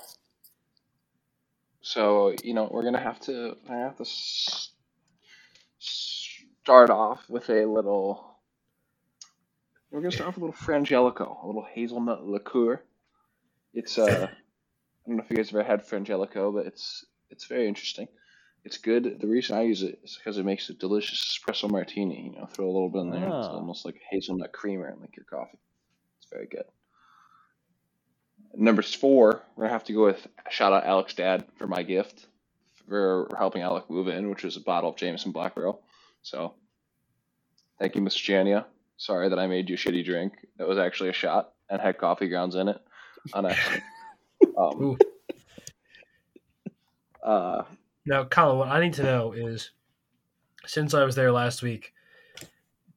so 1.81 2.35
you 2.43 2.53
know, 2.53 2.69
we're 2.71 2.83
gonna 2.83 2.99
have 2.99 3.19
to. 3.21 3.55
I 3.69 3.75
have 3.75 3.95
to 3.97 4.03
s- 4.03 4.71
start 5.79 6.89
off 6.89 7.29
with 7.29 7.49
a 7.49 7.65
little. 7.65 8.29
We're 9.89 10.01
gonna 10.01 10.11
start 10.11 10.29
off 10.29 10.35
with 10.35 10.43
a 10.43 10.45
little 10.47 10.61
Frangelico, 10.65 11.43
a 11.43 11.47
little 11.47 11.65
hazelnut 11.71 12.25
liqueur. 12.25 12.81
It's 13.73 13.97
uh, 13.97 14.27
I 14.27 15.07
don't 15.07 15.17
know 15.17 15.23
if 15.23 15.29
you 15.29 15.37
guys 15.37 15.49
have 15.51 15.59
ever 15.59 15.69
had 15.69 15.87
Frangelico, 15.87 16.53
but 16.53 16.65
it's 16.65 17.05
it's 17.29 17.45
very 17.45 17.67
interesting. 17.67 18.07
It's 18.65 18.77
good. 18.77 19.19
The 19.19 19.27
reason 19.27 19.57
I 19.57 19.63
use 19.63 19.83
it 19.83 19.99
is 20.03 20.15
because 20.17 20.37
it 20.37 20.45
makes 20.45 20.69
a 20.69 20.73
delicious 20.73 21.19
espresso 21.37 21.69
martini. 21.69 22.31
You 22.33 22.39
know, 22.39 22.45
throw 22.45 22.65
a 22.65 22.71
little 22.71 22.89
bit 22.89 22.99
in 23.01 23.09
there. 23.11 23.25
It's 23.25 23.47
Ah. 23.47 23.55
almost 23.55 23.83
like 23.85 23.99
hazelnut 24.09 24.53
creamer 24.53 24.89
in 24.89 24.99
like 25.01 25.15
your 25.17 25.25
coffee. 25.25 25.59
It's 26.19 26.29
very 26.31 26.47
good. 26.47 26.63
Number 28.55 28.81
four, 28.81 29.43
we're 29.55 29.63
gonna 29.65 29.73
have 29.73 29.83
to 29.85 29.93
go 29.93 30.05
with 30.05 30.25
shout 30.49 30.71
out 30.73 30.85
Alex 30.85 31.13
Dad 31.15 31.45
for 31.57 31.67
my 31.67 31.83
gift 31.83 32.27
for 32.87 33.27
helping 33.37 33.61
Alec 33.63 33.89
move 33.89 34.07
in, 34.07 34.29
which 34.29 34.45
is 34.45 34.55
a 34.57 34.61
bottle 34.61 34.91
of 34.91 34.95
Jameson 34.95 35.31
Black 35.31 35.55
Barrel. 35.55 35.81
So, 36.21 36.53
thank 37.79 37.95
you, 37.95 38.01
Mr. 38.01 38.23
Jania. 38.23 38.65
Sorry 38.97 39.27
that 39.29 39.39
I 39.39 39.47
made 39.47 39.69
you 39.69 39.75
a 39.75 39.77
shitty 39.77 40.05
drink. 40.05 40.33
That 40.57 40.67
was 40.67 40.77
actually 40.77 41.09
a 41.09 41.13
shot 41.13 41.53
and 41.69 41.81
had 41.81 41.97
coffee 41.97 42.27
grounds 42.29 42.55
in 42.55 42.69
it 42.69 42.79
on 43.33 43.45
accident. 43.45 43.83
Um, 44.57 44.97
uh, 47.23 47.63
Now, 48.05 48.25
Colin, 48.25 48.57
what 48.57 48.67
I 48.69 48.81
need 48.81 48.93
to 48.95 49.03
know 49.03 49.31
is, 49.31 49.71
since 50.65 50.93
I 50.93 51.03
was 51.03 51.15
there 51.15 51.31
last 51.31 51.61
week, 51.61 51.93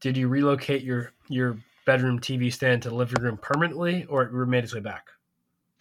did 0.01 0.17
you 0.17 0.29
relocate 0.29 0.83
your 0.83 1.13
your 1.29 1.59
bedroom 1.85 2.21
TV 2.21 2.53
stand 2.53 2.83
to 2.83 2.91
the 2.91 2.95
living 2.95 3.23
room 3.23 3.39
permanently, 3.41 4.05
or 4.05 4.23
it 4.23 4.33
made 4.33 4.65
its 4.65 4.75
way 4.75 4.81
back? 4.81 5.09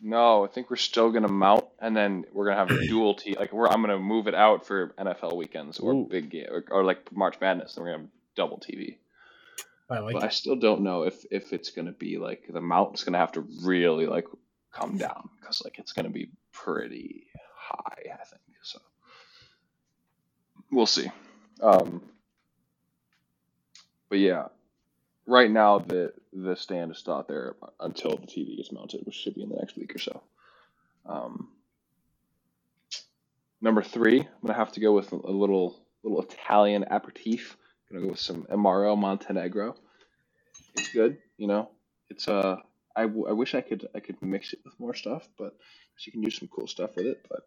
No, 0.02 0.45
I 0.45 0.47
think 0.47 0.69
we're 0.69 0.76
still 0.76 1.11
gonna 1.11 1.27
mount, 1.27 1.65
and 1.80 1.95
then 1.95 2.26
we're 2.31 2.45
gonna 2.45 2.57
have 2.57 2.69
a 2.69 2.88
dual 2.88 3.15
T. 3.15 3.35
Like 3.35 3.52
we're, 3.52 3.68
I'm 3.68 3.81
gonna 3.81 3.97
move 3.97 4.27
it 4.27 4.35
out 4.35 4.65
for 4.65 4.89
NFL 4.99 5.35
weekends 5.35 5.80
or 5.80 5.93
Ooh. 5.93 6.07
big 6.10 6.30
game 6.30 6.47
or, 6.49 6.64
or 6.69 6.84
like 6.84 7.11
March 7.11 7.38
Madness, 7.41 7.76
and 7.76 7.84
we're 7.84 7.91
gonna 7.91 8.03
have 8.03 8.11
double 8.35 8.60
TV. 8.60 8.97
I 9.89 9.99
like 9.99 10.14
but 10.14 10.23
I 10.23 10.30
still 10.30 10.56
don't 10.56 10.81
know 10.81 11.03
if 11.03 11.26
if 11.31 11.53
it's 11.53 11.72
gonna 11.72 11.91
be 11.91 12.18
like 12.18 12.43
the 12.49 12.61
mount's 12.61 13.03
gonna 13.03 13.18
have 13.18 13.31
to 13.34 13.47
really 13.64 14.06
like 14.07 14.26
come 14.72 14.97
down 14.97 15.30
because 15.39 15.61
like 15.64 15.80
it's 15.80 15.93
gonna 15.93 16.10
be 16.10 16.30
pretty 16.52 17.27
high. 17.56 18.11
I 18.14 18.26
think 18.26 18.41
so. 18.44 18.44
We'll 20.71 20.85
see. 20.87 21.11
Um, 21.61 22.01
but 24.09 24.19
yeah, 24.19 24.47
right 25.27 25.51
now 25.51 25.79
the 25.79 26.13
the 26.33 26.55
stand 26.55 26.91
is 26.91 27.03
out 27.07 27.27
there 27.27 27.55
until 27.79 28.17
the 28.17 28.27
TV 28.27 28.57
gets 28.57 28.71
mounted, 28.71 29.01
which 29.05 29.15
should 29.15 29.35
be 29.35 29.43
in 29.43 29.49
the 29.49 29.55
next 29.57 29.77
week 29.77 29.95
or 29.95 29.99
so. 29.99 30.21
Um, 31.05 31.49
number 33.61 33.83
three, 33.83 34.21
I'm 34.21 34.27
gonna 34.41 34.53
have 34.59 34.73
to 34.73 34.79
go 34.79 34.93
with 34.93 35.11
a 35.11 35.15
little 35.31 35.79
little 36.03 36.21
Italian 36.21 36.85
aperitif. 36.91 37.57
I'm 37.89 37.97
gonna 37.97 38.07
go 38.07 38.11
with 38.11 38.19
some 38.21 38.43
Amaro 38.51 38.97
Montenegro. 38.97 39.75
It's 40.75 40.91
good, 40.93 41.17
you 41.37 41.47
know. 41.47 41.69
It's 42.09 42.27
uh, 42.27 42.57
I, 42.95 43.03
w- 43.03 43.27
I 43.27 43.33
wish 43.33 43.55
I 43.55 43.61
could 43.61 43.87
I 43.95 43.99
could 43.99 44.21
mix 44.21 44.53
it 44.53 44.59
with 44.65 44.79
more 44.79 44.93
stuff, 44.95 45.27
but 45.37 45.55
you 46.05 46.11
can 46.11 46.21
do 46.21 46.31
some 46.31 46.49
cool 46.49 46.67
stuff 46.67 46.95
with 46.95 47.05
it. 47.07 47.25
But 47.29 47.41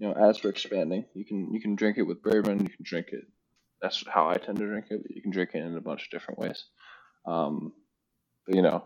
you 0.00 0.08
know, 0.08 0.14
as 0.14 0.38
for 0.38 0.48
expanding, 0.48 1.04
you 1.14 1.26
can 1.26 1.52
you 1.52 1.60
can 1.60 1.76
drink 1.76 1.98
it 1.98 2.02
with 2.02 2.22
bourbon. 2.22 2.60
You 2.60 2.70
can 2.70 2.84
drink 2.84 3.08
it. 3.12 3.24
That's 3.82 4.02
how 4.08 4.30
I 4.30 4.34
tend 4.34 4.58
to 4.58 4.66
drink 4.66 4.86
it. 4.90 5.02
But 5.02 5.14
you 5.14 5.20
can 5.20 5.30
drink 5.30 5.50
it 5.54 5.58
in 5.58 5.76
a 5.76 5.80
bunch 5.80 6.04
of 6.04 6.10
different 6.10 6.40
ways. 6.40 6.64
Um, 7.26 7.74
but 8.46 8.56
you 8.56 8.62
know, 8.62 8.84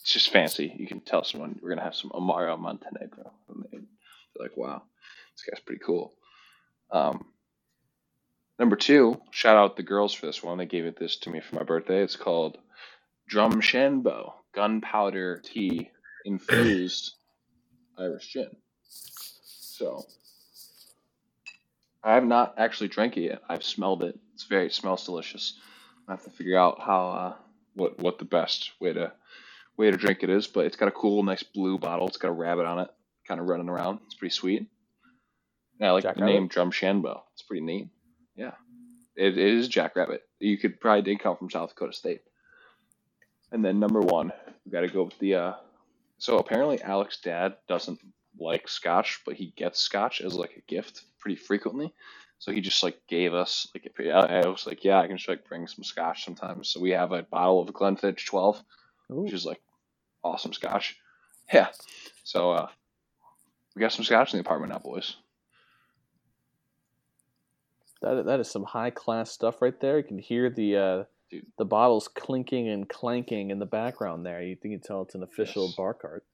it's 0.00 0.10
just 0.10 0.30
fancy. 0.30 0.74
You 0.78 0.86
can 0.86 1.00
tell 1.00 1.24
someone 1.24 1.60
we're 1.62 1.68
gonna 1.68 1.82
have 1.82 1.94
some 1.94 2.10
Amaro 2.10 2.58
Montenegro, 2.58 3.32
and 3.50 3.64
they're 3.70 3.80
like, 4.38 4.56
"Wow, 4.56 4.82
this 5.34 5.44
guy's 5.44 5.62
pretty 5.62 5.82
cool." 5.84 6.14
Um, 6.90 7.26
number 8.58 8.76
two, 8.76 9.20
shout 9.32 9.58
out 9.58 9.76
the 9.76 9.82
girls 9.82 10.14
for 10.14 10.24
this 10.24 10.42
one. 10.42 10.56
They 10.56 10.64
gave 10.66 10.86
it 10.86 10.98
this 10.98 11.18
to 11.18 11.30
me 11.30 11.40
for 11.40 11.56
my 11.56 11.64
birthday. 11.64 12.02
It's 12.02 12.16
called 12.16 12.56
Drumshanbo 13.30 14.32
Gunpowder 14.54 15.42
Tea 15.44 15.90
Infused 16.24 17.14
Irish 17.98 18.32
Gin. 18.32 18.50
So, 18.88 20.02
I 22.06 22.14
have 22.14 22.24
not 22.24 22.54
actually 22.56 22.86
drank 22.86 23.16
it 23.16 23.22
yet. 23.22 23.42
I've 23.48 23.64
smelled 23.64 24.04
it. 24.04 24.16
It's 24.32 24.44
very 24.44 24.66
it 24.66 24.72
smells 24.72 25.04
delicious. 25.04 25.58
I 26.06 26.12
have 26.12 26.22
to 26.22 26.30
figure 26.30 26.56
out 26.56 26.80
how 26.80 27.08
uh, 27.08 27.34
what 27.74 27.98
what 27.98 28.20
the 28.20 28.24
best 28.24 28.70
way 28.80 28.92
to 28.92 29.12
way 29.76 29.90
to 29.90 29.96
drink 29.96 30.22
it 30.22 30.30
is, 30.30 30.46
but 30.46 30.66
it's 30.66 30.76
got 30.76 30.86
a 30.86 30.92
cool, 30.92 31.24
nice 31.24 31.42
blue 31.42 31.78
bottle. 31.78 32.06
It's 32.06 32.16
got 32.16 32.28
a 32.28 32.32
rabbit 32.32 32.64
on 32.64 32.78
it, 32.78 32.88
kind 33.26 33.40
of 33.40 33.48
running 33.48 33.68
around. 33.68 33.98
It's 34.06 34.14
pretty 34.14 34.34
sweet. 34.34 34.68
And 35.80 35.88
I 35.88 35.90
like 35.90 36.04
Jack 36.04 36.14
the 36.14 36.20
Rabbit? 36.20 36.32
name 36.32 36.48
Drumshanbo. 36.48 37.22
It's 37.32 37.42
pretty 37.42 37.64
neat. 37.64 37.88
Yeah, 38.36 38.52
it, 39.16 39.36
it 39.36 39.38
is 39.38 39.66
Jackrabbit. 39.66 40.22
You 40.38 40.58
could 40.58 40.80
probably 40.80 41.02
did 41.02 41.18
come 41.18 41.36
from 41.36 41.50
South 41.50 41.70
Dakota 41.70 41.92
State. 41.92 42.20
And 43.50 43.64
then 43.64 43.80
number 43.80 44.00
one, 44.00 44.32
we 44.64 44.70
got 44.70 44.82
to 44.82 44.88
go 44.88 45.02
with 45.02 45.18
the. 45.18 45.34
Uh, 45.34 45.52
so 46.18 46.38
apparently, 46.38 46.80
Alex's 46.80 47.20
dad 47.22 47.56
doesn't 47.66 47.98
like 48.38 48.68
Scotch, 48.68 49.22
but 49.26 49.34
he 49.34 49.52
gets 49.56 49.80
Scotch 49.80 50.20
as 50.20 50.34
like 50.34 50.56
a 50.56 50.70
gift 50.70 51.02
pretty 51.26 51.34
frequently. 51.42 51.92
So 52.38 52.52
he 52.52 52.60
just 52.60 52.84
like 52.84 53.00
gave 53.08 53.34
us 53.34 53.66
like 53.74 53.90
I 54.08 54.46
was 54.46 54.64
like, 54.64 54.84
yeah, 54.84 55.00
I 55.00 55.08
can 55.08 55.16
just 55.16 55.28
like 55.28 55.48
bring 55.48 55.66
some 55.66 55.82
Scotch 55.82 56.24
sometimes. 56.24 56.68
So 56.68 56.78
we 56.78 56.90
have 56.90 57.10
a 57.10 57.24
bottle 57.24 57.60
of 57.60 57.68
Glenfiddich 57.70 58.24
12, 58.26 58.62
Ooh. 59.10 59.14
which 59.22 59.32
is 59.32 59.44
like 59.44 59.60
awesome 60.22 60.52
Scotch. 60.52 60.96
Yeah. 61.52 61.68
So 62.24 62.50
uh, 62.50 62.66
we 63.76 63.80
got 63.80 63.92
some 63.92 64.04
Scotch 64.04 64.32
in 64.34 64.38
the 64.38 64.40
apartment 64.40 64.72
now, 64.72 64.80
boys. 64.80 65.14
That 68.02 68.26
that 68.26 68.40
is 68.40 68.50
some 68.50 68.64
high 68.64 68.90
class 68.90 69.30
stuff 69.30 69.62
right 69.62 69.78
there. 69.80 69.98
You 69.98 70.02
can 70.04 70.18
hear 70.18 70.50
the 70.50 70.76
uh, 70.76 71.04
Dude. 71.30 71.46
the 71.56 71.64
bottles 71.64 72.08
clinking 72.08 72.68
and 72.68 72.88
clanking 72.88 73.50
in 73.52 73.60
the 73.60 73.66
background 73.66 74.26
there. 74.26 74.42
You 74.42 74.56
think 74.56 74.72
you 74.72 74.80
tell 74.80 75.02
it's 75.02 75.14
an 75.14 75.22
official 75.22 75.66
Yes. 75.66 75.76
bar 75.76 75.94
cart. 75.94 76.24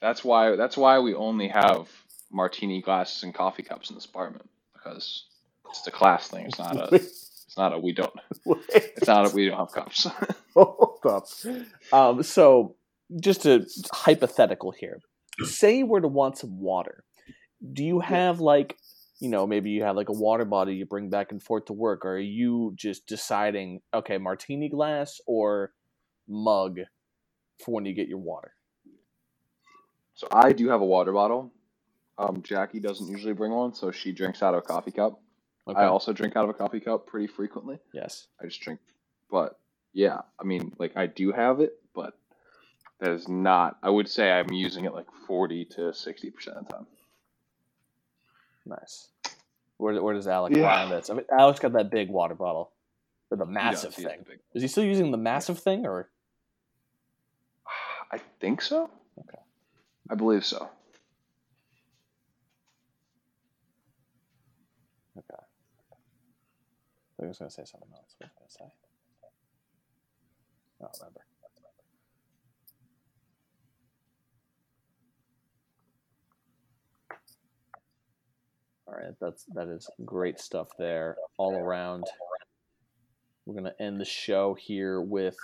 That's 0.00 0.24
why 0.24 0.54
that's 0.54 0.76
why 0.76 1.00
we 1.00 1.14
only 1.14 1.48
have 1.48 1.88
martini 2.36 2.82
glasses 2.82 3.22
and 3.22 3.34
coffee 3.34 3.62
cups 3.62 3.88
in 3.88 3.96
this 3.96 4.04
apartment 4.04 4.48
because 4.74 5.24
it's 5.70 5.86
a 5.86 5.90
class 5.90 6.28
thing. 6.28 6.46
It's 6.46 6.58
not 6.58 6.76
a. 6.76 7.00
It's 7.48 7.56
not 7.56 7.72
a. 7.72 7.78
We 7.78 7.92
don't. 7.92 8.12
It's 8.74 9.06
not 9.06 9.32
a. 9.32 9.34
We 9.34 9.48
don't 9.48 9.56
have 9.56 9.72
cups. 9.72 10.06
Hold 10.54 10.98
up. 11.06 11.24
Um, 11.90 12.22
so, 12.22 12.74
just 13.18 13.46
a 13.46 13.64
hypothetical 13.92 14.72
here. 14.72 15.00
Say 15.44 15.78
you 15.78 15.86
were 15.86 16.00
to 16.00 16.08
want 16.08 16.36
some 16.36 16.60
water. 16.60 17.04
Do 17.72 17.82
you 17.82 18.00
have 18.00 18.40
like, 18.40 18.76
you 19.20 19.30
know, 19.30 19.46
maybe 19.46 19.70
you 19.70 19.84
have 19.84 19.96
like 19.96 20.10
a 20.10 20.12
water 20.12 20.44
bottle 20.44 20.74
you 20.74 20.84
bring 20.84 21.08
back 21.08 21.32
and 21.32 21.42
forth 21.42 21.66
to 21.66 21.72
work, 21.72 22.04
or 22.04 22.16
are 22.16 22.18
you 22.18 22.74
just 22.74 23.06
deciding, 23.06 23.80
okay, 23.94 24.18
martini 24.18 24.68
glass 24.68 25.20
or 25.26 25.72
mug 26.28 26.80
for 27.64 27.72
when 27.72 27.86
you 27.86 27.94
get 27.94 28.08
your 28.08 28.18
water? 28.18 28.52
So 30.14 30.26
I 30.30 30.52
do 30.52 30.68
have 30.68 30.80
a 30.80 30.86
water 30.86 31.12
bottle. 31.12 31.52
Um, 32.18 32.42
Jackie 32.42 32.80
doesn't 32.80 33.08
usually 33.08 33.34
bring 33.34 33.52
one, 33.52 33.74
so 33.74 33.90
she 33.90 34.12
drinks 34.12 34.42
out 34.42 34.54
of 34.54 34.58
a 34.58 34.62
coffee 34.62 34.90
cup. 34.90 35.20
Okay. 35.68 35.78
I 35.80 35.86
also 35.86 36.12
drink 36.12 36.36
out 36.36 36.44
of 36.44 36.50
a 36.50 36.54
coffee 36.54 36.80
cup 36.80 37.06
pretty 37.06 37.26
frequently. 37.26 37.78
yes. 37.92 38.28
I 38.40 38.44
just 38.46 38.60
drink, 38.60 38.80
but 39.30 39.58
yeah, 39.92 40.20
I 40.40 40.44
mean, 40.44 40.72
like 40.78 40.96
I 40.96 41.06
do 41.06 41.32
have 41.32 41.60
it, 41.60 41.74
but 41.94 42.14
that 43.00 43.10
is 43.10 43.28
not. 43.28 43.76
I 43.82 43.90
would 43.90 44.08
say 44.08 44.30
I'm 44.30 44.52
using 44.52 44.84
it 44.84 44.94
like 44.94 45.06
forty 45.26 45.64
to 45.76 45.92
sixty 45.92 46.30
percent 46.30 46.56
of 46.58 46.66
the 46.68 46.72
time. 46.72 46.86
Nice. 48.64 49.08
Where, 49.78 50.00
where 50.02 50.14
does 50.14 50.26
Alex 50.28 50.56
Yeah. 50.56 50.62
find 50.74 50.90
this? 50.90 51.10
I 51.10 51.14
mean, 51.14 51.26
Alex 51.30 51.58
got 51.60 51.72
that 51.74 51.90
big 51.90 52.08
water 52.08 52.34
bottle, 52.34 52.70
or 53.30 53.36
the 53.36 53.44
massive 53.44 53.94
does, 53.94 54.04
thing. 54.04 54.24
big- 54.26 54.38
Is 54.54 54.62
he 54.62 54.68
still 54.68 54.84
using 54.84 55.10
the 55.10 55.18
massive 55.18 55.58
thing, 55.58 55.84
or 55.84 56.08
I 58.10 58.18
think 58.40 58.62
so. 58.62 58.88
Okay. 59.18 59.38
I 60.08 60.14
believe 60.14 60.46
so. 60.46 60.68
okay? 65.18 65.42
I 67.20 67.26
was 67.26 67.38
going 67.38 67.48
to 67.48 67.54
say 67.54 67.64
something 67.64 67.88
else. 67.92 68.14
What 68.18 68.30
was 68.30 68.30
I 68.34 68.38
going 68.38 68.48
to 68.48 68.54
say? 68.54 68.86
I 70.80 70.84
don't 70.84 70.96
remember. 71.00 71.20
All 78.88 78.94
right, 78.94 79.14
that's 79.20 79.44
that 79.54 79.68
is 79.68 79.90
great 80.04 80.38
stuff 80.38 80.68
there 80.78 81.16
all 81.38 81.56
around. 81.56 82.04
We're 83.44 83.56
gonna 83.56 83.74
end 83.80 84.00
the 84.00 84.04
show 84.04 84.54
here 84.54 85.00
with 85.00 85.36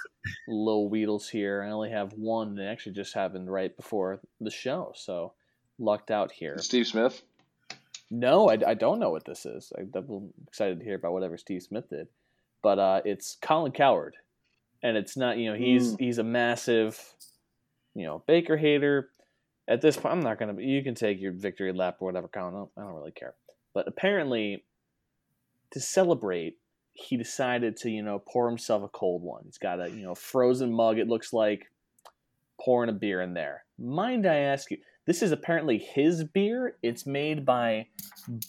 Lil 0.47 0.89
Weedles 0.89 1.28
here. 1.28 1.62
I 1.62 1.70
only 1.70 1.90
have 1.90 2.12
one. 2.12 2.57
It 2.59 2.66
actually 2.66 2.93
just 2.93 3.15
happened 3.15 3.51
right 3.51 3.77
before 3.77 4.20
the 4.40 4.51
show, 4.51 4.93
so 4.94 5.35
lucked 5.78 6.11
out 6.11 6.31
here. 6.31 6.57
Steve 6.59 6.86
Smith. 6.86 7.23
No, 8.15 8.51
I, 8.51 8.59
I 8.67 8.75
don't 8.75 9.01
know 9.01 9.11
what 9.11 9.25
this 9.25 9.47
is. 9.47 9.73
I, 9.77 9.85
I'm 9.99 10.35
excited 10.47 10.79
to 10.79 10.85
hear 10.85 10.97
about 10.97 11.15
whatever 11.15 11.39
Steve 11.39 11.63
Smith 11.63 11.89
did, 11.89 12.09
but 12.63 12.79
uh, 12.79 13.01
it's 13.07 13.39
Colin 13.41 13.73
Cowherd, 13.73 14.17
and 14.83 14.99
it's 14.99 15.17
not 15.17 15.39
you 15.39 15.51
know 15.51 15.57
he's 15.57 15.97
he's 15.97 16.19
a 16.19 16.23
massive, 16.23 17.01
you 17.95 18.05
know 18.05 18.23
Baker 18.27 18.59
hater. 18.59 19.09
At 19.67 19.81
this 19.81 19.97
point, 19.97 20.13
I'm 20.13 20.21
not 20.21 20.39
gonna. 20.39 20.61
You 20.61 20.83
can 20.83 20.95
take 20.95 21.23
your 21.23 21.33
victory 21.33 21.73
lap 21.73 21.97
or 22.01 22.05
whatever, 22.05 22.29
Colin. 22.29 22.55
I 22.55 22.59
don't, 22.59 22.71
I 22.77 22.81
don't 22.83 22.95
really 22.95 23.13
care. 23.13 23.33
But 23.73 23.89
apparently, 23.89 24.63
to 25.71 25.81
celebrate, 25.81 26.59
he 26.93 27.17
decided 27.17 27.79
to 27.79 27.91
you 27.91 28.03
know 28.03 28.19
pour 28.19 28.47
himself 28.47 28.83
a 28.83 28.89
cold 28.89 29.23
one. 29.23 29.45
He's 29.47 29.57
got 29.57 29.81
a 29.81 29.89
you 29.89 30.03
know 30.03 30.15
frozen 30.15 30.71
mug. 30.71 30.99
It 30.99 31.09
looks 31.09 31.33
like 31.33 31.71
pouring 32.61 32.91
a 32.91 32.93
beer 32.93 33.23
in 33.23 33.33
there. 33.33 33.65
Mind 33.79 34.27
I 34.27 34.37
ask 34.37 34.71
you, 34.71 34.77
This 35.05 35.20
is 35.20 35.33
apparently 35.33 35.79
his 35.79 36.24
beer. 36.24 36.77
It's 36.83 37.07
made 37.07 37.45
by 37.45 37.89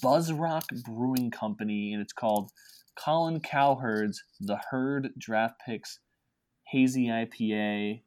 Buzzrock 0.04 0.66
Brewing 0.86 1.32
Company, 1.32 1.94
and 1.94 2.02
it's 2.02 2.14
called 2.14 2.52
Colin 2.96 3.40
Cowherd's 3.40 4.24
The 4.40 4.60
Herd 4.70 5.14
Draft 5.18 5.62
Picks 5.66 6.00
Hazy 6.68 7.08
IPA. 7.08 8.02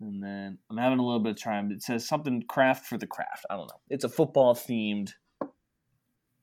And 0.00 0.22
then 0.22 0.58
I'm 0.70 0.76
having 0.76 1.00
a 1.00 1.04
little 1.04 1.20
bit 1.20 1.32
of 1.32 1.42
time. 1.42 1.72
It 1.72 1.82
says 1.82 2.06
something 2.06 2.44
craft 2.48 2.86
for 2.86 2.98
the 2.98 3.06
craft. 3.06 3.44
I 3.50 3.56
don't 3.56 3.66
know. 3.66 3.80
It's 3.88 4.04
a 4.04 4.08
football 4.08 4.54
themed 4.54 5.12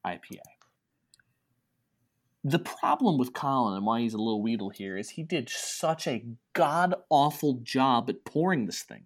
IPA. 0.05 0.39
The 2.43 2.59
problem 2.59 3.17
with 3.17 3.31
Colin 3.31 3.77
and 3.77 3.85
why 3.85 4.01
he's 4.01 4.13
a 4.13 4.17
little 4.17 4.41
weedle 4.41 4.71
here 4.71 4.97
is 4.97 5.11
he 5.11 5.23
did 5.23 5.47
such 5.47 6.05
a 6.05 6.25
god 6.51 6.95
awful 7.09 7.61
job 7.63 8.09
at 8.09 8.25
pouring 8.25 8.65
this 8.65 8.83
thing. 8.83 9.05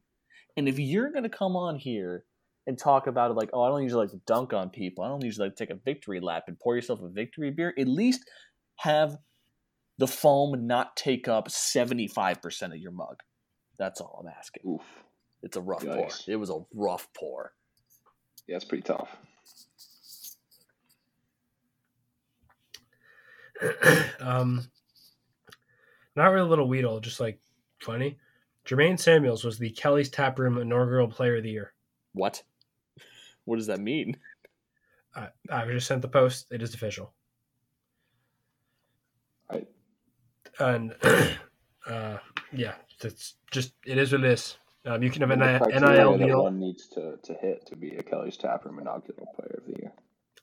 And 0.57 0.67
if 0.67 0.79
you're 0.79 1.11
going 1.11 1.23
to 1.23 1.29
come 1.29 1.55
on 1.55 1.77
here 1.77 2.25
and 2.65 2.77
talk 2.77 3.05
about 3.05 3.29
it 3.31 3.35
like, 3.35 3.51
oh, 3.53 3.61
I 3.61 3.69
don't 3.69 3.83
usually 3.83 4.05
like 4.05 4.11
to 4.11 4.21
dunk 4.25 4.51
on 4.53 4.71
people, 4.71 5.03
I 5.03 5.07
don't 5.07 5.23
usually 5.23 5.47
like 5.47 5.55
to 5.55 5.65
take 5.65 5.73
a 5.73 5.79
victory 5.79 6.19
lap 6.19 6.45
and 6.47 6.59
pour 6.59 6.75
yourself 6.75 6.99
a 7.01 7.09
victory 7.09 7.51
beer, 7.51 7.73
at 7.77 7.87
least 7.87 8.27
have 8.77 9.17
the 9.99 10.07
foam 10.07 10.65
not 10.65 10.97
take 10.97 11.27
up 11.27 11.47
75% 11.47 12.63
of 12.63 12.77
your 12.77 12.91
mug. 12.91 13.21
That's 13.77 14.01
all 14.01 14.19
I'm 14.19 14.33
asking. 14.35 14.63
Oof. 14.67 14.81
It's 15.43 15.55
a 15.55 15.61
rough 15.61 15.83
Yikes. 15.83 16.25
pour. 16.25 16.33
It 16.33 16.35
was 16.37 16.49
a 16.49 16.59
rough 16.73 17.07
pour. 17.15 17.53
Yeah, 18.47 18.55
it's 18.55 18.65
pretty 18.65 18.81
tough. 18.81 19.15
um, 24.19 24.67
not 26.15 26.31
really 26.31 26.47
a 26.47 26.49
little 26.49 26.67
Weedle, 26.67 26.99
just 26.99 27.19
like 27.19 27.39
funny. 27.79 28.17
Jermaine 28.67 28.99
Samuels 28.99 29.43
was 29.43 29.57
the 29.57 29.69
Kelly's 29.69 30.09
Taproom 30.09 30.57
inaugural 30.57 31.07
Player 31.07 31.37
of 31.37 31.43
the 31.43 31.51
Year. 31.51 31.73
What? 32.13 32.43
What 33.45 33.55
does 33.55 33.67
that 33.67 33.79
mean? 33.79 34.17
I, 35.15 35.29
I 35.49 35.65
just 35.67 35.87
sent 35.87 36.01
the 36.01 36.09
post. 36.09 36.47
It 36.51 36.61
is 36.61 36.73
official. 36.73 37.13
I... 39.49 39.63
And 40.59 40.93
uh, 41.87 42.17
yeah, 42.51 42.73
it's 43.01 43.35
just 43.49 43.71
it 43.85 43.97
is 43.97 44.11
what 44.11 44.25
it 44.25 44.31
is. 44.31 44.57
Um, 44.85 45.01
you 45.01 45.09
can 45.09 45.21
have 45.21 45.31
an 45.31 45.39
NIL 45.39 46.17
deal. 46.17 46.43
one 46.43 46.59
needs 46.59 46.87
to, 46.89 47.17
to 47.23 47.33
hit 47.35 47.65
to 47.67 47.77
be 47.77 47.95
a 47.95 48.03
Kelly's 48.03 48.35
Taproom 48.35 48.79
inaugural 48.79 49.27
player 49.33 49.59
of 49.59 49.65
the 49.65 49.79
year. 49.79 49.93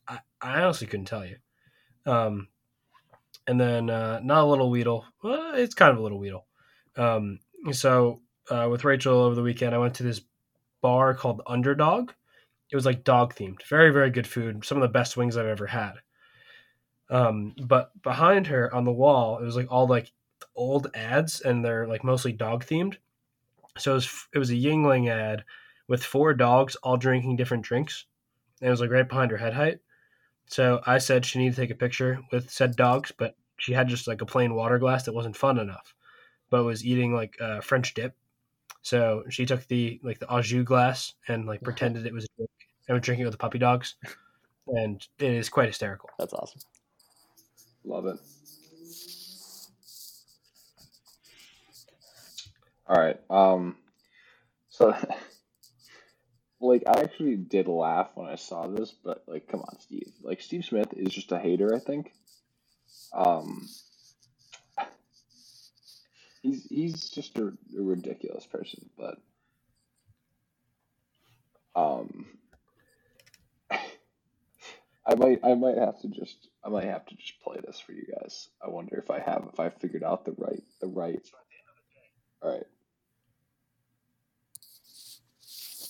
I, 0.08 0.20
I 0.40 0.62
honestly 0.62 0.86
couldn't 0.86 1.04
tell 1.04 1.26
you. 1.26 1.36
Um, 2.06 2.48
and 3.46 3.60
then 3.60 3.90
uh, 3.90 4.20
not 4.22 4.44
a 4.44 4.46
little 4.46 4.70
Weedle. 4.70 5.04
Well, 5.22 5.54
it's 5.56 5.74
kind 5.74 5.92
of 5.92 5.98
a 5.98 6.02
little 6.02 6.18
Weedle. 6.18 6.46
Um, 6.96 7.40
so 7.72 8.20
uh, 8.50 8.68
with 8.70 8.84
Rachel 8.84 9.20
over 9.20 9.34
the 9.34 9.42
weekend, 9.42 9.74
I 9.74 9.78
went 9.78 9.94
to 9.94 10.02
this 10.02 10.20
bar 10.82 11.14
called 11.14 11.42
Underdog. 11.46 12.10
It 12.70 12.76
was 12.76 12.86
like 12.86 13.04
dog 13.04 13.34
themed. 13.34 13.62
Very 13.68 13.90
very 13.90 14.10
good 14.10 14.26
food. 14.26 14.64
Some 14.64 14.78
of 14.78 14.82
the 14.82 14.88
best 14.88 15.16
wings 15.16 15.36
I've 15.36 15.46
ever 15.46 15.66
had. 15.66 15.94
Um, 17.10 17.54
but 17.62 17.90
behind 18.02 18.46
her 18.48 18.74
on 18.74 18.84
the 18.84 18.92
wall, 18.92 19.38
it 19.38 19.44
was 19.44 19.56
like 19.56 19.70
all 19.70 19.86
like 19.86 20.10
old 20.56 20.90
ads, 20.94 21.40
and 21.40 21.64
they're 21.64 21.86
like 21.86 22.04
mostly 22.04 22.32
dog 22.32 22.64
themed. 22.64 22.96
So 23.78 23.92
it 23.92 23.94
was 23.94 24.26
it 24.34 24.38
was 24.38 24.50
a 24.50 24.54
Yuengling 24.54 25.08
ad 25.08 25.44
with 25.88 26.04
four 26.04 26.34
dogs 26.34 26.76
all 26.76 26.96
drinking 26.96 27.36
different 27.36 27.64
drinks. 27.64 28.06
And 28.60 28.68
it 28.68 28.70
was 28.70 28.80
like 28.80 28.90
right 28.90 29.08
behind 29.08 29.30
her 29.30 29.36
head 29.36 29.52
height. 29.52 29.80
So 30.46 30.80
I 30.86 30.98
said 30.98 31.24
she 31.24 31.38
needed 31.38 31.56
to 31.56 31.60
take 31.62 31.70
a 31.70 31.74
picture 31.74 32.20
with 32.30 32.50
said 32.50 32.76
dogs, 32.76 33.12
but 33.16 33.36
she 33.56 33.72
had 33.72 33.88
just 33.88 34.06
like 34.06 34.20
a 34.20 34.26
plain 34.26 34.54
water 34.54 34.78
glass 34.78 35.04
that 35.04 35.14
wasn't 35.14 35.36
fun 35.36 35.58
enough, 35.58 35.94
but 36.50 36.64
was 36.64 36.84
eating 36.84 37.14
like 37.14 37.36
uh, 37.40 37.60
French 37.60 37.94
dip. 37.94 38.14
So 38.82 39.24
she 39.30 39.46
took 39.46 39.66
the 39.68 40.00
like 40.02 40.18
the 40.18 40.32
au 40.32 40.42
jus 40.42 40.64
glass 40.64 41.14
and 41.28 41.46
like 41.46 41.62
pretended 41.62 42.06
it 42.06 42.12
was 42.12 42.24
a 42.24 42.28
drink 42.36 42.50
and 42.88 42.94
was 42.94 43.02
drinking 43.02 43.22
it 43.22 43.26
with 43.26 43.34
the 43.34 43.38
puppy 43.38 43.58
dogs, 43.58 43.94
and 44.68 45.06
it 45.18 45.32
is 45.32 45.48
quite 45.48 45.68
hysterical. 45.68 46.10
That's 46.18 46.34
awesome. 46.34 46.60
Love 47.84 48.06
it. 48.06 48.18
All 52.86 52.96
right. 52.96 53.18
Um. 53.30 53.76
So, 54.68 54.90
like, 56.60 56.82
I 56.86 57.00
actually 57.00 57.36
did 57.36 57.68
laugh 57.68 58.10
when 58.14 58.28
I 58.28 58.34
saw 58.34 58.66
this, 58.66 58.90
but 58.90 59.24
like, 59.26 59.48
come 59.48 59.60
on, 59.60 59.78
Steve. 59.80 60.12
Like, 60.22 60.40
Steve 60.40 60.64
Smith 60.64 60.88
is 60.94 61.12
just 61.12 61.32
a 61.32 61.38
hater. 61.38 61.74
I 61.74 61.78
think. 61.78 62.12
Um. 63.12 63.68
He's 66.44 66.66
he's 66.68 67.08
just 67.08 67.38
a, 67.38 67.46
a 67.46 67.82
ridiculous 67.82 68.46
person, 68.46 68.90
but. 68.98 69.16
Um. 71.74 72.26
I 75.06 75.14
might 75.16 75.40
I 75.42 75.54
might 75.54 75.78
have 75.78 75.98
to 76.02 76.08
just 76.08 76.48
I 76.62 76.68
might 76.68 76.84
have 76.84 77.06
to 77.06 77.16
just 77.16 77.40
play 77.42 77.56
this 77.66 77.80
for 77.80 77.92
you 77.92 78.04
guys. 78.20 78.48
I 78.62 78.68
wonder 78.68 78.96
if 78.98 79.10
I 79.10 79.20
have 79.20 79.48
if 79.52 79.58
I 79.58 79.70
figured 79.70 80.04
out 80.04 80.26
the 80.26 80.32
right 80.32 80.62
the 80.82 80.86
right. 80.86 81.20
All 82.42 82.52
right. 82.52 82.66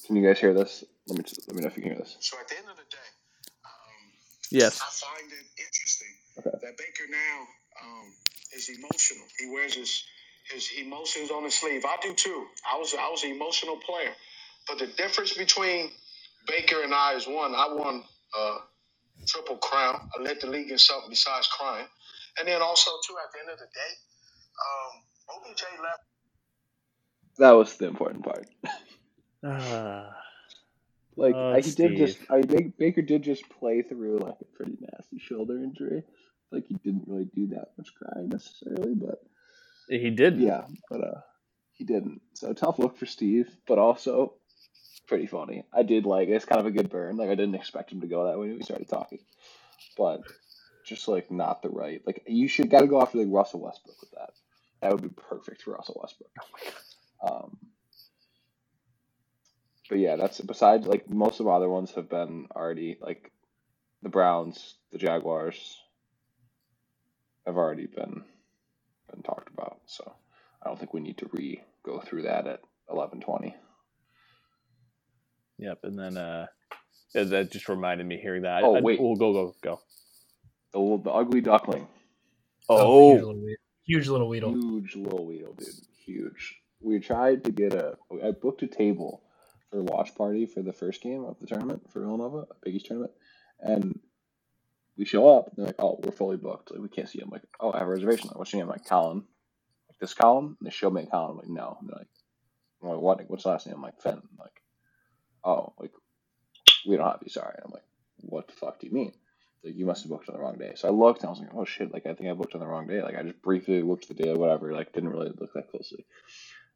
Can 0.07 0.15
you 0.17 0.27
guys 0.27 0.39
hear 0.39 0.55
this? 0.55 0.85
Let 1.09 1.19
me 1.19 1.25
just, 1.25 1.49
let 1.49 1.57
me 1.57 1.63
know 1.63 1.69
if 1.69 1.77
you 1.77 1.83
can 1.83 1.93
hear 1.93 2.01
this. 2.01 2.17
So 2.21 2.37
at 2.39 2.47
the 2.49 2.57
end 2.59 2.67
of 2.71 2.77
the 2.77 2.83
day, 2.91 3.11
um, 3.65 4.13
Yes. 4.51 4.81
I 4.81 4.91
find 5.19 5.33
it 5.33 5.47
interesting 5.59 6.15
Okay. 6.39 6.51
that 6.63 6.77
Baker 6.77 7.11
now 7.11 7.39
um, 7.83 8.13
is 8.53 8.69
emotional. 8.69 9.27
He 9.39 9.51
wears 9.51 9.75
his 9.75 10.05
his 10.53 10.71
emotions 10.79 11.31
on 11.31 11.45
his 11.45 11.55
sleeve. 11.55 11.85
I 11.85 11.97
do 12.03 12.15
too. 12.15 12.47
I 12.71 12.79
was 12.79 12.95
I 12.95 13.09
was 13.11 13.25
an 13.25 13.31
emotional 13.31 13.77
player, 13.77 14.13
but 14.69 14.79
the 14.79 14.87
difference 14.87 15.33
between 15.33 15.91
Baker 16.47 16.83
and 16.83 16.95
I 16.95 17.15
is 17.15 17.27
one. 17.27 17.55
I 17.55 17.73
won 17.73 18.05
a 18.39 18.57
triple 19.27 19.57
crown. 19.57 20.09
I 20.17 20.23
led 20.23 20.41
the 20.41 20.49
league 20.49 20.71
in 20.71 20.79
something 20.79 21.11
besides 21.11 21.47
crying, 21.47 21.87
and 22.39 22.49
then 22.49 22.61
also 22.63 22.91
too 23.07 23.15
at 23.25 23.33
the 23.33 23.41
end 23.41 23.51
of 23.51 23.59
the 23.59 23.67
day, 23.67 23.93
um, 24.67 25.51
OBJ 25.51 25.63
left. 25.83 26.03
That 27.39 27.53
was 27.53 27.77
the 27.77 27.87
important 27.87 28.25
part. 28.25 28.47
Ah, 29.43 30.17
Like 31.17 31.35
Oh, 31.37 31.53
I, 31.53 31.61
he 31.61 31.71
did 31.71 31.97
just 31.97 32.17
Steve. 32.17 32.31
I 32.31 32.43
think 32.43 32.77
Baker 32.77 33.03
did 33.03 33.23
just 33.23 33.49
play 33.49 33.83
through 33.83 34.19
like 34.19 34.37
a 34.41 34.57
pretty 34.57 34.77
nasty 34.81 35.19
shoulder 35.19 35.63
injury. 35.63 36.03
Like 36.51 36.67
he 36.67 36.75
didn't 36.75 37.05
really 37.07 37.29
do 37.35 37.49
that 37.49 37.69
much 37.79 37.95
crying 37.95 38.29
necessarily, 38.29 38.95
but 38.95 39.23
he 39.89 40.11
did. 40.11 40.39
yeah, 40.39 40.65
but 40.91 41.01
uh 41.03 41.21
he 41.73 41.85
didn't. 41.85 42.23
So 42.35 42.53
tough 42.53 42.79
look 42.79 42.97
for 42.97 43.07
Steve, 43.07 43.49
but 43.67 43.79
also 43.79 44.35
pretty 45.07 45.27
funny. 45.27 45.65
I 45.73 45.83
did 45.83 46.07
like 46.07 46.29
it's 46.29 46.45
kind 46.45 46.61
of 46.61 46.67
a 46.67 46.71
good 46.71 46.91
burn. 46.91 47.17
Like 47.17 47.29
I 47.29 47.35
didn't 47.35 47.57
expect 47.57 47.93
him 47.93 48.01
to 48.01 48.07
go 48.07 48.27
that 48.27 48.39
way 48.39 48.49
when 48.49 48.57
we 48.57 48.63
started 48.63 48.89
talking. 48.89 49.21
But 49.97 50.23
just 50.87 51.09
like 51.09 51.31
not 51.31 51.63
the 51.63 51.71
right 51.71 52.03
like 52.07 52.23
you 52.27 52.47
should 52.47 52.71
gotta 52.71 52.87
go 52.87 53.01
after 53.01 53.19
like 53.19 53.29
Russell 53.31 53.61
Westbrook 53.61 54.01
with 54.01 54.11
that. 54.13 54.31
That 54.81 54.93
would 54.93 55.03
be 55.03 55.09
perfect 55.09 55.63
for 55.63 55.73
Russell 55.73 56.01
Westbrook. 56.01 56.31
Um 57.23 57.57
but 59.89 59.99
yeah, 59.99 60.17
that's 60.17 60.41
besides 60.41 60.87
like 60.87 61.11
most 61.11 61.41
of 61.41 61.47
the 61.47 61.53
other 61.53 61.69
ones 61.69 61.91
have 61.93 62.09
been 62.09 62.47
already 62.55 62.97
like 63.01 63.33
the 64.03 64.09
Browns, 64.09 64.77
the 64.93 64.99
Jaguars 64.99 65.81
have 67.47 67.57
already 67.57 67.87
been 67.87 68.25
been 69.13 69.23
talked 69.23 69.49
about. 69.53 69.79
So 69.87 70.15
I 70.63 70.69
don't 70.69 70.79
think 70.79 70.95
we 70.95 71.01
need 71.01 71.19
to 71.19 71.29
re 71.33 71.63
go 71.85 72.01
through 72.01 72.23
that 72.23 72.47
at 72.47 72.61
eleven 72.91 73.21
twenty. 73.21 73.55
Yep. 75.59 75.79
And 75.85 75.99
then 75.99 76.17
uh, 76.17 76.47
that 77.15 77.51
just 77.53 77.69
reminded 77.69 78.07
me 78.07 78.19
hearing 78.21 78.43
that. 78.43 78.63
Oh, 78.65 78.77
I, 78.77 78.81
wait. 78.81 79.01
We'll 79.01 79.17
go 79.17 79.33
go 79.33 79.55
go. 79.63 79.81
The 80.73 80.79
little- 80.81 80.99
the 80.99 81.11
ugly 81.11 81.41
duckling, 81.41 81.87
huge 82.69 82.69
Oh, 82.69 83.39
huge 83.85 84.09
little 84.09 84.29
Weedle. 84.29 84.53
huge 84.53 84.97
little 84.97 85.25
Weedle, 85.27 85.55
dude, 85.55 85.69
huge. 86.05 86.57
We 86.81 86.99
tried 86.99 87.45
to 87.45 87.53
get 87.53 87.73
a. 87.75 87.95
I 88.23 88.33
booked 88.33 88.63
a 88.63 88.67
table 88.67 89.23
for 89.71 89.79
a 89.79 89.85
watch 89.85 90.15
party 90.17 90.47
for 90.47 90.63
the 90.63 90.73
first 90.73 91.01
game 91.01 91.25
of 91.25 91.39
the 91.41 91.47
tournament 91.47 91.83
for 91.93 92.01
Villanova, 92.01 92.39
a 92.39 92.55
Big 92.65 92.75
East 92.75 92.87
tournament, 92.87 93.13
and 93.61 94.01
we 94.97 95.05
show 95.05 95.29
up. 95.29 95.51
They're 95.57 95.67
like, 95.67 95.81
"Oh, 95.81 96.01
we're 96.03 96.13
fully 96.13 96.37
booked. 96.37 96.71
Like, 96.71 96.81
we 96.81 96.89
can't 96.89 97.09
see 97.09 97.21
him." 97.21 97.31
like, 97.31 97.43
"Oh, 97.61 97.73
I 97.73 97.79
have 97.79 97.89
a 97.89 97.91
reservation." 97.91 98.29
Like, 98.29 98.39
What's 98.39 98.53
your 98.53 98.61
name? 98.61 98.71
I'm 98.71 98.77
like 98.77 98.87
Colin. 98.87 99.25
Like 99.89 99.99
this 99.99 100.15
Colin? 100.15 100.57
And 100.59 100.67
they 100.67 100.71
show 100.71 100.91
me 100.91 101.03
a 101.03 101.07
Colin. 101.07 101.33
I'm 101.33 101.37
like, 101.39 101.49
"No." 101.49 101.77
And 101.81 101.89
they're 101.89 101.99
like, 101.99 102.09
I'm 102.83 102.89
like, 102.91 103.01
"What? 103.01 103.31
What's 103.31 103.45
the 103.45 103.51
last 103.51 103.67
name?" 103.67 103.77
I'm 103.77 103.83
like, 103.83 104.01
"Fenton." 104.01 104.29
Like, 104.39 104.63
"Oh, 105.45 105.75
like 105.79 105.93
we 106.87 106.97
don't 106.97 107.07
have 107.07 107.21
you. 107.23 107.31
Sorry." 107.31 107.55
And 107.57 107.65
I'm 107.67 107.73
like, 107.73 107.87
"What 108.21 108.47
the 108.49 108.55
fuck 108.55 108.81
do 108.81 108.87
you 108.87 108.93
mean?" 108.93 109.13
Like, 109.65 109.77
you 109.77 109.87
must 109.87 110.03
have 110.03 110.11
booked 110.11 110.29
on 110.29 110.35
the 110.35 110.43
wrong 110.43 110.59
day. 110.59 110.75
So 110.77 110.89
I 110.89 110.91
looked 110.91 111.21
and 111.21 111.29
I 111.29 111.31
was 111.31 111.41
like, 111.41 111.55
"Oh 111.55 111.65
shit!" 111.65 111.93
Like, 111.93 112.07
I 112.07 112.15
think 112.15 112.31
I 112.31 112.35
booked 112.35 112.55
on 112.55 112.61
the 112.61 112.67
wrong 112.67 112.87
day. 112.87 113.03
Like, 113.03 113.17
I 113.17 113.23
just 113.23 113.43
briefly 113.43 113.83
looked 113.83 114.11
at 114.11 114.17
the 114.17 114.23
day, 114.23 114.31
or 114.31 114.37
whatever. 114.37 114.73
Like, 114.73 114.93
didn't 114.93 115.09
really 115.09 115.33
look 115.39 115.55
that 115.55 115.71
closely. 115.71 116.05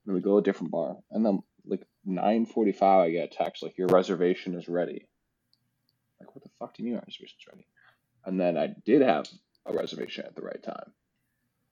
And 0.07 0.15
we 0.15 0.23
go 0.23 0.33
to 0.33 0.39
a 0.39 0.43
different 0.43 0.73
bar, 0.73 0.97
and 1.11 1.25
then 1.25 1.43
like 1.67 1.87
9:45, 2.07 2.83
I 2.83 3.11
get 3.11 3.33
a 3.33 3.37
text 3.37 3.63
like, 3.63 3.77
"Your 3.77 3.89
reservation 3.89 4.55
is 4.55 4.69
ready." 4.69 5.07
Like, 6.19 6.35
what 6.35 6.43
the 6.43 6.51
fuck 6.59 6.75
do 6.75 6.83
you 6.83 6.87
mean 6.87 6.95
my 6.95 7.03
reservation's 7.07 7.47
ready? 7.47 7.67
And 8.25 8.41
then 8.41 8.57
I 8.57 8.75
did 8.85 9.03
have 9.03 9.27
a 9.67 9.73
reservation 9.73 10.25
at 10.27 10.35
the 10.35 10.43
right 10.43 10.63
time, 10.63 10.93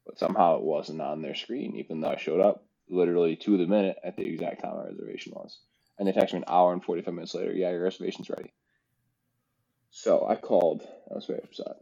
but 0.06 0.18
somehow 0.18 0.56
it 0.56 0.62
wasn't 0.62 1.00
on 1.00 1.22
their 1.22 1.34
screen, 1.34 1.76
even 1.76 2.00
though 2.00 2.10
I 2.10 2.16
showed 2.16 2.40
up 2.40 2.64
literally 2.88 3.36
to 3.36 3.56
the 3.56 3.66
minute 3.66 3.96
at 4.04 4.16
the 4.16 4.24
exact 4.24 4.62
time 4.62 4.76
my 4.76 4.84
reservation 4.84 5.32
was. 5.34 5.58
And 5.98 6.06
they 6.06 6.12
texted 6.12 6.34
me 6.34 6.38
an 6.38 6.44
hour 6.46 6.72
and 6.72 6.84
45 6.84 7.14
minutes 7.14 7.34
later, 7.34 7.52
yeah, 7.52 7.70
your 7.70 7.82
reservation's 7.82 8.30
ready. 8.30 8.52
So 9.90 10.26
I 10.28 10.36
called. 10.36 10.82
I 11.10 11.14
was 11.14 11.26
very 11.26 11.40
upset. 11.42 11.76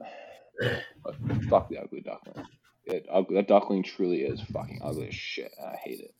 But 1.03 1.17
fuck 1.51 1.69
the 1.69 1.79
ugly 1.79 2.01
duckling. 2.01 2.47
It, 2.87 3.07
ugly, 3.11 3.37
that 3.37 3.49
duckling 3.49 3.83
truly 3.83 4.23
is 4.23 4.41
fucking 4.41 4.81
ugly 4.83 5.09
as 5.09 5.15
shit, 5.15 5.53
I 5.61 5.77
hate 5.77 6.01
it. 6.01 6.15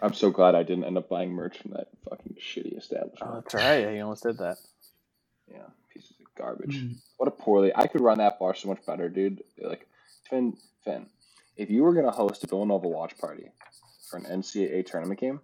I'm 0.00 0.14
so 0.14 0.30
glad 0.30 0.56
I 0.56 0.64
didn't 0.64 0.84
end 0.84 0.98
up 0.98 1.08
buying 1.08 1.30
merch 1.30 1.58
from 1.58 1.72
that 1.72 1.88
fucking 2.08 2.36
shitty 2.40 2.76
establishment. 2.76 3.22
Oh, 3.22 3.34
that's 3.36 3.54
right. 3.54 3.94
You 3.94 4.02
almost 4.02 4.24
did 4.24 4.38
that. 4.38 4.56
Yeah, 5.50 5.66
pieces 5.92 6.14
of 6.20 6.34
garbage. 6.36 6.76
What 7.16 7.28
a 7.28 7.30
poorly. 7.30 7.72
I 7.74 7.86
could 7.86 8.00
run 8.00 8.18
that 8.18 8.38
bar 8.38 8.54
so 8.54 8.68
much 8.68 8.84
better, 8.86 9.08
dude. 9.08 9.42
Like, 9.58 9.86
Finn, 10.28 10.56
Finn, 10.84 11.06
if 11.56 11.70
you 11.70 11.82
were 11.82 11.94
gonna 11.94 12.10
host 12.10 12.44
a 12.44 12.46
Villanova 12.46 12.88
watch 12.88 13.16
party 13.18 13.50
for 14.08 14.16
an 14.18 14.24
NCAA 14.24 14.84
tournament 14.86 15.20
game, 15.20 15.40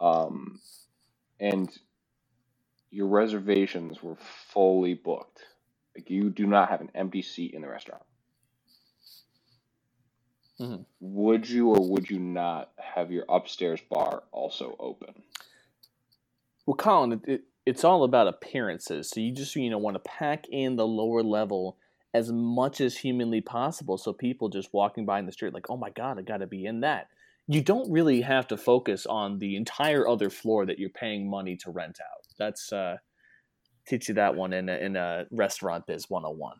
um, 0.00 0.60
and 1.40 1.70
your 2.90 3.08
reservations 3.08 4.02
were 4.02 4.16
fully 4.16 4.94
booked, 4.94 5.40
like 5.94 6.10
you 6.10 6.30
do 6.30 6.46
not 6.46 6.68
have 6.70 6.80
an 6.80 6.90
empty 6.94 7.22
seat 7.22 7.54
in 7.54 7.62
the 7.62 7.68
restaurant. 7.68 8.02
Mhm. 10.58 10.86
Would 11.00 11.48
you 11.48 11.70
or 11.70 11.90
would 11.90 12.08
you 12.08 12.18
not 12.18 12.72
have 12.78 13.10
your 13.10 13.24
upstairs 13.28 13.80
bar 13.90 14.22
also 14.32 14.74
open? 14.78 15.22
Well, 16.64 16.76
Colin, 16.76 17.12
it, 17.12 17.20
it, 17.28 17.44
it's 17.66 17.84
all 17.84 18.04
about 18.04 18.28
appearances. 18.28 19.10
So 19.10 19.20
you 19.20 19.32
just 19.32 19.54
you 19.56 19.68
know 19.68 19.78
want 19.78 19.96
to 19.96 20.00
pack 20.00 20.46
in 20.50 20.76
the 20.76 20.86
lower 20.86 21.22
level 21.22 21.76
as 22.14 22.32
much 22.32 22.80
as 22.80 22.96
humanly 22.96 23.42
possible, 23.42 23.98
so 23.98 24.12
people 24.12 24.48
just 24.48 24.72
walking 24.72 25.04
by 25.04 25.18
in 25.18 25.26
the 25.26 25.32
street 25.32 25.52
like, 25.52 25.68
oh 25.68 25.76
my 25.76 25.90
god, 25.90 26.18
I 26.18 26.22
got 26.22 26.38
to 26.38 26.46
be 26.46 26.64
in 26.64 26.80
that. 26.80 27.08
You 27.46 27.60
don't 27.60 27.90
really 27.92 28.22
have 28.22 28.48
to 28.48 28.56
focus 28.56 29.04
on 29.04 29.38
the 29.38 29.54
entire 29.56 30.08
other 30.08 30.30
floor 30.30 30.64
that 30.64 30.78
you're 30.78 30.88
paying 30.88 31.28
money 31.28 31.56
to 31.58 31.70
rent 31.70 31.98
out. 32.00 32.24
That's 32.38 32.72
uh, 32.72 32.96
teach 33.86 34.08
you 34.08 34.14
that 34.14 34.34
one 34.34 34.52
in 34.52 34.68
a, 34.68 34.76
in 34.76 34.96
a 34.96 35.26
restaurant 35.30 35.86
biz 35.86 36.08
101. 36.08 36.56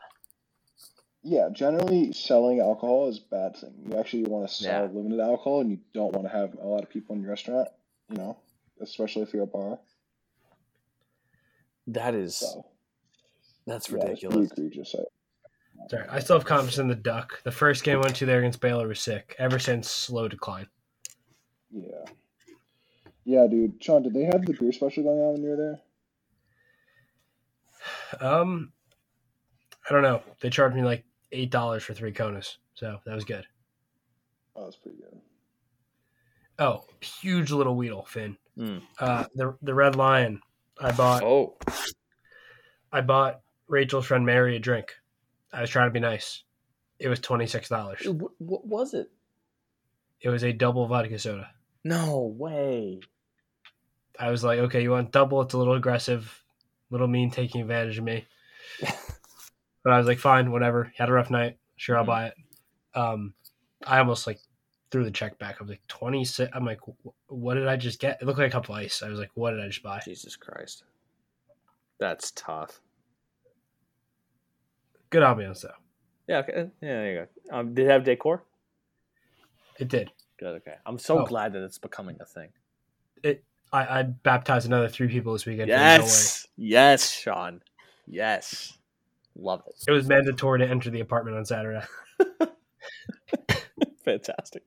Yeah, 1.22 1.48
generally 1.52 2.12
selling 2.12 2.60
alcohol 2.60 3.08
is 3.08 3.18
a 3.18 3.34
bad 3.34 3.56
thing. 3.56 3.74
You 3.84 3.98
actually 3.98 4.24
want 4.24 4.48
to 4.48 4.54
sell 4.54 4.82
Yeah. 4.84 4.90
limited 4.92 5.20
alcohol, 5.20 5.60
and 5.62 5.70
you 5.70 5.78
don't 5.92 6.12
want 6.12 6.26
to 6.26 6.32
have 6.32 6.54
a 6.54 6.66
lot 6.66 6.82
of 6.82 6.90
people 6.90 7.16
in 7.16 7.22
your 7.22 7.30
restaurant. 7.30 7.68
You 8.10 8.18
know, 8.18 8.36
especially 8.80 9.22
if 9.22 9.32
you're 9.32 9.42
a 9.42 9.46
bar. 9.46 9.78
That 11.88 12.14
is 12.14 12.36
So 12.36 12.66
that's 13.66 13.90
ridiculous. 13.90 14.48
pretty 14.52 14.66
egregious. 14.68 14.94
I- 14.98 15.02
Sorry, 15.90 16.06
I 16.08 16.18
still 16.20 16.36
have 16.38 16.46
confidence 16.46 16.78
in 16.78 16.88
the 16.88 16.94
Duck. 16.94 17.42
The 17.44 17.52
first 17.52 17.84
game 17.84 17.98
I 17.98 18.00
went 18.00 18.16
to 18.16 18.26
there 18.26 18.38
against 18.40 18.60
Baylor 18.60 18.88
was 18.88 18.98
sick. 18.98 19.36
Ever 19.38 19.58
since, 19.58 19.88
slow 19.90 20.26
decline. 20.26 20.66
Yeah. 21.70 22.04
Yeah, 23.24 23.46
dude. 23.46 23.74
Sean, 23.82 24.02
did 24.02 24.14
they 24.14 24.24
have 24.24 24.44
the 24.46 24.54
beer 24.58 24.72
special 24.72 25.02
going 25.04 25.20
on 25.20 25.32
when 25.34 25.42
you 25.42 25.50
were 25.50 25.56
there? 25.56 25.80
Um, 28.20 28.72
I 29.88 29.92
don't 29.92 30.02
know. 30.02 30.22
They 30.40 30.50
charged 30.50 30.74
me 30.76 30.82
like 30.82 31.04
eight 31.32 31.50
dollars 31.50 31.82
for 31.84 31.92
three 31.94 32.12
Konas, 32.12 32.56
so 32.74 32.98
that 33.04 33.14
was 33.14 33.24
good. 33.24 33.46
Oh, 34.54 34.64
that's 34.64 34.76
pretty 34.76 34.98
good. 34.98 35.20
Oh, 36.58 36.84
huge 37.00 37.50
little 37.50 37.76
Weedle, 37.76 38.06
Finn. 38.06 38.36
Mm. 38.58 38.82
Uh, 38.98 39.26
the 39.34 39.56
the 39.62 39.74
Red 39.74 39.94
Lion. 39.96 40.40
I 40.80 40.92
bought. 40.92 41.22
Oh, 41.22 41.56
I 42.92 43.00
bought 43.00 43.40
Rachel's 43.68 44.06
friend 44.06 44.24
Mary 44.26 44.56
a 44.56 44.58
drink. 44.58 44.92
I 45.52 45.60
was 45.60 45.70
trying 45.70 45.88
to 45.88 45.92
be 45.92 46.00
nice. 46.00 46.42
It 46.98 47.08
was 47.08 47.20
twenty 47.20 47.46
six 47.46 47.68
dollars. 47.68 48.00
what, 48.06 48.32
what 48.38 48.66
was 48.66 48.94
it? 48.94 49.10
It 50.20 50.28
was 50.30 50.44
a 50.44 50.52
double 50.52 50.86
vodka 50.86 51.18
soda. 51.18 51.50
No 51.84 52.34
way. 52.38 53.00
I 54.18 54.30
was 54.30 54.42
like, 54.42 54.58
okay, 54.60 54.82
you 54.82 54.90
want 54.90 55.12
double? 55.12 55.42
It's 55.42 55.52
a 55.54 55.58
little 55.58 55.74
aggressive, 55.74 56.42
little 56.90 57.06
mean, 57.06 57.30
taking 57.30 57.60
advantage 57.60 57.98
of 57.98 58.04
me. 58.04 58.26
but 58.80 59.92
I 59.92 59.98
was 59.98 60.06
like, 60.06 60.18
fine, 60.18 60.50
whatever. 60.52 60.90
Had 60.96 61.10
a 61.10 61.12
rough 61.12 61.30
night. 61.30 61.58
Sure, 61.76 61.98
I'll 61.98 62.04
Mhm. 62.04 62.06
buy 62.06 62.26
it. 62.28 62.34
Um, 62.94 63.34
I 63.86 63.98
almost 63.98 64.26
like 64.26 64.40
threw 64.90 65.04
the 65.04 65.10
check 65.10 65.38
back. 65.38 65.56
I 65.58 65.62
was 65.62 65.70
like, 65.70 65.86
twenty 65.88 66.24
six. 66.24 66.50
I'm 66.54 66.64
like, 66.64 66.80
what 67.28 67.54
did 67.54 67.66
I 67.68 67.76
just 67.76 68.00
get? 68.00 68.18
It 68.20 68.26
looked 68.26 68.38
like 68.38 68.48
a 68.48 68.52
cup 68.52 68.68
of 68.68 68.74
ice. 68.74 69.02
I 69.02 69.08
was 69.08 69.18
like, 69.18 69.30
what 69.34 69.50
did 69.52 69.60
I 69.60 69.66
just 69.68 69.82
buy? 69.82 70.00
Jesus 70.04 70.36
Christ. 70.36 70.84
That's 71.98 72.30
tough. 72.32 72.80
Good 75.10 75.22
ambiance 75.22 75.62
though. 75.62 75.70
Yeah, 76.28 76.38
okay. 76.38 76.52
Yeah, 76.56 76.88
there 76.88 77.12
you 77.12 77.26
go. 77.50 77.56
Um, 77.56 77.74
did 77.74 77.86
it 77.86 77.90
have 77.90 78.04
decor? 78.04 78.42
It 79.78 79.88
did. 79.88 80.10
Good, 80.38 80.56
okay. 80.56 80.74
I'm 80.84 80.98
so 80.98 81.20
Oh. 81.20 81.24
glad 81.24 81.52
that 81.52 81.62
it's 81.62 81.78
becoming 81.78 82.16
a 82.20 82.24
thing. 82.26 82.48
I, 83.72 83.98
I 83.98 84.02
baptized 84.04 84.66
another 84.66 84.88
three 84.88 85.08
people 85.08 85.32
this 85.32 85.44
weekend. 85.44 85.70
for 85.70 85.76
no 85.76 85.82
way. 85.82 85.88
Yes. 85.98 86.46
Yes, 86.56 87.10
Sean. 87.10 87.60
Yes. 88.06 88.78
Love 89.34 89.62
it. 89.66 89.74
It 89.88 89.90
was 89.92 90.06
mandatory 90.06 90.60
to 90.60 90.66
enter 90.66 90.88
the 90.88 91.00
apartment 91.00 91.36
on 91.36 91.44
Saturday. 91.44 91.84
Fantastic. 94.04 94.62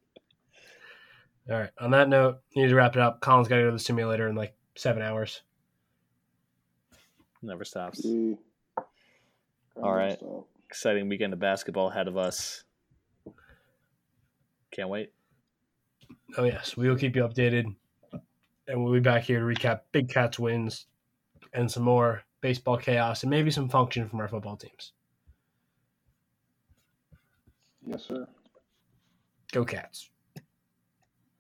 All 1.50 1.60
right. 1.60 1.72
On 1.80 1.92
that 1.92 2.10
note, 2.10 2.40
need 2.56 2.68
to 2.68 2.76
wrap 2.76 2.96
it 2.96 3.02
up. 3.02 3.22
Colin's 3.22 3.48
got 3.48 3.56
to 3.56 3.62
go 3.64 3.68
to 3.68 3.74
the 3.74 3.80
simulator 3.80 4.28
in 4.28 4.36
like 4.36 4.54
seven 4.76 5.02
hours. 5.02 5.42
Never 7.42 7.64
stops. 7.64 8.02
Yeah. 8.04 8.36
All 9.82 9.94
right. 9.94 10.20
So, 10.20 10.46
Exciting 10.70 11.10
weekend 11.10 11.34
of 11.34 11.40
basketball 11.40 11.90
ahead 11.90 12.08
of 12.08 12.16
us. 12.16 12.64
Can't 14.72 14.90
wait. 14.90 15.12
Oh 16.38 16.44
yes, 16.44 16.78
we 16.78 16.88
will 16.88 16.96
keep 16.96 17.16
you 17.16 17.24
updated, 17.24 17.66
and 18.68 18.84
we'll 18.84 18.94
be 18.94 19.00
back 19.00 19.24
here 19.24 19.40
to 19.40 19.46
recap 19.46 19.80
Big 19.92 20.10
Cats 20.10 20.38
wins 20.38 20.86
and 21.54 21.72
some 21.72 21.82
more 21.82 22.22
baseball 22.42 22.78
chaos 22.78 23.24
and 23.24 23.32
maybe 23.32 23.50
some 23.50 23.68
function 23.68 24.08
from 24.08 24.20
our 24.20 24.28
football 24.28 24.58
teams. 24.58 24.94
yes, 27.88 28.04
sir. 28.04 28.28
Go 29.52 29.66
Cats! 29.66 30.12